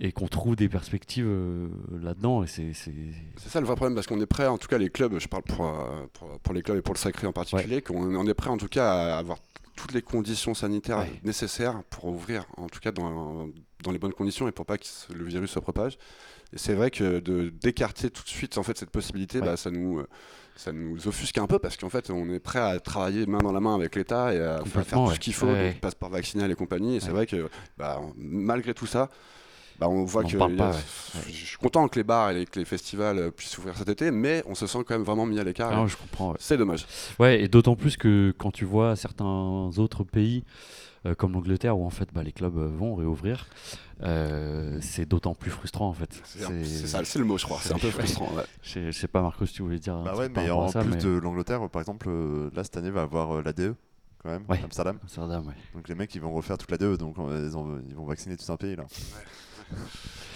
et 0.00 0.10
qu'on 0.10 0.26
trouve 0.26 0.56
des 0.56 0.68
perspectives 0.68 1.26
euh, 1.28 1.68
là-dedans. 2.02 2.42
Et 2.42 2.48
c'est, 2.48 2.72
c'est- 2.72 2.92
C'est 3.36 3.48
ça 3.48 3.60
le 3.60 3.66
vrai 3.66 3.76
problème 3.76 3.94
parce 3.94 4.08
qu'on 4.08 4.20
est 4.20 4.26
prêt, 4.26 4.46
en 4.48 4.58
tout 4.58 4.66
cas 4.66 4.76
les 4.78 4.90
clubs, 4.90 5.16
je 5.20 5.28
parle 5.28 5.44
pour, 5.44 5.66
euh, 5.66 6.06
pour, 6.12 6.38
pour 6.40 6.52
les 6.54 6.62
clubs 6.62 6.76
et 6.78 6.82
pour 6.82 6.94
le 6.94 6.98
sacré 6.98 7.28
en 7.28 7.32
particulier, 7.32 7.80
qu'on 7.80 8.16
on 8.16 8.26
est 8.26 8.34
prêt 8.34 8.50
en 8.50 8.56
tout 8.56 8.66
cas 8.66 8.90
à 8.92 9.18
avoir 9.18 9.38
toutes 9.76 9.92
les 9.92 10.02
conditions 10.02 10.52
sanitaires 10.54 10.98
Ouais. 10.98 11.12
nécessaires 11.22 11.80
pour 11.90 12.06
ouvrir, 12.06 12.44
en 12.56 12.66
tout 12.68 12.80
cas 12.80 12.90
dans, 12.90 13.48
dans 13.84 13.90
les 13.92 13.98
bonnes 14.00 14.12
conditions 14.12 14.48
et 14.48 14.52
pour 14.52 14.66
pas 14.66 14.78
que 14.78 14.84
le 15.14 15.24
virus 15.26 15.50
se 15.52 15.60
propage. 15.60 15.96
Et 16.52 16.58
c'est 16.58 16.74
vrai 16.74 16.90
que 16.90 17.20
de 17.20 17.50
d'écarter 17.50 18.10
tout 18.10 18.22
de 18.24 18.28
suite 18.28 18.58
en 18.58 18.64
fait 18.64 18.76
cette 18.76 18.90
possibilité, 18.90 19.38
Ouais. 19.38 19.46
bah, 19.46 19.56
ça 19.56 19.70
nous 19.70 19.98
euh, 20.00 20.08
ça 20.56 20.72
nous 20.72 21.08
offusque 21.08 21.38
un 21.38 21.46
peu 21.46 21.58
parce 21.58 21.76
qu'en 21.76 21.88
fait 21.88 22.10
on 22.10 22.28
est 22.30 22.38
prêt 22.40 22.60
à 22.60 22.78
travailler 22.80 23.26
main 23.26 23.38
dans 23.38 23.52
la 23.52 23.60
main 23.60 23.74
avec 23.74 23.96
l'État 23.96 24.32
et 24.32 24.38
à 24.38 24.62
faire, 24.64 24.84
tout 24.86 24.98
ouais. 25.08 25.14
ce 25.14 25.20
qu'il 25.20 25.34
faut, 25.34 25.46
Ouais. 25.46 25.72
donc 25.72 25.80
passeport 25.80 26.10
vaccinal 26.10 26.50
et 26.50 26.54
compagnie. 26.54 26.96
Et 26.96 27.00
c'est 27.00 27.10
vrai 27.10 27.26
que 27.26 27.48
bah, 27.76 28.00
malgré 28.16 28.74
tout 28.74 28.86
ça, 28.86 29.08
Bah, 29.80 29.88
on 29.88 30.04
voit 30.04 30.22
On 30.24 30.28
que 30.28 30.36
parle 30.36 30.52
a- 30.54 30.70
pas, 30.70 30.72
je 31.26 31.32
suis 31.32 31.56
content 31.56 31.88
que 31.88 31.98
les 31.98 32.04
bars 32.04 32.30
et 32.30 32.34
les- 32.34 32.46
que 32.46 32.60
les 32.60 32.64
festivals 32.64 33.18
euh, 33.18 33.30
puissent 33.32 33.58
ouvrir 33.58 33.76
cet 33.76 33.88
été, 33.88 34.12
mais 34.12 34.44
on 34.46 34.54
se 34.54 34.68
sent 34.68 34.78
quand 34.86 34.94
même 34.94 35.02
vraiment 35.02 35.26
mis 35.26 35.40
à 35.40 35.42
l'écart. 35.42 35.72
Ah, 35.72 35.84
je 35.88 35.96
comprends. 35.96 36.32
C'est 36.38 36.56
dommage. 36.56 36.86
Ouais, 37.18 37.42
et 37.42 37.48
d'autant 37.48 37.74
plus 37.74 37.96
que 37.96 38.32
quand 38.38 38.52
tu 38.52 38.64
vois 38.64 38.94
certains 38.94 39.70
autres 39.76 40.04
pays, 40.04 40.44
euh, 41.06 41.14
comme 41.14 41.32
l'Angleterre, 41.32 41.78
où 41.78 41.84
en 41.86 41.90
fait 41.90 42.08
bah, 42.12 42.22
les 42.22 42.32
clubs 42.32 42.56
euh, 42.56 42.66
vont 42.68 42.94
réouvrir, 42.94 43.46
euh, 44.02 44.78
c'est 44.80 45.06
d'autant 45.06 45.34
plus 45.34 45.50
frustrant 45.50 45.88
en 45.88 45.92
fait. 45.92 46.20
C'est 46.24 46.86
ça, 46.86 47.04
c'est 47.04 47.18
le 47.18 47.24
mot, 47.24 47.38
je 47.38 47.44
crois. 47.44 47.58
C'est 47.60 47.74
un 47.74 47.78
peu 47.78 47.90
frustrant. 47.90 48.32
ouais. 48.34 48.42
Je 48.62 48.90
je 48.90 48.98
sais 48.98 49.08
pas, 49.08 49.22
Marcos, 49.22 49.46
si 49.46 49.54
tu 49.54 49.62
voulais 49.62 49.78
dire. 49.78 49.94
un 49.94 50.04
Bah 50.04 50.16
ouais, 50.16 50.28
mais 50.28 50.50
en 50.50 50.68
ça, 50.68 50.80
plus 50.82 50.90
mais- 50.90 50.96
de 51.02 51.08
l'Angleterre, 51.10 51.68
par 51.70 51.80
exemple, 51.82 52.08
là 52.54 52.64
cette 52.64 52.76
année 52.76 52.90
va 52.90 53.02
avoir 53.02 53.42
la 53.42 53.52
DE 53.52 53.74
quand 54.22 54.30
même, 54.30 54.44
Ouais. 54.48 54.60
Amsterdam. 54.64 54.98
Amsterdam, 55.02 55.46
ouais. 55.46 55.54
Donc 55.74 55.88
les 55.88 55.94
mecs 55.94 56.14
ils 56.14 56.20
vont 56.20 56.32
refaire 56.32 56.56
toute 56.58 56.70
la 56.70 56.78
DE, 56.78 56.96
donc 56.96 57.16
ils, 57.18 57.50
ils 57.88 57.94
vont 57.94 58.04
vacciner 58.06 58.36
tout 58.36 58.50
un 58.50 58.56
pays 58.56 58.74
là. 58.76 58.84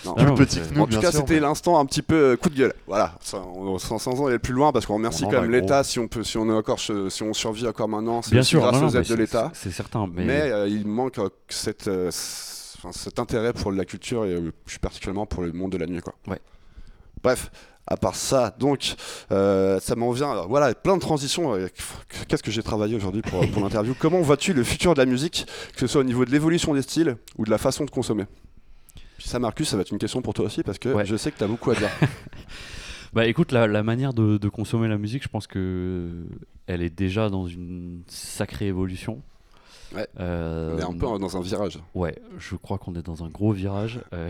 Non, 0.04 0.14
non, 0.16 0.24
mais 0.30 0.34
petit 0.36 0.54
c'est- 0.56 0.68
que 0.70 0.74
nous, 0.74 0.82
en 0.82 0.86
tout 0.86 1.00
cas, 1.00 1.10
c'était 1.10 1.34
mais- 1.34 1.40
l'instant 1.40 1.78
un 1.78 1.84
petit 1.84 2.02
peu 2.02 2.14
euh, 2.14 2.36
coup 2.36 2.48
de 2.50 2.54
gueule. 2.56 2.72
Voilà, 2.86 3.16
Ça, 3.20 3.42
on, 3.42 3.78
sans, 3.78 3.98
sans 3.98 4.20
en 4.20 4.26
aller 4.28 4.38
plus 4.38 4.54
loin 4.54 4.70
parce 4.72 4.86
qu'on 4.86 4.94
remercie 4.94 5.24
On 5.24 5.26
quand 5.28 5.40
même 5.42 5.50
gros. 5.50 5.60
l'État 5.60 5.82
si 5.82 5.98
on 5.98 6.06
peut, 6.06 6.22
si 6.22 6.38
on 6.38 6.48
est 6.48 6.52
encore, 6.52 6.78
si 6.78 7.22
on 7.22 7.32
survit 7.34 7.66
encore 7.66 7.88
maintenant, 7.88 8.22
c'est 8.22 8.30
Bien 8.30 8.40
aussi 8.40 8.50
sûr, 8.50 8.60
grâce 8.60 8.80
aux 8.80 8.96
aides 8.96 9.08
de 9.08 9.14
l'État. 9.16 9.50
C'est 9.54 9.72
certain, 9.72 10.06
mais, 10.06 10.24
Mais, 10.24 10.40
euh, 10.52 10.68
il 10.68 10.86
manque 10.86 11.18
euh, 11.18 11.28
cette, 11.48 11.88
euh, 11.88 12.10
cet 12.12 13.18
intérêt 13.18 13.52
pour 13.52 13.72
la 13.72 13.84
culture 13.84 14.24
et 14.24 14.34
euh, 14.34 14.52
plus 14.64 14.78
particulièrement 14.78 15.26
pour 15.26 15.42
le 15.42 15.52
monde 15.52 15.72
de 15.72 15.78
la 15.78 15.86
nuit. 15.86 16.00
Quoi. 16.00 16.14
Ouais. 16.28 16.40
Bref, 17.24 17.50
à 17.88 17.96
part 17.96 18.14
ça, 18.14 18.54
donc, 18.56 18.94
euh, 19.32 19.80
ça 19.80 19.96
m'en 19.96 20.12
vient. 20.12 20.30
alors, 20.30 20.48
voilà, 20.48 20.72
plein 20.74 20.96
de 20.96 21.00
transitions. 21.02 21.54
Qu'est-ce 22.28 22.42
que 22.44 22.52
j'ai 22.52 22.62
travaillé 22.62 22.94
aujourd'hui 22.94 23.22
pour, 23.22 23.40
pour 23.50 23.62
l'interview? 23.64 23.94
Comment 23.98 24.20
vois-tu 24.20 24.52
le 24.52 24.62
futur 24.62 24.94
de 24.94 25.00
la 25.00 25.06
musique, 25.06 25.44
que 25.74 25.80
ce 25.80 25.86
soit 25.88 26.02
au 26.02 26.04
niveau 26.04 26.24
de 26.24 26.30
l'évolution 26.30 26.72
des 26.72 26.82
styles 26.82 27.16
ou 27.36 27.44
de 27.44 27.50
la 27.50 27.58
façon 27.58 27.84
de 27.84 27.90
consommer? 27.90 28.24
Ça, 29.18 29.38
Marcus, 29.38 29.68
ça 29.68 29.76
va 29.76 29.82
être 29.82 29.90
une 29.92 29.98
question 29.98 30.22
pour 30.22 30.34
toi 30.34 30.46
aussi 30.46 30.62
parce 30.62 30.78
que 30.78 30.88
Ouais. 30.90 31.04
je 31.06 31.16
sais 31.16 31.30
que 31.30 31.38
tu 31.38 31.44
as 31.44 31.48
beaucoup 31.48 31.70
à 31.70 31.74
dire. 31.74 31.90
Bah 33.14 33.26
écoute, 33.26 33.52
la, 33.52 33.66
la 33.66 33.82
manière 33.82 34.12
de, 34.12 34.36
de 34.36 34.48
consommer 34.50 34.86
la 34.86 34.98
musique, 34.98 35.22
je 35.22 35.28
pense 35.28 35.46
que 35.46 36.26
elle 36.66 36.82
est 36.82 36.90
déjà 36.94 37.30
dans 37.30 37.46
une 37.46 38.02
sacrée 38.06 38.66
évolution. 38.66 39.22
Ouais. 39.94 40.06
Euh, 40.20 40.74
On 40.76 40.78
est 40.78 40.82
un 40.84 40.92
peu 40.92 41.18
dans 41.18 41.34
un 41.38 41.40
virage. 41.40 41.78
Ouais, 41.94 42.14
je 42.38 42.54
crois 42.56 42.76
qu'on 42.76 42.94
est 42.96 43.02
dans 43.02 43.24
un 43.24 43.28
gros 43.30 43.52
virage, 43.52 44.00
euh, 44.12 44.28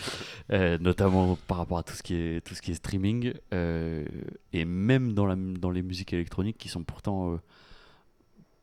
euh, 0.52 0.78
notamment 0.78 1.36
par 1.48 1.56
rapport 1.56 1.78
à 1.78 1.82
tout 1.82 1.94
ce 1.94 2.04
qui 2.04 2.14
est, 2.14 2.40
tout 2.46 2.54
ce 2.54 2.62
qui 2.62 2.70
est 2.70 2.74
streaming, 2.74 3.32
euh, 3.52 4.04
et 4.52 4.64
même 4.64 5.12
dans, 5.12 5.26
la, 5.26 5.34
dans 5.34 5.70
les 5.70 5.82
musiques 5.82 6.12
électroniques 6.12 6.56
qui 6.56 6.68
sont 6.68 6.84
pourtant 6.84 7.32
euh, 7.32 7.36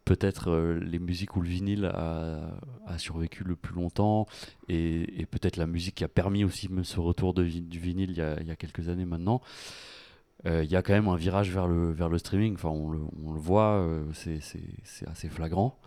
peut-être 0.07 0.51
euh, 0.51 0.79
les 0.79 0.99
musiques 0.99 1.35
où 1.35 1.41
le 1.41 1.49
vinyle 1.49 1.85
a, 1.85 2.97
survécu 2.97 3.43
le 3.43 3.57
plus 3.57 3.75
longtemps, 3.75 4.25
et, 4.69 5.27
peut-être 5.29 5.57
la 5.57 5.67
musique 5.67 5.95
qui 5.95 6.03
a 6.05 6.07
permis 6.07 6.45
aussi 6.45 6.69
ce 6.83 6.99
retour 6.99 7.33
du 7.33 7.79
vinyle 7.79 8.11
il 8.11 8.17
y, 8.17 8.21
a, 8.21 8.55
quelques 8.55 8.87
années 8.87 9.05
maintenant. 9.05 9.41
Euh, 10.45 10.63
Il 10.63 10.71
y 10.71 10.77
a 10.77 10.81
quand 10.81 10.93
même 10.93 11.09
un 11.09 11.17
virage 11.17 11.51
vers 11.51 11.67
le, 11.67 11.91
vers 11.91 12.07
le 12.07 12.17
streaming, 12.17 12.53
enfin, 12.53 12.69
on, 12.69 12.89
le, 12.89 12.99
voit, 13.39 13.81
euh, 13.81 14.05
c'est- 14.13 14.39
assez 15.07 15.27
flagrant. 15.27 15.77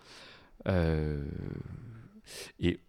Et 2.59 2.79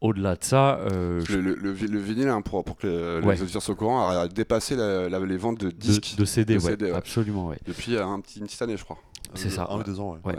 au-delà 0.00 0.34
de 0.36 0.44
ça, 0.44 0.78
euh, 0.78 1.20
je- 1.26 1.36
Le, 1.36 1.40
le- 1.40 1.54
le 1.56 1.72
vi- 1.72 1.86
le 1.88 1.98
vinyle, 1.98 2.28
hein, 2.28 2.40
pour, 2.42 2.64
pour 2.64 2.76
que 2.76 2.86
euh, 2.86 3.20
Ouais. 3.22 3.34
les 3.34 3.42
auditeurs 3.42 3.62
soient 3.62 3.74
au 3.74 3.76
courant, 3.76 4.08
a 4.08 4.28
dépassé 4.28 4.74
la- 4.76 5.08
la- 5.08 5.20
les 5.20 5.36
ventes 5.36 5.60
de 5.60 5.66
de, 5.70 5.72
disques 5.76 6.16
de 6.16 6.24
CD, 6.24 6.54
de 6.56 6.60
ouais, 6.60 6.70
CD, 6.70 6.84
ouais. 6.86 6.92
absolument, 6.96 7.48
ouais. 7.48 7.58
depuis 7.66 7.96
euh, 7.96 8.06
un 8.06 8.20
petit, 8.20 8.38
une 8.40 8.46
petite 8.46 8.62
année, 8.62 8.76
je 8.76 8.84
crois. 8.84 8.98
C'est 9.34 9.48
Un- 9.48 9.50
ça, 9.50 9.66
Un 9.70 9.78
ou 9.78 9.82
deux 9.82 10.00
ans, 10.00 10.16
ouais. 10.24 10.34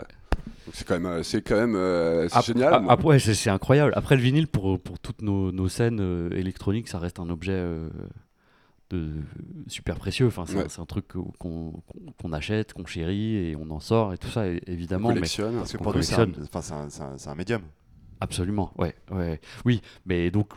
C'est 0.72 0.86
quand 0.86 0.94
même, 0.94 1.06
euh, 1.06 1.22
c'est 1.22 1.42
quand 1.42 1.56
même 1.56 1.74
euh, 1.76 2.28
c'est 2.28 2.36
Ap- 2.38 2.44
génial. 2.44 2.84
Après, 2.88 3.06
ouais, 3.08 3.18
c'est 3.18 3.34
c'est 3.34 3.50
incroyable. 3.50 3.92
Après, 3.96 4.16
le 4.16 4.22
vinyle, 4.22 4.46
pour, 4.48 4.78
pour 4.80 4.98
toutes 4.98 5.20
nos, 5.22 5.50
nos 5.52 5.68
scènes 5.68 5.98
euh, 6.00 6.30
électroniques, 6.32 6.88
ça 6.88 6.98
reste 6.98 7.18
un 7.18 7.28
objet 7.30 7.52
euh, 7.54 7.88
de, 8.90 9.08
super 9.68 9.96
précieux. 9.96 10.26
Enfin, 10.26 10.44
c'est 10.46 10.56
Ouais. 10.56 10.64
un- 10.64 10.68
c'est 10.68 10.80
un, 10.80 10.86
truc 10.86 11.06
qu'on 11.38 11.82
qu'on- 12.20 12.32
achète, 12.32 12.72
qu'on 12.74 12.86
chérit 12.86 13.36
et 13.36 13.56
on 13.56 13.70
en 13.70 13.80
sort 13.80 14.12
et 14.12 14.18
tout 14.18 14.28
ça, 14.28 14.46
é- 14.46 14.60
On 14.66 14.72
évidemment. 14.72 15.08
Mais 15.08 15.14
collectionne. 15.14 15.54
Parce 15.56 15.72
que 15.72 15.78
On 15.78 15.82
pour 15.82 15.94
nous, 15.96 16.02
c'est 16.02 16.14
un, 16.14 16.18
collectionne. 16.26 16.46
enfin, 16.52 16.60
c'est 16.88 17.02
un- 17.02 17.06
un- 17.06 17.18
c'est 17.18 17.28
un 17.28 17.34
médium. 17.34 17.62
Absolument, 18.22 18.72
ouais, 18.78 18.94
ouais. 19.10 19.40
Oui, 19.64 19.80
mais 20.06 20.30
donc 20.30 20.48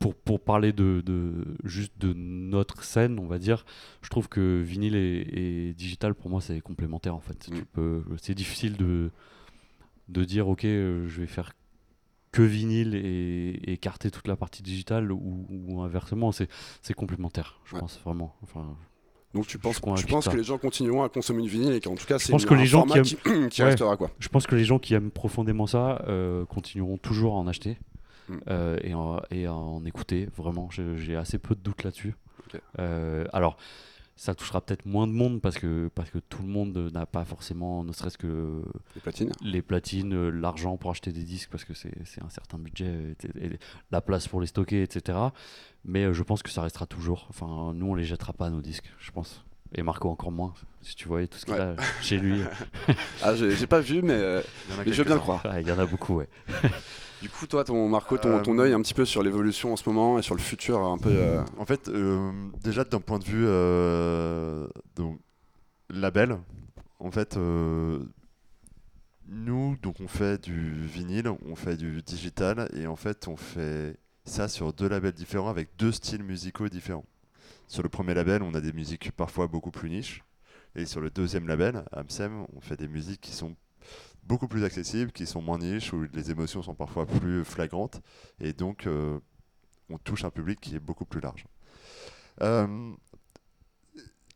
pour, 0.00 0.14
pour 0.14 0.40
parler 0.40 0.72
de, 0.72 1.02
de 1.06 1.56
juste 1.64 1.92
de 1.98 2.12
notre 2.12 2.82
scène, 2.84 3.18
on 3.18 3.26
va 3.26 3.38
dire, 3.38 3.64
je 4.02 4.08
trouve 4.10 4.28
que 4.28 4.60
vinyle 4.60 4.96
et, 4.96 5.68
et 5.68 5.72
digital 5.74 6.14
pour 6.14 6.28
moi 6.30 6.40
c'est 6.40 6.60
complémentaire 6.60 7.14
en 7.14 7.20
fait. 7.20 7.48
Mm. 7.48 7.54
Tu 7.58 7.64
peux, 7.66 8.02
c'est 8.20 8.34
difficile 8.34 8.76
de 8.76 9.10
de 10.08 10.24
dire 10.24 10.48
ok, 10.48 10.64
euh, 10.64 11.08
je 11.08 11.20
vais 11.20 11.26
faire 11.26 11.52
que 12.32 12.42
vinyle 12.42 12.94
et, 12.96 13.00
et 13.64 13.72
écarter 13.74 14.10
toute 14.10 14.26
la 14.28 14.36
partie 14.36 14.62
digitale 14.62 15.12
ou, 15.12 15.46
ou 15.48 15.80
inversement, 15.82 16.32
c'est 16.32 16.48
c'est 16.82 16.92
complémentaire, 16.94 17.60
je 17.64 17.74
Ouais. 17.74 17.80
pense 17.80 17.98
vraiment. 18.04 18.34
Enfin, 18.42 18.76
Donc 19.34 19.46
tu 19.46 19.58
penses, 19.58 19.80
tu 19.96 20.06
penses 20.06 20.28
que 20.28 20.36
les 20.36 20.44
gens 20.44 20.58
continueront 20.58 21.02
à 21.02 21.08
consommer 21.08 21.42
du 21.42 21.48
vinyle 21.48 21.72
et 21.72 21.80
qu'en 21.80 21.94
tout 21.96 22.06
cas 22.06 22.18
c'est 22.18 22.32
que 22.32 22.54
un 22.54 22.56
les 22.56 22.66
gens 22.66 22.84
qui 22.86 23.02
qui, 23.02 23.16
qui 23.50 23.62
Ouais. 23.62 23.68
restera 23.68 23.96
quoi. 23.96 24.10
Je 24.20 24.28
pense 24.28 24.46
que 24.46 24.54
les 24.54 24.64
gens 24.64 24.78
qui 24.78 24.94
aiment 24.94 25.10
profondément 25.10 25.66
ça 25.66 26.02
euh, 26.08 26.44
continueront 26.44 26.96
toujours 26.98 27.34
à 27.34 27.38
en 27.38 27.46
acheter 27.46 27.76
Mm. 28.26 28.34
euh, 28.48 28.78
et, 28.82 28.94
en, 28.94 29.20
et 29.30 29.44
à 29.44 29.52
en 29.52 29.84
écouter, 29.84 30.30
vraiment. 30.34 30.70
J'ai 30.70 31.14
assez 31.14 31.36
peu 31.38 31.54
de 31.54 31.60
doutes 31.60 31.82
là-dessus. 31.84 32.14
Euh, 32.78 33.26
alors, 33.34 33.58
ça 34.16 34.34
touchera 34.34 34.60
peut-être 34.60 34.86
moins 34.86 35.06
de 35.06 35.12
monde 35.12 35.40
parce 35.40 35.58
que, 35.58 35.90
parce 35.94 36.10
que 36.10 36.18
tout 36.18 36.42
le 36.42 36.48
monde 36.48 36.90
n'a 36.92 37.06
pas 37.06 37.24
forcément, 37.24 37.82
ne 37.84 37.92
serait-ce 37.92 38.18
que 38.18 38.62
Les 38.94 39.00
platines. 39.00 39.32
les 39.42 39.62
platines, 39.62 40.14
euh, 40.14 40.30
l'argent 40.30 40.76
pour 40.76 40.90
acheter 40.90 41.10
des 41.12 41.24
disques 41.24 41.50
parce 41.50 41.64
que 41.64 41.74
c'est 41.74 42.22
un 42.22 42.28
certain 42.28 42.58
budget, 42.58 43.16
et, 43.34 43.46
et 43.46 43.58
la 43.90 44.00
place 44.00 44.28
pour 44.28 44.40
les 44.40 44.46
stocker, 44.46 44.82
etc. 44.82 45.18
Mais 45.84 46.04
euh, 46.04 46.12
je 46.12 46.22
pense 46.22 46.42
que 46.42 46.50
ça 46.50 46.62
restera 46.62 46.86
toujours. 46.86 47.26
Enfin, 47.28 47.72
nous, 47.74 47.86
on 47.86 47.94
les 47.94 48.04
jettera 48.04 48.32
pas, 48.32 48.50
nos 48.50 48.62
disques, 48.62 48.90
je 48.98 49.10
pense. 49.10 49.44
Et 49.76 49.82
Marco 49.82 50.08
encore 50.08 50.30
moins, 50.32 50.54
si 50.82 50.94
tu 50.94 51.08
voyais 51.08 51.26
tout 51.26 51.38
ce 51.38 51.44
qu'il 51.46 51.54
Ouais. 51.54 51.60
a 51.60 51.76
chez 52.00 52.16
lui. 52.18 52.40
Ah 53.22 53.34
j'ai 53.34 53.66
pas 53.66 53.80
vu 53.80 54.02
mais, 54.02 54.12
euh, 54.12 54.40
mais 54.84 54.92
je 54.92 54.98
veux 54.98 55.04
bien 55.04 55.14
le 55.14 55.20
croire. 55.20 55.42
Ah, 55.44 55.60
Il 55.60 55.66
y 55.68 55.72
en 55.72 55.78
a 55.78 55.86
beaucoup, 55.86 56.16
ouais. 56.16 56.28
Du 57.22 57.28
coup 57.30 57.46
toi 57.46 57.64
ton 57.64 57.88
Marco 57.88 58.18
ton, 58.18 58.28
Euh, 58.38 58.42
ton 58.42 58.58
œil 58.58 58.72
un 58.74 58.82
petit 58.82 58.92
peu 58.94 59.04
sur 59.04 59.22
l'évolution 59.22 59.72
en 59.72 59.76
ce 59.76 59.88
moment 59.88 60.18
et 60.18 60.22
sur 60.22 60.34
le 60.34 60.40
futur 60.40 60.78
un 60.80 60.98
peu. 60.98 61.08
euh, 61.10 61.42
En 61.58 61.64
fait, 61.64 61.88
euh, 61.88 62.30
déjà 62.62 62.84
d'un 62.84 63.00
point 63.00 63.18
de 63.18 63.24
vue 63.24 63.44
euh, 63.46 64.68
donc, 64.94 65.18
label, 65.90 66.38
en 67.00 67.10
fait, 67.10 67.36
euh, 67.36 67.98
nous, 69.26 69.76
donc 69.82 69.96
on 70.00 70.08
fait 70.08 70.42
du 70.42 70.84
vinyle, 70.86 71.28
on 71.48 71.56
fait 71.56 71.76
du 71.76 72.02
digital, 72.02 72.68
et 72.74 72.86
en 72.86 72.96
fait, 72.96 73.26
on 73.26 73.36
fait 73.36 73.96
ça 74.26 74.48
sur 74.48 74.72
deux 74.72 74.88
labels 74.88 75.12
différents 75.14 75.48
avec 75.48 75.70
deux 75.78 75.92
styles 75.92 76.22
musicaux 76.22 76.68
différents. 76.68 77.06
Sur 77.66 77.82
le 77.82 77.88
premier 77.88 78.14
label, 78.14 78.42
on 78.42 78.54
a 78.54 78.60
des 78.60 78.72
musiques 78.72 79.12
parfois 79.12 79.46
beaucoup 79.46 79.70
plus 79.70 79.90
niches, 79.90 80.22
et 80.76 80.86
sur 80.86 81.00
le 81.00 81.10
deuxième 81.10 81.46
label, 81.46 81.84
Amsem, 81.92 82.46
on 82.54 82.60
fait 82.60 82.76
des 82.76 82.88
musiques 82.88 83.20
qui 83.20 83.32
sont 83.32 83.56
beaucoup 84.24 84.48
plus 84.48 84.64
accessibles, 84.64 85.12
qui 85.12 85.26
sont 85.26 85.42
moins 85.42 85.58
niches, 85.58 85.92
où 85.92 86.06
les 86.12 86.30
émotions 86.30 86.62
sont 86.62 86.74
parfois 86.74 87.06
plus 87.06 87.44
flagrantes, 87.44 88.00
et 88.40 88.52
donc 88.52 88.86
euh, 88.86 89.18
on 89.90 89.98
touche 89.98 90.24
un 90.24 90.30
public 90.30 90.60
qui 90.60 90.74
est 90.76 90.80
beaucoup 90.80 91.04
plus 91.04 91.20
large. 91.20 91.46
Euh, 92.42 92.92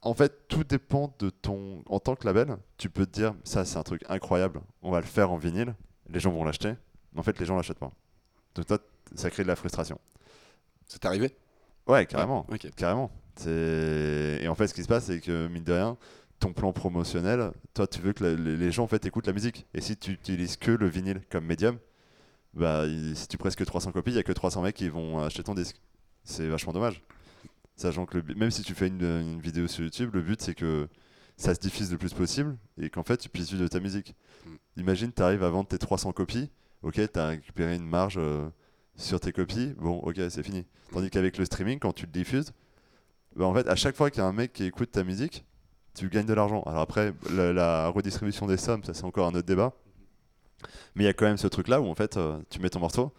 en 0.03 0.15
fait, 0.15 0.47
tout 0.49 0.65
dépend 0.65 1.15
de 1.19 1.31
ton. 1.31 1.83
En 1.87 1.99
tant 1.99 2.15
que 2.15 2.25
label, 2.25 2.57
tu 2.77 2.89
peux 2.89 3.05
te 3.05 3.13
dire 3.13 3.35
ça, 3.45 3.65
c'est 3.65 3.79
un 3.79 3.83
truc 3.83 4.03
incroyable, 4.09 4.61
on 4.83 4.91
va 4.91 5.01
le 5.01 5.07
faire 5.07 5.31
en 5.31 5.37
vinyle, 5.37 5.75
les 6.09 6.21
gens 6.21 6.31
vont 6.31 6.45
l'acheter, 6.45 6.75
mais 7.13 7.21
en 7.21 7.23
fait, 7.23 7.39
les 7.39 7.47
gens 7.47 7.57
l'achètent 7.57 7.79
pas. 7.79 7.93
Donc, 8.55 8.67
toi, 8.67 8.79
ça 9.15 9.31
crée 9.31 9.43
de 9.43 9.49
la 9.49 9.57
frustration. 9.57 9.99
C'est 10.87 11.05
arrivé? 11.05 11.37
Ouais, 11.89 12.07
carrément. 12.07 12.47
Carrément. 12.77 13.11
Et 13.47 14.47
en 14.49 14.55
fait, 14.55 14.67
ce 14.69 14.75
qui 14.75 14.83
se 14.83 14.89
passe, 14.89 15.05
c'est 15.07 15.21
que, 15.21 15.49
mine 15.49 15.65
de 15.65 15.73
rien, 15.73 15.97
ton 16.41 16.53
plan 16.53 16.73
promotionnel, 16.73 17.53
toi, 17.75 17.87
tu 17.87 18.01
veux 18.01 18.13
que 18.13 18.25
la- 18.25 18.35
les 18.35 18.71
gens 18.73 18.85
en 18.85 18.89
fait, 18.89 19.05
écoutent 19.07 19.27
la 19.27 19.33
musique. 19.33 19.67
Et 19.75 19.81
si 19.81 19.97
tu 19.97 20.13
utilises 20.13 20.57
que 20.57 20.71
le 20.71 20.87
vinyle 20.89 21.21
comme 21.31 21.45
médium, 21.45 21.79
bah, 22.55 22.85
si 23.15 23.27
tu 23.29 23.39
presses 23.39 23.57
que 23.57 23.65
300 23.65 23.93
copies, 23.93 24.11
il 24.11 24.15
n'y 24.15 24.21
a 24.21 24.23
que 24.25 24.33
300 24.33 24.63
mecs 24.63 24.77
qui 24.77 24.89
vont 24.89 25.19
acheter 25.21 25.43
ton 25.43 25.55
disque. 25.55 25.81
C'est 26.25 26.49
vachement 26.49 26.73
dommage. 26.73 27.03
Sachant 27.77 28.07
que 28.07 28.19
le 28.19 28.35
même 28.35 28.51
si 28.51 28.63
tu 28.63 28.75
fais 28.75 28.89
une, 28.89 29.03
une 29.03 29.41
vidéo 29.41 29.69
sur 29.69 29.85
YouTube, 29.85 30.11
le 30.13 30.21
but 30.21 30.41
c'est 30.43 30.55
que 30.55 30.89
ça 31.37 31.55
se 31.55 31.61
diffuse 31.61 31.93
le 31.93 31.99
plus 31.99 32.13
possible 32.13 32.57
et 32.81 32.91
qu'en 32.91 33.05
fait 33.05 33.17
tu 33.19 33.29
puisses 33.29 33.51
vivre 33.51 33.63
de 33.63 33.69
ta 33.69 33.79
musique. 33.79 34.17
Mm. 34.45 34.51
Imagine, 34.81 35.13
tu 35.13 35.23
arrives 35.23 35.45
à 35.45 35.49
vendre 35.49 35.69
tes 35.69 35.79
300 35.79 36.11
copies, 36.13 36.51
ok, 36.83 36.95
tu 37.13 37.19
as 37.21 37.29
récupéré 37.29 37.77
une 37.77 37.87
marge 37.87 38.17
euh, 38.19 38.49
sur 38.99 39.19
tes 39.21 39.33
copies, 39.33 39.73
bon, 39.79 39.97
ok, 40.01 40.17
c'est 40.29 40.43
fini. 40.43 40.67
Tandis 40.93 41.09
qu'avec 41.09 41.39
le 41.39 41.45
streaming, 41.47 41.79
quand 41.79 41.93
tu 41.95 42.05
le 42.05 42.13
diffuses, 42.13 42.53
bah, 43.37 43.47
en 43.47 43.55
fait, 43.55 43.67
à 43.69 43.77
chaque 43.77 43.97
fois 43.97 44.11
qu'il 44.11 44.21
y 44.23 44.25
a 44.25 44.29
un 44.29 44.33
mec 44.33 44.53
qui 44.53 44.65
écoute 44.65 44.91
ta 44.91 45.05
musique, 45.05 45.45
tu 45.95 46.09
gagnes 46.11 46.27
de 46.27 46.35
l'argent. 46.35 46.63
Alors 46.67 46.81
après, 46.83 47.15
la, 47.31 47.53
la 47.53 47.89
redistribution 47.89 48.47
des 48.47 48.57
sommes, 48.57 48.85
ça 48.85 48.93
c'est 48.95 49.05
encore 49.05 49.27
un 49.27 49.35
autre 49.35 49.47
débat. 49.47 49.73
Mais 50.95 51.05
il 51.05 51.07
y 51.07 51.11
a 51.11 51.13
quand 51.15 51.25
même 51.27 51.39
ce 51.39 51.47
truc-là 51.47 51.81
où 51.81 51.87
en 51.87 51.95
fait, 51.95 52.17
euh, 52.17 52.39
tu 52.51 52.61
mets 52.61 52.69
ton 52.71 52.81
morceau, 52.81 53.13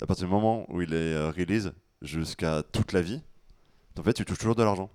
à 0.00 0.06
partir 0.06 0.26
du 0.26 0.32
moment 0.32 0.64
où 0.72 0.80
il 0.80 0.94
est 0.94 1.14
euh, 1.14 1.30
release 1.30 1.72
jusqu'à 2.02 2.62
toute 2.72 2.92
la 2.92 3.02
vie, 3.02 3.20
en 3.98 4.02
fait, 4.02 4.12
tu 4.14 4.24
touches 4.24 4.38
toujours 4.38 4.54
de 4.54 4.62
l'argent. 4.62 4.90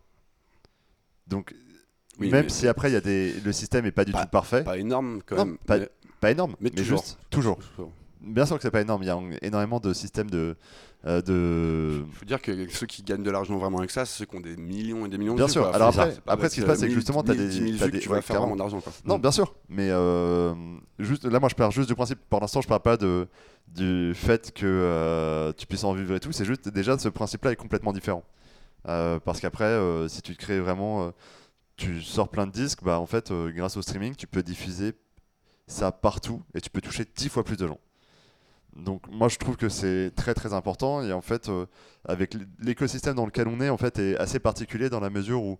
Donc, 1.27 1.53
Oui, 2.19 2.29
même 2.29 2.47
si 2.49 2.67
après, 2.67 2.89
il 2.89 2.93
y 2.93 2.97
a 2.97 3.01
des, 3.01 3.33
le 3.41 3.51
système 3.51 3.85
est 3.85 3.91
pas 3.91 4.05
du 4.05 4.11
Pas- 4.13 4.23
tout 4.23 4.29
parfait, 4.29 4.63
pas 4.63 4.77
énorme 4.77 5.21
quand 5.25 5.35
Non, 5.35 5.45
même. 5.45 5.57
pas- 5.57 5.79
mais- 5.79 5.89
pas 6.21 6.31
énorme, 6.31 6.55
mais 6.61 6.69
mais, 6.73 6.81
toujours. 6.81 6.99
juste 6.99 7.17
toujours. 7.29 7.59
Bien 8.23 8.45
sûr 8.45 8.55
que 8.57 8.61
c'est 8.63 8.71
pas 8.71 8.81
énorme. 8.81 9.03
Il 9.03 9.07
y 9.07 9.09
a 9.09 9.19
énormément 9.41 9.79
de 9.79 9.93
systèmes 9.93 10.29
de. 10.29 10.55
euh, 11.05 11.21
de... 11.21 12.03
Il 12.07 12.13
faut 12.15 12.25
dire 12.25 12.41
que 12.41 12.69
ceux 12.71 12.85
qui 12.87 13.03
gagnent 13.03 13.23
de 13.23 13.31
l'argent 13.31 13.57
vraiment 13.57 13.79
avec 13.79 13.91
ça, 13.91 14.05
c'est 14.05 14.19
ceux 14.19 14.25
qui 14.25 14.35
ont 14.35 14.39
des 14.41 14.55
millions 14.57 15.05
et 15.05 15.09
des 15.09 15.17
millions 15.17 15.33
de 15.33 15.37
Bien 15.37 15.45
vues, 15.47 15.51
sûr. 15.51 15.63
quoi. 15.63 15.75
Alors 15.75 15.89
après- 15.89 16.11
ça, 16.11 16.21
après, 16.27 16.49
ce 16.49 16.55
qui 16.55 16.61
se 16.61 16.65
passe, 16.65 16.79
c'est 16.79 16.85
que 16.85 16.91
1000, 16.91 16.95
justement, 16.99 17.23
t'as 17.23 17.33
1000, 17.33 17.41
des- 17.41 17.49
10 17.49 17.57
000 17.59 17.77
t'as 17.77 17.85
vues 17.85 17.91
que 17.91 17.97
des- 17.97 18.03
tu 18.03 18.09
vas 18.09 18.21
faire 18.21 18.39
vraiment 18.39 18.55
d'argent. 18.55 18.81
Non, 19.05 19.19
bien 19.19 19.31
sûr. 19.31 19.53
Mais 19.69 19.89
euh, 19.91 20.53
juste, 20.99 21.25
là, 21.25 21.39
moi, 21.39 21.49
je 21.49 21.55
pars 21.55 21.71
juste 21.71 21.89
du 21.89 21.95
principe. 21.95 22.19
Pour 22.29 22.39
l'instant, 22.39 22.61
je 22.61 22.67
parle 22.67 22.81
pas 22.81 22.97
de, 22.97 23.27
du 23.67 24.13
fait 24.15 24.51
que 24.53 24.65
euh, 24.65 25.51
tu 25.57 25.67
puisses 25.67 25.83
en 25.83 25.93
vivre 25.93 26.15
et 26.15 26.19
tout. 26.19 26.31
C'est 26.31 26.45
juste 26.45 26.69
déjà 26.69 26.97
ce 26.97 27.09
principe-là 27.09 27.51
est 27.51 27.55
complètement 27.57 27.93
différent. 27.93 28.23
Parce 28.83 29.39
qu'après, 29.39 29.77
si 30.09 30.21
tu 30.21 30.35
te 30.35 30.41
crées 30.41 30.59
vraiment, 30.59 31.11
tu 31.75 32.01
sors 32.01 32.29
plein 32.29 32.45
de 32.47 32.51
disques, 32.51 32.83
bah 32.83 32.99
en 32.99 33.05
fait, 33.07 33.31
grâce 33.55 33.77
au 33.77 33.81
streaming, 33.81 34.15
tu 34.15 34.27
peux 34.27 34.43
diffuser 34.43 34.93
ça 35.65 35.91
partout 35.91 36.41
et 36.53 36.61
tu 36.61 36.69
peux 36.69 36.81
toucher 36.81 37.05
10 37.15 37.29
fois 37.29 37.43
plus 37.43 37.55
de 37.57 37.65
gens. 37.67 37.79
Donc 38.75 39.03
moi 39.11 39.27
je 39.27 39.37
trouve 39.37 39.55
que 39.55 39.69
c'est 39.69 40.11
très 40.15 40.33
très 40.33 40.53
important 40.53 41.03
et 41.03 41.13
en 41.13 41.21
fait 41.21 41.49
euh, 41.49 41.65
avec 42.05 42.35
l'écosystème 42.59 43.15
dans 43.15 43.25
lequel 43.25 43.47
on 43.47 43.61
est 43.61 43.69
en 43.69 43.77
fait 43.77 43.99
est 43.99 44.17
assez 44.17 44.39
particulier 44.39 44.89
dans 44.89 44.99
la 44.99 45.09
mesure 45.11 45.43
où 45.43 45.59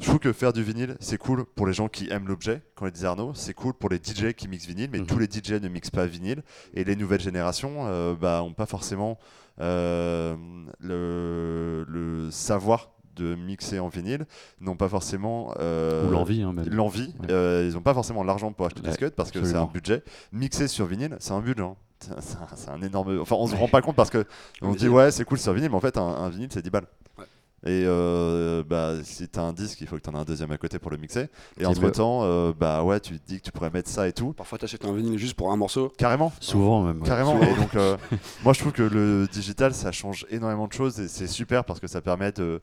je 0.00 0.06
trouve 0.06 0.18
que 0.18 0.32
faire 0.32 0.52
du 0.52 0.64
vinyle 0.64 0.96
c'est 0.98 1.16
cool 1.18 1.44
pour 1.44 1.66
les 1.68 1.72
gens 1.72 1.88
qui 1.88 2.10
aiment 2.10 2.26
l'objet 2.26 2.62
quand 2.74 2.86
les 2.86 2.90
disait 2.90 3.06
Arnaud 3.06 3.32
c'est 3.34 3.54
cool 3.54 3.72
pour 3.74 3.88
les 3.88 3.98
DJ 3.98 4.32
qui 4.32 4.48
mixent 4.48 4.66
vinyle 4.66 4.90
mais 4.90 4.98
Mhm. 4.98 5.06
tous 5.06 5.18
les 5.20 5.26
DJ 5.26 5.52
ne 5.62 5.68
mixent 5.68 5.90
pas 5.92 6.06
vinyle 6.06 6.42
et 6.74 6.82
les 6.82 6.96
nouvelles 6.96 7.20
générations 7.20 7.86
euh, 7.86 8.14
bah, 8.20 8.42
ont 8.42 8.52
pas 8.52 8.66
forcément 8.66 9.16
euh, 9.60 10.34
le, 10.80 11.84
le 11.88 12.30
savoir 12.30 12.90
de 13.14 13.36
mixer 13.36 13.78
en 13.78 13.86
vinyle 13.88 14.26
n'ont 14.60 14.76
pas 14.76 14.88
forcément 14.88 15.54
euh, 15.60 16.10
l'envie, 16.10 16.42
hein, 16.42 16.52
l'envie. 16.68 17.14
Ouais. 17.20 17.30
Euh, 17.30 17.64
ils 17.68 17.74
n'ont 17.74 17.80
pas 17.82 17.94
forcément 17.94 18.24
l'argent 18.24 18.52
pour 18.52 18.66
acheter 18.66 18.80
des 18.80 18.86
Ouais, 18.88 18.90
disquettes 18.90 19.14
parce 19.14 19.30
que 19.30 19.44
c'est 19.44 19.54
un 19.54 19.66
budget. 19.66 20.02
Mixer 20.32 20.66
sur 20.66 20.86
vinyle, 20.86 21.16
c'est 21.20 21.30
un 21.30 21.40
budget. 21.40 21.62
hein. 21.62 21.76
C'est 22.00 22.68
un, 22.70 22.82
énorme. 22.82 23.20
Enfin, 23.20 23.36
on 23.38 23.46
se 23.46 23.56
rend 23.56 23.68
pas 23.68 23.80
compte 23.82 23.96
parce 23.96 24.10
que 24.10 24.24
on 24.62 24.70
Mais 24.70 24.76
dit 24.76 24.88
ouais, 24.88 25.10
c'est 25.10 25.24
cool 25.24 25.38
sur 25.38 25.52
vinyle, 25.52 25.70
mais 25.70 25.76
en 25.76 25.80
fait, 25.80 25.96
un, 25.96 26.02
un 26.02 26.28
vinyle, 26.28 26.48
c'est 26.52 26.62
10 26.62 26.70
balles. 26.70 26.86
Ouais. 27.18 27.24
Et 27.66 27.84
euh, 27.86 28.62
bah, 28.62 28.92
si 29.04 29.26
t'as 29.26 29.40
un 29.40 29.54
disque, 29.54 29.80
il 29.80 29.86
faut 29.86 29.96
que 29.96 30.02
t'en 30.02 30.12
aies 30.12 30.18
un 30.18 30.24
deuxième 30.24 30.50
à 30.52 30.58
côté 30.58 30.78
pour 30.78 30.90
le 30.90 30.98
mixer. 30.98 31.28
Et 31.58 31.64
entre 31.64 31.88
temps, 31.90 32.50
bah 32.52 32.82
ouais, 32.84 33.00
tu 33.00 33.18
te 33.18 33.26
dis 33.26 33.38
que 33.38 33.44
tu 33.44 33.52
pourrais 33.52 33.70
mettre 33.70 33.88
ça 33.88 34.06
et 34.06 34.12
tout. 34.12 34.34
Parfois, 34.34 34.58
t'achètes 34.58 34.84
un 34.84 34.92
vinyle 34.92 35.18
juste 35.18 35.34
pour 35.34 35.50
un 35.50 35.56
morceau. 35.56 35.90
Carrément. 35.96 36.30
Souvent 36.40 36.82
même. 36.82 37.00
ouais. 37.00 37.06
Carrément. 37.08 37.40
Souvent. 37.40 37.52
Et 37.52 37.56
donc, 37.56 37.74
euh, 37.74 37.96
moi, 38.44 38.52
je 38.52 38.60
trouve 38.60 38.72
que 38.72 38.82
le 38.82 39.26
digital, 39.32 39.72
ça 39.72 39.92
change 39.92 40.26
énormément 40.28 40.66
de 40.66 40.74
choses 40.74 41.00
et 41.00 41.08
c'est 41.08 41.26
super 41.26 41.64
parce 41.64 41.80
que 41.80 41.86
ça 41.86 42.02
permet 42.02 42.32
de, 42.32 42.60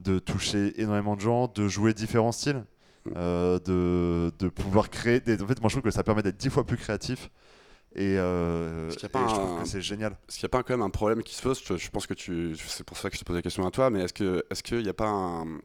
de 0.00 0.18
toucher 0.18 0.80
énormément 0.80 1.14
de 1.14 1.20
gens, 1.20 1.46
de 1.54 1.68
jouer 1.68 1.94
différents 1.94 2.32
styles, 2.32 2.64
euh, 3.16 3.60
de, 3.60 4.32
de 4.38 4.48
pouvoir 4.48 4.90
créer. 4.90 5.20
Des... 5.20 5.40
En 5.40 5.46
fait, 5.46 5.60
moi, 5.60 5.68
je 5.68 5.74
trouve 5.74 5.84
que 5.84 5.90
ça 5.92 6.02
permet 6.02 6.22
d'être 6.22 6.38
dix 6.38 6.50
fois 6.50 6.64
plus 6.66 6.76
créatif. 6.76 7.30
Et, 7.96 8.16
euh, 8.18 8.88
et 9.02 9.08
pas 9.08 9.26
je 9.26 9.34
un- 9.34 9.36
trouve 9.36 9.62
que 9.62 9.68
c'est 9.68 9.80
génial. 9.82 10.12
Est-ce 10.28 10.38
qu'il 10.38 10.44
n'y 10.46 10.50
a 10.50 10.56
pas 10.56 10.62
quand 10.62 10.74
même 10.74 10.82
un 10.82 10.90
problème 10.90 11.22
qui 11.24 11.34
se 11.34 11.42
pose? 11.42 11.60
Je, 11.66 11.76
je 11.76 11.90
pense 11.90 12.06
que 12.06 12.14
tu. 12.14 12.56
C'est 12.68 12.84
pour 12.84 12.96
ça 12.96 13.10
que 13.10 13.16
je 13.16 13.20
te 13.20 13.24
pose 13.24 13.34
la 13.36 13.42
question 13.42 13.66
à 13.66 13.70
toi, 13.72 13.90
mais 13.90 14.02
est-ce 14.04 14.62
qu'il 14.62 14.78
n'y 14.82 14.88
a 14.88 14.94
pas 14.94 15.08
un. 15.08 15.58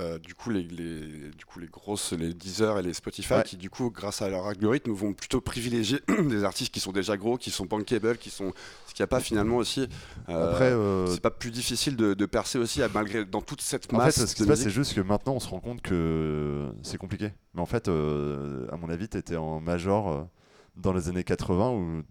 euh, 0.00 0.18
du 0.18 0.34
coup, 0.34 0.50
les, 0.50 0.62
les- 0.62 1.30
du 1.30 1.44
coup, 1.44 1.58
les 1.60 1.66
grosses, 1.68 2.12
les 2.12 2.34
Deezer 2.34 2.78
et 2.78 2.82
les 2.82 2.94
Spotify, 2.94 3.34
Ouais. 3.34 3.42
qui 3.44 3.56
du 3.56 3.70
coup, 3.70 3.90
grâce 3.90 4.22
à 4.22 4.28
leur 4.28 4.46
algorithme, 4.46 4.90
vont 4.92 5.12
plutôt 5.12 5.40
privilégier 5.40 6.00
des 6.28 6.42
artistes 6.44 6.72
qui 6.72 6.78
sont 6.80 6.90
déjà 6.92 7.16
gros, 7.16 7.36
qui 7.36 7.50
sont 7.52 7.64
bankable, 7.66 8.16
qui 8.18 8.30
sont. 8.30 8.52
Ce 8.86 8.94
qu'il 8.94 9.02
n'y 9.02 9.04
a 9.04 9.08
pas 9.08 9.20
finalement 9.20 9.56
aussi. 9.56 9.88
euh, 10.28 10.50
Après, 10.52 10.70
euh, 10.70 11.06
c'est 11.08 11.20
pas 11.20 11.30
plus 11.32 11.50
difficile 11.50 11.96
de, 11.96 12.14
de 12.14 12.26
percer 12.26 12.58
aussi, 12.58 12.80
à- 12.82 12.88
malgré 12.94 13.24
dans 13.24 13.40
toute 13.42 13.60
cette 13.60 13.86
En 13.92 13.98
fait, 13.98 14.04
masse. 14.04 14.24
ce 14.26 14.34
qui 14.36 14.42
se 14.44 14.48
passe, 14.48 14.60
c'est 14.62 14.70
juste 14.70 14.94
que 14.94 15.00
maintenant, 15.00 15.34
on 15.34 15.40
se 15.40 15.48
rend 15.48 15.58
compte 15.60 15.80
que 15.82 16.68
c'est 16.84 16.98
compliqué. 16.98 17.32
Mais 17.54 17.60
en 17.60 17.66
fait, 17.66 17.88
à 17.88 18.76
mon 18.76 18.88
avis, 18.88 19.08
tu 19.08 19.16
étais 19.18 19.36
en 19.36 19.60
major 19.60 20.28
dans 20.76 20.92
les 20.92 21.08
années 21.08 21.24
80 21.24 21.70
où 21.70 22.02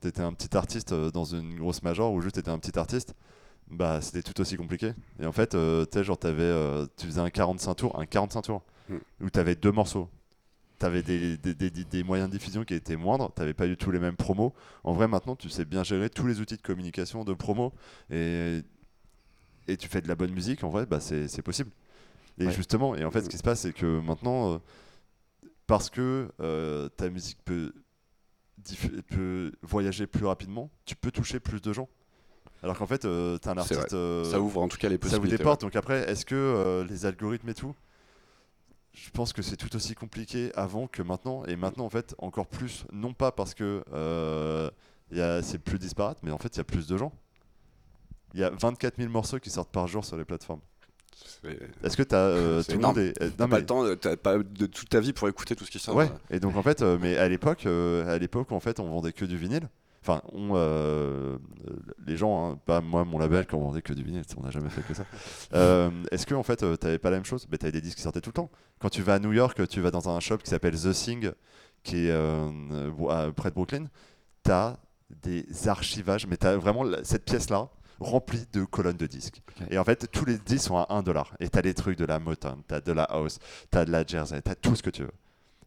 tu 0.00 0.08
étais 0.08 0.22
un 0.22 0.32
petit 0.32 0.56
artiste 0.56 0.92
euh, 0.92 1.10
dans 1.10 1.24
une 1.24 1.56
grosse 1.58 1.82
major 1.82 2.12
ou 2.12 2.20
juste 2.20 2.34
tu 2.34 2.40
étais 2.40 2.50
un 2.50 2.58
petit 2.58 2.78
artiste. 2.78 3.14
Bah, 3.70 4.00
c'était 4.02 4.22
tout 4.22 4.38
aussi 4.40 4.56
compliqué. 4.56 4.92
Et 5.20 5.26
en 5.26 5.32
fait, 5.32 5.54
euh, 5.54 5.86
tu 5.90 6.04
genre, 6.04 6.18
t'avais, 6.18 6.42
euh, 6.42 6.86
tu 6.96 7.06
faisais 7.06 7.20
un 7.20 7.30
45 7.30 7.74
tours, 7.74 7.98
un 7.98 8.06
45 8.06 8.42
tours, 8.42 8.62
Mm. 8.88 8.96
où 9.22 9.30
tu 9.30 9.38
avais 9.38 9.54
deux 9.54 9.72
morceaux. 9.72 10.08
Tu 10.78 10.84
avais 10.86 11.02
des, 11.02 11.36
des, 11.38 11.54
des- 11.54 11.70
des 11.70 12.02
moyens 12.02 12.28
de 12.28 12.36
diffusion 12.36 12.64
qui 12.64 12.74
étaient 12.74 12.96
moindres, 12.96 13.30
tu 13.34 13.54
pas 13.54 13.66
du 13.68 13.76
tout 13.76 13.90
les 13.92 14.00
mêmes 14.00 14.16
promos. 14.16 14.52
En 14.84 14.92
vrai, 14.92 15.06
maintenant, 15.08 15.36
tu 15.36 15.48
sais 15.48 15.64
bien 15.64 15.84
gérer 15.84 16.10
tous 16.10 16.26
les 16.26 16.40
outils 16.40 16.56
de 16.56 16.62
communication, 16.62 17.24
de 17.24 17.32
promo, 17.34 17.72
et, 18.10 18.60
et 19.68 19.76
tu 19.76 19.88
fais 19.88 20.00
de 20.00 20.08
la 20.08 20.16
bonne 20.16 20.32
musique, 20.32 20.64
en 20.64 20.70
vrai, 20.70 20.84
bah, 20.84 20.98
c'est 21.00 21.28
c'est 21.28 21.42
possible. 21.42 21.70
Et 22.38 22.46
Ouais. 22.46 22.52
justement, 22.52 22.94
et 22.96 23.04
en 23.04 23.10
fait, 23.12 23.22
ce 23.22 23.28
qui 23.28 23.38
se 23.38 23.42
passe, 23.44 23.60
c'est 23.60 23.72
que 23.72 24.00
maintenant, 24.00 24.54
euh, 24.54 24.58
parce 25.66 25.88
que 25.88 26.28
euh, 26.40 26.88
ta 26.90 27.08
musique 27.08 27.38
peut, 27.44 27.72
peut 29.08 29.52
voyager 29.62 30.06
plus 30.06 30.26
rapidement, 30.26 30.70
tu 30.84 30.96
peux 30.96 31.10
toucher 31.10 31.40
plus 31.40 31.60
de 31.60 31.72
gens. 31.72 31.88
Alors 32.62 32.78
qu'en 32.78 32.86
fait, 32.86 33.00
tu 33.00 33.06
es 33.08 33.48
un 33.48 33.58
artiste. 33.58 33.92
euh, 33.92 34.24
Ça 34.24 34.40
ouvre 34.40 34.60
en 34.62 34.68
tout 34.68 34.76
cas 34.78 34.88
les 34.88 34.94
ça 34.94 35.00
possibilités. 35.00 35.38
des 35.38 35.42
portes. 35.42 35.62
Donc 35.62 35.74
après, 35.74 36.08
est-ce 36.10 36.24
que 36.24 36.34
euh, 36.36 36.84
les 36.84 37.06
algorithmes 37.06 37.48
et 37.48 37.54
tout, 37.54 37.74
je 38.92 39.10
pense 39.10 39.32
que 39.32 39.42
c'est 39.42 39.56
tout 39.56 39.74
aussi 39.74 39.94
compliqué 39.94 40.52
avant 40.54 40.86
que 40.86 41.02
maintenant. 41.02 41.44
Et 41.46 41.56
maintenant, 41.56 41.84
en 41.86 41.90
fait, 41.90 42.14
encore 42.18 42.46
plus. 42.46 42.84
Non 42.92 43.14
pas 43.14 43.32
parce 43.32 43.54
que 43.54 43.82
euh, 43.92 44.70
c'est 45.42 45.58
plus 45.58 45.78
disparate, 45.78 46.18
mais 46.22 46.30
en 46.30 46.38
fait, 46.38 46.54
il 46.54 46.58
y 46.58 46.60
a 46.60 46.64
plus 46.64 46.86
de 46.86 46.96
gens. 46.96 47.12
Il 48.34 48.40
y 48.40 48.44
a 48.44 48.50
24 48.50 48.96
000 48.96 49.10
morceaux 49.10 49.38
qui 49.40 49.50
sortent 49.50 49.72
par 49.72 49.86
jour 49.88 50.04
sur 50.04 50.16
les 50.16 50.24
plateformes. 50.24 50.60
Est-ce 51.82 51.96
que 51.96 52.02
tu 52.02 52.14
as 52.14 52.62
C'est 52.62 52.72
tout 52.74 52.78
le 52.80 52.86
monde 52.86 52.98
est- 52.98 53.20
euh, 53.22 53.30
non, 53.38 53.48
pas 53.48 53.58
le 53.58 53.66
temps, 53.66 53.84
de- 53.84 53.94
t'as 53.94 54.16
pas 54.16 54.38
de 54.38 54.66
toute 54.66 54.88
ta 54.88 55.00
vie 55.00 55.12
pour 55.12 55.28
écouter 55.28 55.56
tout 55.56 55.64
ce 55.64 55.70
qui 55.70 55.78
sort. 55.78 55.96
Ouais. 55.96 56.10
Et 56.30 56.38
donc 56.40 56.56
en 56.56 56.62
fait, 56.62 56.82
euh, 56.82 56.98
mais 57.00 57.16
à 57.16 57.28
l'époque, 57.28 57.66
euh, 57.66 58.06
à 58.14 58.18
l'époque, 58.18 58.52
en 58.52 58.60
fait, 58.60 58.78
on 58.80 58.88
vendait 58.88 59.12
que 59.12 59.24
du 59.24 59.36
vinyle. 59.36 59.68
Enfin, 60.04 60.20
on, 60.32 60.54
euh, 60.56 60.56
euh, 60.56 61.38
les 62.06 62.16
gens, 62.16 62.50
hein, 62.52 62.58
pas 62.66 62.80
moi, 62.80 63.04
mon 63.04 63.18
label, 63.20 63.46
quand 63.46 63.56
on 63.58 63.66
vendait 63.66 63.82
que 63.82 63.92
du 63.92 64.02
vinyle, 64.02 64.24
on 64.36 64.42
n'a 64.42 64.50
jamais 64.50 64.68
fait 64.68 64.82
que 64.82 64.94
ça. 64.94 65.04
Euh, 65.54 65.90
Est-ce 66.10 66.26
que 66.26 66.34
en 66.34 66.42
fait, 66.42 66.62
euh, 66.64 66.76
t'avais 66.76 66.98
pas 66.98 67.10
la 67.10 67.16
même 67.18 67.24
chose? 67.24 67.46
Mais 67.52 67.58
t'avais 67.58 67.72
des 67.72 67.80
disques 67.80 67.98
qui 67.98 68.02
sortaient 68.02 68.20
tout 68.20 68.30
le 68.30 68.34
temps. 68.34 68.50
Quand 68.80 68.88
tu 68.88 69.02
vas 69.02 69.14
à 69.14 69.18
New 69.20 69.32
York, 69.32 69.68
tu 69.68 69.80
vas 69.80 69.90
dans 69.92 70.08
un 70.08 70.18
shop 70.18 70.38
qui 70.38 70.50
s'appelle 70.50 70.74
The 70.76 70.92
Thing, 70.92 71.30
qui 71.84 72.06
est 72.06 72.10
euh, 72.10 72.48
euh, 72.72 73.30
près 73.32 73.50
de 73.50 73.54
Brooklyn. 73.54 73.84
T'as 74.42 74.76
des 75.22 75.46
archivages, 75.68 76.26
mais 76.26 76.36
t'as 76.36 76.56
vraiment 76.56 76.84
cette 77.04 77.24
pièce-là 77.24 77.68
remplie 78.02 78.46
de 78.52 78.64
colonnes 78.64 78.96
de 78.96 79.06
disques. 79.06 79.42
Et 79.70 79.78
en 79.78 79.84
fait, 79.84 80.10
tous 80.10 80.24
les 80.24 80.38
disques 80.38 80.66
sont 80.66 80.76
à 80.76 80.86
1 80.90 81.02
dollar. 81.02 81.34
Et 81.40 81.48
t'as 81.48 81.62
des 81.62 81.74
trucs 81.74 81.98
de 81.98 82.04
la 82.04 82.18
Motown, 82.18 82.62
t'as 82.66 82.80
de 82.80 82.92
la 82.92 83.04
house, 83.04 83.38
t'as 83.70 83.84
de 83.84 83.90
la 83.90 84.06
jersey, 84.06 84.40
t'as 84.42 84.54
tout 84.54 84.76
ce 84.76 84.82
que 84.82 84.90
tu 84.90 85.02
veux. 85.02 85.12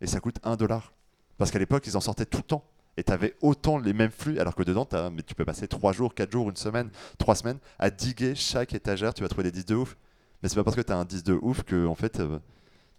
Et 0.01 0.07
ça 0.07 0.19
coûte 0.19 0.37
1 0.43 0.55
dollar. 0.55 0.93
Parce 1.37 1.51
qu'à 1.51 1.59
l'époque, 1.59 1.85
ils 1.87 1.97
en 1.97 2.01
sortaient 2.01 2.25
tout 2.25 2.37
le 2.37 2.43
temps. 2.43 2.65
Et 2.97 3.03
t'avais 3.03 3.35
autant 3.41 3.77
les 3.77 3.91
mêmes 3.91 4.11
flux, 4.11 4.39
alors 4.39 4.55
que 4.55 4.63
dedans, 4.63 4.87
mais 5.11 5.21
tu 5.23 5.35
peux 5.35 5.43
passer 5.43 5.67
3 5.67 5.91
jours, 5.91 6.13
4 6.13 6.31
jours, 6.31 6.49
une 6.49 6.55
semaine, 6.55 6.89
3 7.17 7.35
semaines 7.35 7.59
à 7.77 7.89
diguer 7.89 8.35
chaque 8.35 8.73
étagère, 8.73 9.13
tu 9.13 9.21
vas 9.21 9.27
trouver 9.27 9.43
des 9.43 9.51
disques 9.51 9.67
de 9.67 9.75
ouf. 9.75 9.97
Mais 10.41 10.49
c'est 10.49 10.55
pas 10.55 10.63
parce 10.63 10.75
que 10.77 10.81
t'as 10.81 10.95
un 10.95 11.05
disque 11.05 11.25
de 11.25 11.37
ouf 11.41 11.63
que 11.63 11.87
en 11.87 11.95
fait, 11.95 12.19
euh, 12.19 12.39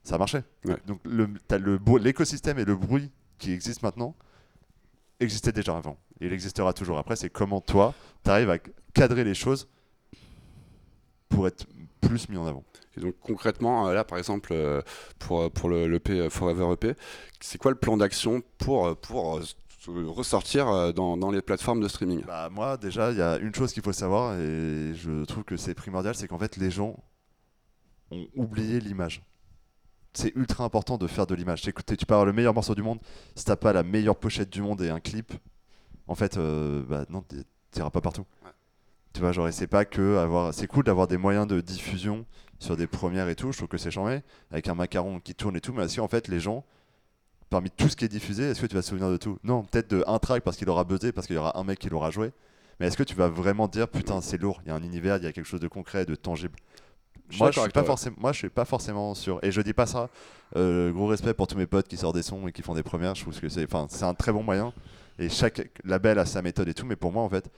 ça 0.03 0.19
marchait. 0.19 0.45
Ouais. 0.65 0.77
Donc 0.87 1.01
t'as 1.49 1.59
l'écosystème 1.59 2.59
et 2.59 2.65
le 2.65 2.77
bruit 2.77 3.11
qui 3.39 3.53
existe 3.53 3.83
maintenant 3.83 4.15
existait 5.21 5.53
déjà 5.53 5.77
avant. 5.77 5.99
Et 6.21 6.27
il 6.27 6.33
existera 6.33 6.73
toujours. 6.73 6.99
Après, 6.99 7.17
c'est 7.17 7.31
comment 7.31 7.61
toi, 7.61 7.95
t'arrives 8.23 8.51
à 8.51 8.59
cadrer 8.97 9.25
les 9.25 9.35
choses 9.35 9.69
pour 11.29 11.47
être 11.47 11.67
plus 12.01 12.29
mis 12.29 12.39
en 12.39 12.47
avant. 12.47 12.65
Et 12.97 13.01
donc 13.01 13.15
concrètement, 13.21 13.89
euh, 13.89 13.95
là 13.95 14.05
par 14.05 14.17
exemple, 14.17 14.51
euh, 14.53 14.81
pour, 15.19 15.51
pour 15.51 15.69
le, 15.69 15.87
l'EP 15.87 16.13
euh, 16.13 16.31
Forever 16.31 16.73
EP, 16.73 16.95
c'est 17.41 17.59
quoi 17.59 17.71
le 17.71 17.77
plan 17.77 17.97
d'action 17.97 18.43
pour, 18.59 18.87
euh, 18.87 18.95
pour 18.95 19.37
euh, 19.37 19.43
ressortir 20.09 20.69
euh, 20.69 20.93
dans, 20.93 21.17
dans 21.17 21.31
les 21.31 21.43
plateformes 21.43 21.81
de 21.81 21.89
streaming? 21.89 22.23
Bah 22.25 22.49
moi 22.51 22.77
déjà 22.79 23.11
il 23.13 23.19
y 23.19 23.23
a 23.23 23.37
une 23.37 23.55
chose 23.55 23.73
qu'il 23.73 23.83
faut 23.83 23.93
savoir 23.93 24.39
et 24.41 24.95
je 24.95 25.25
trouve 25.25 25.45
que 25.45 25.57
c'est 25.57 25.75
primordial, 25.75 26.15
c'est 26.15 26.29
qu'en 26.29 26.39
fait 26.39 26.57
les 26.57 26.71
gens 26.71 26.97
ont 28.11 28.27
oublié 28.35 28.81
l'image. 28.81 29.23
C'est 30.15 30.35
ultra 30.35 30.65
important 30.65 30.97
de 30.97 31.07
faire 31.07 31.27
de 31.27 31.35
l'image. 31.35 31.61
Tu 31.61 31.73
peux 31.73 32.15
avoir 32.15 32.25
le 32.25 32.33
meilleur 32.33 32.55
morceau 32.55 32.75
du 32.75 32.83
monde, 32.83 33.01
si 33.35 33.45
t'as 33.45 33.57
pas 33.57 33.75
la 33.75 33.83
meilleure 33.83 34.17
pochette 34.17 34.49
du 34.51 34.63
monde 34.63 34.81
et 34.81 34.89
un 34.89 35.01
clip, 35.01 35.35
en 36.07 36.15
fait 36.15 36.39
euh, 36.39 36.83
bah 36.89 37.05
non 37.11 37.23
t'iras 37.71 37.91
pas 37.91 38.01
partout. 38.01 38.25
Ouais. 38.43 38.56
Tu 39.17 39.23
vois 39.23 39.33
genre 39.33 39.49
et 39.49 39.53
c'est 39.53 39.67
pas 39.67 39.87
que 39.87 40.19
avoir, 40.19 40.53
c'est 40.53 40.67
cool 40.67 40.85
d'avoir 40.85 41.09
des 41.09 41.17
moyens 41.17 41.47
de 41.47 41.63
diffusion 41.63 42.27
sur 42.59 42.77
des 42.77 42.87
premières 42.87 43.31
et 43.31 43.35
tout, 43.35 43.51
je 43.51 43.57
trouve 43.57 43.69
que 43.69 43.79
c'est 43.79 43.91
charmé 43.91 44.23
avec 44.51 44.69
un 44.69 44.75
macaron 44.75 45.21
qui 45.21 45.35
tourne 45.35 45.57
et 45.57 45.61
tout, 45.63 45.73
mais 45.73 45.85
aussi 45.85 46.01
en 46.01 46.09
fait 46.09 46.29
les 46.29 46.39
gens 46.39 46.65
parmi 47.49 47.71
tout 47.71 47.89
ce 47.89 47.97
qui 47.97 48.05
est 48.05 48.09
diffusé, 48.09 48.43
est-ce 48.43 48.61
que 48.61 48.67
tu 48.67 48.75
vas 48.75 48.83
te 48.83 48.87
souvenir 48.89 49.09
de 49.11 49.17
tout? 49.17 49.39
Non, 49.43 49.63
peut-être 49.63 49.89
de 49.89 50.05
un 50.07 50.19
track 50.19 50.43
parce 50.43 50.59
qu'il 50.59 50.69
aura 50.69 50.85
buzzé, 50.85 51.13
parce 51.13 51.27
qu'il 51.27 51.35
y 51.35 51.39
aura 51.39 51.59
un 51.59 51.65
mec 51.65 51.79
qui 51.79 51.89
l'aura 51.89 52.11
joué. 52.11 52.31
Mais 52.79 52.89
est-ce 52.89 52.97
que 52.99 53.05
tu 53.05 53.15
vas 53.15 53.29
vraiment 53.29 53.69
dire 53.69 53.89
putain 53.89 54.21
c'est 54.21 54.37
lourd, 54.37 54.61
il 54.67 54.69
y 54.69 54.71
a 54.71 54.75
un 54.75 54.83
univers, 54.83 55.17
il 55.17 55.25
y 55.25 55.27
a 55.27 55.33
quelque 55.33 55.49
chose 55.49 55.61
de 55.61 55.69
concret, 55.69 56.05
de 56.05 56.15
tangible? 56.15 56.59
Je 57.31 57.39
moi 57.39 57.51
je, 57.51 57.59
suis 57.59 57.71
pas 57.71 57.73
toi, 57.73 57.81
ouais. 57.81 57.87
forcément, 57.87 58.17
moi 58.19 58.33
je 58.33 58.39
suis 58.39 58.51
pas 58.51 58.67
forcément 58.67 59.15
sûr. 59.15 59.39
Et 59.43 59.51
je 59.51 59.63
dis 59.63 59.73
pas 59.73 59.87
ça. 59.87 60.11
euh, 60.57 60.93
gros 60.93 61.07
respect 61.07 61.33
pour 61.33 61.47
tous 61.47 61.57
mes 61.57 61.67
potes 61.67 61.89
qui 61.89 61.97
sortent 61.97 62.17
des 62.17 62.23
sons 62.23 62.47
et 62.49 62.53
qui 62.53 62.61
font 62.61 62.75
des 62.75 62.83
premières. 62.83 63.15
Je 63.15 63.23
trouve 63.23 63.41
que 63.41 63.49
c'est, 63.49 63.65
enfin, 63.65 63.87
c'est 63.89 64.05
un 64.05 64.13
très 64.13 64.31
bon 64.31 64.43
moyen. 64.43 64.75
Et 65.19 65.31
chaque 65.31 65.71
label 65.85 66.19
a 66.19 66.27
sa 66.27 66.43
méthode 66.43 66.69
et 66.69 66.75
tout. 66.75 66.85
Mais 66.85 66.97
pour 66.97 67.13
moi 67.13 67.23
en 67.23 67.31
fait, 67.31 67.51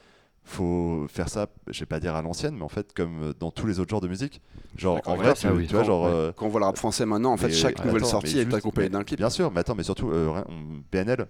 faut 0.49 1.07
faire 1.09 1.29
ça. 1.29 1.47
Je 1.69 1.79
vais 1.81 1.87
pas 1.87 2.01
dire 2.01 2.15
à 2.17 2.23
l'ancienne, 2.23 2.57
mais 2.57 2.63
en 2.65 2.69
fait 2.69 2.93
comme 2.93 3.33
dans 3.39 3.51
tous 3.51 3.67
les 3.67 3.79
autres 3.81 3.91
genres 3.91 4.01
de 4.01 4.09
musique. 4.09 4.41
Genre 4.77 5.01
en 5.07 5.13
ouais, 5.13 5.17
vrai, 5.19 5.35
ça, 5.35 5.49
tu, 5.51 5.55
oui. 5.57 5.67
tu 5.67 5.75
vois 5.75 5.85
genre. 5.85 6.05
Ouais. 6.05 6.11
euh, 6.13 6.33
Quand 6.33 6.47
on 6.47 6.49
voit 6.49 6.61
le 6.61 6.67
rap 6.67 6.77
français 6.77 7.07
maintenant, 7.07 7.33
en 7.33 7.37
fait, 7.37 7.49
mais- 7.49 7.53
chaque 7.53 7.85
nouvelle 7.85 8.03
attends, 8.03 8.07
sortie 8.11 8.39
est 8.39 8.45
juste- 8.45 8.55
accompagnée 8.55 8.89
d'un 8.89 9.05
clip. 9.05 9.19
Bien 9.19 9.31
sûr, 9.31 9.51
mais 9.51 9.61
attends, 9.61 9.75
mais 9.75 9.83
surtout, 9.83 10.11
euh, 10.11 10.43
on- 10.49 10.83
PNL, 10.91 11.27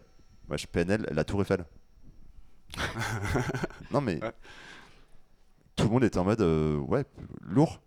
moi, 0.49 0.57
je- 0.57 0.67
PNL, 0.67 1.07
la 1.13 1.25
Tour 1.25 1.43
Eiffel. 1.43 1.65
non, 3.93 4.01
mais 4.01 4.23
Ouais. 4.23 4.33
tout 5.77 5.85
le 5.85 5.91
monde 5.91 6.05
était 6.05 6.19
en 6.19 6.25
mode 6.25 6.41
euh, 6.41 6.77
ouais, 6.79 7.05
lourd. 7.43 7.81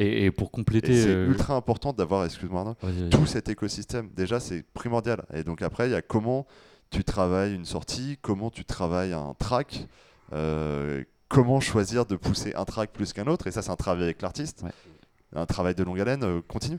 Et, 0.00 0.24
et 0.24 0.30
pour 0.32 0.50
compléter. 0.50 1.02
c'est 1.02 1.08
euh, 1.08 1.28
ultra 1.28 1.54
important 1.54 1.92
d'avoir, 1.92 2.24
excuse-moi, 2.24 2.74
tout 3.12 3.26
cet 3.26 3.48
écosystème. 3.48 4.10
Déjà, 4.16 4.40
c'est 4.40 4.64
primordial. 4.74 5.24
Et 5.32 5.44
donc 5.44 5.62
après, 5.62 5.88
il 5.88 5.92
y 5.92 5.94
a 5.94 6.02
comment 6.02 6.46
tu 6.90 7.04
travailles 7.04 7.54
une 7.54 7.64
sortie, 7.64 8.18
comment 8.22 8.50
tu 8.50 8.64
travailles 8.64 9.12
un 9.12 9.34
track, 9.38 9.86
comment 11.28 11.60
choisir 11.60 12.06
de 12.06 12.16
pousser 12.16 12.54
un 12.54 12.64
track 12.64 12.92
plus 12.92 13.12
qu'un 13.12 13.26
autre. 13.26 13.46
Et 13.46 13.50
ça, 13.50 13.62
c'est 13.62 13.70
un 13.70 13.76
travail 13.76 14.04
avec 14.04 14.22
l'artiste. 14.22 14.62
Ouais. 14.62 14.70
Un 15.34 15.46
travail 15.46 15.74
de 15.74 15.82
longue 15.82 16.00
haleine 16.00 16.22
euh, 16.24 16.40
continu. 16.46 16.78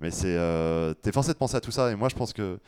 Mais 0.00 0.10
c'est, 0.10 0.36
euh, 0.36 0.94
t'es 0.94 1.12
forcé 1.12 1.32
de 1.32 1.38
penser 1.38 1.56
à 1.56 1.60
tout 1.60 1.70
ça. 1.70 1.90
Et 1.90 1.96
moi, 1.96 2.08
je 2.08 2.14
pense 2.14 2.32
que 2.32 2.58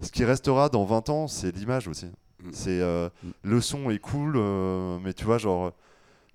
ce 0.00 0.10
qui 0.10 0.24
restera 0.24 0.68
dans 0.68 0.84
20 0.84 1.08
ans, 1.10 1.28
c'est 1.28 1.54
l'image 1.54 1.88
aussi. 1.88 2.06
Mm. 2.42 2.50
C'est 2.52 2.80
euh, 2.80 3.08
Mm. 3.22 3.28
le 3.42 3.60
son 3.60 3.90
est 3.90 3.98
cool, 3.98 4.34
euh, 4.36 4.98
mais 5.02 5.12
tu 5.12 5.24
vois, 5.24 5.38
genre, 5.38 5.72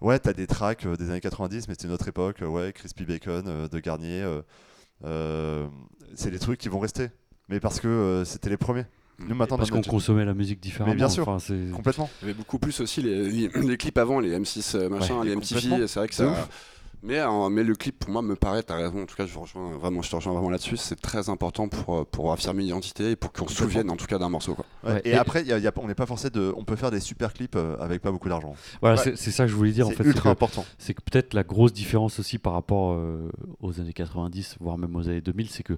ouais, 0.01 0.19
t'as 0.19 0.33
des 0.33 0.47
tracks 0.47 0.85
euh, 0.85 0.95
des 0.95 1.09
années 1.09 1.21
90, 1.21 1.67
mais 1.67 1.75
c'est 1.77 1.87
une 1.87 1.93
autre 1.93 2.07
époque. 2.07 2.41
euh, 2.41 2.47
ouais, 2.47 2.71
Crispy 2.73 3.05
Bacon 3.05 3.45
euh, 3.47 3.67
de 3.67 3.79
Garnier, 3.79 4.21
euh, 4.21 4.41
euh, 5.05 5.67
c'est 6.15 6.29
des 6.31 6.39
trucs 6.39 6.59
qui 6.59 6.69
vont 6.69 6.79
rester. 6.79 7.09
Mais 7.49 7.59
parce 7.59 7.79
que 7.79 7.87
euh, 7.87 8.25
c'était 8.25 8.49
les 8.49 8.57
premiers. 8.57 8.85
Nous 9.19 9.35
maintenant, 9.35 9.57
Parce 9.57 9.69
qu'on 9.71 9.81
consommait 9.81 10.25
la 10.25 10.33
musique 10.33 10.59
différemment. 10.59 10.95
bien 10.95 11.09
sûr. 11.09 11.27
Enfin, 11.27 11.39
c'est- 11.39 11.71
complètement. 11.71 12.09
Il 12.21 12.27
y 12.27 12.31
avait 12.31 12.37
beaucoup 12.37 12.59
plus 12.59 12.79
aussi 12.81 13.01
les, 13.01 13.29
les- 13.29 13.49
les 13.61 13.77
clips 13.77 13.97
avant, 13.97 14.19
les 14.19 14.37
M6 14.37 14.75
euh, 14.75 14.89
machin, 14.89 15.19
Ouais, 15.19 15.25
les. 15.27 15.35
MTV, 15.35 15.87
c'est 15.87 15.99
vrai 15.99 16.07
que 16.07 16.15
ça. 16.15 16.27
ouf. 16.27 16.49
Mais, 17.05 17.19
euh, 17.19 17.49
mais 17.49 17.63
le 17.65 17.75
clip, 17.75 17.99
pour 17.99 18.11
moi, 18.11 18.21
me 18.21 18.35
paraît, 18.37 18.63
t'as 18.63 18.77
raison, 18.77 19.03
en 19.03 19.05
tout 19.05 19.15
cas, 19.17 19.25
je, 19.25 19.37
rejoins, 19.37 19.73
vraiment, 19.77 20.01
je 20.01 20.09
te 20.09 20.15
rejoins 20.15 20.31
vraiment 20.31 20.49
là-dessus, 20.49 20.77
c'est 20.77 20.95
très 21.01 21.27
important 21.27 21.67
pour, 21.67 21.97
euh, 21.97 22.05
pour 22.09 22.31
affirmer 22.31 22.63
l'identité 22.63 23.11
et 23.11 23.15
pour 23.17 23.33
qu'on 23.33 23.45
se 23.49 23.55
souvienne 23.55 23.89
en 23.89 23.97
tout 23.97 24.05
cas 24.05 24.17
d'un 24.17 24.29
morceau. 24.29 24.55
Quoi. 24.55 24.65
Ouais, 24.85 24.93
Ouais. 24.93 25.01
Et, 25.03 25.09
Et- 25.09 25.15
après, 25.15 25.41
il 25.41 25.47
y 25.49 25.51
a- 25.51 25.57
il 25.57 25.63
y 25.65 25.67
a- 25.67 25.73
on 25.75 25.87
n'est 25.87 25.95
pas 25.95 26.05
forcé 26.05 26.29
de. 26.29 26.53
On 26.55 26.63
peut 26.63 26.77
faire 26.77 26.91
des 26.91 27.01
super 27.01 27.33
clips 27.33 27.57
avec 27.81 28.01
pas 28.01 28.09
beaucoup 28.11 28.29
d'argent. 28.29 28.55
Voilà, 28.79 28.95
Ouais. 28.95 29.01
c'est 29.03 29.17
c'est 29.17 29.31
ça 29.31 29.43
que 29.43 29.49
je 29.51 29.55
voulais 29.55 29.73
dire. 29.73 29.85
En 29.87 29.89
C'est 29.89 29.97
fait, 29.97 30.03
c'est 30.03 30.09
ultra 30.11 30.23
que- 30.23 30.29
important. 30.29 30.63
c'est 30.77 30.93
que 30.93 31.01
peut-être 31.01 31.33
la 31.33 31.43
grosse 31.43 31.73
différence 31.73 32.19
aussi 32.19 32.37
par 32.37 32.53
rapport 32.53 32.93
euh, 32.93 33.29
aux 33.59 33.81
années 33.81 33.91
90, 33.93 34.55
voire 34.61 34.77
même 34.77 34.95
aux 34.95 35.09
années 35.09 35.19
2000, 35.21 35.49
c'est 35.49 35.63
que 35.63 35.73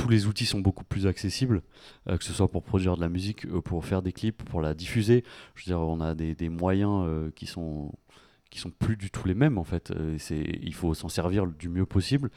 tous 0.00 0.08
les 0.08 0.26
outils 0.26 0.46
sont 0.46 0.60
beaucoup 0.60 0.84
plus 0.84 1.06
accessibles, 1.06 1.62
euh, 2.08 2.16
que 2.16 2.24
ce 2.24 2.32
soit 2.32 2.48
pour 2.48 2.62
produire 2.62 2.96
de 2.96 3.02
la 3.02 3.08
musique, 3.08 3.44
euh, 3.46 3.60
pour 3.60 3.84
faire 3.84 4.00
des 4.00 4.12
clips, 4.12 4.42
pour 4.44 4.62
la 4.62 4.72
diffuser. 4.72 5.24
Je 5.54 5.64
veux 5.64 5.76
dire, 5.76 5.80
on 5.80 6.00
a 6.00 6.14
des, 6.14 6.48
moyens 6.48 7.04
euh, 7.06 7.30
qui 7.34 7.46
sont 7.46 7.92
qui 8.48 8.58
sont 8.58 8.70
plus 8.70 8.96
du 8.96 9.12
tout 9.12 9.28
les 9.28 9.34
mêmes 9.34 9.58
en 9.58 9.64
fait. 9.64 9.92
C'est, 10.18 10.40
il 10.40 10.74
faut 10.74 10.92
s'en 10.92 11.08
servir 11.08 11.46
du 11.46 11.68
mieux 11.68 11.86
possible. 11.86 12.30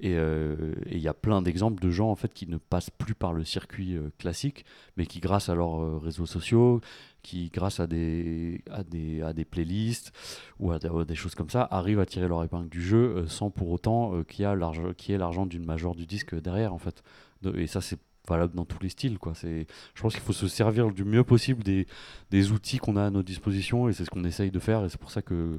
Et 0.00 0.16
il 0.16 0.98
y 0.98 1.06
a 1.06 1.14
plein 1.14 1.42
d'exemples 1.42 1.80
de 1.80 1.90
gens 1.90 2.10
en 2.10 2.16
fait 2.16 2.34
qui 2.34 2.48
ne 2.48 2.56
passent 2.56 2.90
plus 2.90 3.14
par 3.14 3.32
le 3.32 3.44
circuit 3.44 3.96
classique, 4.18 4.64
mais 4.96 5.06
qui 5.06 5.20
grâce 5.20 5.48
à 5.48 5.54
leurs 5.54 6.02
réseaux 6.02 6.26
sociaux, 6.26 6.80
qui 7.22 7.48
grâce 7.50 7.80
à 7.80 7.86
des 7.86 8.62
à 8.70 8.82
des 8.84 9.22
à 9.22 9.32
des 9.32 9.44
playlists 9.44 10.12
ou 10.58 10.72
à 10.72 10.78
des, 10.78 10.88
à 10.88 11.04
des 11.04 11.14
choses 11.14 11.34
comme 11.34 11.50
ça 11.50 11.66
arrivent 11.70 12.00
à 12.00 12.06
tirer 12.06 12.28
leur 12.28 12.42
épingle 12.44 12.68
du 12.68 12.82
jeu 12.82 13.16
euh, 13.16 13.26
sans 13.28 13.50
pour 13.50 13.70
autant 13.70 14.14
euh, 14.14 14.22
qu'il 14.24 14.44
y 14.44 14.48
y 14.48 15.12
ait 15.12 15.18
l'argent 15.18 15.46
d'une 15.46 15.64
major 15.64 15.94
du 15.94 16.06
disque 16.06 16.34
derrière 16.40 16.72
en 16.74 16.78
fait. 16.78 17.02
De- 17.42 17.56
et 17.58 17.66
ça 17.66 17.80
c'est 17.80 17.98
valable 18.28 18.54
dans 18.54 18.64
tous 18.64 18.78
les 18.82 18.90
styles 18.90 19.18
quoi. 19.18 19.32
Je 19.42 19.64
pense 20.02 20.12
qu'il 20.14 20.22
faut 20.22 20.32
se 20.32 20.46
servir 20.46 20.92
du 20.92 21.04
mieux 21.04 21.24
possible 21.24 21.62
des 21.64 21.86
des 22.30 22.52
outils 22.52 22.78
qu'on 22.78 22.96
a 22.96 23.06
à 23.06 23.10
notre 23.10 23.26
disposition 23.26 23.88
et 23.88 23.92
c'est 23.92 24.04
ce 24.04 24.10
qu'on 24.10 24.24
essaye 24.24 24.50
de 24.50 24.58
faire 24.60 24.84
et 24.84 24.88
c'est 24.88 25.00
pour 25.00 25.10
ça 25.10 25.20
que 25.22 25.56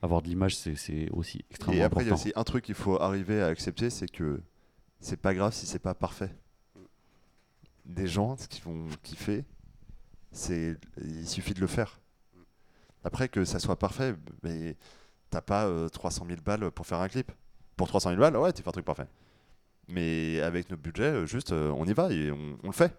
avoir 0.00 0.22
de 0.22 0.28
l'image 0.28 0.54
c'est 0.56 1.10
aussi 1.10 1.44
extrêmement 1.50 1.80
Et 1.80 1.82
après, 1.82 2.04
il 2.04 2.06
y 2.06 2.10
a 2.10 2.12
important. 2.14 2.28
aussi 2.28 2.32
un 2.36 2.44
truc 2.44 2.64
qu'il 2.64 2.74
faut 2.76 3.00
arriver 3.00 3.40
à 3.42 3.46
accepter 3.46 3.90
c'est 3.90 4.06
que 4.08 4.40
c'est 5.00 5.16
pas 5.20 5.34
grave 5.34 5.52
si 5.52 5.66
c'est 5.66 5.78
pas 5.80 5.94
parfait. 5.94 6.30
Des 7.86 8.06
gens, 8.06 8.36
ce 8.36 8.46
qu'ils 8.48 8.62
vont 8.64 8.86
kiffer, 9.02 9.44
c'est 10.32 10.76
il 11.02 11.26
suffit 11.28 11.54
de 11.54 11.60
le 11.60 11.66
faire. 11.66 12.00
Après, 13.04 13.28
que 13.28 13.44
ça 13.44 13.58
soit 13.58 13.78
parfait, 13.78 14.14
mais 14.42 14.76
t'as 15.30 15.40
pas 15.40 15.66
euh, 15.66 15.88
300 15.88 16.26
000 16.28 16.40
balles 16.44 16.70
pour 16.70 16.86
faire 16.86 17.00
un 17.00 17.08
clip. 17.08 17.30
Pour 17.76 17.86
300 17.88 18.10
000 18.10 18.20
balles, 18.20 18.36
ouais, 18.36 18.52
tu 18.52 18.62
fais 18.62 18.68
un 18.68 18.72
truc 18.72 18.84
parfait. 18.84 19.06
Mais 19.88 20.40
avec 20.40 20.68
notre 20.70 20.82
budget, 20.82 21.04
euh, 21.04 21.26
juste 21.26 21.52
euh, 21.52 21.70
on 21.76 21.86
y 21.86 21.92
va 21.92 22.12
et 22.12 22.30
on, 22.30 22.58
on 22.62 22.66
le 22.66 22.72
fait. 22.72 22.92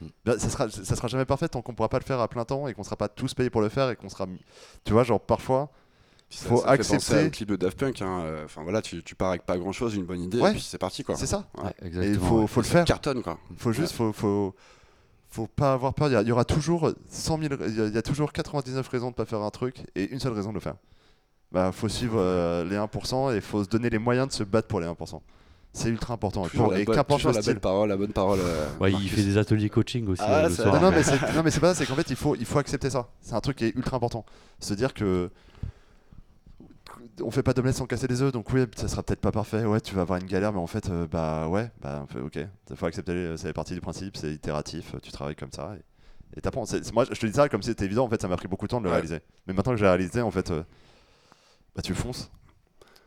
Mm. 0.00 0.06
Ben, 0.24 0.38
ça, 0.38 0.48
sera, 0.48 0.70
ça 0.70 0.96
sera 0.96 1.08
jamais 1.08 1.24
parfait 1.26 1.48
tant 1.48 1.60
qu'on 1.62 1.74
pourra 1.74 1.88
pas 1.90 1.98
le 1.98 2.04
faire 2.04 2.20
à 2.20 2.28
plein 2.28 2.44
temps 2.44 2.66
et 2.68 2.74
qu'on 2.74 2.82
sera 2.84 2.96
pas 2.96 3.08
tous 3.08 3.34
payés 3.34 3.50
pour 3.50 3.60
le 3.60 3.68
faire 3.68 3.90
et 3.90 3.96
qu'on 3.96 4.08
sera. 4.08 4.26
Tu 4.84 4.92
vois, 4.92 5.02
genre 5.04 5.20
parfois. 5.20 5.70
Ça- 6.32 6.48
Faut 6.48 6.58
ça 6.58 6.70
fait 6.70 6.76
penser 6.78 6.94
accepter- 6.94 7.26
au 7.26 7.30
clip 7.30 7.48
de 7.48 7.56
Daft 7.56 7.76
Punk. 7.78 8.00
hein, 8.02 8.20
euh, 8.22 8.44
Enfin 8.44 8.62
voilà, 8.62 8.80
tu, 8.80 9.02
tu 9.02 9.16
pars 9.16 9.30
avec 9.30 9.44
pas 9.44 9.58
grand 9.58 9.72
chose, 9.72 9.96
une 9.96 10.04
bonne 10.04 10.20
idée, 10.22 10.38
Ouais. 10.40 10.50
et 10.50 10.52
puis 10.52 10.62
c'est 10.62 10.78
parti 10.78 11.02
quoi. 11.02 11.16
C'est 11.16 11.26
ça. 11.26 11.48
Ouais. 11.58 11.64
Ouais, 11.64 11.70
Et 11.82 11.86
il 11.86 11.86
exactement. 11.88 12.46
faut, 12.46 12.60
le 12.60 12.64
Ça 12.66 12.72
faire. 12.72 12.84
cartonne 12.84 13.20
quoi. 13.22 13.36
Faut 13.56 13.72
juste, 13.72 13.94
faut, 13.94 14.12
faut, 14.12 14.54
faut 15.30 15.46
pas 15.46 15.72
avoir 15.72 15.94
peur. 15.94 16.08
Il 16.08 16.28
y, 16.28 16.32
aura 16.32 16.44
toujours 16.44 16.92
100 17.08 17.38
000, 17.40 17.54
il 17.68 17.76
y, 17.76 17.80
a- 17.80 17.86
il 17.86 17.94
y 17.94 17.98
a 17.98 18.02
toujours 18.02 18.32
99 18.32 18.86
raisons 18.88 19.10
de 19.10 19.14
pas 19.14 19.24
faire 19.24 19.40
un 19.42 19.50
truc 19.50 19.76
et 19.94 20.10
une 20.10 20.18
seule 20.20 20.32
raison 20.32 20.50
de 20.50 20.54
le 20.54 20.60
faire. 20.60 20.74
Bah, 21.52 21.70
faut 21.72 21.88
suivre 21.88 22.16
euh, 22.18 22.64
les 22.64 22.76
1% 22.76 23.34
et 23.36 23.40
faut 23.40 23.64
se 23.64 23.68
donner 23.68 23.90
les 23.90 23.98
moyens 23.98 24.28
de 24.28 24.32
se 24.32 24.44
battre 24.44 24.68
pour 24.68 24.80
les 24.80 24.86
1%. 24.86 25.20
C'est 25.72 25.88
ultra 25.88 26.14
important. 26.14 26.46
Et, 26.46 26.50
Toujours 26.50 26.64
pour- 26.66 26.72
la 26.74 26.80
et 26.80 26.84
bonne- 26.84 26.94
qu'importe 26.96 27.22
la 27.24 27.42
belle 27.42 27.60
parole, 27.60 27.88
la 27.90 27.96
bonne 27.96 28.12
parole. 28.12 28.40
euh, 28.42 28.66
Ouais, 28.80 28.90
il 28.92 29.08
fait 29.08 29.22
des 29.22 29.38
ateliers 29.38 29.68
coaching 29.70 30.06
aussi 30.08 30.22
Ah, 30.24 30.44
euh, 30.44 30.48
le 30.48 30.54
soir. 30.54 30.74
Non, 30.74 30.80
non, 30.80 30.90
mais 30.90 31.02
c'est, 31.04 31.20
non, 31.34 31.42
mais 31.44 31.50
c'est 31.52 31.60
pas 31.60 31.74
ça. 31.74 31.78
C'est 31.80 31.86
qu'en 31.86 31.94
fait, 31.94 32.10
il 32.10 32.16
faut, 32.16 32.34
il 32.34 32.44
faut 32.44 32.58
accepter 32.58 32.90
ça. 32.90 33.08
C'est 33.20 33.34
un 33.34 33.40
truc 33.40 33.56
qui 33.58 33.66
est 33.66 33.76
ultra 33.76 33.96
important. 33.96 34.24
Se 34.58 34.74
dire 34.74 34.92
que 34.94 35.30
on 37.22 37.30
fait 37.30 37.42
pas 37.42 37.52
d'omelette 37.52 37.76
sans 37.76 37.86
casser 37.86 38.06
les 38.06 38.22
œufs, 38.22 38.32
donc 38.32 38.50
oui, 38.52 38.64
ça 38.76 38.88
sera 38.88 39.02
peut-être 39.02 39.20
pas 39.20 39.32
parfait. 39.32 39.64
Ouais, 39.64 39.80
tu 39.80 39.94
vas 39.94 40.02
avoir 40.02 40.18
une 40.20 40.26
galère, 40.26 40.52
mais 40.52 40.58
en 40.58 40.66
fait, 40.66 40.88
euh, 40.90 41.06
bah 41.06 41.48
ouais, 41.48 41.70
bah 41.80 42.06
ok. 42.24 42.38
Il 42.70 42.76
faut 42.76 42.86
accepter. 42.86 43.34
fait 43.36 43.52
partie 43.52 43.74
du 43.74 43.80
principe. 43.80 44.16
C'est 44.16 44.32
itératif. 44.32 44.94
Tu 45.02 45.10
travailles 45.12 45.36
comme 45.36 45.52
ça. 45.52 45.74
Et, 45.76 46.38
et 46.38 46.40
t'apprends. 46.40 46.64
C'est- 46.66 46.84
c'est- 46.84 46.92
moi, 46.94 47.04
je 47.10 47.18
te 47.18 47.26
dis 47.26 47.32
ça 47.32 47.48
comme 47.48 47.62
si 47.62 47.68
c'était 47.70 47.84
évident. 47.84 48.04
En 48.04 48.08
fait, 48.08 48.20
ça 48.20 48.28
m'a 48.28 48.36
pris 48.36 48.48
beaucoup 48.48 48.66
de 48.66 48.70
temps 48.70 48.80
de 48.80 48.84
le 48.84 48.90
Ouais. 48.90 48.96
réaliser. 48.96 49.20
Mais 49.46 49.52
maintenant 49.54 49.72
que 49.72 49.78
j'ai 49.78 49.86
réalisé, 49.86 50.22
en 50.22 50.30
fait, 50.30 50.50
euh, 50.50 50.62
bah 51.76 51.82
tu 51.82 51.94
fonces. 51.94 52.30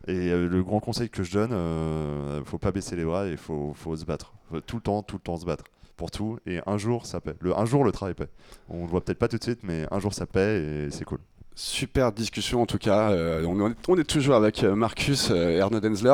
Et 0.06 0.30
euh, 0.30 0.46
le 0.48 0.62
grand 0.62 0.80
conseil 0.80 1.08
que 1.08 1.22
je 1.22 1.32
donne, 1.32 2.44
faut 2.44 2.58
pas 2.58 2.72
baisser 2.72 2.94
les 2.96 3.04
bras 3.04 3.26
et 3.26 3.36
faut, 3.36 3.72
faut 3.74 3.96
se 3.96 4.04
battre. 4.04 4.34
Faut 4.50 4.60
tout 4.60 4.76
le 4.76 4.82
temps, 4.82 5.02
tout 5.02 5.16
le 5.16 5.22
temps 5.22 5.36
se 5.38 5.46
battre 5.46 5.64
pour 5.96 6.10
tout. 6.10 6.38
Et 6.46 6.60
un 6.66 6.76
jour, 6.76 7.06
ça 7.06 7.20
paie. 7.20 7.34
Le, 7.40 7.56
un 7.58 7.64
jour, 7.64 7.84
le 7.84 7.92
travail 7.92 8.14
paie. 8.14 8.28
On 8.68 8.82
le 8.82 8.86
voit 8.88 9.02
peut-être 9.02 9.18
pas 9.18 9.28
tout 9.28 9.38
de 9.38 9.42
suite, 9.42 9.60
mais 9.62 9.86
un 9.90 9.98
jour, 10.00 10.12
ça 10.12 10.26
paie 10.26 10.62
et 10.62 10.90
c'est 10.90 11.04
cool. 11.04 11.20
Super 11.56 12.10
discussion 12.12 12.62
en 12.62 12.66
tout 12.66 12.78
cas. 12.78 13.10
Euh, 13.10 13.44
on, 13.46 13.70
est, 13.70 13.74
on 13.88 13.96
est 13.96 14.04
toujours 14.04 14.34
avec 14.34 14.64
euh, 14.64 14.74
Marcus 14.74 15.28
euh, 15.30 15.58
Erne 15.60 15.78
Denzler 15.78 16.10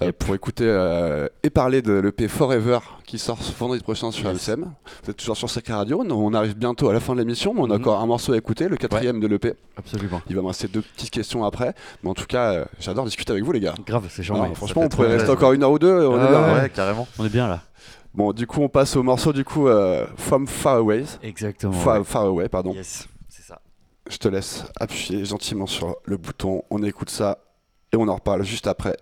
euh, 0.00 0.06
Yep. 0.06 0.18
pour 0.18 0.34
écouter 0.34 0.64
euh, 0.66 1.28
et 1.44 1.50
parler 1.50 1.80
de 1.82 1.92
l'EP 1.92 2.26
Forever 2.26 2.80
qui 3.06 3.20
sort 3.20 3.38
vendredi 3.60 3.80
prochain 3.84 4.10
sur 4.10 4.28
Yes. 4.28 4.48
LCM. 4.48 4.72
Vous 5.04 5.10
êtes 5.10 5.16
toujours 5.16 5.36
sur 5.36 5.48
Sacré 5.48 5.72
Radio. 5.74 6.02
Nous, 6.02 6.14
on 6.16 6.34
arrive 6.34 6.56
bientôt 6.56 6.88
à 6.88 6.92
la 6.92 6.98
fin 6.98 7.14
de 7.14 7.20
l'émission, 7.20 7.54
mais 7.54 7.60
on 7.60 7.64
a 7.70 7.74
Mhm. 7.76 7.80
encore 7.82 8.00
un 8.00 8.06
morceau 8.06 8.32
à 8.32 8.36
écouter, 8.36 8.66
le 8.68 8.76
quatrième 8.76 9.20
de 9.20 9.28
l'EP. 9.28 9.54
Absolument. 9.76 10.20
Il 10.28 10.34
va 10.34 10.42
me 10.42 10.48
rester 10.48 10.66
deux 10.66 10.82
petites 10.82 11.10
questions 11.10 11.44
après. 11.44 11.74
Mais 12.02 12.10
en 12.10 12.14
tout 12.14 12.26
cas, 12.26 12.52
euh, 12.52 12.64
j'adore 12.80 13.04
discuter 13.04 13.30
avec 13.30 13.44
vous 13.44 13.52
les 13.52 13.60
gars. 13.60 13.74
Grave, 13.86 14.06
c'est 14.10 14.22
Ah, 14.22 14.24
charmant. 14.24 14.54
franchement, 14.56 14.82
on 14.82 14.88
pourrait 14.88 15.08
rester 15.16 15.30
encore 15.30 15.52
une 15.52 15.62
heure 15.62 15.70
ou 15.70 15.78
deux. 15.78 16.04
On 16.06 16.18
est 16.18 16.22
Ah 16.24 16.28
bien. 16.28 16.62
ouais. 16.62 16.70
carrément. 16.70 17.06
On 17.20 17.24
est 17.24 17.28
bien 17.32 17.46
là. 17.46 17.60
Bon, 18.14 18.32
du 18.32 18.48
coup, 18.48 18.60
on 18.62 18.68
passe 18.68 18.96
au 18.96 19.04
morceau 19.04 19.32
du 19.32 19.44
coup 19.44 19.68
euh, 19.68 20.04
From 20.16 20.48
Far 20.48 20.78
Away. 20.78 21.04
Exactement. 21.22 21.72
Far, 21.72 21.98
ouais. 21.98 22.04
Far 22.04 22.22
Away, 22.24 22.48
pardon. 22.48 22.74
Yes, 22.74 23.06
c'est 23.28 23.42
ça. 23.44 23.60
Je 24.08 24.16
te 24.16 24.28
laisse 24.28 24.64
appuyer 24.78 25.24
gentiment 25.24 25.66
sur 25.66 25.96
le 26.04 26.16
bouton. 26.16 26.62
On 26.70 26.82
écoute 26.82 27.10
ça 27.10 27.38
et 27.92 27.96
on 27.96 28.08
en 28.08 28.16
reparle 28.16 28.42
juste 28.42 28.66
après. 28.66 28.96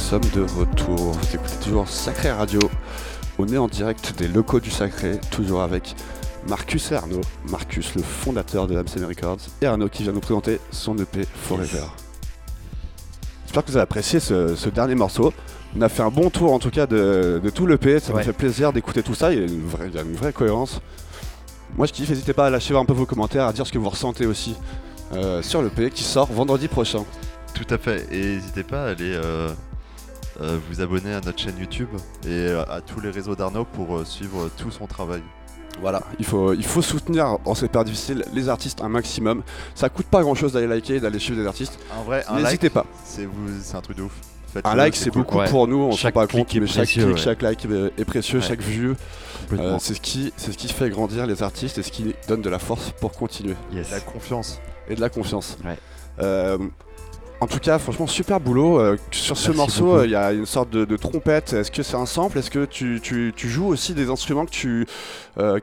Sommes 0.00 0.20
de 0.34 0.40
retour. 0.58 1.12
Vous 1.12 1.34
écoutez 1.34 1.56
toujours 1.62 1.86
Sacré 1.86 2.32
Radio. 2.32 2.58
On 3.38 3.46
est 3.46 3.58
en 3.58 3.68
direct 3.68 4.18
des 4.18 4.28
locaux 4.28 4.58
du 4.58 4.70
Sacré, 4.70 5.20
toujours 5.30 5.62
avec 5.62 5.94
Marcus 6.48 6.90
et 6.90 6.94
Arnaud. 6.96 7.20
Marcus, 7.48 7.94
le 7.94 8.02
fondateur 8.02 8.66
de 8.66 8.74
MC 8.74 9.06
Records, 9.06 9.38
et 9.60 9.66
Arnaud 9.66 9.88
qui 9.88 10.02
vient 10.02 10.12
nous 10.12 10.20
présenter 10.20 10.58
son 10.72 10.96
EP 10.98 11.26
Forever. 11.42 11.84
J'espère 13.44 13.62
que 13.62 13.70
vous 13.70 13.76
avez 13.76 13.82
apprécié 13.82 14.20
ce, 14.20 14.68
dernier 14.70 14.94
morceau. 14.94 15.32
On 15.76 15.82
a 15.82 15.88
fait 15.88 16.02
un 16.02 16.10
bon 16.10 16.30
tour 16.30 16.52
en 16.52 16.58
tout 16.58 16.70
cas 16.70 16.86
de, 16.86 17.40
tout 17.54 17.66
l'EP. 17.66 18.00
Ça 18.00 18.12
me 18.12 18.22
fait 18.22 18.32
plaisir 18.32 18.72
d'écouter 18.72 19.02
tout 19.02 19.14
ça. 19.14 19.32
Il 19.32 19.38
y, 19.38 19.42
a 19.42 19.46
une 19.46 19.66
vraie, 19.66 19.88
il 19.88 19.94
y 19.94 19.98
a 19.98 20.02
une 20.02 20.16
vraie 20.16 20.32
cohérence. 20.32 20.80
Moi 21.76 21.86
je 21.86 21.92
kiffe, 21.92 22.08
n'hésitez 22.08 22.32
pas 22.32 22.46
à 22.46 22.50
lâcher 22.50 22.76
un 22.76 22.84
peu 22.84 22.94
vos 22.94 23.06
commentaires, 23.06 23.46
à 23.46 23.52
dire 23.52 23.66
ce 23.66 23.72
que 23.72 23.78
vous 23.78 23.90
ressentez 23.90 24.26
aussi 24.26 24.56
euh, 25.12 25.42
sur 25.42 25.62
l'EP 25.62 25.90
qui 25.90 26.02
sort 26.02 26.32
vendredi 26.32 26.68
prochain. 26.68 27.04
Tout 27.54 27.66
à 27.72 27.78
fait, 27.78 28.06
et 28.10 28.36
n'hésitez 28.36 28.62
pas 28.62 28.84
à 28.84 28.88
aller 28.90 29.12
euh, 29.14 29.52
vous 30.40 30.80
abonner 30.80 31.12
à 31.14 31.20
notre 31.20 31.38
chaîne 31.38 31.58
YouTube 31.58 31.88
et 32.26 32.48
à 32.48 32.80
tous 32.80 33.00
les 33.00 33.10
réseaux 33.10 33.36
d'Arnaud 33.36 33.64
pour 33.64 34.06
suivre 34.06 34.48
tout 34.56 34.70
son 34.70 34.86
travail. 34.86 35.22
Voilà, 35.80 36.02
il 36.18 36.24
faut, 36.24 36.52
il 36.52 36.64
faut 36.64 36.82
soutenir 36.82 37.38
en 37.44 37.54
cette 37.54 37.72
période 37.72 37.86
difficile 37.86 38.24
les 38.34 38.48
artistes 38.48 38.82
un 38.82 38.88
maximum. 38.88 39.42
Ça 39.74 39.88
coûte 39.88 40.06
pas 40.06 40.22
grand 40.22 40.34
chose 40.34 40.52
d'aller 40.52 40.66
liker, 40.66 41.00
d'aller 41.00 41.18
suivre 41.18 41.40
des 41.40 41.46
artistes. 41.46 41.78
En 41.98 42.02
vrai, 42.02 42.24
n'hésitez 42.34 42.70
pas. 42.70 42.84
C'est 43.04 43.26
un 43.74 43.80
truc 43.80 43.96
de 43.96 44.02
ouf. 44.02 44.12
un 44.64 44.74
like 44.74 44.96
c'est 44.96 45.10
beaucoup 45.10 45.38
pour 45.48 45.68
nous, 45.68 45.78
on 45.78 45.92
se 45.92 46.06
rend 46.06 46.12
pas 46.12 46.26
compte, 46.26 46.52
mais 46.54 46.66
chaque 46.66 46.88
clic, 46.88 47.16
chaque 47.16 47.42
like 47.42 47.66
est 47.96 48.04
précieux, 48.04 48.40
chaque 48.40 48.60
vue, 48.60 48.94
c'est 49.78 49.94
ce, 49.94 50.00
qui, 50.00 50.32
ce 50.36 50.50
qui 50.50 50.68
fait 50.68 50.90
grandir 50.90 51.26
les 51.26 51.42
artistes 51.42 51.78
et 51.78 51.82
ce 51.82 51.90
qui 51.90 52.14
donne 52.28 52.42
de 52.42 52.50
la 52.50 52.58
force 52.58 52.92
pour 53.00 53.12
continuer. 53.12 53.54
La 53.72 54.00
confiance. 54.00 54.60
Et 54.88 54.96
de 54.96 55.00
la 55.00 55.08
confiance. 55.08 55.56
Euh, 56.20 56.58
en 57.40 57.46
tout 57.46 57.58
cas, 57.58 57.78
franchement, 57.78 58.06
super 58.06 58.38
boulot. 58.38 58.78
Euh, 58.78 58.96
sur 59.10 59.36
ce 59.36 59.50
morceau, 59.50 59.96
euh, 59.96 60.06
il 60.06 60.10
y 60.10 60.14
a 60.14 60.32
une 60.32 60.46
sorte 60.46 60.70
de, 60.70 60.96
trompette. 60.96 61.54
Est-ce 61.54 61.70
que 61.70 61.82
c'est 61.82 61.96
un 61.96 62.06
sample? 62.06 62.38
Est-ce 62.38 62.50
que 62.50 62.66
tu, 62.66 63.32
joues 63.48 63.66
aussi 63.66 63.94
des 63.94 64.10
instruments 64.10 64.44
que 64.44 64.50
tu, 64.50 64.86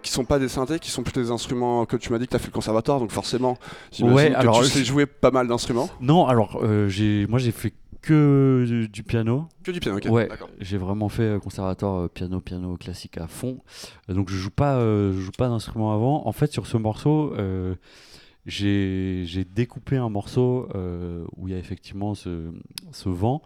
qui 0.02 0.12
sont 0.12 0.26
pas 0.26 0.40
des 0.40 0.50
synthés, 0.50 0.80
qui 0.80 0.90
sont 0.90 1.04
plutôt 1.04 1.22
des 1.22 1.32
instruments 1.32 1.86
que 1.86 1.96
tu 1.96 2.12
m'as 2.12 2.20
dit 2.20 2.26
que 2.26 2.32
tu 2.32 2.36
as 2.36 2.40
fait 2.40 2.48
le 2.48 2.52
conservatoire, 2.52 3.00
donc 3.00 3.12
forcément, 3.12 3.58
ouais, 4.00 4.32
que 4.32 4.36
alors, 4.36 4.64
tu 4.64 4.70
sais 4.70 4.84
jouer 4.84 5.06
pas 5.06 5.32
mal 5.32 5.48
d'instruments 5.48 5.90
Non, 6.02 6.26
alors 6.26 6.60
j'ai, 6.88 7.28
moi 7.28 7.40
j'ai 7.40 7.52
fait 7.52 7.74
que 8.02 8.88
du 8.92 9.04
piano. 9.04 9.48
Que 9.64 9.72
du 9.72 9.80
piano, 9.80 9.98
ok. 9.98 10.06
Ouais, 10.10 10.30
j'ai 10.60 10.78
vraiment 10.78 11.10
fait 11.10 11.40
conservatoire 11.42 12.10
piano, 12.10 12.40
piano 12.40 12.76
classique 12.78 13.18
à 13.18 13.28
fond. 13.28 13.60
donc 14.10 14.30
je 14.30 14.36
joue 14.36 14.50
pas, 14.50 14.80
je 14.80 15.20
joue 15.20 15.32
pas 15.38 15.48
d'instrument 15.48 15.94
avant. 15.94 16.28
En 16.28 16.32
fait, 16.32 16.52
sur 16.52 16.66
ce 16.66 16.78
morceau, 16.78 17.34
j'ai 18.48 19.46
découpé 19.46 19.98
un 19.98 20.10
morceau 20.10 20.70
euh, 20.74 21.26
où 21.36 21.48
il 21.48 21.52
y 21.52 21.56
a 21.56 21.60
effectivement 21.60 22.16
ce, 22.16 22.52
vent. 23.06 23.42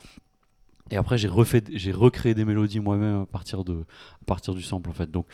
Et 0.92 0.98
après, 0.98 1.18
j'ai 1.18 1.28
recréé 1.28 2.34
des 2.34 2.46
mélodies 2.46 2.80
moi-même 2.80 3.22
à 3.22 3.26
partir 3.26 3.62
à 3.62 4.26
partir 4.26 4.54
du 4.54 4.62
sample 4.62 4.90
en 4.90 4.94
fait. 4.94 5.10
Donc 5.10 5.26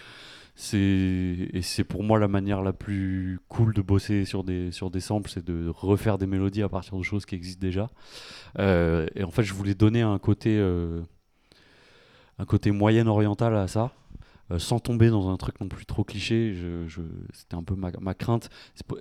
c'est 0.55 0.77
et 0.79 1.61
c'est 1.61 1.83
pour 1.83 2.03
moi 2.03 2.17
la 2.17 2.27
manière 2.27 2.63
la 2.63 2.73
plus 2.73 3.39
cool 3.47 3.73
de 3.73 3.81
bosser 3.81 4.25
sur 4.25 4.43
des 4.43 4.71
sur 4.71 4.89
des 4.89 5.01
samples, 5.01 5.29
c'est 5.29 5.45
de 5.45 5.67
refaire 5.69 6.17
des 6.17 6.27
mélodies 6.27 6.63
à 6.63 6.69
partir 6.69 6.97
de 6.97 7.03
choses 7.03 7.25
qui 7.25 7.35
existent 7.35 7.61
déjà. 7.61 7.89
Euh, 8.59 9.07
et 9.15 9.23
en 9.23 9.31
fait, 9.31 9.43
je 9.43 9.53
voulais 9.53 9.75
donner 9.75 10.01
un 10.01 10.17
côté 10.17 10.57
euh, 10.57 11.01
un 12.39 12.45
côté 12.45 12.71
moyen 12.71 13.07
oriental 13.07 13.55
à 13.55 13.67
ça. 13.67 13.91
Euh, 14.49 14.59
sans 14.59 14.79
tomber 14.79 15.09
dans 15.09 15.29
un 15.29 15.35
truc 15.35 15.59
non 15.59 15.67
plus 15.67 15.85
trop 15.85 16.03
cliché. 16.03 16.53
Je, 16.53 17.01
C'était 17.33 17.55
un 17.55 17.63
peu 17.63 17.75
ma, 17.75 17.91
ma, 17.99 18.13
crainte. 18.13 18.49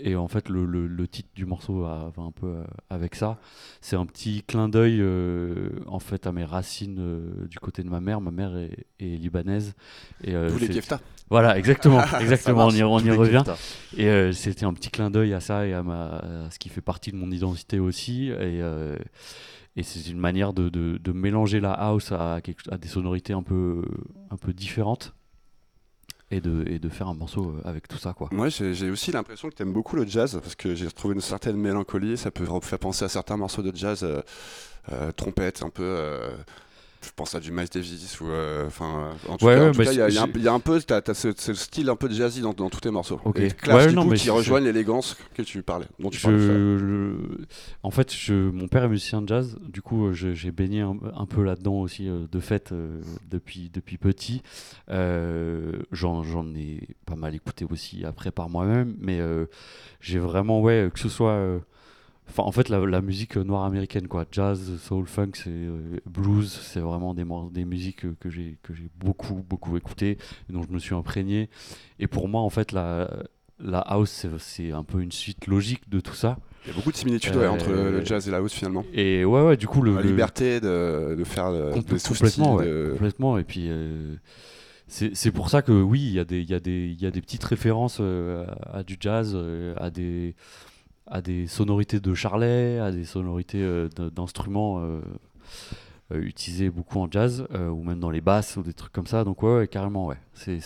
Et 0.01 0.17
en 0.17 0.27
fait, 0.27 0.49
le, 0.49 0.65
le, 0.65 1.09
titre 1.09 1.29
du 1.35 1.47
morceau 1.47 1.83
va, 1.83 2.13
un 2.17 2.33
peu 2.33 2.47
euh, 2.47 2.65
avec 2.91 3.15
ça. 3.15 3.39
C'est 3.81 3.97
un 3.97 4.07
petit 4.07 4.43
clin 4.43 4.69
d'œil 4.69 4.99
euh, 5.01 5.71
en 5.87 6.01
fait 6.01 6.27
à 6.27 6.33
mes 6.33 6.45
racines 6.45 7.47
du 7.49 7.59
côté 7.61 7.85
de 7.85 7.89
ma 7.89 8.01
mère. 8.01 8.21
Ma 8.21 8.33
mère 8.33 8.57
est, 8.57 8.87
libanaise. 8.99 9.75
Et, 10.25 10.35
Vous 10.35 10.59
les 10.59 10.81
Voilà, 11.31 11.57
exactement, 11.59 12.03
exactement. 12.21 12.67
on 12.67 12.71
y, 12.71 12.83
on 12.83 12.99
y 12.99 13.11
revient. 13.11 13.45
Et 13.97 14.33
c'était 14.33 14.65
un 14.65 14.75
petit 14.75 14.91
clin 14.91 15.11
d'œil 15.11 15.33
à 15.33 15.41
ça 15.41 15.67
et 15.67 15.75
à, 15.75 15.83
ma, 15.83 16.49
ce 16.51 16.59
qui 16.59 16.69
fait 16.69 16.81
partie 16.81 17.13
de 17.13 17.17
mon 17.17 17.31
identité 17.31 17.79
aussi. 17.79 18.31
Et 18.31 18.63
et 19.79 19.83
c'est 19.83 20.11
une 20.11 20.19
manière 20.19 20.55
de, 20.55 20.71
de, 20.71 20.97
de, 20.97 21.13
mélanger 21.13 21.61
la 21.61 21.73
house 21.73 22.11
à, 22.11 22.37
à, 22.71 22.79
des 22.79 22.89
sonorités 22.89 23.35
un 23.35 23.43
peu, 23.43 23.83
un 24.31 24.39
peu 24.39 24.55
différentes 24.55 25.15
et 26.31 26.41
de, 26.41 26.89
faire 26.89 27.09
un 27.09 27.15
morceau 27.15 27.51
euh, 27.51 27.69
avec 27.69 27.87
tout 27.87 27.99
ça. 27.99 28.13
Quoi. 28.13 28.29
Moi, 28.33 28.49
j'ai 28.49 28.91
aussi 28.91 29.13
l'impression 29.13 29.49
que 29.49 29.55
tu 29.55 29.63
aimes 29.63 29.73
beaucoup 29.73 29.97
le 29.97 30.07
jazz, 30.07 30.39
parce 30.43 30.55
que 30.55 30.75
j'ai 30.75 30.91
trouvé 30.91 31.15
une 31.15 31.21
certaine 31.21 31.57
mélancolie, 31.57 32.17
ça 32.17 32.31
peut 32.31 32.47
faire 32.63 32.79
penser 32.79 33.05
à 33.05 33.09
certains 33.09 33.37
morceaux 33.37 33.63
de 33.63 33.75
jazz, 33.75 34.03
euh, 34.03 34.23
euh 34.93 35.13
trompette, 35.13 35.63
un 35.63 35.71
peu 35.71 36.21
je 37.07 37.13
pense 37.15 37.35
à 37.35 37.41
du 37.41 37.53
Miles 37.53 37.69
Davis 37.73 38.21
ou 38.21 38.29
euh, 38.29 38.67
enfin 38.67 39.11
en 39.29 39.37
tout 39.37 39.47
cas, 39.47 39.71
il 39.73 40.13
y, 40.43 40.49
a 40.49 40.53
un 40.53 40.61
peu 40.61 40.81
t'as, 40.83 41.03
ce, 41.15 41.33
style 41.55 41.89
un 41.89 41.97
peu 41.97 42.11
jazzy 42.11 42.41
dans, 42.41 42.53
tous 42.53 42.81
tes 42.81 42.91
morceaux. 42.91 43.21
Et 43.37 43.49
Clash, 43.49 43.89
du 43.89 43.95
coup, 43.95 44.11
qui 44.13 44.31
rejoignent 44.31 44.65
l'élégance 44.65 45.17
que 45.35 45.43
tu 45.43 45.63
parlais 45.63 45.87
dont 45.99 46.11
tu 46.11 46.27
en 47.83 47.91
fait 47.91 48.13
je, 48.13 48.35
mon 48.35 48.69
père 48.69 48.85
est 48.85 48.89
musicien 48.89 49.23
de 49.23 49.29
jazz 49.29 49.57
du 49.63 49.83
coup 49.83 50.13
j'ai 50.13 50.51
baigné 50.51 50.81
un, 50.81 51.27
peu 51.27 51.43
là-dedans 51.43 51.75
aussi 51.75 52.09
euh, 52.09 52.27
de 52.31 52.41
fait 52.41 52.73
euh, 52.73 53.01
depuis 53.31 53.71
depuis 53.73 53.99
petit. 53.99 54.43
J'en, 54.89 56.23
j'en 56.23 56.55
ai 56.55 56.89
pas 57.05 57.17
mal 57.17 57.35
écouté 57.35 57.65
aussi 57.71 58.05
après 58.05 58.31
par 58.31 58.49
moi-même 58.49 58.97
mais 58.99 59.21
j'ai 60.01 60.19
vraiment 60.19 60.61
ouais 60.61 60.91
que 60.93 60.99
ce 60.99 61.09
soit 61.09 61.61
Enfin, 62.29 62.43
en 62.43 62.53
fait, 62.53 62.69
la, 62.69 63.01
musique 63.01 63.37
noire 63.37 63.65
américaine, 63.65 64.09
quoi. 64.09 64.25
Jazz, 64.31 64.79
soul, 64.83 65.07
funk, 65.07 65.31
c'est 65.35 65.49
euh, 65.49 66.01
blues, 66.07 66.51
c'est 66.51 66.81
vraiment 66.81 67.15
des, 67.15 67.25
des 67.53 67.65
musiques 67.65 68.05
que, 68.19 68.31
j'ai 68.31 68.59
que 68.63 68.75
j'ai 68.75 68.89
beaucoup 68.99 69.45
beaucoup 69.49 69.77
écoutées 69.77 70.19
dont 70.51 70.63
je 70.63 70.73
me 70.73 70.79
suis 70.79 70.95
imprégné. 70.95 71.49
Et 71.99 72.07
pour 72.07 72.29
moi, 72.29 72.43
en 72.43 72.51
fait, 72.51 72.73
la 72.73 73.09
la 73.59 73.79
house, 73.79 74.27
c'est 74.39 74.73
un 74.73 74.85
peu 74.85 75.01
une 75.01 75.13
suite 75.13 75.47
logique 75.47 75.89
de 75.89 76.01
tout 76.01 76.15
ça. 76.15 76.39
Il 76.65 76.71
y 76.71 76.73
a 76.73 76.77
beaucoup 76.77 76.93
de 76.93 76.97
similitudes 76.97 77.37
entre 77.37 77.71
le 77.71 78.05
jazz 78.05 78.27
et 78.29 78.31
la 78.31 78.39
house 78.39 78.53
finalement. 78.53 78.85
Et 78.93 79.25
ouais, 79.25 79.43
ouais, 79.43 79.57
du 79.57 79.67
coup, 79.67 79.81
le, 79.83 79.95
la 79.95 80.03
liberté 80.03 80.61
de, 80.61 81.15
de 81.17 81.25
faire 81.25 81.51
le, 81.51 81.71
complètement, 81.71 82.59
complètement. 82.93 83.39
Et 83.39 83.45
puis. 83.45 83.69
Euh, 83.69 84.17
c'est 84.89 85.33
pour 85.33 85.51
ça 85.51 85.63
que 85.63 85.73
oui, 85.73 86.01
il 86.01 86.13
y, 86.13 86.21
a 86.21 86.25
des, 86.25 86.43
y, 86.43 86.55
a 86.55 86.61
des, 86.61 86.95
y 87.01 87.07
a 87.07 87.11
des 87.11 87.21
petites 87.21 87.43
références 87.43 87.99
euh, 88.01 88.47
à, 88.73 88.85
du 88.85 88.97
jazz, 89.01 89.37
à 89.79 89.91
des, 89.91 90.37
à 91.07 91.21
des 91.21 91.47
sonorités 91.47 92.01
de 92.01 92.15
charlet, 92.15 92.79
à 92.79 92.91
des 92.91 93.05
sonorités 93.05 93.63
euh, 93.63 93.89
d'instruments 94.13 94.81
euh, 94.81 95.01
euh, 96.13 96.21
utilisés 96.21 96.71
beaucoup 96.71 97.01
en 97.01 97.11
jazz, 97.11 97.47
ou 97.53 97.83
même 97.83 98.01
dans 98.01 98.11
les 98.11 98.21
basses 98.21 98.57
ou 98.57 98.63
des 98.63 98.75
trucs 98.75 98.93
comme 98.93 99.07
ça. 99.07 99.25
Donc 99.25 99.43
ouais, 99.43 99.69
carrément, 99.69 100.07
ouais. 100.07 100.19
C'est 100.35 100.59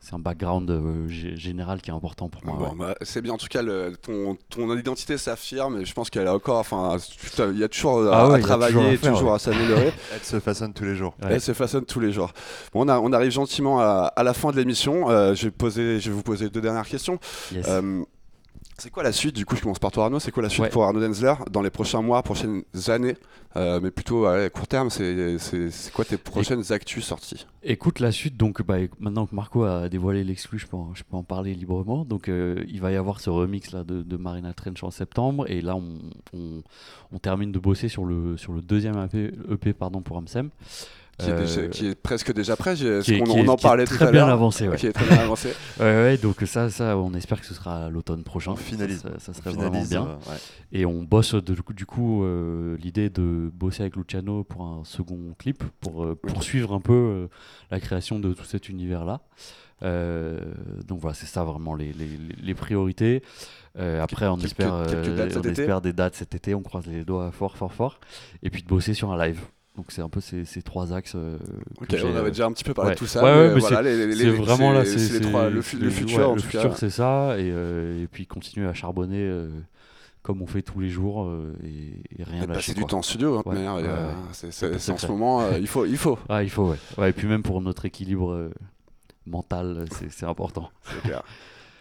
c'est 0.00 0.14
un 0.14 0.20
background 0.20 1.06
général 1.08 1.82
qui 1.82 1.90
est 1.90 1.92
important 1.92 2.30
pour 2.30 2.42
moi. 2.42 2.72
Bah, 2.78 2.94
c'est 3.02 3.20
bien, 3.20 3.34
en 3.34 3.36
tout 3.36 3.48
cas, 3.48 3.60
le, 3.60 3.94
ton, 4.00 4.38
ton 4.48 4.74
identité 4.74 5.18
s'affirme 5.18 5.80
et 5.80 5.84
je 5.84 5.92
pense 5.92 6.08
qu'elle 6.08 6.28
a 6.28 6.34
encore, 6.34 6.60
enfin, 6.60 6.96
il 7.50 7.58
y 7.58 7.64
a 7.64 7.68
toujours 7.68 8.06
à, 8.10 8.32
ah 8.32 8.38
travailler, 8.38 8.96
toujours 8.96 9.34
à, 9.34 9.38
s'améliorer. 9.38 9.92
Elle 10.14 10.22
se 10.22 10.40
façonne 10.40 10.72
tous 10.72 10.84
les 10.84 10.94
jours. 10.94 11.14
Elle 11.20 11.40
se 11.42 11.52
façonne 11.52 11.84
tous 11.84 12.00
les 12.00 12.12
jours. 12.12 12.32
Bon, 12.72 12.86
on, 12.86 12.88
a, 12.88 12.98
on 13.00 13.12
arrive 13.12 13.32
gentiment 13.32 13.80
à, 13.80 14.22
la 14.22 14.32
fin 14.32 14.50
de 14.50 14.56
l'émission. 14.56 15.08
je, 15.34 15.44
vais 15.44 15.50
poser, 15.50 16.00
je 16.00 16.08
vais 16.08 16.16
vous 16.16 16.22
poser 16.22 16.48
deux 16.48 16.62
dernières 16.62 16.88
questions. 16.88 17.18
C'est 18.80 18.90
quoi 18.90 19.02
la 19.02 19.10
suite 19.10 19.34
Du 19.34 19.44
coup, 19.44 19.56
je 19.56 19.62
commence 19.62 19.80
par 19.80 19.90
toi, 19.90 20.04
Arnaud. 20.04 20.20
C'est 20.20 20.30
quoi 20.30 20.40
la 20.40 20.48
suite 20.48 20.70
pour 20.70 20.84
Arnaud 20.84 21.00
Denzler 21.00 21.34
dans 21.50 21.62
les 21.62 21.70
prochains 21.70 22.00
mois, 22.00 22.22
prochaines 22.22 22.62
années 22.86 23.16
euh, 23.56 23.80
Mais 23.82 23.90
plutôt 23.90 24.26
à 24.26 24.48
court 24.50 24.68
terme, 24.68 24.88
c'est 24.88 25.36
quoi 25.92 26.04
tes 26.04 26.16
prochaines 26.16 26.72
actus 26.72 27.04
sorties? 27.04 27.44
Écoute, 27.64 27.98
la 27.98 28.12
suite, 28.12 28.36
donc 28.36 28.62
bah, 28.62 28.76
maintenant 29.00 29.26
que 29.26 29.34
Marco 29.34 29.64
a 29.64 29.88
dévoilé 29.88 30.22
l'exclu, 30.22 30.60
je 30.60 30.68
peux, 30.68 30.76
en, 30.76 30.94
je 30.94 31.02
peux 31.02 31.16
en 31.16 31.24
parler 31.24 31.54
librement. 31.54 32.04
Donc, 32.04 32.28
euh, 32.28 32.64
il 32.68 32.80
va 32.80 32.92
y 32.92 32.96
avoir 32.96 33.18
ce 33.18 33.30
remix 33.30 33.72
là, 33.72 33.82
de, 33.82 34.16
Marina 34.16 34.52
Trench 34.52 34.84
en 34.84 34.92
septembre. 34.92 35.50
Et 35.50 35.60
là, 35.60 35.74
on, 35.74 36.62
on, 37.12 37.18
termine 37.18 37.50
de 37.50 37.58
bosser 37.58 37.88
sur 37.88 38.04
le, 38.04 38.36
sur 38.36 38.52
le 38.52 38.62
deuxième 38.62 38.96
EP, 39.02 39.32
EP 39.50 39.72
pardon, 39.72 40.02
pour 40.02 40.18
Amsem. 40.18 40.50
Euh, 41.20 41.68
qui, 41.68 41.88
est 41.88 41.94
presque 41.96 42.32
déjà 42.32 42.54
prêt. 42.54 42.74
on, 43.28 43.48
en 43.48 43.56
parlait 43.56 43.86
tout 43.86 44.02
à 44.02 44.10
l'heure. 44.10 44.28
Avancé, 44.28 44.68
ouais. 44.68 44.76
Qui 44.76 44.86
est 44.86 44.92
très 44.92 45.06
bien 45.06 45.18
avancé. 45.18 45.52
ouais, 45.80 46.16
donc 46.16 46.36
ça, 46.46 46.70
ça, 46.70 46.96
on 46.96 47.12
espère 47.14 47.40
que 47.40 47.46
ce 47.46 47.54
sera 47.54 47.90
l'automne 47.90 48.22
prochain. 48.22 48.52
On 48.52 48.56
finalise. 48.56 49.02
Ça, 49.18 49.32
serait 49.32 49.50
vraiment 49.50 49.82
bien. 49.84 50.18
Et 50.72 50.86
on 50.86 51.02
bosse 51.02 51.34
de, 51.34 51.56
du 51.74 51.86
coup, 51.86 52.24
euh, 52.24 52.76
l'idée 52.78 53.10
de 53.10 53.50
bosser 53.52 53.82
avec 53.82 53.96
Luciano 53.96 54.44
pour 54.44 54.62
un 54.62 54.82
second 54.84 55.34
clip, 55.38 55.64
pour 55.80 56.04
euh, 56.04 56.14
poursuivre 56.14 56.72
un 56.72 56.80
peu 56.80 57.28
la 57.70 57.80
création 57.80 58.18
de 58.18 58.32
tout 58.32 58.44
cet 58.44 58.68
univers-là. 58.68 59.20
donc 59.82 61.00
voilà, 61.00 61.14
c'est 61.14 61.26
ça 61.26 61.42
vraiment 61.42 61.74
les, 61.74 61.92
les, 61.92 62.10
les 62.40 62.54
priorités. 62.54 63.22
après, 63.76 64.28
on, 64.28 64.38
espère, 64.38 64.72
on 64.74 65.42
espère 65.42 65.80
des 65.80 65.92
dates 65.92 66.14
cet 66.14 66.36
été, 66.36 66.54
on 66.54 66.62
croise 66.62 66.86
les 66.86 67.04
doigts 67.04 67.32
fort, 67.32 67.56
fort, 67.56 67.72
fort. 67.72 68.00
Et 68.44 68.50
puis 68.50 68.62
de 68.62 68.68
bosser 68.68 68.94
sur 68.94 69.10
un 69.10 69.26
live. 69.26 69.40
Donc 69.78 69.92
c'est 69.92 70.02
un 70.02 70.08
peu 70.08 70.20
ces, 70.20 70.44
ces 70.44 70.60
trois 70.60 70.92
axes. 70.92 71.12
Euh, 71.14 71.38
ok, 71.80 71.94
on 72.04 72.16
avait 72.16 72.30
déjà 72.32 72.46
un 72.46 72.52
petit 72.52 72.64
peu 72.64 72.74
parlé 72.74 72.94
de 72.94 72.98
tout 72.98 73.06
ça. 73.06 73.22
Ouais, 73.22 73.54
mais, 73.54 73.60
voilà, 73.60 73.84
c'est 73.84 74.28
vraiment 74.30 74.72
là, 74.72 74.84
c'est 74.84 75.20
le, 75.20 75.60
futur. 75.60 76.34
le 76.34 76.40
futur, 76.40 76.76
c'est 76.76 76.90
ça, 76.90 77.38
et, 77.38 77.48
euh, 77.52 78.02
et, 78.02 78.08
puis 78.08 78.26
continuer 78.26 78.66
à 78.66 78.74
charbonner 78.74 79.22
euh, 79.22 79.48
comme 80.22 80.42
on 80.42 80.48
fait 80.48 80.62
tous 80.62 80.80
les 80.80 80.88
jours 80.88 81.26
euh, 81.26 81.54
et, 81.64 82.20
et 82.20 82.24
rien 82.24 82.42
Et 82.42 82.46
lâcher. 82.48 82.54
passer 82.54 82.74
du 82.74 82.84
temps 82.86 82.98
en 82.98 83.02
studio, 83.02 83.38
hein, 83.38 83.42
Ouais, 83.46 83.54
ouais, 83.54 83.82
euh, 83.84 84.08
ouais. 84.08 84.50
c'est- 84.50 84.90
en 84.90 84.98
ce 84.98 85.06
moment, 85.06 85.42
euh, 85.42 85.58
il 85.60 85.68
faut, 85.68 85.86
il 85.86 85.96
faut. 85.96 86.18
Ah, 86.28 86.42
il 86.42 86.50
faut, 86.50 86.70
ouais. 86.70 86.76
ouais. 86.98 87.10
Et 87.10 87.12
puis 87.12 87.28
même 87.28 87.44
pour 87.44 87.60
notre 87.60 87.84
équilibre 87.84 88.32
euh, 88.32 88.50
mental, 89.26 89.84
c'est- 89.92 90.10
c'est 90.10 90.26
important. 90.26 90.72
C'est 90.82 91.02
clair. 91.02 91.22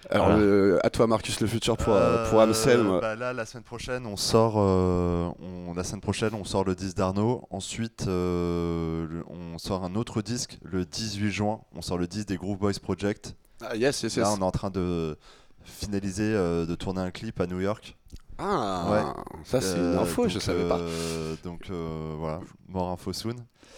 Alors, 0.09 0.27
Voilà. 0.27 0.41
le- 0.41 0.85
à 0.85 0.89
toi, 0.89 1.05
Marcus, 1.07 1.39
le 1.41 1.47
futur 1.47 1.75
pour, 1.75 1.93
euh, 1.93 2.29
pour 2.29 2.39
Euh, 2.39 2.43
Amsem. 2.43 2.99
bah 3.01 3.15
là, 3.15 3.33
la 3.33 3.45
semaine 3.45 3.63
prochaine, 3.63 4.05
on 4.05 4.15
sort. 4.15 4.55
euh, 4.57 5.29
on- 5.41 5.73
la 5.73 5.83
semaine 5.83 5.99
prochaine, 6.01 6.33
on 6.33 6.45
sort 6.45 6.63
le 6.63 6.75
10 6.75 6.95
d'Arnaud. 6.95 7.45
Ensuite, 7.49 8.05
euh, 8.07 9.05
le- 9.09 9.23
on 9.27 9.57
sort 9.57 9.83
un 9.83 9.95
autre 9.95 10.21
disque 10.21 10.59
le 10.63 10.85
18 10.85 11.31
juin. 11.31 11.59
On 11.75 11.81
sort 11.81 11.97
le 11.97 12.07
10 12.07 12.25
des 12.25 12.37
Groove 12.37 12.57
Boys 12.57 12.79
Project. 12.81 13.35
Ah, 13.61 13.75
yes, 13.75 14.01
yes, 14.03 14.15
yes. 14.15 14.17
Là, 14.17 14.31
on 14.31 14.37
est 14.37 14.43
en 14.43 14.51
train 14.51 14.69
de 14.69 15.17
finaliser, 15.63 16.23
euh, 16.33 16.65
de 16.65 16.75
tourner 16.75 17.01
un 17.01 17.11
clip 17.11 17.41
à 17.41 17.47
New 17.47 17.59
York. 17.59 17.97
Ah, 18.39 19.15
ça, 19.43 19.59
c'est 19.61 19.75
une 19.77 19.83
Euh, 19.95 19.99
info, 20.01 20.27
je 20.29 20.35
donc, 20.35 20.43
savais 20.43 20.67
pas. 20.69 20.77
euh, 20.77 21.35
Donc 21.43 21.69
euh, 21.71 22.13
voilà, 22.19 22.39
more 22.69 22.89
info 22.91 23.11
soon. 23.11 23.35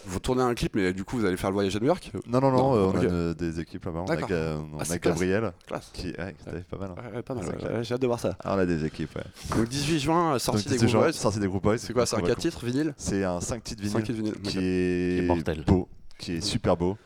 Vous 0.09 0.19
tournez 0.19 0.41
un 0.41 0.53
clip, 0.55 0.75
mais 0.75 0.91
du 0.91 1.03
coup, 1.03 1.17
vous 1.17 1.25
allez 1.25 1.37
faire 1.37 1.49
le 1.51 1.53
voyage 1.53 1.75
à 1.75 1.79
New 1.79 1.85
York 1.85 2.11
Non, 2.27 2.39
non, 2.41 2.49
non, 2.51 2.57
Non, 2.57 2.75
euh, 2.75 2.91
on 2.93 2.97
a 2.97 3.03
une- 3.03 3.33
des 3.35 3.59
équipes 3.59 3.85
là-bas. 3.85 4.05
On 4.07 4.11
a, 4.11 4.15
on 4.15 4.77
Ah, 4.79 4.81
a 4.81 4.85
c'est 4.85 4.99
classe. 4.99 5.13
Gabriel, 5.13 5.51
Classe. 5.67 5.89
qui 5.93 6.07
ouais, 6.07 6.35
pas 6.69 6.77
mal. 6.77 6.89
hein. 6.91 7.01
Ouais, 7.09 7.15
ouais, 7.17 7.21
pas 7.21 7.33
mal, 7.35 7.43
C'est 7.45 7.51
ouais, 7.51 7.57
clair. 7.57 7.71
ouais, 7.73 7.83
j'ai 7.83 7.93
hâte 7.93 8.01
de 8.01 8.07
voir 8.07 8.19
ça. 8.19 8.35
Ah, 8.43 8.55
on 8.55 8.59
a 8.59 8.65
des 8.65 8.85
équipes, 8.85 9.15
ouais. 9.15 9.55
Donc 9.57 9.67
18 9.67 9.99
juin, 9.99 10.33
euh, 10.35 10.39
sortie 10.39 10.63
Donc, 10.63 10.71
des 10.71 10.77
18 10.79 10.85
Groove 10.87 10.91
juin, 10.91 11.01
Boys. 11.11 11.13
sortie 11.13 11.39
des 11.39 11.47
Groove 11.47 11.61
Boys. 11.61 11.77
C'est 11.77 11.93
quoi, 11.93 12.05
c'est 12.05 12.15
un 12.15 12.19
Donc, 12.19 12.25
on 12.25 12.29
va 12.29 12.35
4 12.35 12.41
titres 12.41 12.65
vinyle 12.65 12.93
C'est 12.97 13.23
un 13.23 13.39
5 13.39 13.63
titres 13.63 13.83
5 13.85 14.03
vinyle 14.03 14.03
titres 14.05 14.17
vinyle. 14.17 14.41
qui 14.41 14.57
est, 14.57 15.19
Qui 15.19 15.23
est 15.23 15.27
mortel. 15.27 15.63
beau, 15.67 15.87
qui 16.17 16.33
est 16.37 16.41
super 16.41 16.75
beau. 16.75 16.97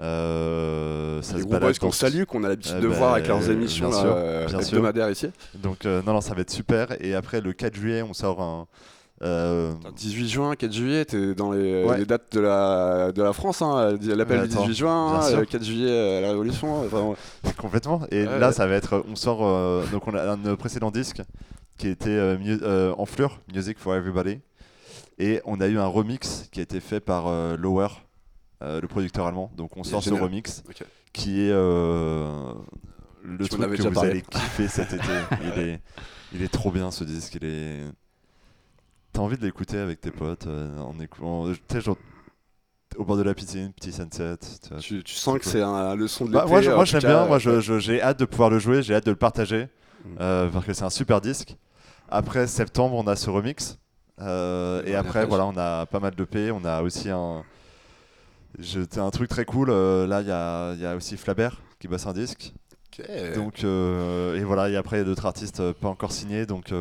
Euh, 0.00 1.20
ça 1.22 1.36
Les 1.36 1.42
se 1.42 1.80
qu'on 1.80 1.90
salue, 1.92 2.22
qu'on 2.24 2.44
a 2.44 2.48
l'habitude 2.48 2.74
Ah 2.76 2.80
de 2.80 2.88
bah, 2.88 2.94
voir 2.96 3.12
avec 3.14 3.26
leurs 3.28 3.50
émissions 3.50 3.88
bien 3.88 3.96
là, 3.96 4.02
sûr, 4.02 4.12
euh, 4.16 4.46
bien 4.46 4.62
sûr. 4.62 5.10
ici. 5.10 5.30
Donc 5.56 5.84
euh, 5.86 6.02
non, 6.06 6.12
non, 6.12 6.20
ça 6.20 6.34
va 6.34 6.40
être 6.42 6.50
super. 6.50 6.88
Et 7.04 7.14
après, 7.14 7.40
le 7.40 7.52
4 7.52 7.74
juillet, 7.74 8.02
on 8.02 8.12
sort 8.14 8.40
un... 8.40 8.66
euh, 9.22 9.72
18 9.96 10.28
juin, 10.28 10.54
4 10.54 10.72
juillet, 10.72 11.04
t'es 11.04 11.34
dans 11.34 11.50
les, 11.52 11.84
Ouais. 11.84 11.98
les 11.98 12.06
dates 12.06 12.32
de 12.32 12.40
la, 12.40 13.10
de 13.12 13.22
la 13.22 13.32
France, 13.32 13.62
hein, 13.62 13.96
l'appel 14.00 14.38
du 14.46 14.52
attends, 14.54 14.62
18 14.62 14.74
juin, 14.74 15.18
bien 15.18 15.28
sûr. 15.28 15.38
euh, 15.38 15.44
4 15.44 15.64
juillet, 15.64 15.90
euh, 15.90 16.20
la 16.20 16.28
Révolution. 16.28 16.84
enfin, 16.86 17.14
Complètement. 17.58 18.02
Et 18.10 18.26
Ouais, 18.26 18.38
là, 18.38 18.52
ça 18.52 18.66
va 18.66 18.74
être. 18.76 19.04
On 19.10 19.16
sort. 19.16 19.40
euh, 19.44 19.84
donc, 19.90 20.06
on 20.06 20.14
a 20.14 20.32
un 20.32 20.56
précédent 20.56 20.90
disque 20.90 21.22
qui 21.76 21.88
était 21.88 22.10
euh, 22.10 22.36
euh, 22.62 22.94
en 22.96 23.06
fleur, 23.06 23.40
Music 23.54 23.78
for 23.78 23.94
Everybody. 23.94 24.38
Et 25.18 25.40
on 25.44 25.60
a 25.60 25.66
eu 25.66 25.78
un 25.78 25.86
remix 25.86 26.48
qui 26.52 26.60
a 26.60 26.62
été 26.62 26.78
fait 26.80 27.00
par 27.00 27.26
euh, 27.26 27.56
Lower, 27.56 27.88
euh, 28.62 28.80
le 28.80 28.86
producteur 28.86 29.26
allemand. 29.26 29.50
Donc, 29.56 29.76
on 29.76 29.82
sort 29.82 30.02
ce 30.02 30.10
remix 30.14 30.62
qui 31.12 31.40
est 31.40 31.50
euh, 31.50 32.52
le 33.24 33.44
Tu 33.48 33.50
truc 33.56 33.74
que 33.76 33.82
vous 33.88 33.98
allez 33.98 34.22
kiffer 34.22 34.68
cet 34.68 34.92
été. 34.92 35.02
il, 35.56 35.60
est, 35.62 35.80
il 36.32 36.42
est 36.42 36.52
trop 36.52 36.70
bien 36.70 36.92
ce 36.92 37.02
disque. 37.02 37.36
Il 37.40 37.44
est. 37.48 37.80
T'as 39.18 39.24
envie 39.24 39.36
de 39.36 39.42
l'écouter 39.44 39.78
avec 39.78 40.00
tes 40.00 40.12
potes 40.12 40.46
euh, 40.46 40.78
en 40.78 40.94
écoutant. 41.00 41.46
Tu 41.52 41.58
sais, 41.72 41.80
genre. 41.80 41.96
Au 42.96 43.04
bord 43.04 43.16
de 43.16 43.22
la 43.22 43.34
piscine, 43.34 43.72
petit 43.72 43.90
sunset. 43.90 44.36
tu 44.62 44.68
vois, 44.70 44.78
tu, 44.78 45.02
tu 45.02 45.14
sens 45.14 45.40
que 45.40 45.44
c'est 45.44 45.60
un, 45.60 45.96
le 45.96 46.06
son 46.06 46.24
de 46.26 46.30
bah, 46.30 46.44
l'été. 46.48 46.70
moi, 46.72 46.84
j'aime 46.84 47.00
bien, 47.00 47.26
moi 47.26 47.38
j'ai 47.40 48.00
hâte 48.00 48.20
de 48.20 48.24
pouvoir 48.24 48.48
le 48.48 48.60
jouer, 48.60 48.80
j'ai 48.80 48.94
hâte 48.94 49.04
de 49.06 49.10
le 49.10 49.16
partager, 49.16 49.66
Mm. 50.04 50.08
euh, 50.20 50.48
parce 50.48 50.64
que 50.64 50.72
c'est 50.72 50.84
un 50.84 50.90
super 50.90 51.20
disque. 51.20 51.56
Après 52.08 52.46
septembre, 52.46 52.94
on 52.94 53.08
a 53.08 53.16
ce 53.16 53.28
remix, 53.28 53.78
euh, 54.20 54.84
et 54.86 54.94
après 54.94 55.26
voilà, 55.26 55.46
on 55.46 55.56
a 55.56 55.84
pas 55.86 55.98
mal 55.98 56.14
de 56.14 56.22
P, 56.24 56.52
on 56.52 56.64
a 56.64 56.82
aussi 56.82 57.10
un, 57.10 57.42
un 58.96 59.10
truc 59.10 59.28
très 59.28 59.44
cool. 59.44 59.70
euh, 59.70 60.06
là, 60.06 60.20
il 60.22 60.28
y 60.28 60.32
a, 60.32 60.74
il 60.74 60.80
y 60.80 60.86
a 60.86 60.94
aussi 60.94 61.16
Flabert 61.16 61.60
qui 61.80 61.88
bosse 61.88 62.06
un 62.06 62.12
disque, 62.12 62.52
donc 63.34 63.64
euh, 63.64 64.36
et 64.36 64.44
voilà, 64.44 64.68
et 64.70 64.76
après 64.76 64.96
il 64.98 65.00
y 65.00 65.02
a 65.02 65.06
d'autres 65.06 65.26
artistes 65.26 65.72
pas 65.72 65.88
encore 65.88 66.12
signés, 66.12 66.46
donc 66.46 66.72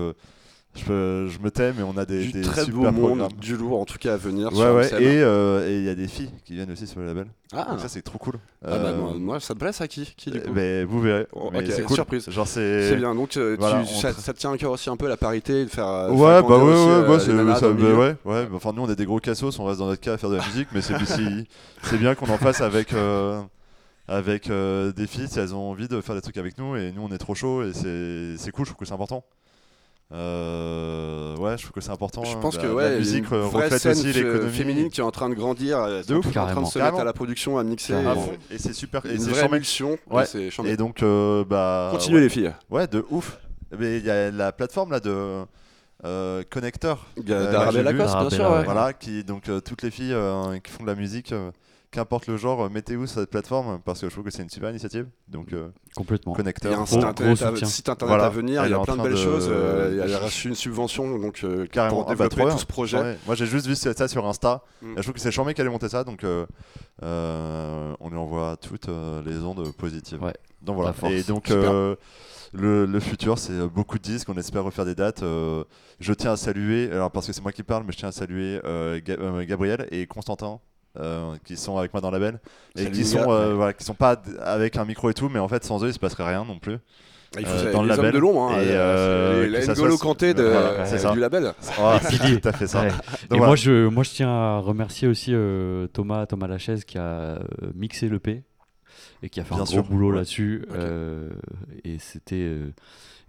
je, 0.76 0.92
me 1.40 1.50
tais, 1.50 1.74
mais 1.74 1.82
on 1.84 1.98
a 1.98 2.06
des, 2.06 2.26
du 2.28 2.32
des 2.34 2.42
très 2.42 2.64
super 2.66 2.92
beau 2.94 3.02
monde, 3.02 3.18
programmes. 3.18 3.40
du 3.40 3.58
lourd 3.58 3.80
en 3.82 3.86
tout 3.86 3.98
cas 3.98 4.14
à 4.14 4.18
venir. 4.18 4.50
Ouais, 4.54 4.56
sur 4.58 4.76
ouais, 4.76 5.04
et 5.04 5.22
euh, 5.24 5.68
et 5.68 5.78
il 5.78 5.84
y 5.84 5.90
a 5.90 5.96
des 5.96 6.08
filles 6.08 6.30
qui 6.46 6.54
viennent 6.54 6.72
aussi 6.72 6.86
sur 6.86 7.00
le 7.00 7.08
label. 7.08 7.28
Ah, 7.54 7.68
Donc 7.72 7.80
ça 7.80 7.88
c'est 7.90 8.02
trop 8.04 8.20
cool. 8.20 8.36
Ah 8.64 8.78
bah, 8.78 8.90
Euh, 8.90 8.98
moi, 8.98 9.14
moi, 9.18 9.40
ça 9.40 9.54
te 9.56 9.60
plaît 9.60 9.72
ça 9.72 9.88
qui, 9.88 10.14
qui 10.16 10.30
du 10.30 10.40
coup? 10.42 10.50
euh, 10.50 10.54
mais 10.54 10.84
vous 10.84 11.00
verrez. 11.02 11.26
Oh, 11.34 11.50
c'est 11.66 11.82
cool. 11.84 11.96
surprise. 11.96 12.30
Genre 12.30 12.48
c'est. 12.48 12.96
Bien, 12.96 13.16
donc 13.16 13.36
euh, 13.38 13.56
Voilà, 13.60 13.86
ça, 13.86 14.12
tra- 14.12 14.34
te 14.34 14.38
tient 14.38 14.52
à 14.52 14.58
cœur 14.58 14.72
aussi 14.72 14.90
un 14.90 14.98
peu 14.98 15.08
la 15.08 15.18
parité, 15.18 15.64
de 15.66 15.70
faire. 15.70 16.10
Ouais, 16.12 16.18
faire 16.18 16.44
bah 16.48 16.58
ouais, 16.58 16.64
aussi, 16.64 17.30
ouais, 17.30 17.36
bah, 17.38 17.44
nanas 17.44 17.60
ça- 17.60 17.70
bah, 17.72 17.84
ouais, 17.84 18.16
ouais. 18.26 18.46
bah, 18.46 18.50
Enfin, 18.54 18.72
nous, 18.76 18.84
on 18.84 18.90
est 18.90 18.96
des 18.96 19.06
gros 19.06 19.20
cassos, 19.20 19.58
on 19.60 19.66
reste 19.66 19.80
dans 19.80 19.88
notre 19.88 20.02
cas 20.02 20.14
à 20.14 20.18
faire 20.18 20.30
de 20.30 20.36
la 20.36 20.46
musique, 20.46 20.68
mais 20.74 20.82
c'est, 20.82 20.94
c'est 21.84 21.98
bien 21.98 22.14
qu'on 22.14 22.30
en 22.30 22.38
fasse 22.38 22.62
avec, 22.62 22.94
avec 24.08 24.50
euh, 24.50 24.92
des 24.94 25.08
filles 25.08 25.28
si 25.28 25.40
elles 25.40 25.54
ont 25.56 25.70
envie 25.70 25.88
de 25.88 26.00
faire 26.02 26.16
des 26.16 26.22
trucs 26.22 26.38
avec 26.38 26.58
nous, 26.58 26.76
et 26.76 26.92
nous, 26.92 27.02
on 27.02 27.12
est 27.14 27.18
trop 27.18 27.36
chaud, 27.36 27.64
et 27.64 27.72
c'est 27.74 28.52
cool, 28.52 28.66
je 28.66 28.72
trouve 28.72 28.80
que 28.80 28.86
c'est 28.86 28.94
important. 28.94 29.24
Euh, 30.14 31.36
ouais, 31.38 31.58
je 31.58 31.64
trouve 31.64 31.74
que 31.74 31.82
c'est 31.82 31.92
important. 31.92 32.24
Je 32.24 32.36
hein, 32.36 32.40
pense 32.42 32.56
la- 32.56 32.62
que 32.64 32.68
la 32.68 32.74
ouais, 32.74 32.98
musique 32.98 33.26
euh, 33.32 33.46
reflète 33.46 33.86
aussi 33.86 34.14
l'économie. 34.14 34.52
féminine 34.52 34.90
qui 34.90 35.02
est 35.02 35.04
en 35.04 35.12
train 35.12 35.30
de 35.30 35.36
grandir, 35.36 35.80
euh, 35.80 36.02
De 36.08 36.16
ouf. 36.16 36.26
en 36.28 36.30
train 36.30 36.30
de 36.30 36.34
Carrément. 36.48 36.66
se 36.66 36.80
mettre 36.80 37.00
à 37.00 37.04
la 37.04 37.14
production, 37.14 37.58
à 37.58 37.64
mixer. 37.64 37.94
À 37.94 38.02
Carrément. 38.04 38.22
fond, 38.22 38.32
et 38.50 38.58
c'est 38.58 38.74
super, 38.74 39.06
et 39.06 39.16
Une 39.16 39.20
c'est 39.20 39.46
émulsion, 39.46 39.98
Ouais. 40.10 40.24
et. 40.36 40.50
Et 40.66 40.78
donc, 40.78 41.04
euh, 41.04 41.44
bah. 41.44 41.90
Continuez 41.92 42.18
ouais. 42.18 42.24
les 42.24 42.30
filles. 42.30 42.54
Ouais, 42.70 42.88
de 42.88 43.06
ouf. 43.10 43.38
Mais 43.78 43.98
il 43.98 44.06
y 44.06 44.10
a 44.10 44.32
la 44.32 44.52
plateforme 44.54 44.92
là 44.92 45.02
de 45.02 45.44
euh, 46.06 46.44
Connector. 46.50 47.06
Il 47.18 47.28
y 47.28 47.34
a 47.34 47.38
Euh, 47.38 47.52
d'Arabelle 47.52 47.86
j'ai 47.86 47.92
vu. 47.92 47.98
Lacoste, 47.98 48.18
bien 48.18 48.30
sûr. 48.30 48.50
ouais. 48.52 48.64
Voilà, 48.64 48.94
qui 48.94 49.24
donc 49.26 49.50
euh, 49.50 49.60
toutes 49.60 49.82
les 49.82 49.92
filles 49.92 50.14
euh, 50.14 50.58
qui 50.60 50.72
font 50.72 50.84
de 50.84 50.88
la 50.90 50.96
musique, 50.96 51.34
euh, 51.34 51.52
qu'importe 51.92 52.28
le 52.28 52.38
genre, 52.38 52.66
euh, 52.66 52.70
mettez 52.70 52.96
où 52.98 53.08
sur 53.08 53.20
cette 53.22 53.30
plateforme 53.30 53.80
parce 53.86 54.02
que 54.02 54.08
je 54.08 54.12
trouve 54.14 54.26
que 54.26 54.30
c'est 54.32 54.44
une 54.44 54.50
super 54.50 54.70
initiative. 54.70 55.08
Donc 55.28 55.54
euh, 55.54 55.70
Complètement. 55.96 56.34
Il 56.34 56.38
y 56.38 56.42
a 56.42 56.44
connecteur. 56.44 56.80
un 56.82 56.86
site 56.86 57.04
internet, 57.04 57.42
à, 57.42 57.56
site 57.66 57.90
internet 57.90 58.10
Voilà. 58.16 58.26
à 58.26 58.30
venir, 58.30 58.62
Elle 58.64 58.70
il 58.70 58.72
y 58.72 58.76
a 58.76 58.80
plein 58.82 58.98
de 58.98 59.02
belles 59.04 59.12
de- 59.14 59.18
choses. 59.18 59.48
euh, 59.52 60.04
il 60.06 60.12
y 60.12 60.14
a 60.14 60.20
reçu 60.20 60.50
une 60.50 60.56
subvention 60.56 61.18
donc, 61.18 61.42
euh, 61.44 61.66
Carrément. 61.68 62.04
pour 62.04 62.12
Ah 62.12 62.16
bah, 62.16 62.28
développer 62.28 62.44
bien. 62.46 62.52
tout 62.54 62.60
ce 62.60 62.66
projet. 62.66 63.00
Ouais. 63.00 63.18
Moi 63.26 63.36
j'ai 63.36 63.46
juste 63.46 63.68
vu 63.68 63.76
ça 63.76 64.08
sur 64.08 64.26
Insta. 64.28 64.64
Mm. 64.82 64.92
Et 64.94 64.98
je 64.98 65.02
trouve 65.04 65.14
que 65.14 65.20
c'est 65.22 65.32
charmé 65.32 65.54
qu'elle 65.54 65.66
ait 65.68 65.70
monté 65.70 65.90
ça, 65.90 66.04
donc 66.04 66.24
euh, 66.24 66.46
euh, 67.04 67.94
on 68.00 68.10
lui 68.10 68.18
envoie 68.18 68.58
toutes 68.58 68.90
euh, 68.90 69.22
les 69.26 69.38
ondes 69.40 69.72
positives. 69.76 70.22
Ouais. 70.22 70.34
Donc 70.62 70.76
voilà. 70.76 70.94
Et 71.12 71.24
donc 71.24 71.50
le, 72.54 72.86
le 72.86 73.00
futur, 73.02 73.38
c'est 73.38 73.54
beaucoup 73.68 73.98
de 73.98 74.04
disques. 74.04 74.30
On 74.30 74.38
espère 74.38 74.64
refaire 74.64 74.86
des 74.86 74.96
dates. 74.96 75.22
Euh, 75.22 75.64
je 76.00 76.14
tiens 76.14 76.32
à 76.32 76.38
saluer, 76.38 76.90
alors 76.92 77.12
parce 77.12 77.28
que 77.28 77.34
c'est 77.34 77.42
moi 77.42 77.52
qui 77.52 77.62
parle, 77.64 77.84
mais 77.86 77.92
je 77.92 77.98
tiens 77.98 78.10
à 78.10 78.14
saluer 78.14 78.62
euh, 78.64 79.00
Ga- 79.04 79.18
euh, 79.20 79.46
Gabriel 79.46 79.88
et 79.92 80.08
Constantin. 80.08 80.60
Euh, 81.00 81.36
qui 81.46 81.58
sont 81.58 81.78
avec 81.78 81.94
moi 81.94 82.02
dans 82.02 82.12
la 82.12 82.20
belle 82.20 82.40
et 82.76 82.80
Salut 82.84 82.92
qui 82.92 82.98
les 83.00 83.04
sont 83.06 83.20
gars. 83.26 83.32
euh, 83.32 83.54
voilà 83.56 83.74
qui 83.74 83.84
sont 83.84 83.94
pas 83.94 84.22
avec 84.42 84.78
un 84.78 84.86
micro 84.86 85.10
et 85.10 85.14
tout 85.14 85.30
mais 85.30 85.40
en 85.40 85.48
fait 85.48 85.64
sans 85.64 85.84
eux 85.84 85.88
il 85.90 85.94
se 85.94 86.00
passerait 86.00 86.28
rien 86.28 86.46
non 86.46 86.60
plus 86.60 86.78
Il 87.38 87.46
faut 87.46 87.52
euh, 87.52 87.64
ça- 87.66 87.72
dans 87.72 87.82
le 87.84 87.90
les 87.90 87.96
label. 87.96 88.14
de 88.14 88.18
l'ombre, 88.20 88.44
hein, 88.52 88.62
Et, 88.62 88.68
euh, 88.72 89.44
euh, 89.44 89.48
les 89.48 89.68
N'Golo 89.68 89.98
Kanté 89.98 90.34
de, 90.34 90.44
Voilà, 90.44 90.86
c'est 90.86 91.06
euh, 91.06 91.12
du 91.12 91.20
label. 91.20 91.54
oh, 91.80 91.94
tout 92.02 92.48
à 92.48 92.52
fait 92.54 92.68
ça 92.68 92.82
Ouais. 92.84 92.88
Donc 92.90 92.98
Et 92.98 93.28
voilà. 93.30 93.46
moi 93.48 93.56
je, 93.56 93.88
moi, 93.88 94.04
je 94.04 94.10
tiens 94.12 94.30
à 94.30 94.60
remercier 94.60 95.08
aussi 95.08 95.32
euh, 95.34 95.88
Thomas, 95.88 96.26
Thomas 96.26 96.48
Lachaise 96.48 96.84
qui 96.86 96.98
a 96.98 97.40
mixé 97.76 98.08
l'EP 98.10 98.44
et 99.24 99.30
qui 99.30 99.40
a 99.40 99.44
fait 99.44 99.54
Bien 99.56 99.64
un 99.64 99.66
sûr, 99.66 99.84
gros 99.84 99.92
boulot 99.92 100.10
ouais. 100.12 100.16
là-dessus. 100.18 100.64
Euh, 100.74 101.30
et 101.84 101.98
c'était 102.00 102.36
euh, 102.38 102.72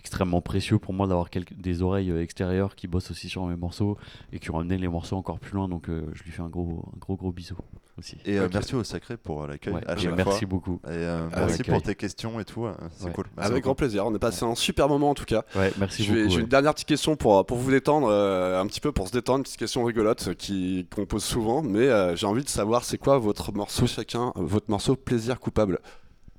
extrêmement 0.01 0.41
précieux 0.41 0.79
pour 0.79 0.95
moi 0.95 1.07
d'avoir 1.07 1.29
quelques- 1.31 1.55
des 1.55 1.83
oreilles 1.83 2.11
euh, 2.11 2.23
extérieures 2.23 2.75
qui 2.77 2.87
bossent 2.87 3.11
aussi 3.11 3.29
sur 3.29 3.45
mes 3.47 3.57
morceaux 3.57 3.99
et 4.33 4.39
qui 4.39 4.51
ont 4.51 4.59
amené 4.59 4.79
les 4.79 4.89
morceaux 4.89 5.17
encore 5.17 5.39
plus 5.39 5.55
loin. 5.55 5.69
Donc 5.69 5.89
euh, 5.89 6.07
je 6.15 6.23
lui 6.25 6.31
fais 6.31 6.43
un 6.43 6.49
gros, 6.49 6.85
un 6.95 6.99
gros, 6.99 7.17
gros 7.17 7.33
bisou 7.33 7.57
aussi. 7.99 8.17
et 8.25 8.39
euh, 8.39 8.49
merci 8.53 8.75
au 8.77 8.85
Sacré 8.85 9.17
pour 9.17 9.47
l'accueil 9.47 9.75
Ouais, 9.75 9.83
merci 9.87 10.07
fois 10.41 10.47
beaucoup. 10.49 10.81
et 10.89 11.07
merci 11.37 11.63
pour 11.65 11.83
tes 11.83 11.95
questions 11.97 12.39
et 12.39 12.45
tout 12.45 12.65
euh, 12.67 12.73
c'est 12.93 13.07
Ouais. 13.07 13.13
cool 13.13 13.27
Merci 13.37 13.51
Avec 13.51 13.65
grand 13.65 13.75
plaisir. 13.75 14.07
On 14.07 14.15
est 14.15 14.19
passé 14.21 14.45
un 14.45 14.55
super 14.55 14.89
moment 14.89 15.11
en 15.11 15.15
tout 15.15 15.25
cas. 15.25 15.43
Ouais, 15.57 15.73
merci 15.79 16.05
Je 16.05 16.13
vais- 16.13 16.19
beaucoup. 16.21 16.31
J'ai 16.31 16.37
ouais. 16.37 16.43
une 16.45 16.49
dernière 16.49 16.75
petite 16.75 16.89
question 16.89 17.17
pour, 17.17 17.45
pour 17.45 17.57
vous 17.59 17.71
détendre, 17.71 18.07
euh, 18.09 18.61
un 18.61 18.67
petit 18.67 18.81
peu 18.81 18.93
pour 18.93 19.09
se 19.09 19.13
détendre, 19.13 19.39
une 19.39 19.45
petite 19.45 19.59
question 19.59 19.85
rigolote 19.85 20.29
euh, 20.29 20.35
qui 20.35 20.87
qu'on 20.95 21.07
pose 21.07 21.25
souvent, 21.25 21.61
mais 21.63 21.89
euh, 21.89 22.15
j'ai 22.15 22.27
envie 22.27 22.45
de 22.45 22.49
savoir 22.49 22.85
c'est 22.85 22.99
quoi 22.99 23.19
votre 23.19 23.53
morceau 23.53 23.87
chacun, 23.89 24.33
votre 24.37 24.71
morceau 24.71 24.95
plaisir 24.97 25.41
coupable? 25.41 25.81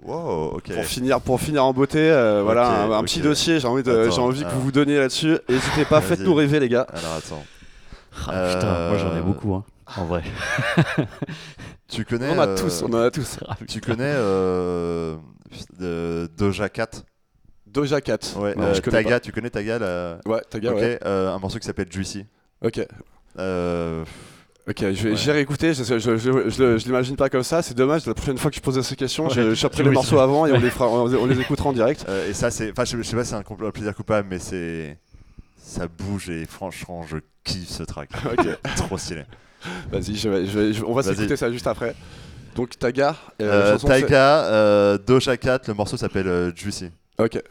Wow 0.04 0.56
ok 0.56 0.74
Pour 0.74 0.86
finir, 0.86 1.22
pour 1.22 1.40
finir 1.42 1.66
en 1.66 1.74
beauté, 1.74 2.00
euh, 2.12 2.42
voilà 2.44 2.68
un, 2.84 2.92
un 2.92 3.00
ok. 3.00 3.06
petit 3.06 3.22
dossier. 3.22 3.60
J'ai 3.60 3.68
envie 3.68 3.84
de, 3.84 3.92
Attends, 3.92 4.12
j'ai 4.16 4.22
envie 4.22 4.40
que 4.42 4.46
alors. 4.46 4.58
vous 4.60 4.66
vous 4.66 4.72
donniez 4.72 4.98
là-dessus. 4.98 5.38
N'hésitez 5.50 5.86
pas, 5.86 6.02
faites-nous 6.10 6.34
rêver 6.34 6.60
les 6.60 6.70
gars. 6.70 6.88
alors 6.94 7.14
attends 7.18 7.44
Ah, 8.28 8.54
putain, 8.54 8.90
moi 8.90 8.98
j'en 8.98 9.14
ai 9.16 9.20
Euh, 9.20 9.22
beaucoup, 9.22 9.54
hein, 9.56 9.64
en 9.98 10.06
vrai. 10.06 10.24
tu 11.88 12.06
connais 12.06 12.30
On 12.30 12.38
en 12.38 12.42
a 12.42 12.48
euh, 12.48 12.58
tous, 12.58 12.84
on 12.84 12.94
en 12.94 13.02
a 13.02 13.12
tous. 13.12 13.38
Ah, 13.48 13.56
tu 13.68 13.82
connais 13.82 14.14
euh, 14.16 15.18
Doja 16.38 16.70
Cat? 16.70 16.90
Doja 17.68 18.02
Cat. 18.02 18.20
ouais 18.38 18.56
Non, 18.56 18.64
euh, 18.66 18.74
je 18.74 18.82
connais 18.82 19.04
Taga 19.04 19.20
tu 19.20 19.32
connais 19.32 19.50
Taga 19.50 19.80
la... 19.80 20.20
pas. 20.24 20.30
Ouais, 20.32 20.42
Taga, 20.50 20.72
ok 20.72 20.78
ouais. 20.78 21.00
euh, 21.06 21.34
un 21.34 21.40
morceau 21.40 21.60
qui 21.60 21.66
s'appelle 21.68 21.92
Juicy 21.92 22.26
Ok. 22.64 22.86
euh, 23.38 24.04
Ok, 24.68 24.78
je 24.82 24.86
vais, 24.86 25.10
Ouais. 25.12 25.16
j'ai 25.16 25.32
réécouté, 25.32 25.74
je, 25.74 25.84
je, 25.84 25.98
je, 26.00 26.18
je, 26.18 26.50
je- 26.50 26.78
je 26.78 26.86
l'imagine 26.86 27.16
pas 27.16 27.30
comme 27.30 27.44
ça, 27.44 27.62
c'est 27.64 27.74
dommage, 27.74 28.06
la 28.06 28.14
prochaine 28.14 28.38
fois 28.38 28.52
que 28.52 28.58
je 28.58 28.62
pose 28.62 28.80
ces 28.82 28.96
questions, 28.96 29.26
Ouais, 29.28 29.34
je, 29.34 29.50
je 29.50 29.56
choperai 29.56 29.82
les 29.84 29.90
oui. 29.90 29.96
morceaux 29.96 30.20
avant 30.20 30.46
et 30.46 30.52
on 30.52 30.60
les, 30.60 30.70
fera, 30.70 30.88
on, 30.88 31.12
on 31.12 31.26
les 31.26 31.40
écoutera 31.40 31.70
en 31.70 31.74
direct. 31.74 32.06
euh, 32.08 32.30
et 32.30 32.34
ça 32.34 32.52
c'est 32.52 32.70
enfin 32.72 32.86
je, 32.86 32.98
je 32.98 33.02
sais 33.04 33.16
pas 33.16 33.24
si 33.24 33.32
c'est 33.32 33.36
un, 33.36 33.40
un 33.68 33.72
plaisir 33.72 33.96
coupable 33.96 34.28
mais 34.30 34.38
c'est 34.38 34.98
ça 35.58 35.88
bouge 35.88 36.30
et 36.30 36.46
franchement 36.46 37.04
je 37.10 37.18
kiffe 37.44 37.70
ce 37.70 37.84
track 37.84 38.10
Ok, 38.38 38.48
trop 38.76 38.98
stylé 38.98 39.24
vas-y, 39.92 40.16
je 40.16 40.30
vais- 40.30 40.46
je 40.46 40.60
vais- 40.60 40.74
je- 40.74 40.84
on 40.84 40.94
va 40.94 41.02
s'écouter 41.04 41.36
ça 41.36 41.52
juste 41.52 41.68
après. 41.68 41.96
Donc 42.56 42.78
Taga, 42.78 43.16
euh, 43.42 43.76
Euh, 43.76 43.78
Taiga, 43.78 44.44
euh, 44.46 44.98
Doja 44.98 45.38
Cat, 45.38 45.60
le 45.68 45.74
morceau 45.74 45.98
s'appelle 45.98 46.28
euh, 46.28 46.52
Juicy. 46.56 46.90
Ok. 47.18 47.42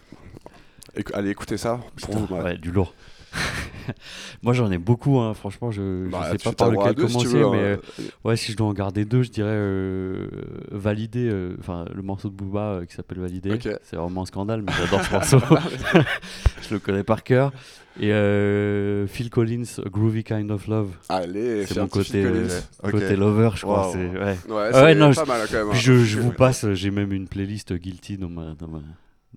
éc- 0.97 1.15
allez 1.15 1.31
écouter 1.31 1.57
ça. 1.57 1.81
Pour 2.03 2.27
Putain, 2.27 2.43
ouais, 2.43 2.57
du 2.59 2.71
lourd. 2.71 2.95
Moi 4.43 4.53
j'en 4.53 4.71
ai 4.71 4.77
beaucoup, 4.77 5.19
hein. 5.19 5.33
franchement 5.33 5.71
je, 5.71 6.05
je 6.05 6.11
Bah, 6.11 6.29
sais 6.33 6.37
pas 6.39 6.53
par 6.53 6.71
lequel 6.71 6.95
deux, 6.95 7.09
si 7.09 7.17
tu 7.19 7.25
commencer, 7.25 7.39
veux, 7.39 7.51
mais 7.51 7.73
hein. 7.73 7.79
euh, 8.01 8.03
ouais 8.25 8.37
si 8.37 8.53
je 8.53 8.57
dois 8.59 8.67
en 8.67 8.75
garder 8.75 9.07
deux, 9.07 9.23
je 9.23 9.31
dirais 9.31 9.49
euh, 9.51 10.27
Valider, 10.71 11.29
euh, 11.33 11.57
enfin 11.59 11.87
le 11.95 12.03
morceau 12.03 12.29
de 12.29 12.35
Booba 12.35 12.61
euh, 12.61 12.85
qui 12.85 12.95
s'appelle 12.95 13.19
Valider, 13.21 13.53
Ok. 13.55 13.67
c'est 13.83 13.97
vraiment 13.97 14.23
un 14.23 14.27
scandale, 14.27 14.61
mais 14.63 14.73
j'adore 14.79 15.03
ce 15.05 15.13
morceau, 15.13 15.39
je 16.69 16.75
le 16.75 16.81
connais 16.81 17.03
par 17.03 17.23
cœur. 17.23 17.53
Et 18.01 18.13
Phil 19.09 19.29
Collins, 19.31 19.65
A 19.85 19.89
Groovy 19.89 20.23
Kind 20.23 20.51
of 20.53 20.69
Love, 20.69 20.91
Allez, 21.09 21.67
c'est 21.67 21.79
mon 21.81 21.89
côté, 21.89 22.23
lover 23.17 23.51
je 23.57 23.63
crois. 23.63 23.89
Wow. 23.89 23.97
ouais. 23.97 24.13
Ouais, 24.21 24.37
Ah 24.51 24.71
c'est 24.73 24.83
ouais, 24.83 24.95
non, 24.95 25.13
pas 25.13 25.25
mal 25.25 25.49
quand 25.51 25.57
même. 25.59 25.69
Hein. 25.71 25.75
je, 25.75 26.05
je 26.05 26.21
vous 26.21 26.31
passe, 26.31 26.71
j'ai 26.75 26.91
même 26.93 27.13
une 27.13 27.27
playlist 27.27 27.73
Guilty 27.73 28.17
dans, 28.19 28.29
ma, 28.29 28.55
dans, 28.57 28.69
ma- 28.69 28.83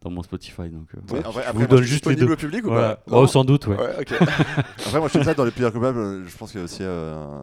dans 0.01 0.09
mon 0.09 0.23
Spotify, 0.23 0.69
donc 0.69 0.87
euh, 0.95 1.13
Ouais, 1.13 1.25
en 1.25 1.31
vrai, 1.31 1.43
je 1.43 1.49
après, 1.49 1.61
vous 1.61 1.67
donne 1.67 1.83
juste 1.83 2.05
les 2.07 2.15
deux. 2.15 2.31
au 2.31 2.35
public 2.35 2.63
ou 2.65 2.69
Voilà. 2.69 2.95
pas 2.97 3.03
Oh, 3.17 3.27
sans 3.27 3.43
doute, 3.45 3.67
ouais. 3.67 3.77
Ouais, 3.77 3.95
ok. 4.01 4.13
Après, 4.19 4.99
moi, 4.99 5.07
je 5.07 5.19
fais 5.19 5.23
ça 5.23 5.33
dans 5.35 5.45
les 5.45 5.51
plus 5.51 5.69
coupables. 5.71 5.97
euh, 5.99 6.25
Je 6.27 6.37
pense 6.37 6.51
qu'il 6.51 6.59
y 6.59 6.61
a 6.61 6.65
aussi 6.65 6.79
euh, 6.81 7.39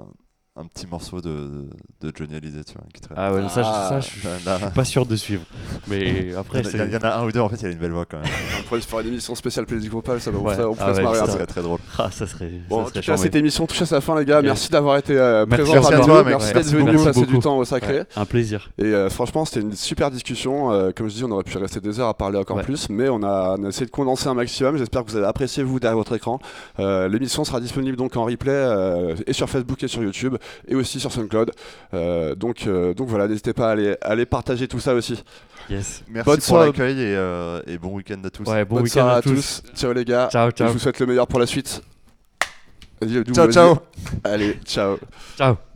un, 0.58 0.64
petit 0.66 0.86
morceau 0.86 1.20
de, 1.20 1.68
de 2.00 2.12
Johnny 2.14 2.34
Hallyday, 2.36 2.64
tu 2.64 2.74
vois, 2.74 2.82
qui 2.92 3.00
traîne. 3.00 3.16
Ah 3.18 3.32
ouais, 3.32 3.42
ça, 3.48 3.62
je- 3.62 3.68
Ah, 3.70 3.86
ça, 3.88 4.00
je, 4.00 4.06
suis 4.08 4.70
pas 4.74 4.84
sûr 4.84 5.06
de 5.06 5.16
suivre. 5.16 5.42
Mais 5.86 6.34
après, 6.36 6.60
il, 6.72 6.76
y 6.78 6.82
en 6.82 6.86
y 6.88 6.96
en 6.96 7.00
a 7.00 7.16
un 7.18 7.24
ou 7.26 7.32
deux, 7.32 7.40
en 7.40 7.48
fait, 7.48 7.56
il 7.62 7.66
a 7.66 7.70
une 7.70 7.78
belle 7.78 7.92
voix 7.92 8.04
quand 8.04 8.18
même. 8.18 8.26
On 8.60 8.62
pourrait 8.64 8.80
se 8.80 8.86
faire 8.88 9.00
une 9.00 9.08
émission 9.08 9.34
spéciale 9.34 9.66
plaisir 9.66 9.90
coupable, 9.90 10.20
ça 10.20 10.30
va, 10.30 10.38
on 10.38 10.42
pourrait- 10.42 10.64
on 10.64 10.72
Ah 10.72 10.76
pourrait 10.76 10.92
se 10.94 10.98
ouais, 10.98 11.02
marrer 11.04 11.18
Ça 11.18 11.26
serait 11.28 11.46
très 11.46 11.62
drôle. 11.62 11.78
Ah, 11.98 12.10
ça 12.10 12.26
serait. 12.26 12.50
Bon, 12.68 12.76
en 12.76 12.78
ça 12.78 12.84
tout 12.84 12.88
serait 12.90 13.00
cas, 13.00 13.06
charmé. 13.06 13.22
cette 13.22 13.36
émission 13.36 13.66
touche 13.66 13.82
à 13.82 13.86
sa 13.86 14.00
fin, 14.00 14.18
les 14.18 14.24
gars. 14.24 14.36
Yes. 14.36 14.44
Merci 14.44 14.70
d'avoir 14.70 14.96
été 14.98 15.16
euh, 15.16 15.46
Merci 15.48 15.76
à 15.76 15.80
toi. 16.00 16.24
Merci 16.24 16.52
d'être 16.52 16.66
venu 16.66 17.04
passer 17.04 17.26
du 17.26 17.38
temps 17.38 17.58
au 17.58 17.64
sacré. 17.64 17.98
Ouais, 18.00 18.06
un 18.16 18.24
plaisir. 18.24 18.70
Et 18.78 18.84
euh, 18.84 19.08
franchement, 19.10 19.44
c'était 19.44 19.60
une 19.60 19.72
super 19.74 20.10
discussion. 20.10 20.72
Euh, 20.72 20.90
comme 20.94 21.08
je 21.08 21.14
dis, 21.14 21.24
on 21.24 21.30
aurait 21.30 21.44
pu 21.44 21.56
rester 21.58 21.80
des 21.80 22.00
heures 22.00 22.08
à 22.08 22.14
parler 22.14 22.38
encore 22.38 22.56
Ouais. 22.56 22.62
plus, 22.64 22.88
mais 22.88 23.08
on 23.08 23.22
a, 23.22 23.56
on 23.58 23.64
a 23.64 23.68
essayé 23.68 23.86
de 23.86 23.90
condenser 23.90 24.26
un 24.28 24.34
maximum. 24.34 24.76
J'espère 24.76 25.04
que 25.04 25.10
vous 25.10 25.16
avez 25.16 25.26
apprécié, 25.26 25.62
vous, 25.62 25.78
derrière 25.80 25.96
votre 25.96 26.14
écran. 26.16 26.40
L'émission 26.78 27.44
sera 27.44 27.60
disponible 27.60 27.96
donc 27.96 28.16
en 28.16 28.24
replay 28.24 29.14
et 29.26 29.32
sur 29.32 29.48
Facebook 29.48 29.82
et 29.82 29.88
sur 29.88 30.02
YouTube, 30.02 30.36
et 30.66 30.74
aussi 30.74 31.00
sur 31.00 31.12
SoundCloud. 31.12 31.52
Euh, 31.94 32.34
donc, 32.34 32.66
euh, 32.66 32.94
donc 32.94 33.08
voilà, 33.08 33.28
n'hésitez 33.28 33.52
pas 33.52 33.68
à 33.68 33.72
aller, 33.72 33.96
à 34.02 34.08
aller 34.08 34.26
partager 34.26 34.68
tout 34.68 34.80
ça 34.80 34.94
aussi. 34.94 35.22
Yes. 35.70 36.02
Merci 36.08 36.24
Bonne 36.26 36.36
pour 36.36 36.44
soirée. 36.44 36.66
l'accueil 36.68 37.00
et, 37.00 37.14
euh, 37.16 37.60
et 37.66 37.76
bon 37.78 37.90
week-end 37.90 38.20
à 38.24 38.30
tous. 38.30 38.48
Ouais, 38.48 38.64
bon 38.64 38.76
Bonne 38.76 38.84
week-end 38.84 39.00
soirée 39.00 39.16
à 39.16 39.22
tous. 39.22 39.62
Ciao 39.74 39.92
les 39.92 40.04
gars. 40.04 40.28
Ciao, 40.32 40.50
ciao. 40.50 40.68
Je 40.68 40.72
vous 40.72 40.78
souhaite 40.78 40.98
le 41.00 41.06
meilleur 41.06 41.26
pour 41.26 41.38
la 41.40 41.46
suite. 41.46 41.82
Ciao, 43.00 43.46
vas-y. 43.46 43.52
ciao. 43.52 43.76
Allez, 44.24 44.58
ciao. 44.64 44.98
Ciao. 45.36 45.67